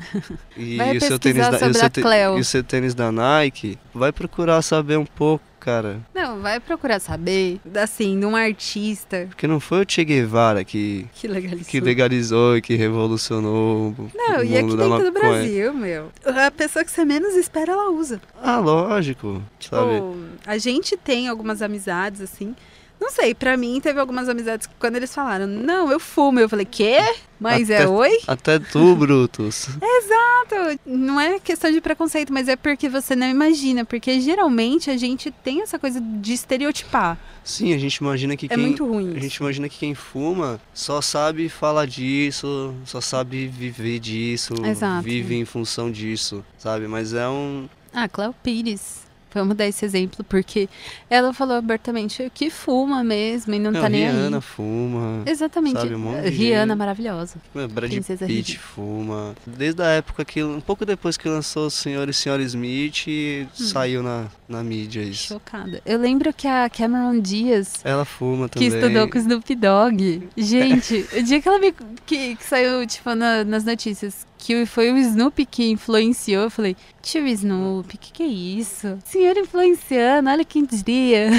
e 0.56 0.78
o 0.96 1.00
seu 1.00 1.18
tênis 1.18 1.48
da, 1.48 1.66
e 1.66 1.70
o 1.70 1.74
seu 1.74 1.90
te- 1.90 2.00
e 2.38 2.41
o 2.42 2.44
seu 2.44 2.62
tênis 2.62 2.94
da 2.94 3.10
Nike, 3.10 3.78
vai 3.94 4.12
procurar 4.12 4.60
saber 4.62 4.98
um 4.98 5.04
pouco, 5.06 5.44
cara. 5.58 6.00
Não, 6.14 6.40
vai 6.40 6.58
procurar 6.60 7.00
saber, 7.00 7.60
assim, 7.74 8.18
de 8.18 8.26
um 8.26 8.34
artista 8.36 9.26
Porque 9.28 9.46
não 9.46 9.60
foi 9.60 9.82
o 9.82 9.86
Che 9.88 10.04
Guevara 10.04 10.64
que 10.64 11.06
que 11.14 11.28
legalizou. 11.28 11.66
que 11.70 11.80
legalizou 11.80 12.56
e 12.56 12.62
que 12.62 12.74
revolucionou 12.74 13.90
o 13.96 14.10
Não, 14.14 14.38
o 14.40 14.44
e 14.44 14.56
aqui 14.56 14.62
mundo 14.62 14.76
da 14.76 14.88
dentro 14.88 15.04
do. 15.04 15.12
Brasil, 15.12 15.72
meu. 15.72 16.10
A 16.24 16.50
pessoa 16.50 16.84
que 16.84 16.90
você 16.90 17.04
menos 17.04 17.34
espera, 17.34 17.72
ela 17.72 17.90
usa. 17.90 18.20
Ah, 18.42 18.58
lógico, 18.58 19.42
sabe? 19.60 19.94
Tipo, 19.94 20.16
a 20.46 20.58
gente 20.58 20.96
tem 20.96 21.28
algumas 21.28 21.62
amizades, 21.62 22.20
assim. 22.20 22.54
Não 23.02 23.10
sei, 23.10 23.34
pra 23.34 23.56
mim 23.56 23.80
teve 23.80 23.98
algumas 23.98 24.28
amizades 24.28 24.66
que 24.66 24.74
quando 24.78 24.94
eles 24.96 25.12
falaram, 25.12 25.46
não, 25.46 25.90
eu 25.90 25.98
fumo. 25.98 26.38
Eu 26.38 26.48
falei, 26.48 26.64
quê? 26.64 26.98
Mas 27.40 27.68
é 27.68 27.78
Até- 27.78 27.88
oi? 27.88 28.18
Até 28.28 28.58
tu, 28.60 28.94
Brutus. 28.94 29.68
Exato. 29.82 30.80
Não 30.86 31.20
é 31.20 31.40
questão 31.40 31.70
de 31.72 31.80
preconceito, 31.80 32.32
mas 32.32 32.46
é 32.48 32.54
porque 32.54 32.88
você 32.88 33.16
não 33.16 33.26
imagina. 33.28 33.84
Porque 33.84 34.20
geralmente 34.20 34.88
a 34.90 34.96
gente 34.96 35.30
tem 35.30 35.62
essa 35.62 35.78
coisa 35.78 36.00
de 36.00 36.32
estereotipar. 36.32 37.18
Sim, 37.42 37.74
a 37.74 37.78
gente 37.78 37.96
imagina 37.96 38.36
que 38.36 38.46
É 38.46 38.50
quem 38.50 38.58
muito 38.58 38.86
ruim. 38.86 39.16
a 39.16 39.20
gente 39.20 39.34
imagina 39.36 39.68
que 39.68 39.78
quem 39.78 39.94
fuma 39.94 40.60
só 40.72 41.00
sabe 41.00 41.48
falar 41.48 41.86
disso, 41.86 42.72
só 42.84 43.00
sabe 43.00 43.48
viver 43.48 43.98
disso, 43.98 44.54
Exato. 44.64 45.02
vive 45.02 45.34
em 45.34 45.44
função 45.44 45.90
disso, 45.90 46.44
sabe? 46.56 46.86
Mas 46.86 47.12
é 47.14 47.28
um 47.28 47.68
Ah, 47.92 48.08
Cléo 48.08 48.32
Pires. 48.44 49.02
Vamos 49.34 49.56
dar 49.56 49.66
esse 49.66 49.84
exemplo, 49.84 50.24
porque 50.28 50.68
ela 51.08 51.32
falou 51.32 51.56
abertamente 51.56 52.30
que 52.34 52.50
fuma 52.50 53.02
mesmo 53.02 53.54
e 53.54 53.58
não 53.58 53.70
Não, 53.70 53.80
tá 53.80 53.88
nem 53.88 54.02
Rihanna 54.08 54.36
aí. 54.38 54.42
fuma, 54.42 55.22
Exatamente. 55.26 55.78
sabe, 55.78 55.94
um 55.94 56.20
Rihanna 56.22 56.76
maravilhosa. 56.76 57.36
Brad 57.54 57.90
Princesa 57.90 58.26
Pitt 58.26 58.52
Rihanna. 58.52 58.66
fuma. 58.74 59.34
Desde 59.46 59.82
a 59.82 59.86
época 59.86 60.24
que, 60.24 60.42
um 60.42 60.60
pouco 60.60 60.84
depois 60.84 61.16
que 61.16 61.28
lançou 61.28 61.66
o 61.66 61.70
Senhor 61.70 62.08
e 62.08 62.12
Senhora 62.14 62.42
Smith, 62.42 63.06
Hum. 63.06 63.46
saiu 63.54 64.02
na, 64.02 64.26
na 64.48 64.62
mídia 64.62 65.00
isso. 65.02 65.28
Chocada. 65.28 65.80
Eu 65.86 65.98
lembro 65.98 66.32
que 66.32 66.46
a 66.46 66.68
Cameron 66.68 67.20
Diaz 67.20 67.74
Ela 67.84 68.04
fuma 68.04 68.48
que 68.48 68.58
também. 68.58 68.68
estudou 68.68 69.08
com 69.08 69.16
o 69.16 69.20
Snoop 69.20 69.54
Dogg. 69.54 70.28
Gente, 70.36 71.06
o 71.16 71.22
dia 71.22 71.40
que 71.40 71.48
ela 71.48 71.58
me. 71.58 71.72
Que, 72.04 72.36
que 72.36 72.44
saiu, 72.44 72.86
tipo, 72.86 73.14
na- 73.14 73.44
nas 73.44 73.64
notícias, 73.64 74.26
que 74.44 74.66
foi 74.66 74.90
o 74.90 74.98
Snoop 74.98 75.46
que 75.46 75.70
influenciou, 75.70 76.42
eu 76.44 76.50
falei, 76.50 76.76
tio 77.00 77.24
Snoop, 77.28 77.96
que 77.96 78.12
que 78.12 78.22
é 78.24 78.26
isso? 78.26 78.98
Senhor 79.04 79.36
influenciando, 79.36 80.28
olha 80.28 80.44
quem 80.44 80.64
diria. 80.64 81.30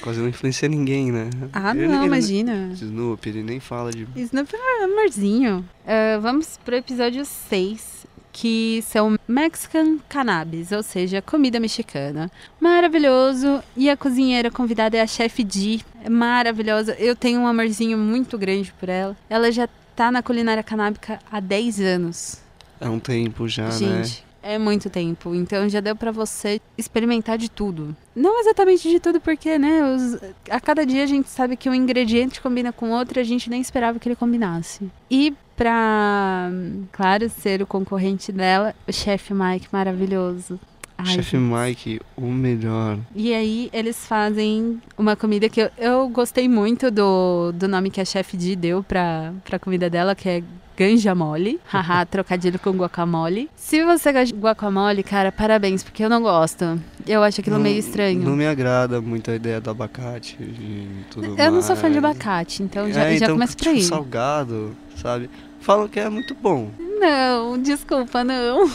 Quase 0.00 0.20
não 0.20 0.28
influencia 0.28 0.68
ninguém, 0.68 1.12
né? 1.12 1.28
Ah, 1.52 1.72
Ele- 1.76 1.86
não, 1.88 1.98
ele- 1.98 2.06
imagina. 2.06 2.70
Snoop, 2.74 3.28
ele 3.28 3.42
nem 3.42 3.60
fala 3.60 3.90
de. 3.90 4.06
Snoop 4.16 4.54
é 4.54 4.86
um 4.86 4.92
amorzinho. 4.92 5.64
Ah, 5.86 6.18
vamos 6.20 6.58
pro 6.64 6.74
episódio 6.76 7.24
6. 7.24 8.00
Que 8.34 8.82
são 8.86 9.18
Mexican 9.28 9.98
Cannabis, 10.08 10.72
ou 10.72 10.82
seja, 10.82 11.20
comida 11.20 11.60
mexicana. 11.60 12.30
Maravilhoso. 12.58 13.62
E 13.76 13.90
a 13.90 13.96
cozinheira 13.98 14.50
convidada 14.50 14.96
é 14.96 15.02
a 15.02 15.06
chefe 15.06 15.44
Di. 15.44 15.84
É 16.02 16.08
maravilhosa. 16.08 16.94
Eu 16.98 17.14
tenho 17.14 17.40
um 17.40 17.46
amorzinho 17.46 17.98
muito 17.98 18.38
grande 18.38 18.72
por 18.80 18.88
ela. 18.88 19.14
Ela 19.28 19.52
já 19.52 19.68
tá 19.94 20.10
na 20.10 20.22
culinária 20.22 20.62
canábica 20.62 21.18
há 21.30 21.40
10 21.40 21.80
anos. 21.80 22.38
É 22.80 22.88
um 22.88 22.98
tempo 22.98 23.48
já, 23.48 23.66
né? 23.66 23.72
Gente, 23.72 24.24
É 24.44 24.58
muito 24.58 24.90
tempo. 24.90 25.34
Então 25.36 25.68
já 25.68 25.78
deu 25.78 25.94
pra 25.94 26.10
você 26.10 26.60
experimentar 26.76 27.38
de 27.38 27.48
tudo. 27.48 27.94
Não 28.14 28.40
exatamente 28.40 28.90
de 28.90 28.98
tudo, 28.98 29.20
porque, 29.20 29.56
né? 29.56 29.82
os- 29.94 30.18
a 30.50 30.58
cada 30.60 30.84
dia 30.84 31.04
a 31.04 31.06
gente 31.06 31.28
sabe 31.28 31.56
que 31.56 31.70
um 31.70 31.74
ingrediente 31.74 32.40
combina 32.40 32.72
com 32.72 32.90
outro 32.90 33.18
e 33.18 33.22
a 33.22 33.24
gente 33.24 33.48
nem 33.48 33.60
esperava 33.60 34.00
que 34.00 34.08
ele 34.08 34.16
combinasse. 34.16 34.90
E 35.08 35.32
pra, 35.56 36.50
claro, 36.90 37.28
ser 37.30 37.62
o 37.62 37.66
concorrente 37.66 38.32
dela, 38.32 38.74
o 38.88 38.92
chefe 38.92 39.32
Mike 39.32 39.68
maravilhoso. 39.72 40.58
Ai, 41.06 41.14
Chefe 41.14 41.36
Mike, 41.36 42.00
o 42.16 42.26
melhor. 42.26 42.98
e 43.14 43.32
aí 43.34 43.68
eles 43.72 44.06
fazem 44.06 44.80
uma 44.96 45.14
comida 45.16 45.48
que 45.48 45.60
eu, 45.60 45.70
eu 45.78 46.08
gostei 46.08 46.48
muito 46.48 46.90
do, 46.90 47.52
do 47.52 47.66
nome 47.68 47.90
que 47.90 48.00
a 48.00 48.04
chefe 48.04 48.36
Di 48.36 48.54
deu 48.56 48.82
pra, 48.82 49.32
pra 49.44 49.58
comida 49.58 49.88
dela, 49.90 50.14
que 50.14 50.28
é 50.28 50.42
ganja 50.76 51.14
mole. 51.14 51.60
Haha, 51.70 52.04
trocadilho 52.06 52.58
com 52.58 52.70
guacamole. 52.70 53.48
Se 53.54 53.84
você 53.84 54.10
gosta 54.12 54.26
de 54.26 54.34
guacamole, 54.34 55.02
cara, 55.02 55.30
parabéns, 55.30 55.82
porque 55.82 56.02
eu 56.04 56.08
não 56.08 56.22
gosto. 56.22 56.80
Eu 57.06 57.22
acho 57.22 57.40
aquilo 57.40 57.56
Não- 57.56 57.62
meio 57.62 57.78
estranho. 57.78 58.20
Não 58.22 58.34
me 58.36 58.46
agrada 58.46 59.00
muito 59.00 59.30
a 59.30 59.34
ideia 59.34 59.60
do 59.60 59.68
abacate 59.70 60.36
e 60.40 60.88
tudo 61.10 61.36
eu 61.38 61.52
não 61.52 61.60
sou 61.62 61.76
fã 61.76 61.90
de 61.90 62.00
mais. 62.00 62.14
abacate, 62.16 62.62
então 62.62 62.90
já, 62.90 63.04
é, 63.04 63.10
já 63.18 63.24
então, 63.26 63.34
começa 63.36 63.52
por 63.56 63.62
tipo, 63.64 63.74
aí. 63.76 63.82
salgado, 63.82 64.74
sabe? 64.96 65.28
Falam 65.60 65.88
que 65.88 66.00
é 66.00 66.08
muito 66.08 66.34
bom. 66.34 66.70
Não, 66.98 67.58
desculpa, 67.60 68.24
não. 68.24 68.68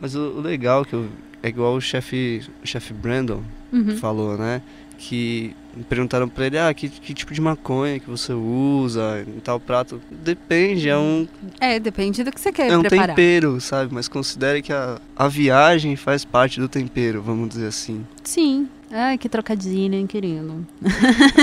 Mas 0.00 0.14
o, 0.14 0.20
o 0.20 0.40
legal 0.40 0.84
que 0.84 0.92
eu, 0.94 1.06
é 1.46 1.48
igual 1.48 1.74
o 1.74 1.80
chefe 1.80 2.42
o 2.62 2.66
chefe 2.66 2.92
Brandon 2.92 3.42
Uhum. 3.72 3.96
falou, 3.98 4.36
né? 4.38 4.62
Que 4.98 5.54
perguntaram 5.88 6.26
pra 6.28 6.46
ele, 6.46 6.56
ah, 6.58 6.72
que, 6.72 6.88
que 6.88 7.12
tipo 7.12 7.34
de 7.34 7.40
maconha 7.40 7.98
que 8.00 8.08
você 8.08 8.32
usa 8.32 9.24
em 9.28 9.40
tal 9.40 9.60
prato. 9.60 10.00
Depende, 10.10 10.88
é 10.88 10.96
um, 10.96 11.28
É, 11.60 11.78
depende 11.78 12.24
do 12.24 12.32
que 12.32 12.40
você 12.40 12.50
quer 12.50 12.70
é 12.70 12.76
um 12.78 12.80
preparar. 12.80 13.08
tempero, 13.08 13.60
sabe? 13.60 13.92
Mas 13.92 14.08
considere 14.08 14.62
que 14.62 14.72
a, 14.72 14.98
a 15.14 15.28
viagem 15.28 15.96
faz 15.96 16.24
parte 16.24 16.58
do 16.60 16.68
tempero, 16.68 17.20
vamos 17.20 17.48
dizer 17.50 17.66
assim. 17.66 18.06
Sim. 18.24 18.68
Ai, 18.98 19.18
que 19.18 19.28
trocadilho, 19.28 19.94
hein, 19.94 20.06
querido. 20.06 20.66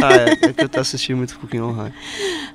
Ah, 0.02 0.14
é, 0.14 0.50
é 0.50 0.54
que 0.54 0.64
eu 0.64 0.70
tô 0.70 0.80
assistindo 0.80 1.18
muito 1.18 1.38
Cooking 1.38 1.60
on 1.60 1.72
High. 1.72 1.94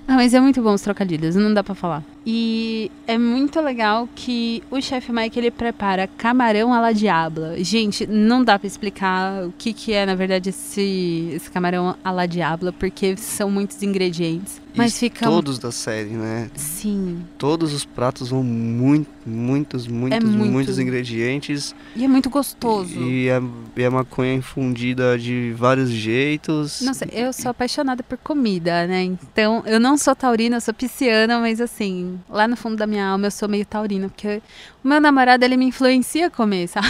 Ah, 0.08 0.14
mas 0.16 0.34
é 0.34 0.40
muito 0.40 0.60
bom 0.60 0.74
os 0.74 0.82
trocadilhos, 0.82 1.36
não 1.36 1.54
dá 1.54 1.62
pra 1.62 1.72
falar. 1.72 2.02
E 2.26 2.90
é 3.06 3.16
muito 3.16 3.60
legal 3.60 4.08
que 4.12 4.60
o 4.72 4.80
chefe 4.80 5.12
Mike 5.12 5.38
ele 5.38 5.52
prepara 5.52 6.08
camarão 6.08 6.74
à 6.74 6.80
la 6.80 6.90
diabla. 6.90 7.62
Gente, 7.62 8.08
não 8.08 8.42
dá 8.42 8.58
pra 8.58 8.66
explicar 8.66 9.44
o 9.44 9.54
que 9.56 9.72
que 9.72 9.92
é, 9.92 10.04
na 10.04 10.16
verdade, 10.16 10.48
esse, 10.50 11.30
esse 11.32 11.48
camarão 11.48 11.94
à 12.02 12.10
la 12.10 12.26
diabla, 12.26 12.72
porque 12.72 13.16
são 13.16 13.48
muitos 13.48 13.80
ingredientes. 13.84 14.60
Mas 14.78 14.98
fica 14.98 15.26
todos 15.26 15.58
da 15.58 15.70
série, 15.70 16.10
né? 16.10 16.50
sim, 16.54 17.24
Todos 17.36 17.72
os 17.74 17.84
pratos 17.84 18.28
vão 18.30 18.42
muito, 18.42 19.08
muitos, 19.26 19.86
muitos, 19.86 20.18
É 20.18 20.20
muito. 20.22 20.50
muitos 20.52 20.78
ingredientes. 20.78 21.74
e 21.94 22.04
é 22.04 22.08
muito 22.08 22.30
gostoso. 22.30 22.98
E 23.00 23.30
a, 23.30 23.42
e 23.76 23.84
a 23.84 23.90
maconha 23.90 24.34
infundida 24.34 25.18
de 25.18 25.52
vários 25.56 25.90
jeitos. 25.90 26.80
Nossa, 26.82 27.06
eu 27.12 27.32
sou 27.32 27.50
apaixonada 27.50 28.02
por 28.02 28.16
comida, 28.18 28.86
né? 28.86 29.02
Então, 29.04 29.62
eu 29.66 29.78
não 29.78 29.96
sou 29.98 30.14
taurina, 30.14 30.56
eu 30.56 30.60
sou 30.60 30.72
pisciana, 30.74 31.38
mas 31.40 31.60
assim, 31.60 32.18
lá 32.28 32.48
no 32.48 32.56
fundo 32.56 32.76
da 32.76 32.86
minha 32.86 33.06
alma 33.06 33.26
eu 33.26 33.30
sou 33.30 33.48
meio 33.48 33.66
taurina, 33.66 34.08
porque 34.08 34.40
o 34.84 34.88
meu 34.88 35.00
namorado, 35.00 35.44
ele 35.44 35.56
me 35.56 35.66
influencia 35.66 36.26
a 36.28 36.30
comer, 36.30 36.68
sabe? 36.68 36.88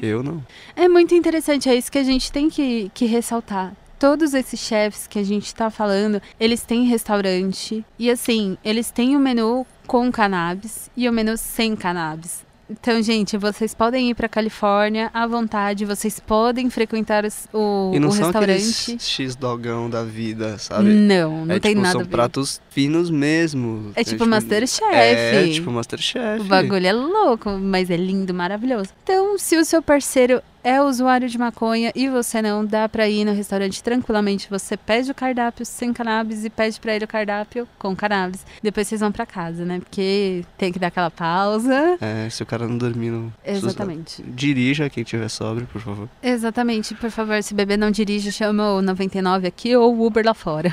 Eu 0.00 0.22
não. 0.22 0.42
É 0.74 0.88
muito 0.88 1.14
interessante, 1.14 1.68
é 1.68 1.74
isso 1.74 1.90
que 1.90 1.98
a 1.98 2.04
gente 2.04 2.30
tem 2.32 2.48
que, 2.48 2.90
que 2.94 3.04
ressaltar. 3.06 3.74
Todos 4.02 4.34
esses 4.34 4.58
chefs 4.58 5.06
que 5.06 5.16
a 5.20 5.22
gente 5.22 5.54
tá 5.54 5.70
falando, 5.70 6.20
eles 6.40 6.62
têm 6.62 6.82
restaurante. 6.86 7.84
E 7.96 8.10
assim, 8.10 8.58
eles 8.64 8.90
têm 8.90 9.14
o 9.16 9.20
menu 9.20 9.64
com 9.86 10.10
cannabis 10.10 10.90
e 10.96 11.08
o 11.08 11.12
menu 11.12 11.36
sem 11.36 11.76
cannabis. 11.76 12.44
Então, 12.68 13.00
gente, 13.00 13.36
vocês 13.36 13.74
podem 13.74 14.10
ir 14.10 14.14
pra 14.14 14.28
Califórnia 14.28 15.08
à 15.14 15.24
vontade, 15.26 15.84
vocês 15.84 16.18
podem 16.18 16.68
frequentar 16.68 17.24
os- 17.24 17.46
o, 17.52 17.92
E 17.94 18.00
não 18.00 18.08
o 18.08 18.12
são 18.12 18.24
restaurante. 18.24 18.80
aqueles 18.82 19.08
X-dogão 19.08 19.88
da 19.88 20.02
vida, 20.02 20.58
sabe? 20.58 20.88
Não, 20.88 21.44
não 21.46 21.54
é, 21.54 21.60
tem 21.60 21.72
tipo, 21.72 21.82
nada 21.82 21.92
são 21.92 22.00
a 22.00 22.04
ver. 22.04 22.10
pratos 22.10 22.60
finos 22.72 23.10
mesmo. 23.10 23.92
É 23.94 24.02
tipo 24.02 24.24
É 24.24 24.26
Masterchef. 24.26 24.94
É, 24.94 25.48
tipo 25.48 25.70
Masterchef. 25.70 26.40
O 26.40 26.44
bagulho 26.44 26.86
é 26.86 26.92
louco, 26.92 27.50
mas 27.50 27.90
é 27.90 27.96
lindo, 27.96 28.32
maravilhoso. 28.32 28.90
Então, 29.02 29.38
se 29.38 29.56
o 29.56 29.64
seu 29.64 29.82
parceiro 29.82 30.42
é 30.64 30.80
usuário 30.80 31.28
de 31.28 31.36
maconha 31.36 31.92
e 31.94 32.08
você 32.08 32.40
não, 32.40 32.64
dá 32.64 32.88
pra 32.88 33.08
ir 33.08 33.24
no 33.24 33.32
restaurante 33.32 33.82
tranquilamente. 33.82 34.48
Você 34.48 34.76
pede 34.76 35.10
o 35.10 35.14
cardápio 35.14 35.66
sem 35.66 35.92
cannabis 35.92 36.44
e 36.44 36.50
pede 36.50 36.78
pra 36.78 36.94
ele 36.94 37.04
o 37.04 37.08
cardápio 37.08 37.66
com 37.78 37.94
cannabis. 37.96 38.46
Depois 38.62 38.86
vocês 38.86 39.00
vão 39.00 39.10
pra 39.10 39.26
casa, 39.26 39.64
né? 39.64 39.80
Porque 39.80 40.44
tem 40.56 40.72
que 40.72 40.78
dar 40.78 40.88
aquela 40.88 41.10
pausa. 41.10 41.98
É, 42.00 42.28
se 42.30 42.42
o 42.42 42.46
cara 42.46 42.66
não 42.68 42.78
dormir 42.78 43.10
no... 43.10 43.32
Exatamente. 43.44 44.22
Dirija 44.22 44.88
quem 44.88 45.02
tiver 45.02 45.28
sóbrio, 45.28 45.66
por 45.66 45.80
favor. 45.80 46.08
Exatamente. 46.22 46.94
Por 46.94 47.10
favor, 47.10 47.42
se 47.42 47.54
beber 47.54 47.76
não 47.76 47.90
dirige, 47.90 48.30
chama 48.30 48.74
o 48.74 48.82
99 48.82 49.46
aqui 49.48 49.74
ou 49.74 49.94
o 49.96 50.06
Uber 50.06 50.24
lá 50.24 50.34
fora. 50.34 50.72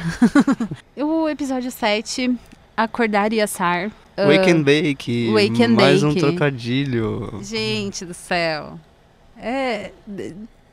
o 0.96 1.28
episódio 1.28 1.72
7, 1.72 1.89
Acordar 2.78 3.34
e 3.34 3.42
Assar. 3.42 3.92
Ah, 4.16 4.28
Wake 4.28 4.52
and 4.52 4.62
Bake. 4.64 5.32
Wake 5.34 5.64
and 5.64 5.70
mais 5.70 6.04
um 6.04 6.10
Bake. 6.10 6.20
trocadilho. 6.22 7.40
Gente 7.42 8.06
do 8.06 8.14
céu. 8.14 8.80
É. 9.38 9.92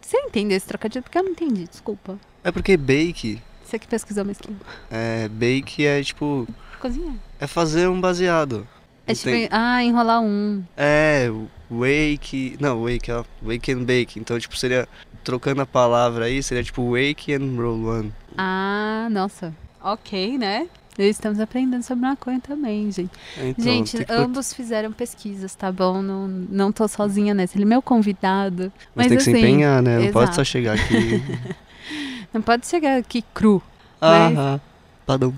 Você 0.01 0.19
entendeu 0.19 0.57
esse 0.57 0.67
trocadilho? 0.67 1.03
Porque 1.03 1.19
eu 1.19 1.23
não 1.23 1.31
entendi, 1.31 1.67
desculpa. 1.67 2.19
É 2.45 2.53
porque 2.53 2.77
bake... 2.77 3.41
Você 3.65 3.79
que 3.79 3.89
pesquisou 3.89 4.25
mesmo. 4.25 4.57
É, 4.91 5.27
bake 5.29 5.85
é 5.85 6.01
tipo... 6.03 6.47
Cozinha. 6.81 7.17
É 7.41 7.47
fazer 7.49 7.89
um 7.89 8.01
baseado. 8.01 8.67
É 9.07 9.15
tipo, 9.15 9.25
tem- 9.31 9.49
ah, 9.51 9.83
enrolar 9.83 10.21
um. 10.21 10.63
É, 10.77 11.29
wake. 11.71 12.57
Não, 12.61 12.83
wake, 12.85 13.11
ó. 13.11 13.25
Wake 13.43 13.73
and 13.73 13.85
bake. 13.85 14.19
Então, 14.21 14.39
tipo, 14.39 14.57
seria. 14.57 14.87
Trocando 15.25 15.63
a 15.63 15.67
palavra 15.67 16.27
aí, 16.27 16.43
seria 16.43 16.63
tipo 16.63 16.93
wake 16.93 17.33
and 17.33 17.57
roll 17.57 17.85
one. 17.85 18.13
Ah, 18.37 19.09
nossa. 19.11 19.53
Ok, 19.83 20.39
né? 20.39 20.69
Estamos 20.99 21.39
aprendendo 21.41 21.83
sobre 21.83 22.07
maconha 22.07 22.41
também, 22.41 22.91
gente. 22.91 23.11
Então, 23.37 23.65
gente, 23.65 24.05
que- 24.05 24.13
ambos 24.13 24.53
fizeram 24.53 24.91
pesquisas, 24.93 25.55
tá 25.55 25.71
bom? 25.71 26.01
Não, 26.01 26.27
não 26.27 26.73
tô 26.73 26.89
sozinha 26.89 27.35
nessa. 27.35 27.57
Ele 27.57 27.65
é 27.65 27.67
meu 27.67 27.83
convidado. 27.83 28.73
Mas, 28.95 29.07
Mas, 29.07 29.09
tem 29.09 29.17
que 29.19 29.25
se 29.25 29.31
assim, 29.31 29.39
empenhar, 29.41 29.83
né? 29.83 29.99
Não 29.99 30.13
pode 30.13 30.35
só 30.35 30.43
chegar 30.45 30.75
aqui. 30.75 31.23
Não 32.35 32.43
pode 32.43 32.67
chegar 32.67 32.99
aqui 32.99 33.23
cru. 33.33 33.63
Mas- 34.01 34.39
ah, 34.39 34.61
padrão. 35.07 35.35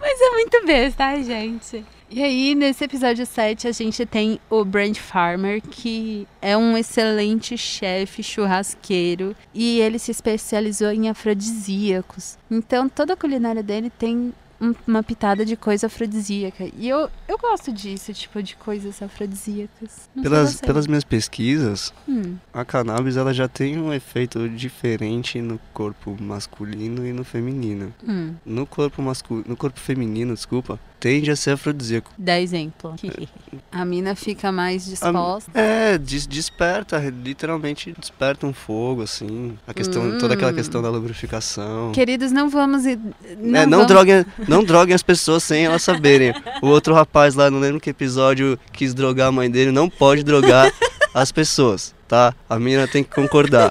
Mas 0.00 0.20
é 0.20 0.30
muito 0.30 0.66
besta, 0.66 1.04
ai, 1.04 1.22
gente. 1.24 1.84
E 2.16 2.22
aí, 2.22 2.54
nesse 2.54 2.84
episódio 2.84 3.26
7, 3.26 3.66
a 3.66 3.72
gente 3.72 4.06
tem 4.06 4.38
o 4.48 4.64
Brent 4.64 4.98
Farmer, 5.00 5.60
que 5.60 6.28
é 6.40 6.56
um 6.56 6.76
excelente 6.78 7.58
chefe 7.58 8.22
churrasqueiro 8.22 9.34
e 9.52 9.80
ele 9.80 9.98
se 9.98 10.12
especializou 10.12 10.92
em 10.92 11.08
afrodisíacos. 11.08 12.38
Então, 12.48 12.88
toda 12.88 13.14
a 13.14 13.16
culinária 13.16 13.64
dele 13.64 13.90
tem 13.90 14.32
um- 14.60 14.74
uma 14.86 15.02
pitada 15.02 15.44
de 15.44 15.56
coisa 15.56 15.88
afrodisíaca. 15.88 16.70
E 16.78 16.88
eu, 16.88 17.10
eu 17.26 17.36
gosto 17.36 17.72
disso, 17.72 18.12
tipo, 18.14 18.40
de 18.40 18.54
coisas 18.54 19.02
afrodisíacas. 19.02 20.08
Não 20.14 20.22
Pelas, 20.22 20.60
pelas 20.60 20.86
minhas 20.86 21.02
pesquisas, 21.04 21.92
Hum, 22.08 22.36
a 22.52 22.64
cannabis 22.64 23.16
ela 23.16 23.34
já 23.34 23.48
tem 23.48 23.76
um 23.76 23.92
efeito 23.92 24.48
diferente 24.48 25.40
no 25.40 25.58
corpo 25.74 26.16
masculino 26.22 27.04
e 27.04 27.12
no 27.12 27.24
feminino. 27.24 27.92
hum. 28.06 28.34
No 28.46 28.64
corpo 28.64 29.02
masculino, 29.02 29.46
no 29.48 29.56
corpo 29.56 29.80
feminino, 29.80 30.32
desculpa, 30.32 30.78
tende 31.04 31.30
a 31.30 31.36
ser 31.36 31.50
afrodisíaco. 31.50 32.10
Dá 32.16 32.40
exemplo. 32.40 32.94
a 33.70 33.84
mina 33.84 34.14
fica 34.14 34.50
mais 34.50 34.86
disposta. 34.86 35.50
É, 35.52 35.98
des- 35.98 36.26
desperta, 36.26 36.96
literalmente 36.98 37.94
desperta 37.98 38.46
um 38.46 38.54
fogo, 38.54 39.02
assim. 39.02 39.58
A 39.66 39.74
questão, 39.74 40.16
toda 40.18 40.32
aquela 40.32 40.50
Hum. 40.50 40.54
questão 40.54 40.80
da 40.80 40.88
lubrificação. 40.88 41.92
Queridos, 41.92 42.32
não 42.32 42.48
vamos. 42.48 42.84
Não, 42.84 43.60
é, 43.60 43.66
não, 43.66 43.80
vamos... 43.80 43.86
droguem, 43.86 44.24
não 44.48 44.64
droguem 44.64 44.94
as 44.94 45.02
pessoas 45.02 45.42
sem 45.42 45.66
elas 45.66 45.82
saberem. 45.82 46.32
O 46.62 46.68
outro 46.68 46.94
rapaz 46.94 47.34
lá, 47.34 47.50
não 47.50 47.60
lembro 47.60 47.80
que 47.82 47.90
episódio, 47.90 48.58
quis 48.72 48.94
drogar 48.94 49.28
a 49.28 49.32
mãe 49.32 49.50
dele, 49.50 49.70
não 49.72 49.90
pode 49.90 50.22
drogar 50.22 50.72
as 51.12 51.30
pessoas, 51.30 51.94
tá? 52.08 52.34
A 52.48 52.58
mina 52.58 52.88
tem 52.88 53.04
que 53.04 53.14
concordar. 53.14 53.70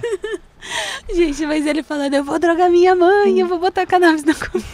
Gente, 1.12 1.48
mas 1.48 1.66
ele 1.66 1.82
falando, 1.82 2.14
eu 2.14 2.24
vou 2.24 2.38
drogar 2.38 2.70
minha 2.70 2.94
mãe, 2.96 3.40
eu 3.40 3.48
vou 3.48 3.58
botar 3.58 3.88
cannabis 3.88 4.24
na 4.24 4.36
comida. 4.36 4.68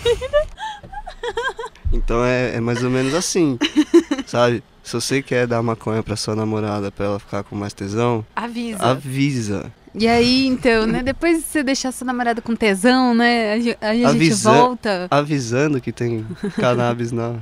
Então 1.91 2.23
é, 2.23 2.55
é 2.55 2.59
mais 2.59 2.83
ou 2.83 2.89
menos 2.89 3.13
assim, 3.13 3.57
sabe? 4.27 4.63
Se 4.83 4.93
você 4.93 5.21
quer 5.21 5.45
dar 5.47 5.61
maconha 5.61 6.01
pra 6.01 6.15
sua 6.15 6.35
namorada 6.35 6.91
pra 6.91 7.05
ela 7.05 7.19
ficar 7.19 7.43
com 7.43 7.55
mais 7.55 7.73
tesão, 7.73 8.25
Avisa. 8.35 8.83
avisa. 8.83 9.73
E 9.93 10.07
aí, 10.07 10.45
então, 10.45 10.85
né? 10.85 11.01
Depois 11.03 11.37
de 11.39 11.43
você 11.43 11.63
deixar 11.63 11.91
sua 11.91 12.05
namorada 12.05 12.41
com 12.41 12.55
tesão, 12.55 13.13
né? 13.13 13.53
Aí 13.53 13.75
a 13.81 13.93
gente 13.93 14.05
Avisa- 14.05 14.51
volta. 14.51 15.07
Avisando 15.09 15.81
que 15.81 15.91
tem 15.91 16.25
cannabis 16.55 17.11
na, 17.11 17.35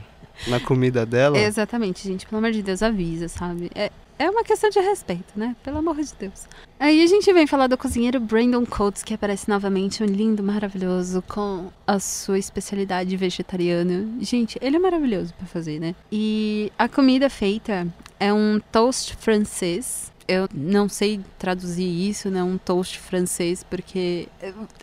na 0.48 0.60
comida 0.60 1.06
dela. 1.06 1.38
Exatamente, 1.38 2.08
gente. 2.08 2.26
Pelo 2.26 2.40
amor 2.40 2.52
de 2.52 2.62
Deus, 2.64 2.82
avisa, 2.82 3.28
sabe? 3.28 3.70
É, 3.76 3.92
É 4.20 4.30
uma 4.30 4.44
questão 4.44 4.70
de 4.70 4.80
respeito, 4.80 5.34
né? 5.36 5.56
Pelo 5.64 5.78
amor 5.78 5.96
de 5.96 6.12
Deus. 6.20 6.48
Aí 6.80 7.04
a 7.04 7.08
gente 7.08 7.32
vem 7.32 7.46
falar 7.46 7.68
do 7.68 7.78
cozinheiro 7.78 8.20
Brandon 8.20 8.66
Coates, 8.66 9.04
que 9.04 9.14
aparece 9.14 9.48
novamente, 9.48 10.04
um 10.04 10.06
lindo, 10.06 10.44
maravilhoso, 10.44 11.24
com 11.28 11.72
a 11.86 12.00
sua 12.00 12.40
especialidade 12.40 13.16
vegetariana. 13.16 14.08
Gente, 14.20 14.58
ele 14.62 14.76
é 14.76 14.80
maravilhoso 14.80 15.34
para 15.34 15.48
fazer, 15.48 15.80
né? 15.80 15.96
E 16.12 16.72
a 16.78 16.88
comida 16.88 17.30
feita 17.30 17.88
é 18.20 18.34
um 18.34 18.60
toast 18.72 19.16
francês 19.16 20.12
eu 20.28 20.48
não 20.54 20.90
sei 20.90 21.22
traduzir 21.40 21.88
isso, 21.88 22.30
né? 22.30 22.44
Um 22.44 22.58
toast 22.58 23.00
francês, 23.00 23.64
porque 23.64 24.28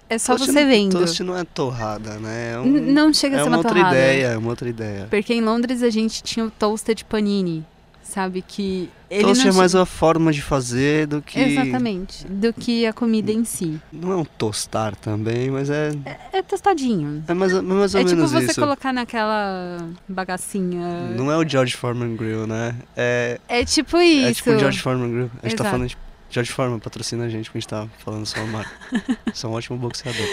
é 0.09 0.17
só 0.17 0.37
toast 0.37 0.51
você 0.51 0.65
não, 0.65 0.71
vendo. 0.71 0.99
Toast 0.99 1.23
não 1.23 1.37
é 1.37 1.45
torrada, 1.45 2.19
né? 2.19 2.53
É 2.55 2.59
um, 2.59 2.65
não 2.65 3.13
chega 3.13 3.37
a 3.37 3.41
é 3.41 3.43
ser 3.43 3.49
uma, 3.49 3.57
uma 3.57 3.59
outra 3.59 3.75
torrada. 3.75 3.95
ideia, 3.95 4.27
é 4.29 4.39
uma 4.39 4.49
outra 4.49 4.69
ideia. 4.69 5.07
Porque 5.11 5.35
em 5.35 5.43
Londres 5.43 5.83
a 5.83 5.91
gente 5.91 6.23
tinha 6.23 6.47
o 6.47 6.51
toasted 6.51 7.05
panini, 7.05 7.65
sabe? 8.05 8.43
Que 8.47 8.89
ele 9.11 9.25
Toast 9.25 9.45
não 9.45 9.53
é 9.53 9.57
mais 9.57 9.75
uma 9.75 9.87
forma 9.87 10.33
de 10.33 10.41
fazer 10.43 11.07
do 11.07 11.21
que... 11.21 11.39
Exatamente. 11.41 12.25
Do 12.27 12.53
que 12.53 12.87
a 12.87 12.93
comida 12.93 13.33
em 13.33 13.45
si. 13.45 13.81
Não 13.93 14.13
é 14.13 14.17
um 14.17 14.25
tostar 14.25 14.95
também, 14.95 15.51
mas 15.51 15.71
é, 15.71 15.91
É 16.33 16.43
tostadinho. 16.43 17.25
é 17.27 17.35
mais, 17.35 17.53
mais 17.53 17.95
ou 17.95 18.01
É 18.01 18.05
tipo 18.05 18.17
menos 18.17 18.31
você 18.33 18.47
isso. 18.51 18.61
colocar 18.61 18.93
naquela 18.93 19.79
bagacinha. 20.09 21.09
Não 21.17 21.31
é 21.33 21.37
o 21.37 21.49
George 21.49 21.77
Foreman 21.77 22.15
Grill, 22.17 22.47
né? 22.47 22.75
É, 22.97 23.41
É 23.49 23.65
tipo 23.65 23.99
isso. 24.01 24.27
é 24.29 24.35
tipo 24.35 24.51
o 24.51 24.59
George 24.59 24.81
Foreman 24.81 25.11
Grill. 25.11 25.31
A 25.43 25.49
gente 25.49 25.57
tá 25.57 25.65
Exato. 25.65 25.71
falando 25.71 25.89
de 25.89 25.97
George 26.31 26.51
Foreman, 26.51 26.79
patrocina 26.81 27.25
a 27.25 27.29
gente, 27.29 27.45
porque 27.45 27.59
a 27.59 27.61
gente 27.61 27.69
tá 27.69 27.89
falando 27.99 28.27
só 28.27 28.45
marca. 28.47 28.71
Você 29.33 29.47
é 29.47 29.49
um 29.49 29.53
ótimo 29.53 29.79
boxeador. 29.79 30.27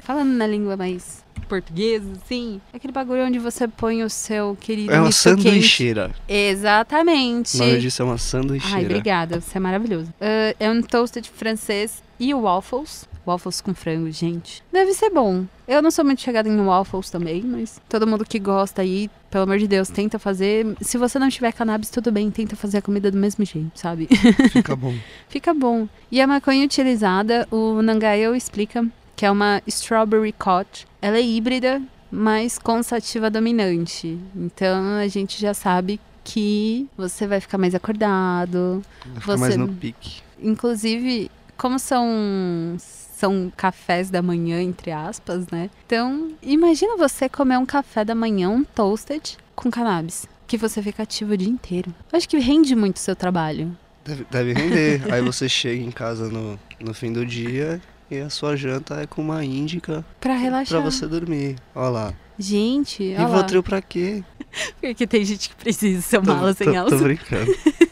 Falando 0.00 0.30
na 0.32 0.46
língua 0.46 0.76
mais 0.76 1.24
portuguesa, 1.48 2.12
assim, 2.24 2.60
aquele 2.74 2.92
bagulho 2.92 3.24
onde 3.24 3.38
você 3.38 3.66
põe 3.66 4.02
o 4.04 4.10
seu 4.10 4.54
querido 4.60 4.92
É 4.92 4.98
uma 4.98 5.06
misto 5.06 5.30
quente. 5.30 5.42
sanduicheira. 5.44 6.10
Exatamente. 6.28 7.56
O 7.56 7.58
nome 7.60 7.78
disso 7.80 8.02
é 8.02 8.04
uma 8.04 8.18
sanduicheira. 8.18 8.76
Ai, 8.76 8.84
obrigada, 8.84 9.40
você 9.40 9.56
é 9.56 9.60
maravilhoso. 9.60 10.12
Ah, 10.20 10.54
é 10.60 10.70
um 10.70 10.82
toasted 10.82 11.28
francês 11.30 12.02
e 12.20 12.34
waffles. 12.34 13.07
Waffles 13.28 13.60
com 13.60 13.74
frango, 13.74 14.10
gente. 14.10 14.62
Deve 14.72 14.92
ser 14.94 15.10
bom. 15.10 15.44
Eu 15.66 15.82
não 15.82 15.90
sou 15.90 16.04
muito 16.04 16.22
chegada 16.22 16.48
em 16.48 16.56
waffles 16.64 17.10
também, 17.10 17.42
mas 17.42 17.78
todo 17.88 18.06
mundo 18.06 18.24
que 18.24 18.38
gosta 18.38 18.80
aí, 18.82 19.10
pelo 19.30 19.44
amor 19.44 19.58
de 19.58 19.68
Deus, 19.68 19.88
tenta 19.90 20.18
fazer. 20.18 20.66
Se 20.80 20.96
você 20.96 21.18
não 21.18 21.28
tiver 21.28 21.52
cannabis, 21.52 21.90
tudo 21.90 22.10
bem, 22.10 22.30
tenta 22.30 22.56
fazer 22.56 22.78
a 22.78 22.82
comida 22.82 23.10
do 23.10 23.18
mesmo 23.18 23.44
jeito, 23.44 23.70
sabe? 23.74 24.08
Fica 24.50 24.74
bom. 24.74 24.94
Fica 25.28 25.52
bom. 25.52 25.86
E 26.10 26.20
a 26.22 26.26
maconha 26.26 26.64
utilizada, 26.64 27.46
o 27.50 27.82
Nangayo 27.82 28.34
explica 28.34 28.86
que 29.14 29.26
é 29.26 29.30
uma 29.30 29.60
strawberry 29.66 30.32
cot. 30.32 30.86
Ela 31.02 31.18
é 31.18 31.22
híbrida, 31.22 31.82
mas 32.10 32.58
com 32.58 32.82
sativa 32.82 33.28
dominante. 33.28 34.18
Então 34.34 34.96
a 34.96 35.06
gente 35.06 35.38
já 35.38 35.52
sabe 35.52 36.00
que 36.24 36.86
você 36.96 37.26
vai 37.26 37.40
ficar 37.40 37.58
mais 37.58 37.74
acordado. 37.74 38.82
Fica 39.20 39.36
mais 39.36 39.52
Você- 39.54 39.58
no 39.58 39.68
pique. 39.68 40.22
Inclusive, 40.40 41.30
como 41.56 41.78
são 41.78 42.76
são 43.18 43.52
cafés 43.56 44.10
da 44.10 44.22
manhã, 44.22 44.62
entre 44.62 44.90
aspas, 44.90 45.46
né? 45.48 45.68
Então, 45.86 46.32
imagina 46.42 46.96
você 46.96 47.28
comer 47.28 47.58
um 47.58 47.66
café 47.66 48.04
da 48.04 48.14
manhã, 48.14 48.48
um 48.48 48.62
toasted, 48.64 49.36
com 49.56 49.70
cannabis. 49.70 50.26
Que 50.46 50.56
você 50.56 50.82
fica 50.82 51.02
ativo 51.02 51.32
o 51.32 51.36
dia 51.36 51.48
inteiro. 51.48 51.94
Eu 52.12 52.16
acho 52.16 52.28
que 52.28 52.38
rende 52.38 52.74
muito 52.74 52.96
o 52.96 53.00
seu 53.00 53.14
trabalho. 53.16 53.76
Deve, 54.04 54.24
deve 54.30 54.52
render. 54.54 55.02
Aí 55.12 55.20
você 55.20 55.48
chega 55.48 55.82
em 55.82 55.90
casa 55.90 56.28
no, 56.30 56.58
no 56.80 56.94
fim 56.94 57.12
do 57.12 57.26
dia 57.26 57.80
e 58.10 58.18
a 58.18 58.30
sua 58.30 58.56
janta 58.56 59.02
é 59.02 59.06
com 59.06 59.20
uma 59.20 59.44
índica 59.44 60.02
Pra 60.18 60.34
relaxar. 60.34 60.80
pra 60.80 60.90
você 60.90 61.06
dormir. 61.06 61.56
Olha 61.74 61.88
lá. 61.90 62.14
Gente, 62.38 63.02
E 63.02 63.14
olha 63.14 63.22
lá. 63.22 63.26
Rivotril 63.34 63.62
pra 63.62 63.82
quê? 63.82 64.22
Porque 64.80 65.06
tem 65.06 65.24
gente 65.24 65.50
que 65.50 65.56
precisa 65.56 66.00
ser 66.00 66.22
Tô- 66.22 66.32
mala 66.34 66.54
sem 66.54 66.68
tô, 66.68 66.72
tô 66.72 66.78
alça. 66.78 66.96
brincando. 66.96 67.52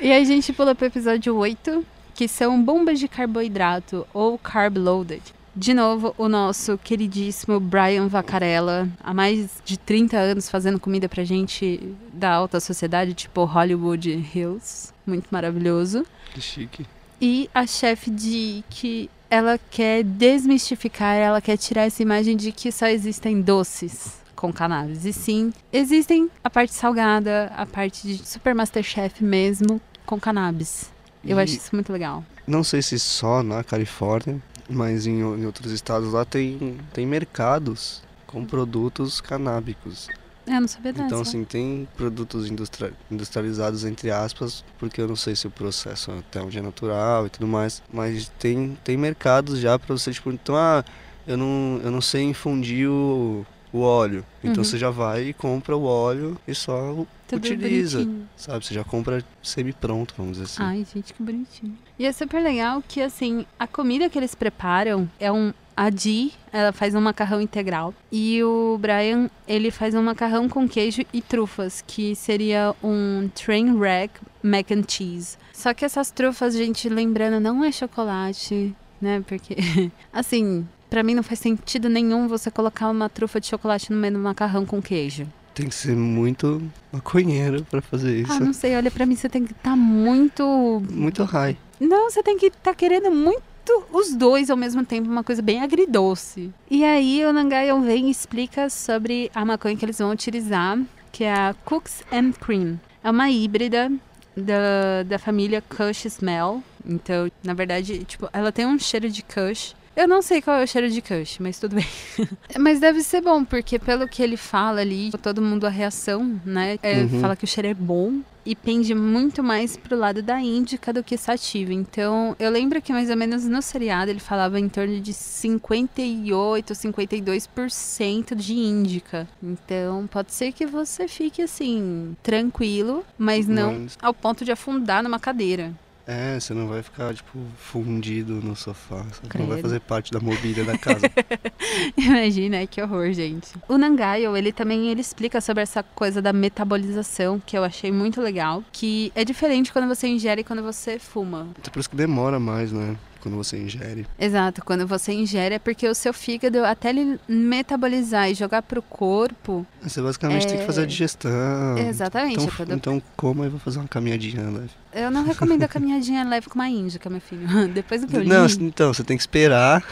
E 0.00 0.10
aí 0.10 0.20
a 0.20 0.24
gente 0.24 0.52
pula 0.52 0.74
pro 0.74 0.86
episódio 0.86 1.36
8, 1.36 1.84
que 2.22 2.28
são 2.28 2.62
bombas 2.62 3.00
de 3.00 3.08
carboidrato 3.08 4.06
ou 4.14 4.38
carb 4.38 4.76
loaded. 4.76 5.20
De 5.56 5.74
novo, 5.74 6.14
o 6.16 6.28
nosso 6.28 6.78
queridíssimo 6.78 7.58
Brian 7.58 8.06
Vacarella, 8.06 8.88
há 9.02 9.12
mais 9.12 9.60
de 9.64 9.76
30 9.76 10.16
anos 10.16 10.48
fazendo 10.48 10.78
comida 10.78 11.08
pra 11.08 11.24
gente 11.24 11.96
da 12.12 12.30
alta 12.30 12.60
sociedade, 12.60 13.12
tipo 13.12 13.42
Hollywood 13.42 14.08
Hills. 14.08 14.92
Muito 15.04 15.26
maravilhoso. 15.32 16.06
Que 16.32 16.40
chique. 16.40 16.86
E 17.20 17.50
a 17.52 17.66
chefe 17.66 18.08
de 18.08 18.62
que 18.70 19.10
ela 19.28 19.58
quer 19.58 20.04
desmistificar, 20.04 21.16
ela 21.16 21.40
quer 21.40 21.56
tirar 21.56 21.86
essa 21.86 22.04
imagem 22.04 22.36
de 22.36 22.52
que 22.52 22.70
só 22.70 22.86
existem 22.86 23.40
doces 23.42 24.22
com 24.36 24.52
cannabis. 24.52 25.04
E 25.04 25.12
sim, 25.12 25.52
existem 25.72 26.30
a 26.44 26.48
parte 26.48 26.72
salgada, 26.72 27.52
a 27.56 27.66
parte 27.66 28.06
de 28.06 28.24
Super 28.24 28.54
Masterchef 28.54 29.24
mesmo 29.24 29.80
com 30.06 30.20
cannabis. 30.20 30.91
Eu 31.24 31.38
E 31.38 31.42
acho 31.42 31.54
isso 31.54 31.70
muito 31.74 31.92
legal. 31.92 32.24
Não 32.46 32.64
sei 32.64 32.82
se 32.82 32.98
só 32.98 33.42
na 33.42 33.62
Califórnia, 33.62 34.40
mas 34.68 35.06
em, 35.06 35.20
em 35.20 35.46
outros 35.46 35.70
estados 35.72 36.12
lá 36.12 36.24
tem, 36.24 36.78
tem 36.92 37.06
mercados 37.06 38.02
com 38.26 38.44
produtos 38.44 39.20
canábicos. 39.20 40.08
É, 40.46 40.58
não 40.58 40.66
sabia 40.66 40.92
dessa. 40.92 41.06
Então, 41.06 41.20
assim, 41.20 41.44
tem 41.44 41.86
produtos 41.96 42.50
industria- 42.50 42.92
industrializados, 43.08 43.84
entre 43.84 44.10
aspas, 44.10 44.64
porque 44.78 45.00
eu 45.00 45.06
não 45.06 45.14
sei 45.14 45.36
se 45.36 45.46
o 45.46 45.50
processo 45.50 46.10
até 46.10 46.42
onde 46.42 46.58
é 46.58 46.62
natural 46.62 47.26
e 47.26 47.30
tudo 47.30 47.46
mais, 47.46 47.80
mas 47.92 48.28
tem, 48.40 48.76
tem 48.82 48.96
mercados 48.96 49.60
já 49.60 49.78
pra 49.78 49.96
você, 49.96 50.10
tipo, 50.12 50.32
então, 50.32 50.56
ah, 50.56 50.84
eu 51.28 51.36
não, 51.36 51.80
eu 51.84 51.90
não 51.92 52.00
sei 52.00 52.22
infundir 52.24 52.88
o, 52.90 53.46
o 53.72 53.80
óleo. 53.80 54.24
Então 54.42 54.58
Uhum. 54.58 54.64
você 54.64 54.76
já 54.78 54.90
vai 54.90 55.28
e 55.28 55.32
compra 55.32 55.76
o 55.76 55.84
óleo 55.84 56.36
e 56.46 56.54
só 56.54 56.94
Tudo 57.26 57.38
utiliza, 57.38 57.98
bonitinho. 58.00 58.28
sabe? 58.36 58.64
Você 58.66 58.74
já 58.74 58.84
compra 58.84 59.24
semi-pronto, 59.42 60.14
vamos 60.16 60.32
dizer 60.38 60.44
assim. 60.44 60.62
Ai, 60.62 60.86
gente, 60.92 61.12
que 61.14 61.22
bonitinho. 61.22 61.76
E 61.98 62.04
é 62.04 62.12
super 62.12 62.42
legal 62.42 62.82
que, 62.86 63.00
assim, 63.00 63.46
a 63.58 63.66
comida 63.66 64.08
que 64.10 64.18
eles 64.18 64.34
preparam 64.34 65.08
é 65.18 65.30
um. 65.32 65.52
A 65.74 65.88
Dee, 65.88 66.32
ela 66.52 66.70
faz 66.70 66.94
um 66.94 67.00
macarrão 67.00 67.40
integral. 67.40 67.94
E 68.12 68.42
o 68.44 68.76
Brian, 68.78 69.30
ele 69.48 69.70
faz 69.70 69.94
um 69.94 70.02
macarrão 70.02 70.46
com 70.46 70.68
queijo 70.68 71.02
e 71.14 71.22
trufas, 71.22 71.82
que 71.86 72.14
seria 72.14 72.74
um 72.84 73.30
train 73.34 73.72
wreck 73.72 74.20
mac 74.42 74.70
and 74.70 74.82
cheese. 74.86 75.38
Só 75.54 75.72
que 75.72 75.82
essas 75.82 76.10
trufas, 76.10 76.54
gente, 76.54 76.90
lembrando, 76.90 77.40
não 77.40 77.64
é 77.64 77.72
chocolate, 77.72 78.74
né? 79.00 79.24
Porque, 79.26 79.56
assim, 80.12 80.68
pra 80.92 81.02
mim 81.02 81.14
não 81.14 81.22
faz 81.22 81.40
sentido 81.40 81.88
nenhum 81.88 82.28
você 82.28 82.50
colocar 82.50 82.90
uma 82.90 83.08
trufa 83.08 83.40
de 83.40 83.46
chocolate 83.46 83.90
no 83.90 83.96
meio 83.96 84.12
do 84.12 84.18
macarrão 84.18 84.66
com 84.66 84.82
queijo. 84.82 85.26
Tem 85.54 85.66
que 85.66 85.74
ser 85.74 85.96
muito 85.96 86.62
maconheiro 86.92 87.64
pra 87.70 87.80
fazer 87.80 88.20
isso. 88.20 88.30
Ah, 88.30 88.38
não 88.38 88.52
sei, 88.52 88.76
olha, 88.76 88.90
pra 88.90 89.06
mim 89.06 89.16
você 89.16 89.26
tem 89.26 89.42
que 89.42 89.52
estar 89.52 89.74
muito 89.74 90.82
Muito 90.90 91.24
high. 91.24 91.56
Não, 91.80 92.10
você 92.10 92.22
tem 92.22 92.36
que 92.36 92.48
estar 92.48 92.74
querendo 92.74 93.10
muito 93.10 93.42
os 93.90 94.14
dois 94.14 94.50
ao 94.50 94.56
mesmo 94.56 94.84
tempo, 94.84 95.08
uma 95.08 95.24
coisa 95.24 95.40
bem 95.40 95.62
agridoce. 95.62 96.52
E 96.70 96.84
aí 96.84 97.24
o 97.24 97.32
Nangayon 97.32 97.80
vem 97.80 98.08
e 98.08 98.10
explica 98.10 98.68
sobre 98.68 99.30
a 99.34 99.46
maconha 99.46 99.74
que 99.74 99.86
eles 99.86 99.98
vão 99.98 100.10
utilizar, 100.10 100.78
que 101.10 101.24
é 101.24 101.32
a 101.32 101.54
Cooks 101.64 102.02
and 102.12 102.32
Cream. 102.32 102.78
É 103.02 103.10
uma 103.10 103.30
híbrida 103.30 103.90
da, 104.36 105.04
da 105.06 105.18
família 105.18 105.62
Kush 105.62 106.04
Smell. 106.04 106.62
Então, 106.84 107.30
na 107.42 107.54
verdade, 107.54 108.04
tipo, 108.04 108.28
ela 108.30 108.52
tem 108.52 108.66
um 108.66 108.78
cheiro 108.78 109.08
de 109.08 109.22
Kush. 109.22 109.74
Eu 109.94 110.08
não 110.08 110.22
sei 110.22 110.40
qual 110.40 110.56
é 110.58 110.64
o 110.64 110.66
cheiro 110.66 110.88
de 110.90 111.02
Kush, 111.02 111.38
mas 111.38 111.58
tudo 111.58 111.76
bem. 111.76 111.86
mas 112.58 112.80
deve 112.80 113.02
ser 113.02 113.20
bom, 113.20 113.44
porque 113.44 113.78
pelo 113.78 114.08
que 114.08 114.22
ele 114.22 114.36
fala 114.38 114.80
ali, 114.80 115.10
todo 115.22 115.42
mundo 115.42 115.66
a 115.66 115.70
reação, 115.70 116.40
né? 116.44 116.78
é, 116.82 117.02
Uhum. 117.02 117.20
Fala 117.20 117.36
que 117.36 117.44
o 117.44 117.48
cheiro 117.48 117.68
é 117.68 117.74
bom 117.74 118.20
e 118.44 118.56
pende 118.56 118.94
muito 118.94 119.42
mais 119.42 119.76
pro 119.76 119.96
lado 119.96 120.20
da 120.22 120.40
índica 120.40 120.92
do 120.92 121.04
que 121.04 121.16
sativa. 121.16 121.72
Então, 121.72 122.34
eu 122.40 122.50
lembro 122.50 122.80
que 122.82 122.92
mais 122.92 123.08
ou 123.10 123.16
menos 123.16 123.44
no 123.46 123.60
seriado 123.62 124.10
ele 124.10 124.18
falava 124.18 124.58
em 124.58 124.68
torno 124.68 124.98
de 125.00 125.12
58, 125.12 126.74
52% 126.74 128.34
de 128.34 128.54
índica. 128.54 129.28
Então, 129.42 130.06
pode 130.10 130.32
ser 130.32 130.52
que 130.52 130.66
você 130.66 131.06
fique 131.06 131.42
assim, 131.42 132.16
tranquilo, 132.22 133.04
mas 133.18 133.46
não 133.46 133.80
Mas- 133.80 133.98
ao 134.00 134.14
ponto 134.14 134.44
de 134.44 134.52
afundar 134.52 135.02
numa 135.02 135.20
cadeira. 135.20 135.72
É, 136.06 136.38
você 136.40 136.52
não 136.52 136.66
vai 136.66 136.82
ficar, 136.82 137.14
tipo, 137.14 137.38
fundido 137.56 138.34
no 138.34 138.56
sofá. 138.56 139.04
Você 139.04 139.38
não 139.38 139.46
vai 139.46 139.60
fazer 139.62 139.80
parte 139.80 140.10
da 140.10 140.18
mobília 140.18 140.64
da 140.64 140.76
casa. 140.76 141.02
Imagina, 141.96 142.66
que 142.66 142.82
horror, 142.82 143.12
gente. 143.12 143.52
O 143.68 143.78
Nangayo, 143.78 144.36
ele 144.36 144.52
também 144.52 144.88
ele 144.90 145.00
explica 145.00 145.40
sobre 145.40 145.62
essa 145.62 145.82
coisa 145.82 146.20
da 146.20 146.32
metabolização, 146.32 147.40
que 147.44 147.56
eu 147.56 147.64
achei 147.64 147.92
muito 147.92 148.20
legal, 148.20 148.64
que 148.72 149.12
é 149.14 149.24
diferente 149.24 149.72
quando 149.72 149.86
você 149.88 150.08
ingere 150.08 150.40
e 150.40 150.44
quando 150.44 150.62
você 150.62 150.98
fuma. 150.98 151.48
Até 151.58 151.70
por 151.70 151.78
isso 151.80 151.90
que 151.90 151.96
demora 151.96 152.38
mais, 152.40 152.72
né? 152.72 152.96
Quando 153.20 153.36
você 153.36 153.56
ingere. 153.56 154.04
Exato, 154.18 154.64
quando 154.64 154.84
você 154.84 155.12
ingere 155.12 155.54
é 155.54 155.58
porque 155.60 155.86
o 155.86 155.94
seu 155.94 156.12
fígado, 156.12 156.64
até 156.64 156.90
ele 156.90 157.20
metabolizar 157.28 158.28
e 158.28 158.34
jogar 158.34 158.62
pro 158.62 158.82
corpo, 158.82 159.64
Você 159.80 160.02
basicamente 160.02 160.48
tem 160.48 160.58
que 160.58 160.64
fazer 160.66 160.80
a 160.80 160.84
É. 160.84 160.86
digestão. 160.86 161.78
exatamente, 161.78 162.42
Então, 162.44 162.64
é 162.72 162.76
então 162.76 163.02
coma 163.16 163.46
e 163.46 163.48
vou 163.48 163.60
fazer 163.60 163.78
uma 163.78 163.86
caminhadinha 163.86 164.42
leve. 164.50 164.70
Eu 164.92 165.10
não 165.10 165.24
recomendo 165.24 165.62
a 165.62 165.68
caminhadinha 165.68 166.24
leve 166.24 166.48
com 166.48 166.54
uma 166.54 166.68
índica, 166.68 167.08
meu 167.08 167.20
filho. 167.20 167.46
Depois 167.72 168.00
do 168.02 168.06
que 168.06 168.16
eu 168.16 168.20
li, 168.20 168.28
Não, 168.28 168.46
então, 168.46 168.92
você 168.92 169.02
tem 169.02 169.16
que 169.16 169.22
esperar. 169.22 169.82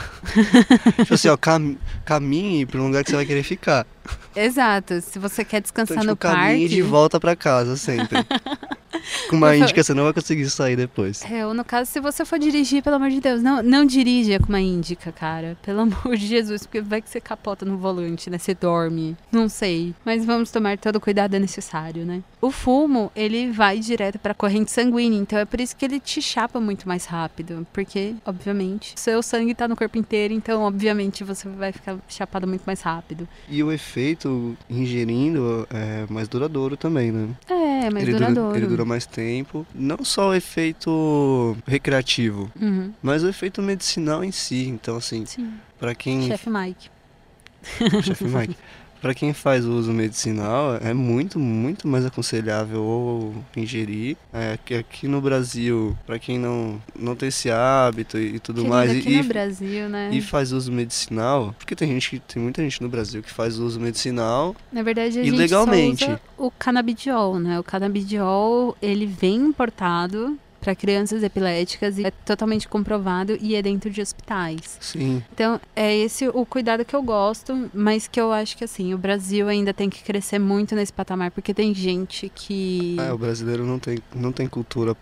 tipo 0.97 1.15
assim, 1.15 1.29
ó, 1.29 1.37
cam 1.37 1.77
caminhe 2.05 2.67
pra 2.67 2.81
um 2.81 2.87
lugar 2.87 3.05
que 3.05 3.11
você 3.11 3.17
vai 3.17 3.27
querer 3.27 3.43
ficar. 3.43 3.87
exato, 4.35 5.01
se 5.01 5.19
você 5.19 5.45
quer 5.45 5.61
descansar 5.61 5.97
Então, 5.97 6.03
tipo, 6.03 6.11
no 6.11 6.17
caminhe 6.17 6.61
parque, 6.61 6.69
de 6.69 6.83
volta 6.83 7.19
pra 7.19 7.35
casa 7.35 7.77
sempre. 7.77 8.19
com 9.29 9.37
uma 9.37 9.57
índica 9.57 9.83
você 9.83 9.95
não 9.95 10.05
vai 10.05 10.13
conseguir 10.13 10.49
sair 10.51 10.77
depois. 10.77 11.25
É, 11.31 11.47
ou 11.47 11.55
no 11.55 11.65
caso, 11.65 11.91
se 11.91 12.01
você 12.01 12.25
for 12.25 12.39
dirigir, 12.39 12.83
pelo 12.83 12.97
amor 12.97 13.11
de 13.11 13.21
Deus, 13.21 13.43
não, 13.43 13.63
não 13.63 13.85
dirija 13.85 14.39
com 14.39 14.49
uma 14.49 14.61
índica, 14.61 15.13
cara. 15.13 15.57
Pelo 15.63 15.81
amor 15.81 16.17
de 16.17 16.27
Jesus, 16.27 16.63
porque 16.67 16.81
vai 16.81 17.01
que 17.01 17.09
você 17.09 17.21
capota 17.21 17.65
no 17.65 17.77
volante, 17.77 18.29
né? 18.29 18.39
Você 18.39 18.55
dorme. 18.55 19.17
Não 19.31 19.49
sei. 19.49 19.95
Mas 20.05 20.25
vamos 20.25 20.51
tomar 20.51 20.79
todo 20.79 20.97
o 20.97 21.01
cuidado 21.01 21.39
necessário, 21.39 22.05
né? 22.05 22.23
O 22.41 22.51
fumo, 22.51 23.13
ele 23.15 23.51
vai 23.51 23.79
direto 23.79 24.19
pra 24.19 24.35
corrente 24.35 24.71
sanguínea, 24.71 24.90
então 24.99 25.39
é 25.39 25.45
por 25.45 25.61
isso 25.61 25.77
que 25.77 25.85
ele 25.85 26.01
te 26.01 26.21
chapa 26.21 26.59
muito 26.59 26.89
mais 26.89 27.05
rápido. 27.05 27.67
Porque, 27.73 28.15
obviamente, 28.25 28.95
seu 28.99 29.23
sangue 29.23 29.55
tá 29.55 29.69
no 29.69 29.77
corpo 29.77 29.99
inteiro, 29.99 30.33
então, 30.35 30.63
obviamente, 30.63 31.23
você 31.23 31.49
vai 31.49 31.71
ficar 31.73 31.97
chapado 32.09 32.47
muito 32.49 32.63
mais 32.65 32.81
rápido. 32.81 33.29
E 33.49 33.63
o 33.63 33.71
efeito 33.71 34.57
ingerindo 34.69 35.67
é 35.71 36.07
mais 36.11 36.27
duradouro 36.29 36.77
também, 36.77 37.13
né? 37.13 37.29
É, 37.49 37.91
mais 37.91 38.03
ele 38.09 38.13
duradouro. 38.19 38.49
Dura, 38.49 38.59
ele 38.59 38.67
dura 38.67 38.85
mais 38.85 39.07
tempo. 39.07 39.67
Não 39.75 40.03
só 40.05 40.31
o 40.31 40.35
efeito 40.35 41.57
recreativo, 41.67 42.51
Uhum. 42.61 42.93
mas 43.03 43.23
o 43.23 43.29
efeito 43.29 43.61
medicinal 43.63 44.25
em 44.25 44.33
si. 44.33 44.67
Então, 44.69 44.97
assim, 44.97 45.25
Sim. 45.27 45.53
pra 45.79 45.95
quem. 45.95 46.27
Chefe 46.27 46.49
Mike. 46.51 46.91
Chefe 48.03 48.25
Mike. 48.25 48.57
Pra 49.01 49.15
quem 49.15 49.33
faz 49.33 49.65
uso 49.65 49.93
medicinal, 49.93 50.77
é 50.77 50.93
muito, 50.93 51.39
muito 51.39 51.89
mais 51.89 52.05
aconselhável 52.05 52.83
ou 52.83 53.35
ingerir. 53.57 54.17
É, 54.33 54.59
que 54.65 54.75
aqui 54.75 55.09
no 55.09 55.21
Brasil, 55.21 55.97
pra 56.07 56.19
quem 56.19 56.39
não, 56.39 56.81
não 56.95 57.17
tem 57.17 57.29
esse 57.31 57.51
hábito 57.51 58.19
e, 58.19 58.39
tudo 58.39 58.57
Querido, 58.57 58.75
mais, 58.75 58.91
aqui 58.91 59.11
e, 59.13 59.17
no 59.23 59.25
Brasil, 59.29 59.89
né? 59.89 60.11
e 60.13 60.21
faz 60.21 60.53
uso 60.53 60.71
medicinal, 60.71 61.55
porque 61.59 61.75
tem 61.75 61.89
gente, 61.89 62.11
que- 62.11 62.19
tem 62.21 62.43
muita 62.43 62.63
gente 62.63 62.83
no 62.83 62.89
Brasil 62.89 63.23
que 63.23 63.31
faz 63.33 63.59
uso 63.59 63.81
medicinal 63.81 64.55
Na 64.71 64.83
verdade, 64.83 65.19
a 65.19 65.23
gente 65.25 65.35
Ilegalmente. 65.35 66.05
só 66.05 66.11
usa 66.13 66.21
o 66.37 66.51
canabidiol, 66.51 67.39
né? 67.39 67.59
O 67.59 67.63
canabidiol, 67.65 68.77
ele 68.83 69.07
vem 69.07 69.37
importado 69.37 70.37
para 70.61 70.75
crianças 70.75 71.23
epiléticas 71.23 71.99
e 71.99 72.05
é 72.05 72.11
totalmente 72.11 72.69
comprovado 72.69 73.37
e 73.41 73.55
é 73.55 73.63
dentro 73.63 73.91
de 73.91 74.01
hospitais. 74.01 74.79
Sim. 74.81 75.23
Então, 75.33 75.61
é 75.75 75.97
esse 75.97 76.29
o 76.29 76.45
cuidado 76.45 76.85
que 76.85 76.95
eu 76.95 77.03
gosto, 77.03 77.71
mas 77.73 78.07
que 78.07 78.21
eu 78.21 78.33
acho 78.33 78.57
que 78.57 78.65
assim, 78.65 78.93
o 78.95 78.99
Brasil 78.99 79.49
ainda 79.49 79.73
tem 79.73 79.89
que 79.89 80.03
crescer 80.03 80.39
muito 80.39 80.75
nesse 80.75 80.93
patamar, 80.93 81.31
porque 81.31 81.55
tem 81.55 81.75
gente 81.75 82.31
que 82.35 82.97
É, 82.99 83.13
o 83.13 83.19
brasileiro 83.19 83.65
não 83.65 83.79
tem, 83.79 83.99
não 84.15 84.33
tem 84.33 84.47
cultura 84.47 84.95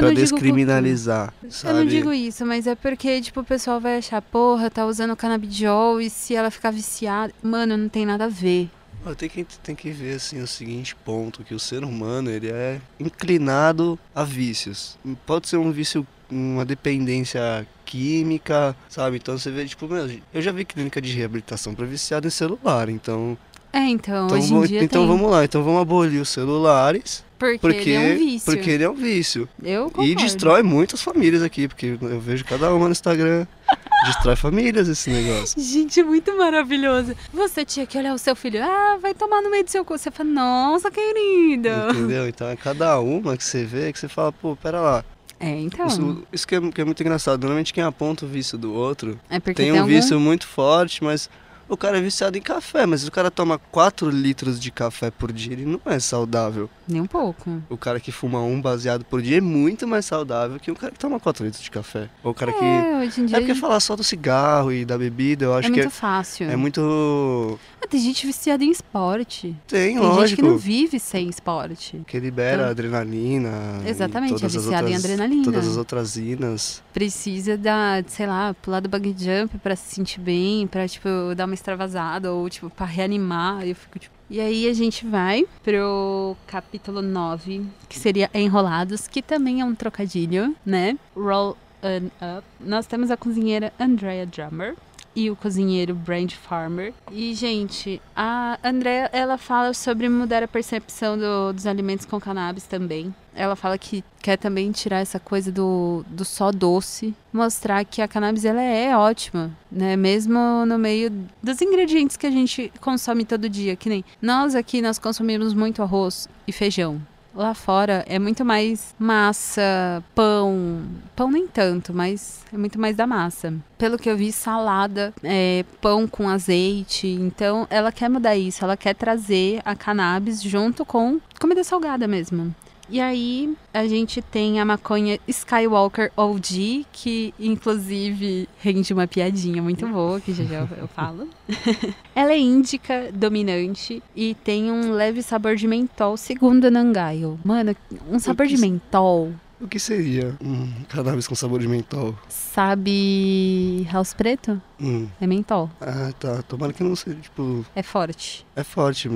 não 0.00 0.14
digo 0.14 0.20
descriminalizar? 0.20 1.32
Eu 1.64 1.74
não 1.74 1.86
digo 1.86 2.12
isso, 2.12 2.46
mas 2.46 2.66
é 2.66 2.74
porque, 2.74 3.20
tipo, 3.20 3.40
o 3.40 3.44
pessoal 3.44 3.80
vai 3.80 3.98
achar, 3.98 4.22
porra, 4.22 4.70
tá 4.70 4.86
usando 4.86 5.16
canabidiol 5.16 6.00
e 6.00 6.08
se 6.08 6.34
ela 6.34 6.50
ficar 6.50 6.70
viciada. 6.70 7.32
Mano, 7.42 7.76
não 7.76 7.88
tem 7.88 8.06
nada 8.06 8.24
a 8.26 8.28
ver. 8.28 8.70
Tem 9.14 9.28
que, 9.28 9.44
tem 9.44 9.74
que 9.74 9.90
ver 9.90 10.16
assim 10.16 10.40
o 10.40 10.46
seguinte 10.46 10.94
ponto, 10.94 11.44
que 11.44 11.54
o 11.54 11.58
ser 11.58 11.84
humano 11.84 12.30
ele 12.30 12.50
é 12.50 12.80
inclinado 12.98 13.98
a 14.14 14.24
vícios. 14.24 14.98
Pode 15.26 15.48
ser 15.48 15.56
um 15.56 15.70
vício, 15.70 16.06
uma 16.30 16.64
dependência 16.64 17.66
química, 17.84 18.76
sabe? 18.88 19.16
Então 19.16 19.38
você 19.38 19.50
vê, 19.50 19.64
tipo, 19.64 19.88
meu, 19.88 20.20
eu 20.32 20.42
já 20.42 20.52
vi 20.52 20.64
clínica 20.64 21.00
de 21.00 21.10
reabilitação 21.12 21.74
para 21.74 21.86
viciado 21.86 22.26
em 22.26 22.30
celular, 22.30 22.90
então, 22.90 23.36
É, 23.72 23.80
então, 23.80 24.26
então, 24.26 24.36
hoje 24.38 24.46
em 24.46 24.50
vamos- 24.54 24.68
dia 24.68 24.82
então 24.82 25.06
tem. 25.06 25.18
porque 25.18 25.44
então 25.44 25.62
vamos 25.62 25.80
abolir 25.82 26.20
os 26.20 26.28
celulares, 26.30 27.22
Porque, 27.38 27.58
porque 27.58 27.90
ele 27.90 27.94
é 27.94 28.14
um 28.14 28.18
vício. 28.18 28.52
porque 28.52 28.70
ele 28.70 28.84
é 28.84 28.90
um 28.90 28.94
vício. 28.94 29.48
Eu 29.62 29.86
E 29.88 29.90
concordo. 29.90 30.14
destrói 30.16 30.62
muitas 30.62 31.02
famílias 31.02 31.42
aqui, 31.42 31.68
porque 31.68 31.98
eu 32.00 32.18
vejo 32.20 32.44
cada 32.44 32.72
uma 32.74 32.86
no 32.86 32.92
Instagram. 32.92 33.46
destrói 34.06 34.36
famílias 34.36 34.88
esse 34.88 35.10
negócio. 35.10 35.60
Gente, 35.60 36.02
muito 36.02 36.36
maravilhoso. 36.38 37.14
Você 37.32 37.64
tinha 37.64 37.84
que 37.86 37.98
olhar 37.98 38.14
o 38.14 38.18
seu 38.18 38.34
filho. 38.34 38.62
Ah, 38.62 38.96
vai 39.02 39.12
tomar 39.12 39.42
no 39.42 39.50
meio 39.50 39.64
do 39.64 39.70
seu 39.70 39.84
cu. 39.84 39.98
Você 39.98 40.10
fala, 40.10 40.30
nossa, 40.30 40.90
querido. 40.90 41.68
Entendeu? 41.90 42.28
Então 42.28 42.48
é 42.48 42.56
cada 42.56 42.98
uma 43.00 43.36
que 43.36 43.44
você 43.44 43.64
vê 43.64 43.92
que 43.92 43.98
você 43.98 44.08
fala, 44.08 44.32
pô, 44.32 44.56
pera 44.56 44.80
lá. 44.80 45.04
É, 45.40 45.50
então. 45.60 45.86
Isso, 45.86 46.22
isso 46.32 46.46
que, 46.48 46.54
é, 46.54 46.60
que 46.70 46.80
é 46.80 46.84
muito 46.84 47.00
engraçado. 47.02 47.40
Normalmente 47.42 47.72
quem 47.74 47.84
aponta 47.84 48.24
o 48.24 48.28
vício 48.28 48.56
do 48.56 48.72
outro 48.72 49.18
é 49.28 49.38
tem 49.38 49.54
tem, 49.54 49.72
um 49.72 49.76
algum... 49.80 49.86
vício 49.88 50.18
muito 50.18 50.46
forte, 50.46 51.02
mas 51.04 51.28
o 51.68 51.76
cara 51.76 51.98
é 51.98 52.00
viciado 52.00 52.36
em 52.38 52.40
café. 52.42 52.86
Mas 52.86 53.02
se 53.02 53.08
o 53.08 53.12
cara 53.12 53.30
toma 53.30 53.58
4 53.70 54.08
litros 54.10 54.58
de 54.58 54.70
café 54.70 55.10
por 55.10 55.32
dia, 55.32 55.52
ele 55.52 55.64
não 55.66 55.80
é 55.86 55.98
saudável. 55.98 56.68
Nem 56.86 57.00
um 57.02 57.06
pouco. 57.06 57.62
O 57.68 57.76
cara 57.76 58.00
que 58.00 58.10
fuma 58.10 58.40
um 58.42 58.60
baseado 58.60 59.04
por 59.04 59.20
dia 59.20 59.38
é 59.38 59.40
muito 59.40 59.86
mais 59.86 60.06
saudável 60.06 60.58
que 60.58 60.70
o 60.70 60.74
cara 60.74 60.90
que 60.92 60.98
toma 60.98 61.20
4 61.20 61.44
litros 61.44 61.62
de 61.62 61.70
café. 61.70 62.08
Ou 62.24 62.30
o 62.32 62.34
cara 62.34 62.52
que. 62.52 62.64
É, 62.64 62.98
hoje 63.06 63.20
em 63.20 63.26
dia 63.26 63.36
É 63.36 63.40
porque 63.40 63.54
falar 63.54 63.78
só 63.80 63.94
do 63.94 64.02
cigarro 64.02 64.72
e 64.72 64.84
da 64.84 64.96
bebida, 64.96 65.44
eu 65.44 65.54
é 65.54 65.58
acho 65.58 65.68
muito 65.70 65.84
que 65.84 65.90
fácil. 65.94 66.48
é, 66.48 66.52
é 66.52 66.56
muito. 66.56 67.58
Ah, 67.82 67.86
tem 67.86 68.00
gente 68.00 68.26
viciada 68.26 68.64
em 68.64 68.70
esporte. 68.70 69.54
Tem, 69.66 69.94
Tem 69.94 69.98
lógico. 69.98 70.26
gente 70.26 70.36
que 70.36 70.42
não 70.42 70.56
vive 70.56 70.98
sem 70.98 71.28
esporte. 71.28 72.02
Que 72.06 72.18
libera 72.18 72.62
Então- 72.62 72.70
adrenalina. 72.70 73.50
Exatamente, 73.86 74.34
é 74.34 74.36
todas 74.36 74.56
as 74.56 74.62
viciado 74.64 74.88
em 74.88 74.94
outras- 74.94 75.04
adrenalina. 75.12 75.44
Todas 75.44 75.68
as 75.68 75.76
outras 75.76 76.16
inas. 76.16 76.82
Precisa 76.92 77.56
da, 77.56 78.02
sei 78.06 78.26
lá, 78.26 78.54
pular 78.62 78.80
do 78.80 78.88
bug 78.88 79.14
jump 79.18 79.56
pra 79.58 79.76
se 79.76 79.94
sentir 79.94 80.20
bem, 80.20 80.66
pra, 80.66 80.86
tipo, 80.88 81.08
dar 81.36 81.44
uma 81.44 81.54
extravasada 81.58 82.32
ou, 82.32 82.48
tipo, 82.48 82.70
pra 82.70 82.86
reanimar. 82.86 83.66
Eu 83.66 83.74
fico, 83.74 83.98
tipo... 83.98 84.14
E 84.30 84.40
aí 84.40 84.68
a 84.68 84.74
gente 84.74 85.06
vai 85.06 85.46
pro 85.64 86.36
capítulo 86.46 87.00
9, 87.00 87.64
que 87.88 87.98
seria 87.98 88.30
Enrolados, 88.34 89.08
que 89.08 89.22
também 89.22 89.62
é 89.62 89.64
um 89.64 89.74
trocadilho, 89.74 90.54
né? 90.66 90.98
Roll 91.16 91.56
on 91.82 92.06
Up. 92.38 92.46
Nós 92.60 92.86
temos 92.86 93.10
a 93.10 93.16
cozinheira 93.16 93.72
Andrea 93.80 94.26
Drummer 94.26 94.76
e 95.18 95.30
o 95.30 95.36
cozinheiro 95.36 95.94
Brand 95.94 96.30
Farmer. 96.32 96.92
E, 97.10 97.34
gente, 97.34 98.00
a 98.14 98.56
Andrea, 98.62 99.10
ela 99.12 99.36
fala 99.36 99.74
sobre 99.74 100.08
mudar 100.08 100.42
a 100.44 100.48
percepção 100.48 101.18
do- 101.18 101.52
dos 101.52 101.66
alimentos 101.66 102.06
com 102.06 102.20
cannabis 102.20 102.64
também. 102.64 103.12
Ela 103.34 103.56
fala 103.56 103.76
que 103.78 104.04
quer 104.22 104.36
também 104.36 104.70
tirar 104.72 104.98
essa 105.00 105.18
coisa 105.18 105.50
do, 105.50 106.04
do 106.08 106.24
só 106.24 106.50
doce, 106.52 107.14
mostrar 107.32 107.84
que 107.84 108.00
a 108.02 108.08
cannabis 108.08 108.44
ela 108.44 108.60
é 108.62 108.96
ótima, 108.96 109.50
né? 109.70 109.96
Mesmo 109.96 110.38
no 110.66 110.78
meio 110.78 111.10
dos 111.42 111.60
ingredientes 111.62 112.16
que 112.16 112.26
a 112.26 112.30
gente 112.30 112.72
consome 112.80 113.24
todo 113.24 113.48
dia, 113.48 113.74
que 113.76 113.88
nem 113.88 114.04
nós 114.22 114.54
aqui 114.54 114.80
nós 114.82 114.98
consumimos 114.98 115.54
muito 115.54 115.82
arroz 115.82 116.28
e 116.46 116.52
feijão. 116.52 117.00
Lá 117.34 117.54
fora 117.54 118.04
é 118.08 118.18
muito 118.18 118.44
mais 118.44 118.94
massa, 118.98 120.02
pão. 120.14 120.82
Pão 121.14 121.30
nem 121.30 121.46
tanto, 121.46 121.92
mas 121.92 122.44
é 122.52 122.56
muito 122.56 122.80
mais 122.80 122.96
da 122.96 123.06
massa. 123.06 123.54
Pelo 123.76 123.98
que 123.98 124.10
eu 124.10 124.16
vi, 124.16 124.32
salada, 124.32 125.12
é, 125.22 125.64
pão 125.80 126.06
com 126.06 126.28
azeite. 126.28 127.06
Então, 127.06 127.66
ela 127.70 127.92
quer 127.92 128.08
mudar 128.08 128.36
isso. 128.36 128.64
Ela 128.64 128.76
quer 128.76 128.94
trazer 128.94 129.60
a 129.64 129.76
cannabis 129.76 130.42
junto 130.42 130.84
com 130.84 131.20
comida 131.38 131.62
salgada 131.62 132.08
mesmo. 132.08 132.54
E 132.90 133.00
aí, 133.00 133.54
a 133.72 133.86
gente 133.86 134.22
tem 134.22 134.60
a 134.60 134.64
maconha 134.64 135.18
Skywalker 135.28 136.10
OG, 136.16 136.86
que 136.90 137.34
inclusive 137.38 138.48
rende 138.60 138.92
uma 138.94 139.06
piadinha 139.06 139.62
muito 139.62 139.86
boa, 139.86 140.20
que 140.20 140.32
já 140.32 140.44
já 140.44 140.66
eu, 140.76 140.88
falo. 140.88 141.28
Ela 142.14 142.32
é 142.32 142.38
índica, 142.38 143.10
dominante 143.12 144.02
e 144.16 144.34
tem 144.42 144.70
um 144.72 144.92
leve 144.92 145.22
sabor 145.22 145.54
de 145.54 145.68
mentol, 145.68 146.16
segundo 146.16 146.66
a 146.66 146.70
Nangayo. 146.70 147.38
Mano, 147.44 147.76
um 148.10 148.18
sabor 148.18 148.46
de 148.46 148.56
mentol, 148.56 149.32
O 149.60 149.66
que 149.68 149.78
seria 149.78 150.34
um 150.40 150.70
cannabis 150.88 151.26
com 151.28 151.34
sabor 151.34 151.60
de 151.60 151.68
mentol? 151.68 152.14
sabe 152.28 153.86
House 153.92 154.14
Preto? 154.14 154.60
Hum. 154.80 155.08
É 155.20 155.26
mentol. 155.26 155.70
Ah, 155.80 156.10
tá. 156.18 156.42
Tomara 156.42 156.72
que 156.72 156.82
não 156.82 156.96
seja, 156.96 157.16
tipo... 157.16 157.64
É 157.74 157.82
forte. 157.82 158.46
É 158.56 158.64
forte. 158.64 159.08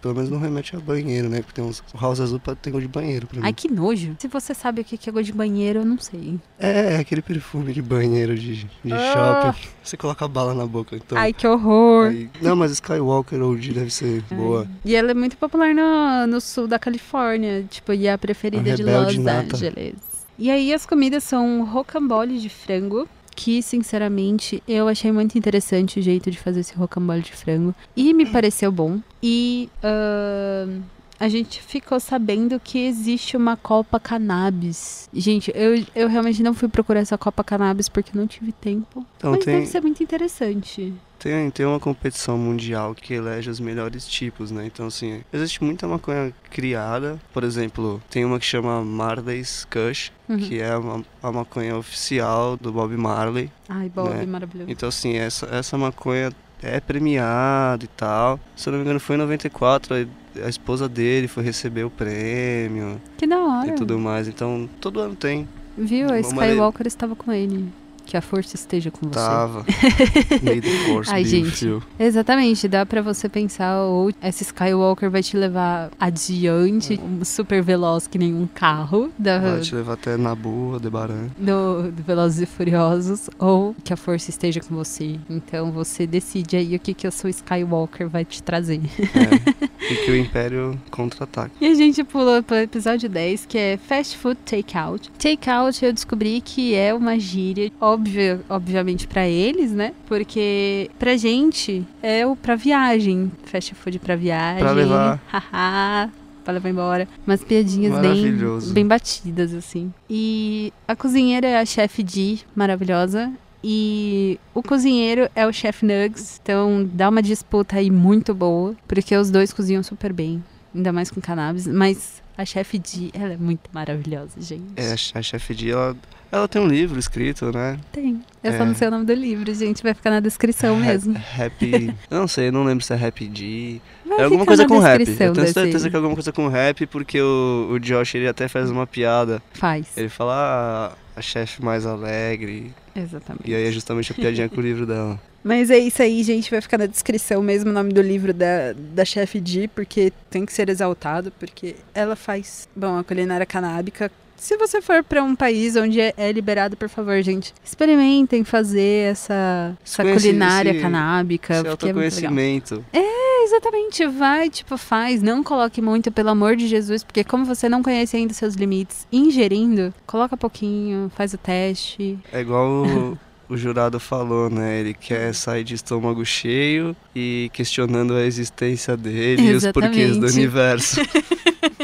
Pelo 0.00 0.14
menos 0.14 0.30
não 0.30 0.38
remete 0.38 0.76
a 0.76 0.80
banheiro, 0.80 1.28
né? 1.28 1.38
Porque 1.42 1.52
tem 1.60 1.64
uns... 1.64 1.82
House 2.00 2.20
Azul 2.20 2.40
tem 2.62 2.72
gosto 2.72 2.82
de 2.86 2.88
banheiro 2.92 3.26
pra 3.26 3.40
mim. 3.40 3.44
Ai, 3.46 3.52
que 3.52 3.68
nojo. 3.68 4.14
Se 4.18 4.28
você 4.28 4.54
sabe 4.54 4.80
o 4.82 4.84
que 4.84 4.96
é 5.08 5.12
gosto 5.12 5.26
de 5.26 5.32
banheiro, 5.32 5.80
eu 5.80 5.84
não 5.84 5.98
sei. 5.98 6.38
É, 6.58 6.94
é 6.94 6.96
aquele 6.98 7.20
perfume 7.20 7.72
de 7.72 7.82
banheiro 7.82 8.36
de, 8.38 8.64
de 8.64 8.92
Ah. 8.92 9.52
shopping. 9.52 9.68
Você 9.82 9.96
coloca 9.96 10.24
a 10.24 10.28
bala 10.28 10.54
na 10.54 10.66
boca, 10.66 10.94
então... 10.96 11.18
Ai, 11.18 11.32
que 11.32 11.46
horror. 11.46 12.08
aí- 12.08 12.30
Não, 12.40 12.54
mas 12.54 12.70
Skywalker 12.72 13.42
OG 13.42 13.72
deve 13.72 13.90
ser 13.90 14.22
boa. 14.30 14.68
E 14.84 14.94
ela 14.94 15.10
é 15.10 15.14
muito 15.14 15.36
popular 15.36 15.74
no, 15.74 16.26
no 16.26 16.40
sul 16.40 16.68
da 16.68 16.78
Califórnia, 16.78 17.64
tipo, 17.68 17.92
e 17.92 18.06
é 18.06 18.12
a 18.12 18.18
preferida 18.18 18.72
A 18.72 18.76
de 18.76 18.82
Los 18.84 19.16
nata. 19.18 19.56
Angeles. 19.56 19.94
E 20.38 20.50
aí 20.50 20.72
as 20.72 20.86
comidas 20.86 21.24
são 21.24 21.64
rocambole 21.64 22.38
de 22.38 22.48
frango, 22.48 23.08
que 23.38 23.62
sinceramente 23.62 24.60
eu 24.66 24.88
achei 24.88 25.12
muito 25.12 25.38
interessante 25.38 26.00
o 26.00 26.02
jeito 26.02 26.28
de 26.28 26.36
fazer 26.36 26.58
esse 26.58 26.74
rocambole 26.74 27.22
de 27.22 27.30
frango 27.30 27.72
e 27.96 28.12
me 28.12 28.26
pareceu 28.26 28.72
bom. 28.72 28.98
E 29.22 29.70
ahn, 29.80 30.82
a 31.20 31.28
gente 31.28 31.60
ficou 31.62 31.98
sabendo 31.98 32.60
que 32.60 32.78
existe 32.86 33.36
uma 33.36 33.56
Copa 33.56 33.98
Cannabis. 33.98 35.08
Gente, 35.12 35.52
eu, 35.54 35.84
eu 35.94 36.08
realmente 36.08 36.42
não 36.42 36.54
fui 36.54 36.68
procurar 36.68 37.00
essa 37.00 37.18
Copa 37.18 37.42
Cannabis 37.42 37.88
porque 37.88 38.16
não 38.16 38.26
tive 38.26 38.52
tempo. 38.52 39.04
Então 39.16 39.32
mas 39.32 39.44
tem, 39.44 39.54
deve 39.54 39.66
ser 39.66 39.80
muito 39.80 40.02
interessante. 40.02 40.92
tem, 41.18 41.50
tem 41.50 41.66
uma 41.66 41.80
competição 41.80 42.38
mundial 42.38 42.94
que 42.94 43.14
elege 43.14 43.50
os 43.50 43.58
melhores 43.60 44.06
tipos, 44.06 44.50
né? 44.50 44.66
Então, 44.66 44.86
assim, 44.86 45.22
existe 45.32 45.62
muita 45.64 45.88
maconha 45.88 46.32
criada. 46.50 47.18
Por 47.32 47.42
exemplo, 47.42 48.00
tem 48.08 48.24
uma 48.24 48.38
que 48.38 48.46
chama 48.46 48.84
Marley's 48.84 49.66
Kush, 49.70 50.12
Uhum. 50.28 50.36
que 50.36 50.60
é 50.60 50.76
uma, 50.76 51.02
a 51.22 51.32
maconha 51.32 51.74
oficial 51.76 52.56
do 52.58 52.70
Bob 52.70 52.94
Marley. 52.96 53.50
Ai, 53.66 53.88
Bob, 53.88 54.10
né? 54.10 54.26
maravilhoso. 54.26 54.70
Então, 54.70 54.88
assim, 54.90 55.16
essa, 55.16 55.46
essa 55.46 55.78
maconha 55.78 56.30
é 56.62 56.78
premiada 56.80 57.84
e 57.84 57.88
tal. 57.88 58.38
Se 58.54 58.68
eu 58.68 58.72
não 58.72 58.78
me 58.78 58.84
engano, 58.84 59.00
foi 59.00 59.16
em 59.16 59.18
94. 59.20 60.06
A 60.44 60.48
esposa 60.48 60.88
dele 60.88 61.28
foi 61.28 61.42
receber 61.42 61.84
o 61.84 61.90
prêmio 61.90 63.00
Que 63.16 63.26
da 63.26 63.38
hora. 63.38 63.68
e 63.68 63.72
tudo 63.74 63.98
mais. 63.98 64.28
Então, 64.28 64.68
todo 64.80 65.00
ano 65.00 65.14
tem. 65.16 65.48
Viu? 65.76 66.10
A 66.10 66.18
Skywalker 66.20 66.86
estava 66.86 67.14
com 67.14 67.32
ele. 67.32 67.66
Que 68.04 68.16
a 68.16 68.22
força 68.22 68.56
esteja 68.56 68.90
com 68.90 69.06
você. 69.06 69.14
Tava. 69.18 69.66
Ai, 71.08 71.24
gente. 71.24 71.66
Exatamente, 72.00 72.66
dá 72.66 72.86
pra 72.86 73.02
você 73.02 73.28
pensar, 73.28 73.82
ou 73.82 74.10
essa 74.20 74.42
Skywalker 74.42 75.10
vai 75.10 75.22
te 75.22 75.36
levar 75.36 75.90
adiante, 76.00 76.98
um 77.02 77.22
super 77.22 77.62
veloz 77.62 78.06
que 78.06 78.16
nem 78.18 78.34
um 78.34 78.46
carro 78.46 79.10
da, 79.18 79.38
Vai 79.38 79.60
te 79.60 79.74
levar 79.74 79.92
até 79.92 80.16
Nabu, 80.16 80.72
Aldebaran. 80.72 81.28
do, 81.36 81.92
do 81.92 82.02
Velozes 82.02 82.40
e 82.40 82.46
Furiosos, 82.46 83.28
ou 83.38 83.76
que 83.84 83.92
a 83.92 83.96
força 83.96 84.30
esteja 84.30 84.60
com 84.60 84.74
você. 84.74 85.18
Então 85.28 85.70
você 85.70 86.06
decide 86.06 86.56
aí 86.56 86.76
o 86.76 86.80
que, 86.80 86.94
que 86.94 87.06
a 87.06 87.10
sua 87.10 87.28
Skywalker 87.28 88.08
vai 88.08 88.24
te 88.24 88.42
trazer. 88.42 88.80
É. 88.98 89.67
e 89.80 89.94
que 89.96 90.10
o 90.10 90.16
Império 90.16 90.78
contra-ataca. 90.90 91.50
E 91.60 91.66
a 91.66 91.74
gente 91.74 92.02
pula 92.04 92.42
pro 92.42 92.56
episódio 92.56 93.08
10, 93.08 93.46
que 93.46 93.58
é 93.58 93.76
Fast 93.76 94.16
Food 94.16 94.38
Takeout. 94.44 95.10
Takeout 95.12 95.84
eu 95.84 95.92
descobri 95.92 96.40
que 96.40 96.74
é 96.74 96.92
uma 96.92 97.18
gíria, 97.18 97.70
óbvio, 97.80 98.40
obviamente 98.48 99.06
pra 99.06 99.26
eles, 99.28 99.72
né? 99.72 99.92
Porque 100.06 100.90
pra 100.98 101.16
gente 101.16 101.84
é 102.02 102.26
o 102.26 102.34
pra 102.36 102.54
viagem. 102.54 103.30
Fast 103.44 103.74
food 103.74 103.98
pra 103.98 104.16
viagem. 104.16 104.60
Pra 104.60 104.72
levar. 104.72 105.22
Haha. 105.28 106.10
Pra 106.44 106.54
levar 106.54 106.70
embora. 106.70 107.08
Umas 107.26 107.44
piadinhas 107.44 107.98
bem, 107.98 108.34
bem 108.72 108.86
batidas, 108.86 109.52
assim. 109.52 109.92
E 110.08 110.72
a 110.86 110.96
cozinheira 110.96 111.46
é 111.46 111.60
a 111.60 111.66
chefe 111.66 112.02
Di, 112.02 112.40
maravilhosa. 112.56 113.30
E 113.62 114.38
o 114.54 114.62
cozinheiro 114.62 115.28
é 115.34 115.46
o 115.46 115.52
chef 115.52 115.84
Nugs. 115.84 116.38
Então 116.42 116.88
dá 116.92 117.08
uma 117.08 117.22
disputa 117.22 117.76
aí 117.76 117.90
muito 117.90 118.34
boa. 118.34 118.74
Porque 118.86 119.16
os 119.16 119.30
dois 119.30 119.52
cozinham 119.52 119.82
super 119.82 120.12
bem. 120.12 120.42
Ainda 120.74 120.92
mais 120.92 121.10
com 121.10 121.20
cannabis. 121.20 121.66
Mas 121.66 122.22
a 122.36 122.44
chefe 122.44 122.78
Di, 122.78 123.10
ela 123.12 123.32
é 123.32 123.36
muito 123.36 123.68
maravilhosa, 123.72 124.40
gente. 124.40 124.64
É, 124.76 124.92
a 124.92 124.96
che- 124.96 125.18
a 125.18 125.22
chefe 125.22 125.54
Di, 125.54 125.70
ela, 125.72 125.96
ela 126.30 126.46
tem 126.46 126.62
um 126.62 126.68
livro 126.68 126.98
escrito, 127.00 127.50
né? 127.50 127.78
Tem. 127.90 128.22
Eu 128.44 128.52
só 128.52 128.62
É. 128.62 128.64
não 128.66 128.74
sei 128.76 128.86
o 128.86 128.90
nome 128.92 129.04
do 129.06 129.12
livro, 129.14 129.52
gente. 129.52 129.82
Vai 129.82 129.92
ficar 129.94 130.10
na 130.10 130.20
descrição 130.20 130.76
mesmo. 130.76 131.16
Ha- 131.16 131.46
Happy. 131.46 131.92
eu 132.10 132.20
não 132.20 132.28
sei, 132.28 132.48
eu 132.48 132.52
não 132.52 132.62
lembro 132.62 132.84
se 132.84 132.92
é 132.92 133.06
Happy 133.08 133.26
D. 133.26 133.80
Vai 134.06 134.20
É 134.20 134.24
alguma 134.24 134.46
coisa 134.46 134.66
com 134.68 134.78
rap. 134.78 135.00
Eu 135.00 135.16
tenho 135.16 135.32
desse- 135.32 135.52
certeza 135.54 135.90
que 135.90 135.96
é 135.96 135.98
alguma 135.98 136.14
coisa 136.14 136.30
com 136.32 136.46
rap, 136.46 136.86
porque 136.86 137.20
o, 137.20 137.70
o 137.72 137.80
Josh 137.80 138.14
ele 138.14 138.28
até 138.28 138.46
faz 138.46 138.70
uma 138.70 138.86
piada. 138.86 139.42
Faz. 139.54 139.88
Ele 139.96 140.08
fala 140.08 140.92
ah, 140.94 140.96
a 141.18 141.22
chefe 141.22 141.62
mais 141.62 141.84
alegre. 141.84 142.72
Exatamente. 142.94 143.50
E 143.50 143.54
aí 143.54 143.66
é 143.66 143.72
justamente 143.72 144.12
a 144.12 144.14
piadinha 144.14 144.48
com 144.48 144.56
o 144.56 144.60
livro 144.60 144.86
dela. 144.86 145.20
Mas 145.42 145.70
é 145.70 145.78
isso 145.78 146.02
aí, 146.02 146.22
gente. 146.22 146.50
Vai 146.50 146.60
ficar 146.60 146.78
na 146.78 146.86
descrição 146.86 147.42
mesmo 147.42 147.70
o 147.70 147.72
nome 147.72 147.92
do 147.92 148.02
livro 148.02 148.32
da, 148.32 148.72
da 148.72 149.04
chefe 149.04 149.40
Di, 149.40 149.68
porque 149.68 150.12
tem 150.30 150.44
que 150.44 150.52
ser 150.52 150.68
exaltado, 150.68 151.32
porque 151.38 151.76
ela 151.94 152.16
faz, 152.16 152.68
bom, 152.74 152.98
a 152.98 153.04
culinária 153.04 153.46
canábica. 153.46 154.10
Se 154.38 154.56
você 154.56 154.80
for 154.80 155.02
pra 155.02 155.22
um 155.22 155.34
país 155.34 155.74
onde 155.76 156.00
é, 156.00 156.14
é 156.16 156.30
liberado, 156.32 156.76
por 156.76 156.88
favor, 156.88 157.20
gente, 157.22 157.52
experimentem 157.64 158.44
fazer 158.44 159.10
essa, 159.10 159.76
essa 159.84 160.02
Conhece- 160.02 160.26
culinária 160.28 160.70
esse- 160.70 160.80
canábica, 160.80 161.54
Esse 161.54 161.62
porque 161.64 161.86
é 161.86 161.88
autoconhecimento. 161.88 162.84
É, 162.92 163.44
exatamente, 163.44 164.06
vai, 164.06 164.48
tipo, 164.48 164.76
faz, 164.78 165.20
não 165.22 165.42
coloque 165.42 165.82
muito, 165.82 166.12
pelo 166.12 166.30
amor 166.30 166.54
de 166.54 166.68
Jesus, 166.68 167.02
porque 167.02 167.24
como 167.24 167.44
você 167.44 167.68
não 167.68 167.82
conhece 167.82 168.16
ainda 168.16 168.32
seus 168.32 168.54
limites, 168.54 169.06
ingerindo, 169.12 169.92
coloca 170.06 170.36
pouquinho, 170.36 171.10
faz 171.16 171.34
o 171.34 171.38
teste. 171.38 172.16
É 172.32 172.40
igual 172.40 172.86
o, 172.86 173.18
o 173.48 173.56
jurado 173.56 173.98
falou, 173.98 174.48
né? 174.48 174.78
Ele 174.80 174.94
quer 174.94 175.34
sair 175.34 175.64
de 175.64 175.74
estômago 175.74 176.24
cheio 176.24 176.94
e 177.14 177.50
questionando 177.52 178.14
a 178.14 178.22
existência 178.24 178.96
dele 178.96 179.42
e 179.50 179.52
os 179.54 179.66
porquês 179.72 180.16
do 180.16 180.26
Exatamente. 180.26 180.34
universo. 180.36 181.00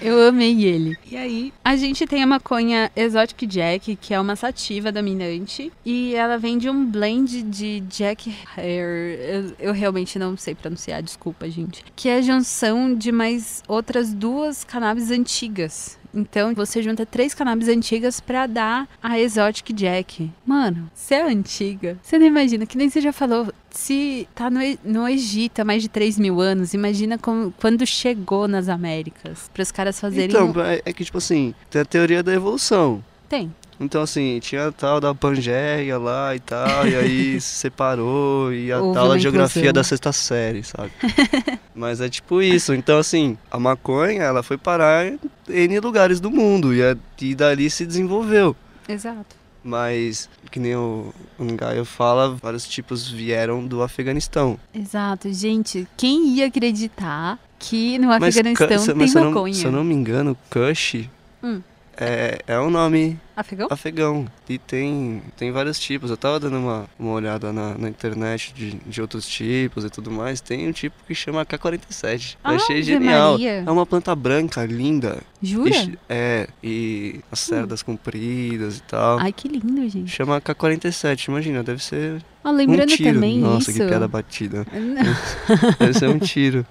Eu 0.00 0.28
amei 0.28 0.64
ele. 0.64 0.96
E 1.10 1.16
aí, 1.16 1.52
a 1.64 1.76
gente 1.76 2.06
tem 2.06 2.22
a 2.22 2.26
maconha 2.26 2.90
Exotic 2.94 3.46
Jack, 3.46 3.96
que 3.96 4.14
é 4.14 4.20
uma 4.20 4.36
sativa 4.36 4.92
dominante. 4.92 5.72
E 5.84 6.14
ela 6.14 6.38
vem 6.38 6.58
de 6.58 6.68
um 6.70 6.86
blend 6.86 7.42
de 7.42 7.80
Jack 7.80 8.34
Hair. 8.56 9.18
Eu, 9.20 9.68
eu 9.68 9.72
realmente 9.72 10.18
não 10.18 10.36
sei 10.36 10.54
pronunciar, 10.54 11.02
desculpa, 11.02 11.48
gente. 11.50 11.84
Que 11.96 12.08
é 12.08 12.16
a 12.16 12.22
junção 12.22 12.94
de 12.94 13.10
mais 13.10 13.62
outras 13.66 14.12
duas 14.12 14.64
cannabis 14.64 15.10
antigas. 15.10 15.97
Então, 16.14 16.54
você 16.54 16.82
junta 16.82 17.04
três 17.04 17.34
cannabis 17.34 17.68
antigas 17.68 18.18
pra 18.20 18.46
dar 18.46 18.88
a 19.02 19.18
Exotic 19.18 19.72
Jack. 19.74 20.30
Mano, 20.46 20.90
se 20.94 21.14
é 21.14 21.22
antiga, 21.22 21.98
você 22.02 22.18
não 22.18 22.26
imagina, 22.26 22.64
que 22.66 22.76
nem 22.78 22.88
você 22.88 23.00
já 23.00 23.12
falou, 23.12 23.52
se 23.70 24.26
tá 24.34 24.48
no, 24.50 24.60
no 24.84 25.08
Egito 25.08 25.60
há 25.60 25.64
mais 25.64 25.82
de 25.82 25.88
3 25.88 26.18
mil 26.18 26.40
anos, 26.40 26.72
imagina 26.74 27.18
como, 27.18 27.52
quando 27.60 27.86
chegou 27.86 28.48
nas 28.48 28.68
Américas. 28.68 29.50
Para 29.52 29.62
os 29.62 29.70
caras 29.70 30.00
fazerem. 30.00 30.26
Então, 30.28 30.50
um- 30.50 30.60
é, 30.64 30.80
é 30.84 30.92
que, 30.92 31.04
tipo 31.04 31.18
assim, 31.18 31.54
tem 31.70 31.82
a 31.82 31.84
teoria 31.84 32.22
da 32.22 32.32
evolução. 32.32 33.04
Tem. 33.28 33.54
Então, 33.80 34.02
assim, 34.02 34.40
tinha 34.40 34.66
a 34.68 34.72
tal 34.72 35.00
da 35.00 35.14
Pangeia 35.14 35.98
lá 35.98 36.34
e 36.34 36.40
tal, 36.40 36.86
e 36.88 36.96
aí 36.96 37.40
se 37.40 37.54
separou, 37.54 38.52
e 38.52 38.72
a 38.72 38.80
Houve 38.80 38.94
tal 38.94 39.08
da 39.08 39.18
geografia 39.18 39.60
inclusão. 39.60 39.72
da 39.72 39.84
sexta 39.84 40.12
série, 40.12 40.64
sabe? 40.64 40.90
Mas 41.74 42.00
é 42.00 42.08
tipo 42.08 42.42
isso. 42.42 42.74
Então, 42.74 42.98
assim, 42.98 43.38
a 43.50 43.58
maconha, 43.58 44.22
ela 44.22 44.42
foi 44.42 44.58
parar 44.58 45.06
em 45.06 45.18
N 45.48 45.78
lugares 45.80 46.18
do 46.18 46.28
mundo, 46.30 46.74
e, 46.74 46.82
a- 46.82 46.96
e 47.20 47.34
dali 47.36 47.70
se 47.70 47.86
desenvolveu. 47.86 48.56
Exato. 48.88 49.36
Mas, 49.62 50.28
que 50.50 50.58
nem 50.58 50.74
o, 50.74 51.12
o 51.38 51.44
Ngaio 51.44 51.84
fala, 51.84 52.34
vários 52.42 52.66
tipos 52.66 53.08
vieram 53.08 53.64
do 53.66 53.82
Afeganistão. 53.82 54.58
Exato. 54.74 55.32
Gente, 55.32 55.86
quem 55.96 56.28
ia 56.36 56.46
acreditar 56.46 57.38
que 57.58 57.98
no 57.98 58.08
Mas, 58.08 58.22
Afeganistão 58.36 58.78
se- 58.78 58.86
tem 58.86 58.96
mas 58.96 59.14
maconha? 59.14 59.52
se 59.54 59.64
eu 59.64 59.72
não 59.72 59.84
me 59.84 59.94
engano, 59.94 60.36
Kush 60.50 61.08
Hum. 61.42 61.60
É, 62.00 62.38
é 62.46 62.60
um 62.60 62.70
nome 62.70 63.18
Afegão? 63.36 63.66
afegão. 63.70 64.26
E 64.48 64.56
tem, 64.58 65.22
tem 65.36 65.50
vários 65.50 65.78
tipos. 65.78 66.10
Eu 66.10 66.16
tava 66.16 66.38
dando 66.38 66.56
uma, 66.56 66.86
uma 66.98 67.12
olhada 67.12 67.52
na, 67.52 67.76
na 67.76 67.88
internet 67.88 68.52
de, 68.54 68.72
de 68.74 69.00
outros 69.00 69.26
tipos 69.26 69.84
e 69.84 69.90
tudo 69.90 70.10
mais. 70.10 70.40
Tem 70.40 70.68
um 70.68 70.72
tipo 70.72 70.96
que 71.06 71.14
chama 71.14 71.44
K47. 71.44 72.36
Eu 72.44 72.50
achei 72.52 72.82
genial. 72.82 73.32
Maria. 73.32 73.64
É 73.66 73.70
uma 73.70 73.84
planta 73.84 74.14
branca, 74.14 74.64
linda. 74.64 75.18
Jura? 75.42 75.70
E, 75.70 75.98
é, 76.08 76.48
e 76.62 77.20
as 77.30 77.40
cerdas 77.40 77.82
compridas 77.82 78.78
e 78.78 78.82
tal. 78.82 79.18
Ai, 79.18 79.32
que 79.32 79.48
lindo, 79.48 79.88
gente. 79.88 80.10
Chama 80.10 80.40
K47, 80.40 81.28
imagina, 81.28 81.62
deve 81.62 81.82
ser 81.82 82.22
Ó, 82.44 82.50
lembrando 82.50 82.92
um 82.92 82.96
tiro. 82.96 83.14
também 83.14 83.38
Nossa, 83.38 83.70
isso. 83.70 83.80
que 83.80 83.86
piada 83.86 84.06
batida. 84.08 84.66
Não. 84.72 85.76
Deve 85.78 85.94
ser 85.98 86.08
um 86.08 86.18
tiro. 86.18 86.64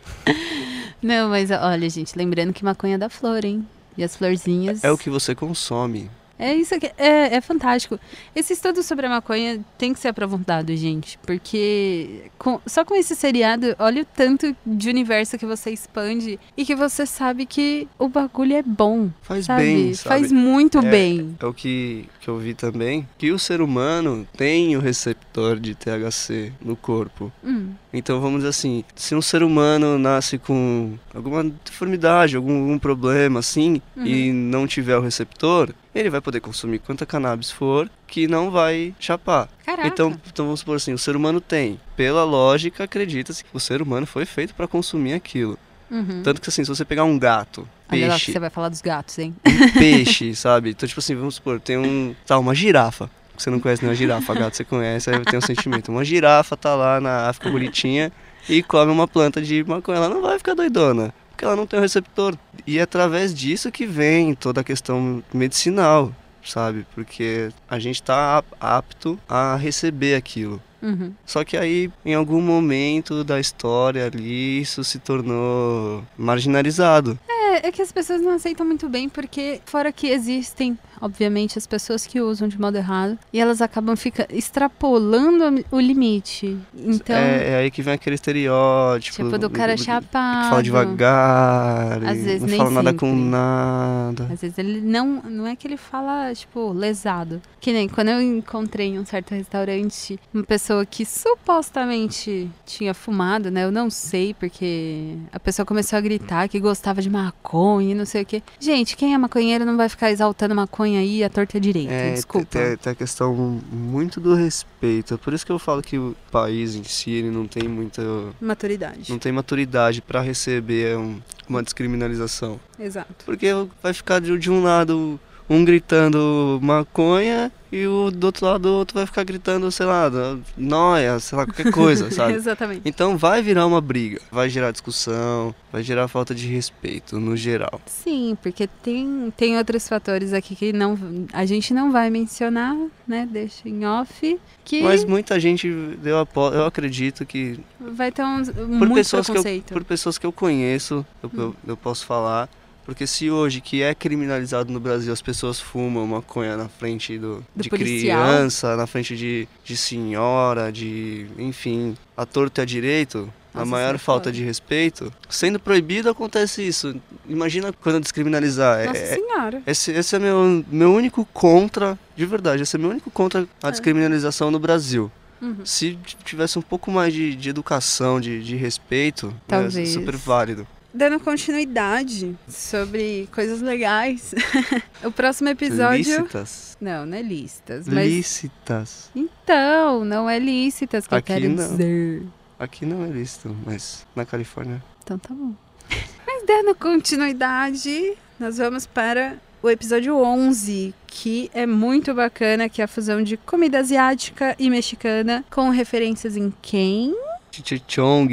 Não, 1.01 1.30
mas 1.30 1.51
olha, 1.51 1.89
gente, 1.89 2.17
lembrando 2.17 2.53
que 2.53 2.63
maconha 2.63 2.97
da 2.97 3.09
flor, 3.09 3.45
hein? 3.45 3.65
E 3.98 4.04
as 4.04 4.16
florzinhas. 4.16 4.84
É 4.84 4.91
o 4.91 4.98
que 4.98 5.10
você 5.10 5.34
consome. 5.34 6.10
É 6.40 6.54
isso 6.54 6.76
aqui, 6.76 6.92
é, 6.98 7.36
é 7.36 7.42
fantástico. 7.42 8.00
Esse 8.36 8.54
estudo 8.54 8.84
sobre 8.84 9.06
a 9.06 9.10
maconha 9.10 9.60
tem 9.78 9.94
que 9.94 10.00
ser 10.00 10.10
aprofundado, 10.10 10.76
gente, 10.76 11.18
porque 11.26 12.30
com- 12.38 12.60
só 12.66 12.86
com 12.86 12.96
esse 12.96 13.16
seriado, 13.16 13.76
olha 13.80 14.04
o 14.04 14.06
tanto 14.06 14.56
de 14.66 14.90
universo 14.90 15.38
que 15.38 15.46
você 15.46 15.72
expande 15.72 16.40
e 16.56 16.64
que 16.66 16.76
você 16.76 17.06
sabe 17.06 17.46
que 17.46 17.88
o 17.98 18.08
bagulho 18.08 18.56
é 18.56 18.62
bom, 18.64 19.10
Faz 19.22 19.46
sabe? 19.46 19.64
bem, 19.64 19.94
sabe? 19.94 20.08
Faz 20.20 20.32
muito 20.32 20.78
É, 20.80 20.82
bem. 20.90 21.36
É 21.40 21.46
o 21.46 21.54
que, 21.54 22.08
que 22.22 22.28
eu 22.30 22.38
vi 22.38 22.54
também, 22.54 23.08
que 23.18 23.32
o 23.32 23.40
ser 23.40 23.62
humano 23.62 24.28
tem 24.38 24.76
o 24.76 24.80
receptor 24.80 25.60
de 25.60 25.74
THC 25.76 26.52
no 26.62 26.76
corpo. 26.76 27.32
Hum, 27.44 27.72
Então 27.94 28.20
vamos 28.22 28.38
dizer 28.40 28.50
assim, 28.50 28.84
se 28.96 29.16
um 29.16 29.22
ser 29.22 29.42
humano 29.42 29.98
nasce 29.98 30.38
com 30.38 30.94
alguma 31.16 31.44
deformidade, 31.44 32.36
algum, 32.36 32.60
algum 32.62 32.78
problema 32.80 33.40
assim, 33.40 33.82
e 33.98 34.32
não 34.32 34.68
tiver 34.68 34.98
o 34.98 35.02
receptor, 35.02 35.74
ele 36.00 36.10
vai 36.10 36.22
poder 36.22 36.39
consumir 36.39 36.80
quanta 36.80 37.06
cannabis 37.06 37.52
for 37.52 37.89
que 38.08 38.28
não 38.28 38.52
vai 38.52 38.93
chapar. 39.00 39.50
caraca. 39.66 39.88
Então, 39.88 40.20
então 40.26 40.45
vamos 40.45 40.62
supor 40.62 40.78
assim, 40.78 40.93
o 40.93 40.98
ser 40.98 41.16
humano 41.16 41.41
tem. 41.41 41.80
Pela 41.95 42.24
lógica, 42.24 42.84
acredita-se 42.84 43.43
que 43.43 43.50
o 43.54 43.60
ser 43.60 43.82
humano 43.82 44.06
foi 44.06 44.26
feito 44.26 44.54
para 44.54 44.68
consumir 44.68 45.14
aquilo. 45.14 45.58
Uhum. 45.89 46.22
Tanto 46.24 46.41
que 46.41 46.50
assim, 46.50 46.64
se 46.64 46.70
você 46.70 46.84
pegar 46.84 47.06
um 47.06 47.18
gato, 47.18 47.68
Olha 47.89 48.08
lá 48.08 48.14
peixe, 48.14 48.32
você 48.34 48.39
vai 48.39 48.50
falar 48.50 48.70
dos 48.70 48.82
gatos, 48.82 49.18
hein? 49.20 49.34
peixe, 49.74 50.36
sabe? 50.36 50.72
Então, 50.72 50.88
tipo 50.88 51.00
assim, 51.00 51.16
vamos 51.16 51.36
supor, 51.36 51.60
tem 51.60 51.78
um. 51.78 52.14
Tá, 52.26 52.38
uma 52.38 52.54
girafa. 52.54 53.10
Você 53.38 53.50
não 53.50 53.60
conhece 53.60 53.84
nenhuma 53.84 53.95
girafa, 53.95 54.34
gato, 54.34 54.58
você 54.58 54.66
conhece, 54.66 55.10
aí 55.10 55.24
tem 55.24 55.38
um 55.38 55.41
sentimento. 55.41 55.89
Uma 55.89 56.04
girafa 56.04 56.58
tá 56.58 56.76
lá 56.76 57.00
na 57.00 57.30
África 57.30 57.52
bonitinha 57.52 58.12
e 58.50 58.64
come 58.64 58.91
uma 58.91 59.08
planta 59.08 59.41
de 59.41 59.64
maconha. 59.64 59.98
Ela 59.98 60.10
não 60.10 60.22
vai 60.22 60.38
ficar 60.39 60.56
doidona, 60.56 61.14
porque 61.38 61.46
ela 61.46 61.56
não 61.56 61.68
tem 61.68 61.78
o 61.78 61.82
receptor. 61.84 62.36
E 62.66 62.80
é 62.80 62.82
através 62.82 63.32
disso 63.32 63.72
que 63.72 63.86
vem 63.86 64.34
toda 64.34 64.62
a 64.62 64.64
questão 64.64 65.24
medicinal, 65.32 66.12
sabe? 66.44 66.84
Porque 66.96 67.50
a 67.70 67.78
gente 67.78 68.02
tá 68.02 68.40
ap- 68.40 68.54
apto 68.60 69.20
a 69.30 69.56
receber 69.56 70.16
aquilo. 70.16 70.60
Uhum. 70.82 71.14
Só 71.28 71.44
que 71.44 71.56
aí, 71.56 71.92
em 72.04 72.16
algum 72.16 72.42
momento 72.42 73.24
da 73.24 73.40
história 73.40 74.08
ali, 74.08 74.62
isso 74.62 74.84
se 74.84 74.98
tornou 74.98 76.04
marginalizado. 76.18 77.20
É, 77.30 77.68
é 77.68 77.72
que 77.72 77.82
as 77.84 77.92
pessoas 77.92 78.20
não 78.22 78.32
aceitam 78.32 78.66
muito 78.66 78.90
bem, 78.90 79.08
porque 79.08 79.62
fora 79.66 79.92
que 79.92 80.08
existem 80.08 80.78
obviamente, 81.02 81.58
as 81.58 81.68
pessoas 81.68 82.06
que 82.06 82.20
usam 82.22 82.48
de 82.48 82.60
modo 82.60 82.78
errado. 82.78 83.18
E 83.32 83.39
elas 83.39 83.62
acabam 83.62 83.95
fica, 83.95 84.28
extrapolando 84.32 85.64
o 85.72 85.80
limite. 85.80 86.58
Então, 86.76 87.16
é, 87.16 87.52
é 87.52 87.56
aí 87.58 87.72
que 87.72 87.82
vem 87.82 87.93
aquele 87.93 88.16
estereótipo. 88.16 89.16
tipo, 89.16 89.38
do 89.38 89.50
cara 89.50 89.76
que 89.76 89.84
chapado. 89.84 90.50
fala 90.50 90.64
devagar, 90.64 92.04
Às 92.04 92.18
vezes 92.18 92.41
não 92.41 92.50
nem 92.50 92.58
fala 92.58 92.72
nada 92.72 92.93
com 92.93 93.08
sempre. 93.08 93.24
nada. 93.24 94.24
Às 94.32 94.41
vezes 94.41 94.58
ele 94.58 94.82
não, 94.82 95.22
não 95.24 95.48
é 95.48 95.56
que 95.56 95.68
ele 95.68 95.78
fala, 95.78 96.34
tipo, 96.34 96.72
lesado. 96.72 97.41
Que 97.60 97.74
nem 97.74 97.88
quando 97.88 98.10
eu 98.10 98.22
encontrei 98.22 98.88
em 98.88 99.00
um 99.00 99.06
certo 99.06 99.32
restaurante 99.34 100.20
uma 100.34 100.43
pessoa 100.43 100.86
que 100.86 101.06
supostamente 101.06 102.50
tinha 102.66 102.93
fumado, 102.93 103.50
né? 103.52 103.64
Eu 103.64 103.72
não 103.72 103.89
sei, 103.89 104.34
porque 104.34 105.16
a 105.32 105.39
pessoa 105.39 105.66
começou 105.66 105.98
a 105.98 106.02
gritar 106.02 106.48
que 106.48 106.60
gostava 106.60 107.02
de 107.02 107.10
maconha 107.10 107.91
e 107.91 107.95
não 107.95 108.06
sei 108.06 108.22
o 108.22 108.26
quê. 108.26 108.41
Gente, 108.60 108.95
quem 108.95 109.14
é 109.14 109.18
maconheiro 109.18 109.66
não 109.66 109.76
vai 109.78 109.89
ficar 109.89 110.12
exaltando 110.12 110.56
maconha 110.56 110.87
aí 110.96 111.24
à 111.24 111.30
torta 111.30 111.60
direita. 111.60 111.92
É, 111.92 112.14
Desculpa. 112.14 112.48
Tem 112.82 112.92
a 112.94 112.96
questão 112.96 113.34
muito 113.72 114.22
do 114.22 114.36
respeito. 114.36 115.16
É 115.16 115.18
Por 115.18 115.34
isso 115.34 115.46
que 115.46 115.52
eu 115.52 115.58
falo 115.60 115.82
que 115.82 115.98
o 115.98 116.16
país 116.32 116.76
em 116.76 116.84
si 116.84 117.10
ele 117.12 117.32
não 117.32 117.48
tem 117.48 117.68
muita. 117.68 118.02
Maturidade. 118.40 119.12
não 119.12 119.18
tem 119.20 119.32
maturidade 119.32 120.02
pra 120.02 120.22
receber 120.22 120.98
um- 120.98 121.20
uma 121.50 121.64
descriminalização. 121.64 122.60
Exato. 122.80 123.26
Porque 123.26 123.48
vai 123.82 123.94
ficar 123.94 124.20
de, 124.22 124.38
de 124.38 124.52
um 124.52 124.62
lado 124.64 125.20
um 125.50 125.64
gritando 125.66 126.60
maconha 126.62 127.52
e 127.72 127.86
o 127.88 128.09
do 128.11 128.26
outro 128.28 128.45
lado 128.45 128.65
o 128.68 128.74
outro 128.74 128.95
vai 128.95 129.05
ficar 129.05 129.24
gritando, 129.24 129.70
sei 129.72 129.86
lá, 129.86 130.09
noia, 130.57 131.20
sei 131.20 131.38
lá, 131.38 131.45
qualquer 131.45 131.72
coisa, 131.72 132.09
sabe? 132.11 132.34
Exatamente. 132.34 132.82
Então 132.86 133.18
vai 133.18 133.41
virar 133.41 133.65
uma 133.65 133.82
briga, 133.82 134.20
vai 134.32 134.49
gerar 134.49 134.72
discussão, 134.72 135.53
vai 135.72 135.84
gerar 135.84 136.07
falta 136.07 136.34
de 136.34 136.47
respeito 136.47 137.20
no 137.20 137.36
geral. 137.36 137.82
Sim, 137.86 138.38
porque 138.41 138.68
tem, 138.68 139.32
tem 139.36 139.57
outros 139.57 139.88
fatores 139.88 140.34
aqui 140.34 140.55
que 140.55 140.72
não, 140.74 140.97
a 141.34 141.45
gente 141.45 141.74
não 141.74 141.91
vai 141.91 142.09
mencionar, 142.09 142.76
né? 143.07 143.28
Deixa 143.32 143.68
em 143.68 143.86
off. 143.86 144.39
Que 144.63 144.82
Mas 144.84 145.03
muita 145.05 145.39
gente, 145.39 145.68
eu, 146.03 146.20
apo- 146.20 146.49
eu 146.49 146.65
acredito 146.65 147.26
que 147.26 147.59
vai 147.80 148.11
ter 148.11 148.24
um, 148.24 148.43
por 148.43 148.68
muito 148.68 148.93
pessoas 148.95 149.26
que 149.26 149.32
eu, 149.32 149.36
preconceito. 149.36 149.74
por 149.74 149.84
pessoas 149.84 150.18
que 150.18 150.26
eu 150.26 150.32
conheço, 150.32 151.05
eu, 151.24 151.32
eu, 151.34 151.55
eu 151.68 151.78
posso 151.78 152.05
falar. 152.05 152.49
Porque 152.88 153.06
se 153.06 153.30
hoje, 153.30 153.60
que 153.60 153.84
é 153.84 153.94
criminalizado 153.94 154.72
no 154.72 154.80
Brasil, 154.80 155.12
as 155.12 155.22
pessoas 155.22 155.60
fumam 155.60 156.08
maconha 156.08 156.56
na 156.56 156.70
frente 156.70 157.20
do, 157.20 157.44
Do 157.54 157.62
de 157.64 157.70
policial. 157.70 158.24
criança, 158.24 158.78
na 158.78 158.88
frente 158.88 159.16
de, 159.16 159.46
de 159.66 159.76
senhora, 159.76 160.72
de. 160.72 161.28
enfim, 161.38 161.98
a 162.16 162.26
torto 162.26 162.60
e 162.60 162.64
a 162.64 162.66
direito, 162.66 163.30
a 163.54 163.60
Nossa, 163.60 163.70
maior 163.72 163.96
isso 163.96 164.04
é 164.04 164.06
falta 164.06 164.30
foda. 164.30 164.32
de 164.32 164.42
respeito, 164.42 165.12
sendo 165.28 165.60
proibido 165.60 166.10
acontece 166.10 166.66
isso. 166.66 166.96
Imagina 167.28 167.74
quando 167.74 168.00
descriminalizar. 168.00 168.86
Nossa 168.86 168.98
É- 169.00 169.04
é- 169.12 169.16
senhora. 169.16 169.62
esse, 169.68 169.92
esse 169.92 170.16
é 170.16 170.20
meu, 170.20 170.64
meu 170.72 170.94
único 170.94 171.28
contra, 171.34 172.00
de 172.16 172.26
verdade, 172.26 172.64
esse 172.64 172.78
é 172.78 172.80
meu 172.80 172.90
único 172.92 173.12
contra 173.12 173.46
a 173.62 173.68
É. 173.68 173.72
descriminalização 173.72 174.50
no 174.50 174.60
Brasil. 174.60 175.12
Uhum. 175.42 175.58
Se 175.66 175.98
tivesse 176.24 176.58
um 176.58 176.62
pouco 176.64 176.90
mais 176.90 177.14
de, 177.14 177.36
de 177.36 177.50
educação, 177.50 178.20
de, 178.22 178.42
de 178.42 178.56
respeito, 178.56 179.34
Talvez. 179.46 179.76
é 179.78 179.86
super 179.86 180.16
válido. 180.16 180.66
Dando 180.98 181.20
continuidade 181.20 182.36
sobre 182.48 183.30
coisas 183.32 183.62
legais. 183.62 184.34
o 185.06 185.12
próximo 185.12 185.48
episódio. 185.48 186.22
Lícitas. 186.22 186.76
Não, 186.82 187.06
não 187.06 187.16
é 187.16 187.22
listas. 187.22 187.88
Mas... 187.88 188.08
Lícitas. 188.08 189.12
Então, 189.16 190.04
não 190.04 190.28
é 190.28 190.39
lícitas 190.39 191.06
que 191.06 191.14
Aqui 191.14 191.34
eu 191.34 191.36
quero 191.36 191.50
não. 191.50 191.56
dizer. 191.56 192.24
Aqui 192.58 192.84
não 192.84 193.06
é 193.06 193.10
lícito, 193.10 193.56
mas 193.64 194.08
na 194.16 194.26
Califórnia. 194.26 194.84
Então 195.04 195.20
tá 195.20 195.36
bom. 195.36 195.54
Mas 196.26 196.43
dando 196.45 196.74
continuidade, 196.76 198.18
nós 198.39 198.58
vamos 198.58 198.88
para 198.88 199.38
o 199.62 199.70
episódio 199.70 200.18
11, 200.18 200.95
que 201.06 201.52
é 201.54 201.68
muito 201.68 202.14
bacana, 202.14 202.68
que 202.68 202.82
é 202.82 202.86
a 202.86 202.88
fusão 202.88 203.22
de 203.22 203.38
comida 203.38 203.80
asiática 203.80 204.56
e 204.58 204.70
mexicana, 204.70 205.45
com 205.52 205.70
referências 205.70 206.36
em 206.36 206.52
quem? 206.62 207.16
Chichong, 207.64 208.28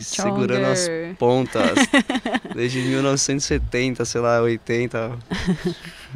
segurando 0.00 0.66
as 0.66 0.88
pontas. 1.18 1.78
desde 2.54 2.80
1970, 2.80 4.04
sei 4.04 4.20
lá, 4.20 4.40
80. 4.40 5.18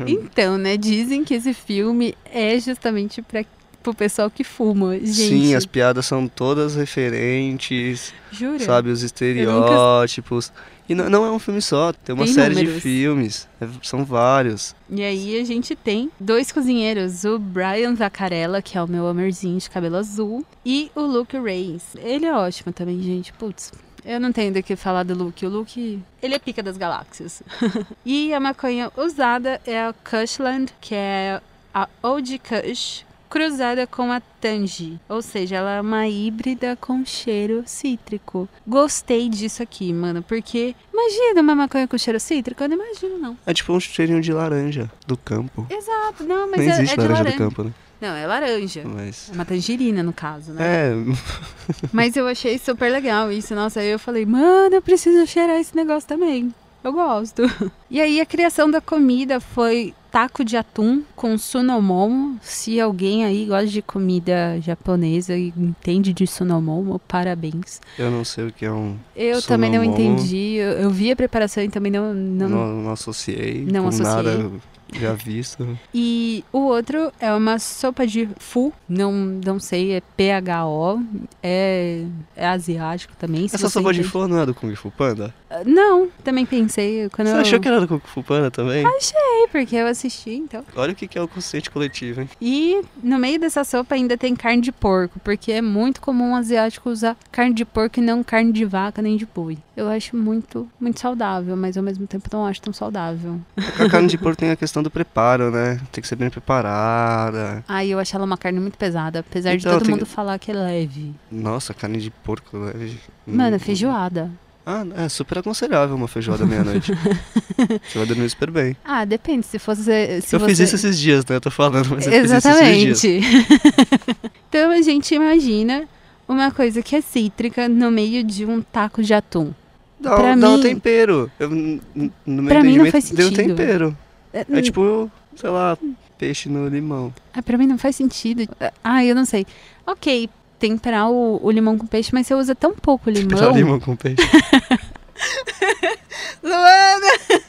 Então, 0.06 0.56
né, 0.58 0.76
dizem 0.76 1.24
que 1.24 1.34
esse 1.34 1.52
filme 1.52 2.14
é 2.24 2.58
justamente 2.58 3.20
para 3.22 3.44
pro 3.82 3.94
pessoal 3.94 4.30
que 4.30 4.44
fuma. 4.44 4.94
Gente, 4.98 5.12
Sim, 5.12 5.54
as 5.54 5.66
piadas 5.66 6.06
são 6.06 6.26
todas 6.28 6.76
referentes, 6.76 8.12
jura? 8.30 8.58
sabe? 8.60 8.90
Os 8.90 9.02
estereótipos. 9.02 10.52
E 10.88 10.94
não, 10.94 11.08
não 11.08 11.24
é 11.24 11.30
um 11.30 11.38
filme 11.38 11.62
só, 11.62 11.92
tem 11.92 12.14
uma 12.14 12.24
Tem 12.24 12.34
série 12.34 12.54
de 12.54 12.62
números. 12.62 12.82
filmes. 12.82 13.48
é- 13.60 13.68
são 13.82 14.04
vários. 14.04 14.74
E 14.90 15.02
aí 15.02 15.40
a 15.40 15.44
gente 15.44 15.74
tem 15.76 16.10
dois 16.18 16.50
cozinheiros, 16.52 17.24
o 17.24 17.38
Brian 17.38 17.94
Zaccarella, 17.94 18.60
que 18.60 18.76
é 18.76 18.82
o 18.82 18.88
meu 18.88 19.06
amorzinho 19.06 19.58
de 19.58 19.70
cabelo 19.70 19.96
azul, 19.96 20.44
e 20.66 20.90
o 20.94 21.00
Luke 21.02 21.38
Reis. 21.38 21.82
Ele 21.96 22.26
é 22.26 22.34
ótimo 22.34 22.72
também, 22.72 23.00
gente. 23.00 23.32
Putz, 23.34 23.72
eu 24.04 24.18
não 24.18 24.32
tenho 24.32 24.52
do 24.52 24.62
que 24.62 24.74
falar 24.74 25.04
do 25.04 25.14
Luke. 25.14 25.46
O 25.46 25.48
Luke, 25.48 26.00
ele 26.20 26.34
é 26.34 26.38
pica 26.38 26.62
das 26.62 26.76
galáxias. 26.76 27.42
e 28.04 28.34
a 28.34 28.40
maconha 28.40 28.90
usada 28.96 29.60
é 29.64 29.80
a 29.80 29.94
Kushland, 29.94 30.72
que 30.80 30.94
é 30.94 31.40
a 31.72 31.88
Old 32.02 32.38
Kush, 32.40 33.06
cruzada 33.32 33.86
com 33.86 34.12
a 34.12 34.20
Tangi. 34.20 35.00
Ou 35.08 35.22
seja, 35.22 35.56
ela 35.56 35.76
é 35.76 35.80
uma 35.80 36.06
híbrida 36.06 36.76
com 36.78 37.02
cheiro 37.02 37.62
cítrico. 37.64 38.46
Gostei 38.66 39.26
disso 39.30 39.62
aqui, 39.62 39.90
mano, 39.90 40.22
porque 40.22 40.76
imagina 40.92 41.40
uma 41.40 41.54
maconha 41.54 41.88
com 41.88 41.96
cheiro 41.96 42.20
cítrico? 42.20 42.62
Eu 42.62 42.68
não 42.68 42.76
imagino, 42.76 43.18
não. 43.18 43.38
É 43.46 43.54
tipo 43.54 43.72
um 43.72 43.80
cheirinho 43.80 44.20
de 44.20 44.34
laranja 44.34 44.90
do 45.06 45.16
campo. 45.16 45.66
Exato, 45.70 46.24
não, 46.24 46.50
mas 46.50 46.60
Nem 46.60 46.68
é, 46.68 46.72
existe 46.72 46.92
é 46.92 46.96
de 46.96 47.00
laranja, 47.00 47.22
laranja. 47.22 47.36
do 47.36 47.38
campo, 47.38 47.64
né? 47.64 47.74
Não, 48.02 48.14
é 48.14 48.26
laranja. 48.26 48.82
Mas. 48.84 49.30
É 49.30 49.32
uma 49.32 49.46
tangerina, 49.46 50.02
no 50.02 50.12
caso, 50.12 50.52
né? 50.52 50.62
É, 50.62 50.92
Mas 51.90 52.14
eu 52.14 52.26
achei 52.28 52.58
super 52.58 52.92
legal 52.92 53.32
isso. 53.32 53.54
Nossa, 53.54 53.80
aí 53.80 53.88
eu 53.88 53.98
falei, 53.98 54.26
mano, 54.26 54.74
eu 54.74 54.82
preciso 54.82 55.26
cheirar 55.26 55.58
esse 55.58 55.74
negócio 55.74 56.06
também. 56.06 56.54
Eu 56.84 56.92
gosto. 56.92 57.42
E 57.88 58.00
aí 58.00 58.22
a 58.22 58.26
criação 58.26 58.70
da 58.70 58.80
comida 58.80 59.38
foi 59.38 59.94
taco 60.12 60.44
de 60.44 60.56
atum 60.56 61.02
com 61.16 61.36
sunomomo. 61.38 62.38
Se 62.42 62.78
alguém 62.78 63.24
aí 63.24 63.46
gosta 63.46 63.66
de 63.66 63.80
comida 63.82 64.60
japonesa 64.60 65.34
e 65.36 65.52
entende 65.56 66.12
de 66.12 66.26
sunomomo, 66.26 67.00
parabéns. 67.08 67.80
eu 67.98 68.10
não 68.10 68.24
sei 68.24 68.46
o 68.48 68.52
que 68.52 68.64
é 68.66 68.70
um. 68.72 68.96
Eu 69.16 69.40
também 69.42 69.70
não 69.70 69.82
Sunomomo. 69.82 70.02
entendi. 70.14 70.54
Eu, 70.56 70.72
eu 70.72 70.90
vi 70.90 71.10
a 71.10 71.16
preparação 71.16 71.64
e 71.64 71.68
também 71.68 71.90
não, 71.90 72.12
não, 72.12 72.48
Não, 72.48 72.82
não 72.82 72.92
associei 72.92 73.64
Não 73.64 73.82
com 73.84 73.88
associei. 73.88 74.06
nada 74.36 74.50
já 74.94 75.14
visto. 75.14 75.66
E 75.94 76.44
o 76.52 76.58
outro 76.58 77.10
é 77.18 77.32
uma 77.32 77.58
sopa 77.58 78.06
de 78.06 78.28
fu, 78.38 78.72
não, 78.88 79.12
não 79.12 79.58
sei, 79.58 79.92
é 79.92 80.00
PHO, 80.00 81.02
é, 81.42 82.04
é 82.36 82.46
asiático 82.46 83.14
também. 83.18 83.46
Essa 83.46 83.68
sopa 83.70 83.92
de 83.92 84.00
entende. 84.00 84.10
flor 84.10 84.28
não 84.28 84.38
é 84.40 84.44
do 84.46 84.54
Kung 84.54 84.74
Fu 84.74 84.90
Panda? 84.90 85.34
Ah, 85.54 85.62
Não, 85.66 86.08
também 86.24 86.46
pensei 86.46 87.08
quando 87.10 87.28
Você 87.28 87.34
eu... 87.34 87.40
achou 87.40 87.60
que 87.60 87.68
era 87.68 87.78
do 87.80 87.86
Kung 87.86 88.00
Fu 88.02 88.22
Panda 88.22 88.50
também? 88.50 88.86
Achei, 88.86 89.48
porque 89.50 89.76
eu 89.76 89.86
assisti, 89.86 90.30
então. 90.30 90.64
Olha 90.74 90.92
o 90.92 90.94
que 90.94 91.18
é 91.18 91.22
o 91.22 91.28
consciente 91.28 91.70
coletivo, 91.70 92.22
hein? 92.22 92.30
E 92.40 92.80
no 93.02 93.18
meio 93.18 93.38
dessa 93.38 93.62
sopa 93.64 93.94
ainda 93.94 94.16
tem 94.16 94.34
carne 94.34 94.62
de 94.62 94.72
porco, 94.72 95.20
porque 95.20 95.52
é 95.52 95.60
muito 95.60 96.00
comum 96.00 96.30
um 96.30 96.36
asiático 96.36 96.88
usar 96.88 97.16
carne 97.30 97.54
de 97.54 97.64
porco 97.66 97.98
e 97.98 98.02
não 98.02 98.22
carne 98.24 98.50
de 98.52 98.64
vaca 98.64 99.02
nem 99.02 99.16
de 99.16 99.26
boi. 99.26 99.58
Eu 99.76 99.88
acho 99.88 100.16
muito, 100.16 100.68
muito 100.80 100.98
saudável, 101.00 101.56
mas 101.56 101.76
ao 101.76 101.82
mesmo 101.82 102.06
tempo 102.06 102.28
não 102.32 102.46
acho 102.46 102.60
tão 102.62 102.72
saudável. 102.72 103.38
A 103.78 103.88
carne 103.88 104.08
de 104.08 104.16
porco 104.18 104.36
tem 104.38 104.50
a 104.50 104.56
questão 104.56 104.82
do 104.82 104.90
preparo, 104.90 105.50
né? 105.50 105.80
Tem 105.90 106.00
que 106.00 106.08
ser 106.08 106.16
bem 106.16 106.30
preparada. 106.30 107.64
Ai, 107.68 107.88
eu 107.88 107.98
acho 107.98 108.14
ela 108.16 108.24
uma 108.24 108.36
carne 108.38 108.60
muito 108.60 108.78
pesada, 108.78 109.20
apesar 109.20 109.50
de 109.56 109.62
Então, 109.62 109.72
todo 109.78 109.84
tem- 109.86 109.94
mundo 109.94 110.06
falar 110.06 110.38
que 110.38 110.50
é 110.50 110.54
leve. 110.54 111.14
Nossa, 111.30 111.74
carne 111.74 111.98
de 111.98 112.10
porco 112.10 112.56
leve. 112.58 112.98
Mano, 113.26 113.54
é 113.54 113.56
Hum. 113.56 113.60
feijoada. 113.60 114.30
Ah, 114.64 114.84
é 114.96 115.08
super 115.08 115.38
aconselhável 115.38 115.96
uma 115.96 116.06
feijoada 116.06 116.46
meia-noite. 116.46 116.92
Você 117.82 117.98
vai 117.98 118.06
dormir 118.06 118.30
super 118.30 118.50
bem. 118.50 118.76
Ah, 118.84 119.04
depende, 119.04 119.44
se 119.44 119.58
fosse... 119.58 119.82
Se 120.20 120.36
eu 120.36 120.40
você... 120.40 120.46
fiz 120.50 120.58
isso 120.60 120.74
esses 120.76 120.98
dias, 120.98 121.26
né? 121.26 121.34
Eu 121.36 121.40
tô 121.40 121.50
falando, 121.50 121.88
mas 121.90 122.06
eu 122.06 122.12
fiz 122.12 122.30
isso 122.30 122.48
esses 122.48 123.02
dias. 123.02 123.04
Exatamente. 123.04 124.28
então 124.48 124.70
a 124.70 124.80
gente 124.82 125.14
imagina 125.14 125.84
uma 126.28 126.50
coisa 126.52 126.80
que 126.80 126.94
é 126.94 127.00
cítrica 127.00 127.68
no 127.68 127.90
meio 127.90 128.22
de 128.22 128.44
um 128.46 128.62
taco 128.62 129.02
de 129.02 129.12
atum. 129.12 129.52
Dá, 130.00 130.14
Pra 130.16 130.32
um- 130.32 130.38
dá 130.38 130.50
um 130.50 130.56
mim- 130.56 130.62
tempero. 130.62 131.30
Eu, 131.38 131.50
no 131.50 132.44
Pra 132.48 132.62
mim 132.62 132.76
não 132.76 132.86
faz 132.90 133.10
deu 133.10 133.26
um 133.26 133.34
sentido. 133.34 133.56
tempero. 133.56 133.96
É, 134.32 134.46
É 134.48 134.62
tipo, 134.62 135.10
sei 135.36 135.50
lá, 135.50 135.76
peixe 136.18 136.48
no 136.48 136.68
limão. 136.68 137.12
ah, 137.34 137.42
pra 137.42 137.58
mim 137.58 137.66
não 137.66 137.78
faz 137.78 137.96
sentido. 137.96 138.48
Ah, 138.82 139.04
eu 139.04 139.14
não 139.14 139.24
sei. 139.24 139.44
Ok, 139.86 140.28
temperar 140.62 141.10
o, 141.10 141.44
o 141.44 141.50
limão 141.50 141.76
com 141.76 141.88
peixe, 141.88 142.10
mas 142.12 142.24
você 142.24 142.34
usa 142.34 142.54
tão 142.54 142.72
pouco 142.72 143.10
limão. 143.10 143.30
Temperar 143.30 143.52
limão 143.52 143.80
com 143.80 143.96
peixe. 143.96 144.22
Luana, 146.40 147.40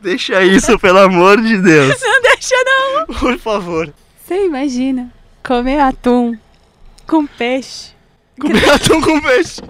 Deixa 0.00 0.42
isso, 0.42 0.78
pelo 0.78 0.98
amor 0.98 1.42
de 1.42 1.58
Deus. 1.58 1.94
não 2.00 2.22
deixa 2.22 2.54
não. 2.64 3.06
Por 3.16 3.38
favor. 3.38 3.92
Você 4.24 4.46
imagina 4.46 5.12
comer 5.46 5.78
atum 5.78 6.38
com 7.06 7.26
peixe. 7.26 7.90
Comer 8.40 8.64
atum 8.72 9.02
com 9.02 9.20
peixe. 9.20 9.60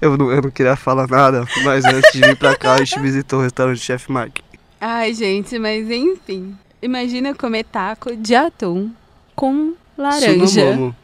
Eu 0.00 0.16
não, 0.16 0.32
eu 0.32 0.42
não 0.42 0.50
queria 0.50 0.74
falar 0.74 1.06
nada, 1.06 1.44
mas 1.62 1.84
antes 1.84 2.12
de 2.12 2.20
vir 2.20 2.36
pra 2.36 2.56
cá, 2.56 2.74
a 2.74 2.78
gente 2.78 2.98
visitou 2.98 3.38
o 3.38 3.42
restaurante 3.42 3.78
Chef 3.78 4.10
Mark. 4.10 4.38
Ai, 4.80 5.14
gente, 5.14 5.60
mas 5.60 5.88
enfim. 5.88 6.58
Imagina 6.82 7.34
comer 7.34 7.64
taco 7.64 8.16
de 8.16 8.34
atum 8.34 8.90
com 9.40 9.72
laranja. 9.96 10.46
Sunomomo. 10.46 10.94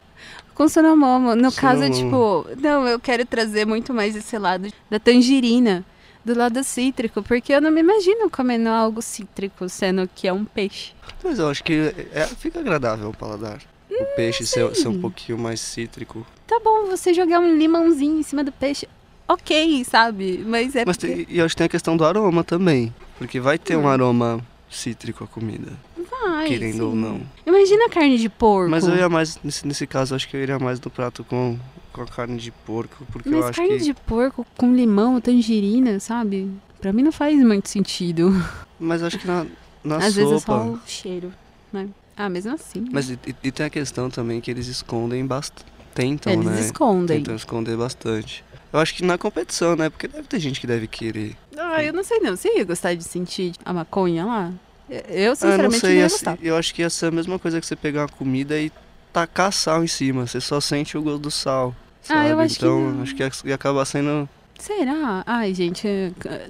Com 0.53 0.67
sonomomo. 0.69 1.35
No 1.35 1.51
caso, 1.51 1.81
Sonomomo. 1.81 2.43
tipo, 2.45 2.61
não, 2.61 2.87
eu 2.87 2.99
quero 2.99 3.25
trazer 3.25 3.65
muito 3.65 3.91
mais 3.95 4.15
esse 4.15 4.37
lado 4.37 4.71
da 4.91 4.99
tangerina, 4.99 5.83
do 6.23 6.37
lado 6.37 6.63
cítrico, 6.63 7.23
porque 7.23 7.51
eu 7.51 7.59
não 7.59 7.71
me 7.71 7.79
imagino 7.79 8.29
comendo 8.29 8.69
algo 8.69 9.01
cítrico, 9.01 9.67
sendo 9.67 10.07
que 10.13 10.27
é 10.27 10.33
um 10.33 10.45
peixe. 10.45 10.91
Mas 11.23 11.39
eu 11.39 11.49
acho 11.49 11.63
que 11.63 11.91
é, 12.13 12.27
fica 12.27 12.59
agradável 12.59 13.09
o 13.09 13.13
paladar. 13.17 13.59
O 13.89 14.05
peixe 14.15 14.45
ser, 14.45 14.75
ser 14.75 14.87
um 14.87 15.01
pouquinho 15.01 15.39
mais 15.39 15.59
cítrico. 15.59 16.23
Tá 16.45 16.59
bom, 16.63 16.85
você 16.85 17.15
jogar 17.15 17.39
um 17.39 17.57
limãozinho 17.57 18.19
em 18.19 18.23
cima 18.23 18.43
do 18.43 18.51
peixe, 18.51 18.87
ok, 19.27 19.83
sabe? 19.83 20.43
Mas 20.45 20.75
é 20.75 20.83
Mas 20.85 20.95
porque... 20.97 21.25
tem, 21.25 21.25
e 21.27 21.39
eu 21.39 21.45
acho 21.45 21.55
que 21.55 21.57
tem 21.57 21.65
a 21.65 21.69
questão 21.69 21.97
do 21.97 22.05
aroma 22.05 22.43
também. 22.43 22.93
Porque 23.17 23.39
vai 23.39 23.57
ter 23.57 23.75
um 23.75 23.85
Hum. 23.85 23.87
aroma 23.87 24.45
cítrico 24.77 25.23
a 25.23 25.27
comida, 25.27 25.71
Vai, 26.09 26.47
querendo 26.47 26.85
ou 26.85 26.91
sim. 26.91 26.97
não. 26.97 27.21
Imagina 27.45 27.89
carne 27.89 28.17
de 28.17 28.29
porco. 28.29 28.69
Mas 28.69 28.87
eu 28.87 28.95
ia 28.95 29.09
mais, 29.09 29.39
nesse, 29.43 29.65
nesse 29.67 29.85
caso, 29.87 30.15
acho 30.15 30.27
que 30.27 30.37
eu 30.37 30.41
iria 30.41 30.57
mais 30.59 30.79
no 30.79 30.89
prato 30.89 31.23
com, 31.23 31.57
com 31.91 32.01
a 32.01 32.05
carne 32.05 32.37
de 32.37 32.51
porco. 32.51 33.05
Porque 33.11 33.29
eu 33.29 33.33
Mas 33.39 33.45
acho 33.47 33.59
carne 33.59 33.77
que. 33.77 33.83
de 33.83 33.93
porco 33.93 34.45
com 34.57 34.73
limão, 34.75 35.19
tangerina, 35.19 35.99
sabe? 35.99 36.49
Pra 36.79 36.93
mim 36.93 37.03
não 37.03 37.11
faz 37.11 37.35
muito 37.43 37.67
sentido. 37.69 38.31
Mas 38.79 39.01
acho 39.03 39.17
que 39.19 39.27
na, 39.27 39.45
na 39.83 39.97
Às 39.97 40.13
sopa. 40.13 40.15
vezes 40.15 40.31
é 40.43 40.45
só 40.45 40.63
o 40.63 40.79
cheiro, 40.85 41.33
né? 41.73 41.87
Ah, 42.15 42.29
mesmo 42.29 42.53
assim. 42.53 42.85
Mas 42.91 43.09
e, 43.09 43.19
e 43.43 43.51
tem 43.51 43.65
a 43.65 43.69
questão 43.69 44.09
também 44.09 44.39
que 44.41 44.49
eles 44.49 44.67
escondem 44.67 45.25
bastante. 45.25 45.65
Tentam, 45.93 46.31
Eles 46.31 46.45
né? 46.45 46.59
escondem. 46.61 47.17
Tentam 47.17 47.35
esconder 47.35 47.75
bastante. 47.75 48.43
Eu 48.71 48.79
acho 48.79 48.93
que 48.93 49.03
na 49.03 49.17
competição, 49.17 49.75
né? 49.75 49.89
Porque 49.89 50.07
deve 50.07 50.27
ter 50.27 50.39
gente 50.39 50.59
que 50.61 50.67
deve 50.67 50.85
querer. 50.87 51.35
Ah, 51.57 51.83
eu 51.83 51.91
não 51.91 52.03
sei 52.03 52.19
não. 52.19 52.35
Você 52.35 52.55
ia 52.55 52.63
gostar 52.63 52.93
de 52.93 53.03
sentir 53.03 53.53
a 53.65 53.73
maconha 53.73 54.23
lá? 54.23 54.53
Eu, 54.89 54.97
Ah, 54.99 55.03
eu 55.09 55.27
não 55.29 55.35
sinceramente, 55.35 55.79
sei, 55.79 55.95
não 55.95 56.01
gostar. 56.03 56.37
ser- 56.37 56.45
eu 56.45 56.55
acho 56.57 56.73
que 56.73 56.81
ia 56.81 56.89
ser 56.89 57.05
a 57.07 57.11
mesma 57.11 57.37
coisa 57.37 57.59
que 57.59 57.65
você 57.65 57.75
pegar 57.75 58.01
uma 58.03 58.07
comida 58.09 58.57
e 58.59 58.71
tacar 59.11 59.51
sal 59.51 59.83
em 59.83 59.87
cima. 59.87 60.25
Você 60.25 60.39
só 60.39 60.59
sente 60.61 60.97
o 60.97 61.01
gosto 61.01 61.19
do 61.19 61.31
sal. 61.31 61.75
Ah, 62.09 62.25
eu 62.25 62.29
sabe? 62.37 62.41
acho 62.43 62.59
que 62.59 62.65
então, 62.65 62.79
não. 62.91 63.01
acho 63.03 63.15
que 63.15 63.21
ia, 63.23 63.31
ia 63.45 63.55
acabar 63.55 63.83
sendo. 63.85 64.29
Será? 64.59 65.23
Ai, 65.27 65.53
gente, 65.53 65.87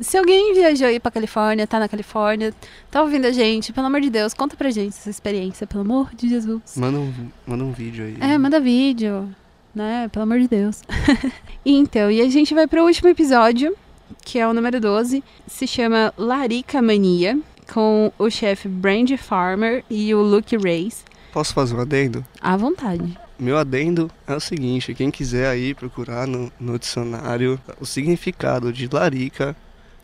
se 0.01 0.17
alguém 0.17 0.53
viajou 0.53 0.87
aí 0.87 0.97
pra 0.99 1.11
Califórnia, 1.11 1.67
tá 1.67 1.77
na 1.77 1.89
Califórnia, 1.89 2.53
tá 2.89 3.01
ouvindo 3.01 3.25
a 3.25 3.31
gente, 3.33 3.73
pelo 3.73 3.87
amor 3.87 3.99
de 3.99 4.09
Deus, 4.09 4.33
conta 4.33 4.55
pra 4.55 4.69
gente 4.69 4.89
essa 4.95 5.09
experiência, 5.09 5.67
pelo 5.67 5.81
amor 5.81 6.09
de 6.15 6.29
Jesus. 6.29 6.61
Manda 6.77 6.99
um, 6.99 7.13
manda 7.45 7.63
um 7.65 7.71
vídeo 7.73 8.05
aí. 8.05 8.15
É, 8.21 8.37
manda 8.37 8.61
vídeo, 8.61 9.27
né? 9.75 10.07
Pelo 10.09 10.23
amor 10.23 10.39
de 10.39 10.47
Deus. 10.47 10.83
então, 11.65 12.09
e 12.09 12.21
a 12.21 12.29
gente 12.29 12.53
vai 12.53 12.65
pro 12.67 12.85
último 12.85 13.09
episódio, 13.09 13.75
que 14.23 14.39
é 14.39 14.47
o 14.47 14.53
número 14.53 14.79
12, 14.79 15.21
se 15.45 15.67
chama 15.67 16.13
Larica 16.17 16.81
Mania, 16.81 17.37
com 17.71 18.11
o 18.17 18.29
chefe 18.29 18.67
Brandy 18.67 19.17
Farmer 19.17 19.83
e 19.89 20.13
o 20.13 20.21
Luke 20.21 20.55
Reis. 20.57 21.03
Posso 21.31 21.53
fazer 21.53 21.75
um 21.75 21.81
adendo? 21.81 22.25
À 22.41 22.55
vontade. 22.57 23.17
Meu 23.37 23.57
adendo 23.57 24.09
é 24.25 24.33
o 24.33 24.39
seguinte: 24.39 24.93
quem 24.93 25.11
quiser 25.11 25.47
aí 25.47 25.73
procurar 25.73 26.25
no, 26.27 26.51
no 26.59 26.79
dicionário 26.79 27.59
o 27.79 27.85
significado 27.85 28.73
de 28.73 28.87
larica. 28.91 29.55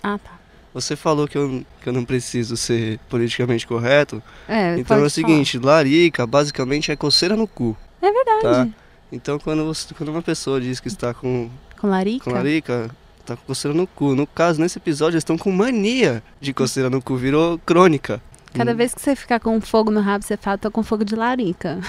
Ah, 0.03 0.19
tá. 0.19 0.31
Você 0.73 0.95
falou 0.95 1.27
que 1.27 1.37
eu, 1.37 1.63
que 1.81 1.89
eu 1.89 1.93
não 1.93 2.03
preciso 2.03 2.57
ser 2.57 2.99
politicamente 3.09 3.65
correto. 3.65 4.21
É, 4.47 4.77
Então 4.77 4.97
é 4.97 5.01
o 5.01 5.09
seguinte: 5.09 5.57
larica 5.57 6.27
basicamente 6.27 6.91
é 6.91 6.95
coceira 6.95 7.35
no 7.35 7.47
cu. 7.47 7.75
falar. 7.99 8.11
É 8.11 8.13
verdade. 8.13 8.71
Tá? 8.71 8.77
Então 9.11 9.39
quando, 9.39 9.63
você, 9.65 9.93
quando 9.93 10.09
uma 10.09 10.21
pessoa 10.21 10.59
diz 10.59 10.79
que 10.79 10.87
está 10.87 11.13
com, 11.13 11.49
Com 11.79 11.87
larica? 11.87 12.23
com 12.25 12.31
larica, 12.31 12.89
tá 13.25 13.35
com 13.35 13.43
coceira 13.45 13.75
no 13.75 13.87
cu. 13.87 14.15
No 14.15 14.27
caso, 14.27 14.59
nesse 14.61 14.77
episódio, 14.77 15.15
eles 15.15 15.21
estão 15.21 15.37
com 15.37 15.51
mania 15.51 16.23
de 16.39 16.53
coceira 16.53 16.89
no 16.89 17.01
cu, 17.01 17.15
virou 17.15 17.59
crônica. 17.65 18.21
Cada 18.53 18.71
Hum. 18.71 18.75
vez 18.75 18.93
que 18.93 19.01
você 19.01 19.15
ficar 19.15 19.39
com 19.39 19.59
fogo 19.59 19.89
no 19.89 19.99
rabo, 19.99 20.23
você 20.23 20.37
fala, 20.37 20.59
tô 20.59 20.69
com 20.69 20.83
fogo 20.83 21.03
de 21.03 21.15
larica. 21.15 21.79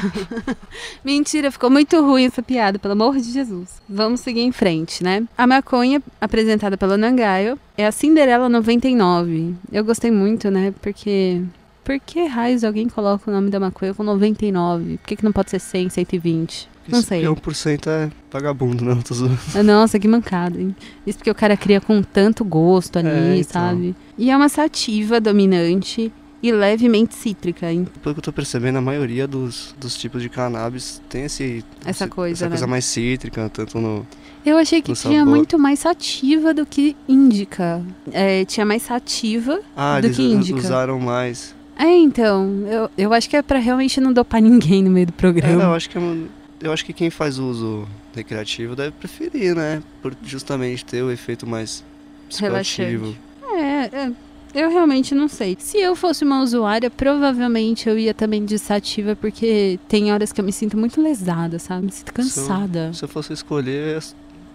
Mentira, 1.04 1.50
ficou 1.50 1.68
muito 1.70 2.00
ruim 2.00 2.24
essa 2.24 2.42
piada, 2.42 2.78
pelo 2.78 2.92
amor 2.92 3.16
de 3.16 3.30
Jesus. 3.30 3.82
Vamos 3.88 4.20
seguir 4.20 4.40
em 4.40 4.52
frente, 4.52 5.04
né? 5.04 5.24
A 5.36 5.46
maconha, 5.46 6.02
apresentada 6.20 6.76
pelo 6.78 6.96
Nangaio, 6.96 7.58
é 7.76 7.86
a 7.86 7.92
Cinderela 7.92 8.48
99. 8.48 9.54
Eu 9.70 9.84
gostei 9.84 10.10
muito, 10.10 10.50
né? 10.50 10.72
Porque... 10.80 11.42
Por 11.84 12.00
que 12.00 12.24
raios 12.24 12.64
alguém 12.64 12.88
coloca 12.88 13.30
o 13.30 13.34
nome 13.34 13.50
da 13.50 13.60
maconha 13.60 13.92
com 13.92 14.02
99? 14.02 14.96
Por 14.96 15.06
que, 15.06 15.16
que 15.16 15.24
não 15.24 15.32
pode 15.32 15.50
ser 15.50 15.58
100, 15.58 15.90
120? 15.90 16.66
Não 16.88 17.02
sei. 17.02 17.24
porque 17.26 17.50
1% 17.50 17.86
é 17.88 18.10
vagabundo, 18.30 18.84
não, 18.84 19.00
tô 19.00 19.14
zoando. 19.14 19.38
Ah, 19.54 19.62
Nossa, 19.62 19.98
que 19.98 20.06
mancada, 20.08 20.60
hein? 20.60 20.74
Isso 21.06 21.18
porque 21.18 21.30
o 21.30 21.34
cara 21.34 21.56
cria 21.56 21.80
com 21.80 22.02
tanto 22.02 22.44
gosto 22.44 22.98
ali, 22.98 23.08
É, 23.08 23.36
então. 23.36 23.44
sabe? 23.62 23.94
E 24.18 24.30
é 24.30 24.36
uma 24.36 24.48
sativa 24.48 25.20
dominante 25.20 26.12
e 26.42 26.52
levemente 26.52 27.14
cítrica, 27.14 27.72
hein? 27.72 27.86
Pelo 28.02 28.14
que 28.14 28.18
eu 28.18 28.22
tô 28.24 28.32
percebendo, 28.32 28.76
a 28.76 28.80
maioria 28.82 29.26
dos, 29.26 29.74
dos 29.80 29.96
tipos 29.96 30.20
de 30.20 30.28
cannabis 30.28 31.00
tem 31.08 31.24
esse, 31.24 31.64
Essa 31.86 32.06
coisa, 32.06 32.34
essa 32.34 32.44
né? 32.44 32.50
coisa 32.50 32.66
mais 32.66 32.84
cítrica, 32.84 33.48
tanto 33.50 33.78
no. 33.80 34.06
Eu 34.44 34.58
achei 34.58 34.82
que 34.82 34.92
tinha 34.92 35.20
sabor. 35.20 35.34
muito 35.36 35.58
mais 35.58 35.78
sativa 35.78 36.52
do 36.52 36.66
que 36.66 36.94
índica. 37.08 37.80
É, 38.12 38.44
tinha 38.44 38.66
mais 38.66 38.82
sativa. 38.82 39.58
Ah, 39.74 39.98
Do 40.02 40.10
que 40.10 40.20
u- 40.20 40.34
indica. 40.34 40.58
usaram 40.58 41.00
mais. 41.00 41.54
É, 41.78 41.86
então, 41.96 42.62
eu, 42.70 42.90
eu 42.96 43.12
acho 43.14 43.28
que 43.30 43.36
é 43.38 43.42
pra 43.42 43.58
realmente 43.58 43.98
não 44.02 44.12
dopar 44.12 44.42
ninguém 44.42 44.82
no 44.82 44.90
meio 44.90 45.06
do 45.06 45.10
É, 45.10 45.16
programa. 45.16 45.62
eu 45.62 45.74
acho 45.74 45.88
que 45.88 45.96
é 45.96 46.00
um- 46.00 46.26
eu 46.64 46.72
acho 46.72 46.84
que 46.84 46.92
quem 46.92 47.10
faz 47.10 47.38
uso 47.38 47.86
recreativo 48.14 48.74
deve 48.74 48.92
preferir, 48.92 49.54
né? 49.54 49.82
Por 50.00 50.16
justamente 50.24 50.84
ter 50.84 51.02
o 51.02 51.10
efeito 51.10 51.46
mais 51.46 51.84
psicoativo. 52.28 53.14
É, 53.42 53.84
é, 53.94 54.12
eu 54.54 54.70
realmente 54.70 55.14
não 55.14 55.28
sei. 55.28 55.56
Se 55.60 55.78
eu 55.78 55.94
fosse 55.94 56.24
uma 56.24 56.42
usuária, 56.42 56.88
provavelmente 56.88 57.88
eu 57.88 57.98
ia 57.98 58.14
também 58.14 58.44
de 58.44 58.58
sativa, 58.58 59.14
porque 59.14 59.78
tem 59.86 60.10
horas 60.10 60.32
que 60.32 60.40
eu 60.40 60.44
me 60.44 60.52
sinto 60.52 60.76
muito 60.76 61.02
lesada, 61.02 61.58
sabe? 61.58 61.84
Me 61.84 61.92
sinto 61.92 62.14
cansada. 62.14 62.92
Se 62.94 63.04
eu 63.04 63.08
fosse 63.08 63.34
escolher, 63.34 63.94
ia 63.94 64.00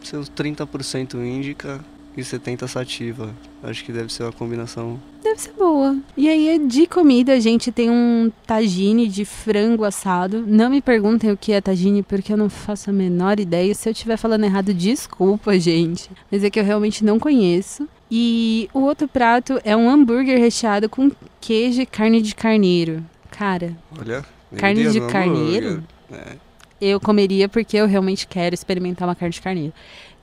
ser 0.01 0.17
uns 0.17 0.29
30% 0.29 1.13
índica 1.15 1.79
e 2.19 2.23
70% 2.23 2.67
sativa. 2.67 3.33
Acho 3.63 3.83
que 3.83 3.91
deve 3.91 4.11
ser 4.11 4.23
uma 4.23 4.31
combinação. 4.31 4.99
Deve 5.23 5.41
ser 5.41 5.53
boa. 5.53 5.97
E 6.15 6.29
aí, 6.29 6.59
de 6.67 6.87
comida, 6.87 7.33
a 7.33 7.39
gente 7.39 7.71
tem 7.71 7.89
um 7.89 8.31
tagine 8.45 9.07
de 9.07 9.25
frango 9.25 9.83
assado. 9.83 10.43
Não 10.47 10.69
me 10.69 10.81
perguntem 10.81 11.31
o 11.31 11.37
que 11.37 11.51
é 11.51 11.59
tagine, 11.59 12.03
porque 12.03 12.31
eu 12.31 12.37
não 12.37 12.49
faço 12.49 12.89
a 12.89 12.93
menor 12.93 13.39
ideia. 13.39 13.73
Se 13.73 13.89
eu 13.89 13.91
estiver 13.91 14.17
falando 14.17 14.45
errado, 14.45 14.73
desculpa, 14.73 15.59
gente. 15.59 16.09
Mas 16.31 16.43
é 16.43 16.49
que 16.49 16.59
eu 16.59 16.63
realmente 16.63 17.03
não 17.03 17.19
conheço. 17.19 17.87
E 18.11 18.69
o 18.73 18.79
outro 18.79 19.07
prato 19.07 19.59
é 19.63 19.75
um 19.75 19.89
hambúrguer 19.89 20.39
recheado 20.39 20.89
com 20.89 21.11
queijo 21.39 21.81
e 21.81 21.85
carne 21.85 22.21
de 22.21 22.33
carneiro. 22.33 23.03
Cara, 23.29 23.75
Olha. 23.99 24.25
Carne 24.57 24.89
de 24.89 24.99
carneiro? 25.01 25.83
É. 26.11 26.35
eu 26.81 26.99
comeria 26.99 27.47
porque 27.47 27.77
eu 27.77 27.85
realmente 27.85 28.25
quero 28.25 28.55
experimentar 28.55 29.07
uma 29.07 29.15
carne 29.15 29.33
de 29.33 29.41
carneiro. 29.41 29.73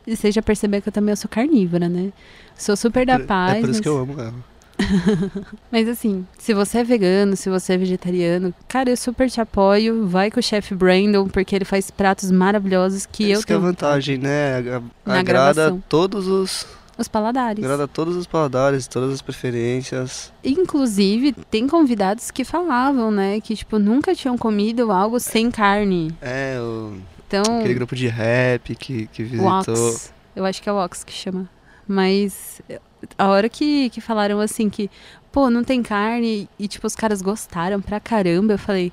E 0.06 0.16
você 0.16 0.30
já 0.30 0.40
percebeu 0.40 0.80
que 0.80 0.88
eu 0.88 0.92
também 0.92 1.14
sou 1.16 1.28
carnívora, 1.28 1.88
né? 1.88 2.12
Sou 2.56 2.76
super 2.76 3.04
da 3.04 3.18
paz. 3.18 3.58
É 3.58 3.60
por 3.60 3.70
isso 3.70 3.78
mas... 3.78 3.80
que 3.80 3.88
eu 3.88 3.98
amo 3.98 4.20
ela. 4.20 4.56
Mas 5.70 5.88
assim, 5.88 6.26
se 6.38 6.52
você 6.52 6.78
é 6.78 6.84
vegano, 6.84 7.36
se 7.36 7.48
você 7.48 7.74
é 7.74 7.78
vegetariano, 7.78 8.54
cara, 8.68 8.90
eu 8.90 8.96
super 8.96 9.30
te 9.30 9.40
apoio. 9.40 10.06
Vai 10.06 10.30
com 10.30 10.40
o 10.40 10.42
chefe 10.42 10.74
Brandon, 10.74 11.28
porque 11.28 11.56
ele 11.56 11.64
faz 11.64 11.90
pratos 11.90 12.30
maravilhosos 12.30 13.06
que 13.06 13.30
eu 13.30 13.38
isso 13.38 13.46
que 13.46 13.52
é 13.52 13.56
a 13.56 13.58
tenho 13.58 13.68
vantagem, 13.68 14.18
né? 14.18 14.60
Na 15.04 15.18
Agrada 15.18 15.54
gravação. 15.54 15.82
todos 15.88 16.26
os. 16.26 16.66
os 16.98 17.08
paladares. 17.08 17.64
Agrada 17.64 17.88
todos 17.88 18.16
os 18.16 18.26
paladares, 18.26 18.86
todas 18.86 19.12
as 19.12 19.22
preferências. 19.22 20.32
Inclusive, 20.44 21.32
tem 21.50 21.66
convidados 21.66 22.30
que 22.30 22.44
falavam, 22.44 23.10
né, 23.10 23.40
que 23.40 23.56
tipo 23.56 23.78
nunca 23.78 24.14
tinham 24.14 24.36
comido 24.36 24.92
algo 24.92 25.18
sem 25.18 25.50
carne. 25.50 26.14
É, 26.20 26.58
o, 26.60 26.98
Então, 27.26 27.58
aquele 27.58 27.74
grupo 27.74 27.94
de 27.96 28.06
rap 28.08 28.74
que, 28.74 29.06
que 29.08 29.22
visitou. 29.24 29.90
Ox, 29.90 30.12
eu 30.34 30.44
acho 30.44 30.62
que 30.62 30.68
é 30.68 30.72
o 30.72 30.76
Ox 30.84 31.02
que 31.04 31.12
chama. 31.12 31.48
Mas 31.88 32.60
a 33.16 33.28
hora 33.28 33.48
que, 33.48 33.90
que 33.90 34.00
falaram 34.00 34.40
assim 34.40 34.68
que, 34.68 34.90
pô, 35.30 35.48
não 35.50 35.62
tem 35.64 35.82
carne 35.82 36.48
e 36.58 36.66
tipo 36.68 36.86
os 36.86 36.96
caras 36.96 37.22
gostaram 37.22 37.80
pra 37.80 38.00
caramba, 38.00 38.54
eu 38.54 38.58
falei, 38.58 38.92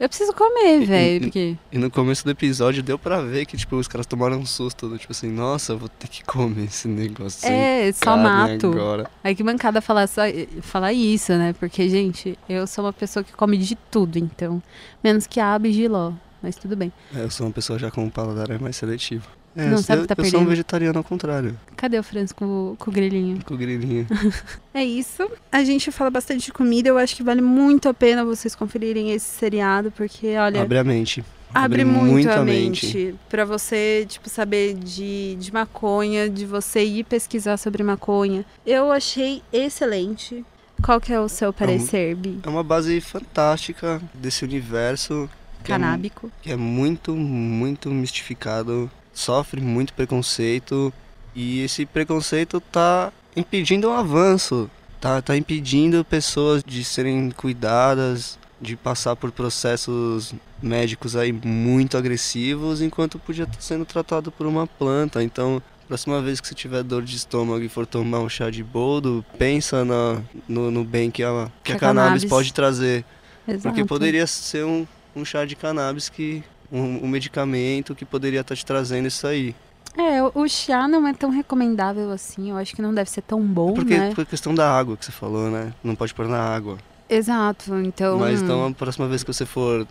eu 0.00 0.08
preciso 0.08 0.32
comer, 0.32 0.84
velho, 0.84 1.16
e- 1.16 1.20
porque 1.20 1.56
E 1.70 1.78
no 1.78 1.88
começo 1.90 2.24
do 2.24 2.30
episódio 2.32 2.82
deu 2.82 2.98
pra 2.98 3.20
ver 3.20 3.46
que, 3.46 3.56
tipo, 3.56 3.76
os 3.76 3.86
caras 3.86 4.04
tomaram 4.06 4.38
um 4.38 4.44
susto, 4.46 4.88
do 4.88 4.98
tipo 4.98 5.12
assim, 5.12 5.30
nossa, 5.30 5.72
eu 5.74 5.78
vou 5.78 5.88
ter 5.88 6.08
que 6.08 6.24
comer 6.24 6.64
esse 6.64 6.88
negócio 6.88 7.48
é, 7.48 7.92
só 7.92 8.16
mato. 8.16 8.66
agora. 8.72 9.08
Aí 9.22 9.34
que 9.36 9.44
mancada 9.44 9.80
falar, 9.80 10.08
só, 10.08 10.22
falar 10.62 10.92
isso, 10.92 11.32
né? 11.34 11.54
Porque, 11.58 11.88
gente, 11.88 12.36
eu 12.48 12.66
sou 12.66 12.84
uma 12.84 12.92
pessoa 12.92 13.22
que 13.22 13.32
come 13.32 13.56
de 13.56 13.76
tudo, 13.90 14.18
então. 14.18 14.60
Menos 15.02 15.26
que 15.28 15.38
aba 15.38 15.68
e 15.68 15.72
giló. 15.72 16.12
Mas 16.44 16.56
tudo 16.56 16.76
bem. 16.76 16.92
É, 17.16 17.22
eu 17.22 17.30
sou 17.30 17.46
uma 17.46 17.52
pessoa 17.54 17.78
já 17.78 17.90
com 17.90 18.04
um 18.04 18.10
paladar 18.10 18.60
mais 18.60 18.76
seletivo. 18.76 19.26
É, 19.56 19.64
Não 19.64 19.72
eu, 19.72 19.78
sabe 19.78 20.02
o 20.02 20.06
que 20.06 20.14
tá 20.14 20.20
eu 20.20 20.24
sou 20.24 20.28
um 20.28 20.30
perdendo. 20.32 20.50
vegetariano 20.50 20.98
ao 20.98 21.04
contrário, 21.04 21.58
Cadê 21.74 21.98
o 21.98 22.02
Franz 22.02 22.32
com, 22.32 22.76
com 22.78 22.90
o 22.90 22.92
grilinho? 22.92 23.42
com 23.42 23.54
o 23.54 23.56
grilinho. 23.56 24.06
É 24.74 24.84
isso. 24.84 25.26
A 25.50 25.64
gente 25.64 25.90
fala 25.90 26.10
bastante 26.10 26.46
de 26.46 26.52
comida. 26.52 26.88
Eu 26.90 26.98
acho 26.98 27.16
que 27.16 27.22
vale 27.22 27.40
muito 27.40 27.88
a 27.88 27.94
pena 27.94 28.24
vocês 28.26 28.54
conferirem 28.54 29.12
esse 29.12 29.24
seriado, 29.26 29.90
porque, 29.92 30.36
olha. 30.36 30.60
Abre 30.60 30.78
a 30.78 30.84
mente. 30.84 31.24
Abre 31.54 31.84
muito 31.84 32.28
a 32.28 32.42
mente 32.44 33.14
pra 33.30 33.44
você, 33.46 34.04
tipo, 34.08 34.28
saber 34.28 34.74
de, 34.74 35.36
de 35.36 35.52
maconha, 35.52 36.28
de 36.28 36.44
você 36.44 36.84
ir 36.84 37.04
pesquisar 37.04 37.56
sobre 37.56 37.82
maconha. 37.84 38.44
Eu 38.66 38.90
achei 38.92 39.40
excelente. 39.52 40.44
Qual 40.82 41.00
que 41.00 41.12
é 41.12 41.20
o 41.20 41.28
seu 41.28 41.52
parecer, 41.52 42.16
Bi? 42.16 42.40
É 42.42 42.48
uma 42.48 42.64
base 42.64 43.00
fantástica 43.00 44.02
desse 44.12 44.44
universo 44.44 45.30
que 45.64 45.72
é, 45.72 45.74
Canábico. 45.74 46.30
que 46.42 46.52
é 46.52 46.56
muito, 46.56 47.14
muito 47.16 47.90
mistificado, 47.90 48.90
sofre 49.12 49.60
muito 49.60 49.92
preconceito 49.94 50.92
e 51.34 51.62
esse 51.62 51.86
preconceito 51.86 52.60
tá 52.60 53.12
impedindo 53.34 53.88
o 53.88 53.92
avanço, 53.92 54.70
tá, 55.00 55.20
tá 55.20 55.36
impedindo 55.36 56.04
pessoas 56.04 56.62
de 56.62 56.84
serem 56.84 57.30
cuidadas, 57.30 58.38
de 58.60 58.76
passar 58.76 59.16
por 59.16 59.32
processos 59.32 60.34
médicos 60.62 61.16
aí 61.16 61.32
muito 61.32 61.96
agressivos, 61.96 62.80
enquanto 62.80 63.18
podia 63.18 63.44
estar 63.44 63.60
sendo 63.60 63.84
tratado 63.84 64.30
por 64.30 64.46
uma 64.46 64.66
planta. 64.66 65.22
Então, 65.22 65.62
próxima 65.88 66.20
vez 66.22 66.40
que 66.40 66.48
você 66.48 66.54
tiver 66.54 66.82
dor 66.82 67.02
de 67.02 67.16
estômago 67.16 67.62
e 67.62 67.68
for 67.68 67.86
tomar 67.86 68.20
um 68.20 68.28
chá 68.28 68.50
de 68.50 68.62
boldo, 68.62 69.24
pensa 69.38 69.84
na, 69.84 70.22
no, 70.48 70.70
no 70.70 70.84
bem 70.84 71.10
que 71.10 71.22
a, 71.22 71.50
que 71.62 71.72
a 71.72 71.76
a 71.76 71.78
cannabis 71.78 72.22
cannabis. 72.22 72.24
pode 72.24 72.52
trazer. 72.52 73.04
Exato. 73.46 73.62
Porque 73.62 73.84
poderia 73.84 74.26
ser 74.26 74.64
um, 74.64 74.86
um 75.16 75.24
chá 75.24 75.44
de 75.44 75.56
cannabis 75.56 76.08
que. 76.08 76.42
Um, 76.72 77.04
um 77.04 77.08
medicamento 77.08 77.94
que 77.94 78.04
poderia 78.04 78.40
estar 78.40 78.56
te 78.56 78.64
trazendo 78.66 79.06
isso 79.06 79.26
aí. 79.26 79.54
É, 79.96 80.20
o- 80.22 80.48
chá 80.48 80.88
não 80.88 81.06
é 81.06 81.12
tão 81.12 81.30
recomendável 81.30 82.10
assim. 82.10 82.50
Eu 82.50 82.56
acho 82.56 82.74
que 82.74 82.82
não 82.82 82.92
deve 82.92 83.08
ser 83.08 83.20
tão 83.22 83.40
bom, 83.40 83.74
Porque 83.74 83.96
né? 83.96 84.12
por 84.14 84.26
questão 84.26 84.52
da 84.54 84.68
água 84.76 84.96
que 84.96 85.04
você 85.04 85.12
falou, 85.12 85.50
né? 85.50 85.72
Não 85.84 85.94
pode 85.94 86.12
pôr 86.12 86.26
na 86.26 86.40
água. 86.40 86.78
Exato. 87.08 87.76
Então, 87.76 88.18
Mas 88.18 88.42
então 88.42 88.66
a 88.66 88.72
próxima 88.72 89.06
vez 89.06 89.22
que 89.22 89.32
você 89.32 89.46
for 89.46 89.86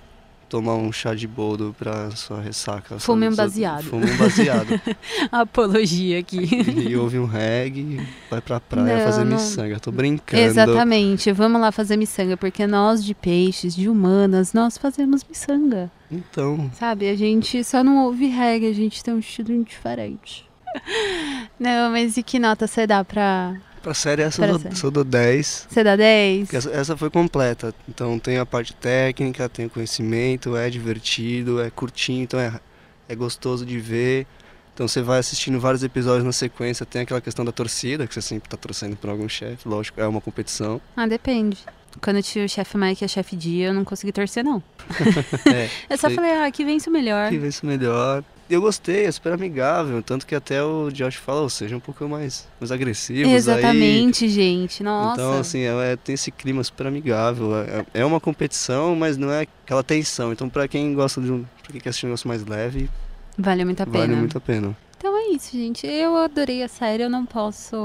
tomar 0.50 0.76
um 0.76 0.92
chá 0.92 1.14
de 1.16 1.28
boldo 1.28 1.76
pra 1.78 2.12
sua 2.12 2.40
ressaca. 2.42 3.00
Fume 3.00 3.26
sua- 3.26 3.34
um 3.34 3.36
baseado. 3.36 3.84
Fume 3.84 4.10
um 4.12 4.18
baseado. 4.18 4.82
apologia 5.32 6.20
aqui. 6.20 6.48
e 6.88 6.96
ouve 6.96 7.18
um 7.20 7.26
reggae, 7.26 8.00
vai 8.30 8.42
pra 8.42 8.60
praia 8.60 8.98
Não, 8.98 9.06
fazer 9.06 9.24
não- 9.24 9.38
miçanga. 9.38 9.80
Tô 9.80 9.92
brincando. 9.92 10.42
Exatamente. 10.44 11.32
Vamos 11.32 11.60
lá 11.60 11.72
fazer 11.72 11.98
miçanga, 11.98 12.38
porque 12.38 12.66
nós 12.68 13.04
de 13.04 13.14
peixes, 13.14 13.76
de 13.76 13.90
humanas, 13.90 14.54
nós 14.54 14.78
fazemos 14.78 15.24
miçanga. 15.28 15.92
Então, 16.12 16.70
Sabe? 16.78 17.10
A 17.10 17.16
gente 17.16 17.64
só 17.64 17.84
não 17.84 18.06
ouve 18.06 18.28
reggae, 18.28 18.68
a 18.70 18.74
gente 18.74 19.04
tem 19.04 19.14
um 19.14 19.20
estilo 19.20 19.64
diferente. 19.64 20.46
Não, 21.60 21.92
mas 21.92 22.18
e 22.18 22.24
que 22.24 22.40
nota 22.40 22.68
você 22.68 22.86
dá 22.88 23.04
pra. 23.04 23.56
Pra 23.84 23.94
série 23.94 24.22
essa 24.24 24.42
Pra 24.42 24.52
eu 24.52 24.58
dou, 24.58 24.76
só 24.76 24.90
dou 24.90 25.04
10. 25.04 25.68
Você 25.70 25.84
dá 25.84 25.96
10? 25.96 26.42
porque 26.46 26.58
Essa, 26.58 26.72
essa 26.72 26.98
foi 26.98 27.10
completa. 27.12 27.76
Então 27.88 28.18
tem 28.18 28.38
a 28.40 28.46
parte 28.46 28.74
técnica, 28.74 29.48
tem 29.48 29.66
o 29.68 29.70
conhecimento, 29.70 30.56
é 30.58 30.70
divertido, 30.70 31.62
é 31.62 31.70
curtinho, 31.70 32.24
então 32.24 32.40
é, 32.40 32.60
é 33.08 33.16
gostoso 33.16 33.66
de 33.66 33.78
ver. 33.80 34.26
Então 34.74 34.88
você 34.88 35.04
vai 35.04 35.20
assistindo 35.20 35.60
vários 35.60 35.84
episódios 35.84 36.24
na 36.24 36.32
sequência, 36.32 36.84
tem 36.84 37.04
aquela 37.04 37.22
questão 37.22 37.46
da 37.46 37.52
torcida, 37.52 38.08
que 38.08 38.14
você 38.16 38.22
sempre 38.24 38.50
tá 38.50 38.58
torcendo 38.58 38.96
por 38.96 39.08
algum 39.10 39.30
chefe, 39.30 39.68
lógico, 39.68 40.02
é 40.02 40.08
uma 40.08 40.20
competição. 40.20 40.82
Ah, 40.98 41.06
depende. 41.06 41.60
Quando 42.02 42.16
eu 42.18 42.24
tinha 42.24 42.44
o 42.44 42.50
chefe 42.50 42.76
Mike 42.76 43.04
e 43.04 43.06
a 43.06 43.08
chefe 43.08 43.36
Dia, 43.36 43.68
eu 43.68 43.74
não 43.74 43.84
consegui 43.84 44.12
torcer, 44.12 44.44
não. 44.44 44.64
É, 45.54 45.70
Eu 45.94 45.98
só 46.00 46.08
sei. 46.08 46.16
falei, 46.16 46.32
ah, 46.32 46.50
que 46.52 46.66
vence 46.66 46.90
o 46.90 46.92
melhor. 46.92 47.30
que 47.30 47.38
vence 47.38 47.64
melhor. 47.64 48.24
Eu 48.50 48.62
gostei, 48.62 49.06
é 49.06 49.12
super 49.12 49.34
amigável, 49.34 50.02
tanto 50.04 50.28
que 50.28 50.36
até 50.36 50.62
o 50.64 50.90
Josh 50.92 51.16
fala, 51.16 51.42
"Ô, 51.42 51.50
seja 51.50 51.76
um 51.76 51.80
pouco 51.80 52.08
mais, 52.08 52.48
mais 52.60 52.72
agressivos 52.72 53.28
aí. 53.32 53.36
Exatamente, 53.36 54.28
gente. 54.28 54.84
Nossa. 54.84 55.14
Então, 55.22 55.40
assim, 55.40 55.60
é, 55.62 55.94
é- 55.94 55.96
tem 55.96 56.14
esse 56.16 56.30
clima 56.32 56.64
super 56.64 56.88
amigável. 56.88 57.56
É, 57.56 57.86
é 58.02 58.06
uma 58.06 58.20
competição, 58.20 58.96
mas 58.96 59.18
não 59.18 59.32
é 59.32 59.48
aquela 59.64 59.84
tensão. 59.84 60.32
Então, 60.34 60.50
pra 60.50 60.68
quem 60.68 60.94
gosta 60.94 61.22
de 61.22 61.32
um. 61.32 61.44
Pra 61.64 61.72
quem 61.72 61.82
quer 61.82 61.90
assistir 61.90 62.06
um 62.06 62.10
negócio 62.10 62.28
mais 62.28 62.46
leve, 62.46 62.90
Vale 63.38 63.66
muito 63.66 63.82
a 63.82 63.86
pena. 63.86 63.98
vale 64.00 64.16
muito 64.16 64.38
a 64.38 64.42
pena. 64.42 64.78
Então 65.04 65.18
é 65.18 65.32
isso, 65.32 65.52
gente. 65.52 65.86
Eu 65.86 66.16
adorei 66.16 66.64
a 66.64 66.68
série, 66.70 67.04
eu 67.04 67.10
não 67.10 67.26
posso. 67.26 67.76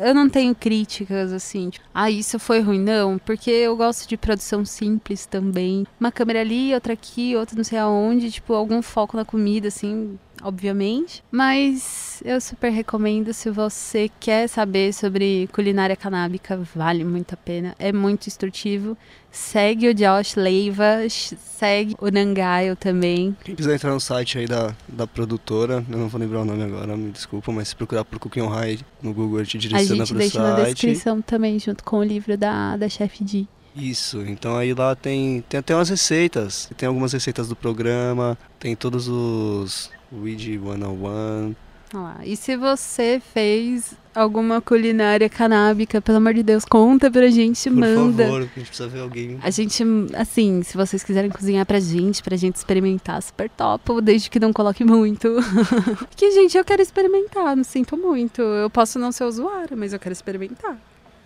Eu 0.00 0.14
não 0.14 0.30
tenho 0.30 0.54
críticas 0.54 1.32
assim. 1.32 1.70
Tipo, 1.70 1.84
ah, 1.92 2.08
isso 2.08 2.38
foi 2.38 2.60
ruim, 2.60 2.78
não. 2.78 3.18
Porque 3.18 3.50
eu 3.50 3.76
gosto 3.76 4.08
de 4.08 4.16
produção 4.16 4.64
simples 4.64 5.26
também. 5.26 5.84
Uma 5.98 6.12
câmera 6.12 6.42
ali, 6.42 6.72
outra 6.72 6.92
aqui, 6.92 7.34
outra 7.34 7.56
não 7.56 7.64
sei 7.64 7.78
aonde. 7.78 8.30
Tipo, 8.30 8.54
algum 8.54 8.80
foco 8.80 9.16
na 9.16 9.24
comida, 9.24 9.66
assim, 9.66 10.16
obviamente. 10.42 11.22
Mas 11.30 12.22
eu 12.24 12.40
super 12.40 12.70
recomendo 12.70 13.32
se 13.32 13.50
você 13.50 14.10
quer 14.20 14.48
saber 14.48 14.92
sobre 14.92 15.48
culinária 15.52 15.96
canábica, 15.96 16.56
vale 16.74 17.04
muito 17.04 17.34
a 17.34 17.36
pena. 17.36 17.74
É 17.78 17.92
muito 17.92 18.26
instrutivo. 18.26 18.96
Segue 19.30 19.88
o 19.88 19.94
Josh 19.94 20.34
Leiva, 20.34 21.00
segue 21.08 21.94
o 22.00 22.08
Nangaio 22.10 22.74
também. 22.74 23.36
Quem 23.44 23.54
quiser 23.54 23.74
entrar 23.74 23.92
no 23.92 24.00
site 24.00 24.38
aí 24.38 24.46
da, 24.46 24.74
da 24.88 25.06
produtora, 25.06 25.84
eu 25.90 25.98
não 25.98 26.08
vou 26.08 26.18
lembrar 26.18 26.40
o 26.40 26.44
nome 26.44 26.62
agora, 26.62 26.96
me 26.96 27.10
desculpa, 27.10 27.52
mas 27.52 27.68
se 27.68 27.76
procurar 27.76 28.02
por 28.04 28.18
Cooking 28.18 28.40
on 28.40 28.48
High 28.48 28.78
no 29.02 29.12
Google, 29.12 29.44
te 29.44 29.58
A 29.58 29.60
direciona 29.60 30.06
gente 30.06 30.08
pro 30.08 30.18
deixa 30.18 30.42
na 30.42 30.56
site. 30.56 30.68
descrição 30.74 31.20
também, 31.20 31.58
junto 31.58 31.84
com 31.84 31.98
o 31.98 32.02
livro 32.02 32.36
da, 32.38 32.78
da 32.78 32.88
Chef 32.88 33.22
D. 33.22 33.46
Isso, 33.74 34.22
então 34.22 34.56
aí 34.56 34.72
lá 34.72 34.96
tem, 34.96 35.44
tem 35.46 35.60
até 35.60 35.74
umas 35.74 35.90
receitas. 35.90 36.70
Tem 36.78 36.86
algumas 36.86 37.12
receitas 37.12 37.46
do 37.46 37.54
programa, 37.54 38.38
tem 38.58 38.74
todos 38.74 39.06
os 39.06 39.90
Weed 40.12 40.58
101. 40.58 41.54
Olha 41.94 42.02
lá. 42.02 42.16
E 42.24 42.36
se 42.36 42.56
você 42.56 43.22
fez 43.32 43.94
alguma 44.14 44.60
culinária 44.60 45.28
canábica, 45.28 46.00
pelo 46.00 46.18
amor 46.18 46.34
de 46.34 46.42
Deus, 46.42 46.64
conta 46.64 47.10
pra 47.10 47.28
gente, 47.30 47.70
Por 47.70 47.76
manda. 47.78 48.24
favor, 48.24 48.40
a 48.40 48.44
gente 48.44 48.66
precisa 48.68 48.88
ver 48.88 49.00
alguém. 49.00 49.38
A 49.42 49.50
gente, 49.50 49.84
assim, 50.14 50.62
se 50.62 50.76
vocês 50.76 51.04
quiserem 51.04 51.30
cozinhar 51.30 51.64
pra 51.64 51.78
gente, 51.78 52.22
pra 52.22 52.36
gente 52.36 52.56
experimentar, 52.56 53.22
super 53.22 53.48
top, 53.50 54.00
desde 54.02 54.28
que 54.28 54.40
não 54.40 54.52
coloque 54.52 54.84
muito. 54.84 55.28
Porque, 56.08 56.30
gente, 56.32 56.56
eu 56.58 56.64
quero 56.64 56.82
experimentar, 56.82 57.54
não 57.56 57.64
sinto 57.64 57.96
muito. 57.96 58.42
Eu 58.42 58.68
posso 58.70 58.98
não 58.98 59.12
ser 59.12 59.24
usuária, 59.24 59.76
mas 59.76 59.92
eu 59.92 59.98
quero 59.98 60.12
experimentar. 60.12 60.76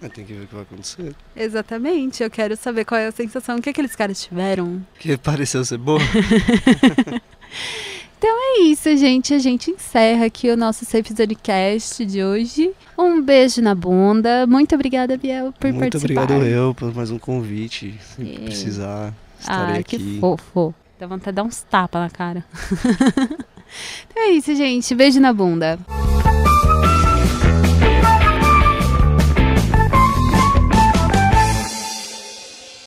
Ah, 0.03 0.09
Tem 0.09 0.25
que 0.25 0.33
ver 0.33 0.45
o 0.45 0.47
que 0.47 0.55
vai 0.55 0.63
acontecer. 0.63 1.15
Exatamente, 1.37 2.23
eu 2.23 2.31
quero 2.31 2.57
saber 2.57 2.85
qual 2.85 2.99
é 2.99 3.07
a 3.07 3.13
sensação 3.13 3.61
que 3.61 3.69
aqueles 3.71 3.95
caras 3.97 4.23
tiveram. 4.23 4.85
Que 4.99 5.17
pareceu 5.17 5.65
ser 5.65 5.79
boa. 5.79 6.01
É 8.23 8.61
isso, 8.63 8.95
gente. 8.97 9.33
A 9.35 9.39
gente 9.39 9.71
encerra 9.71 10.27
aqui 10.27 10.51
o 10.51 10.57
nosso 10.57 10.85
Safe 10.85 11.13
Zonecast 11.15 12.05
de 12.05 12.23
hoje. 12.23 12.71
Um 12.99 13.21
beijo 13.23 13.63
na 13.63 13.75
bunda. 13.75 14.47
Muito 14.47 14.75
obrigada, 14.75 15.17
Biel, 15.17 15.53
por 15.59 15.73
Muito 15.73 15.81
participar. 15.93 16.23
obrigado 16.25 16.47
eu 16.47 16.75
por 16.75 16.95
mais 16.95 17.11
um 17.11 17.19
convite. 17.19 17.95
Se 18.17 18.23
É. 18.37 18.39
precisar, 18.41 19.15
estarei 19.39 19.77
Ah, 19.77 19.79
aqui. 19.81 19.97
que 19.99 20.19
fofo. 20.21 20.75
Dá 20.99 21.07
vontade 21.07 21.31
de 21.31 21.37
dar 21.37 21.45
uns 21.45 21.63
tapas 21.63 22.03
na 22.03 22.11
cara. 22.11 22.45
então 24.11 24.23
é 24.23 24.31
isso, 24.33 24.55
gente. 24.55 24.95
Beijo 24.95 25.19
na 25.21 25.33
bunda. 25.33 25.79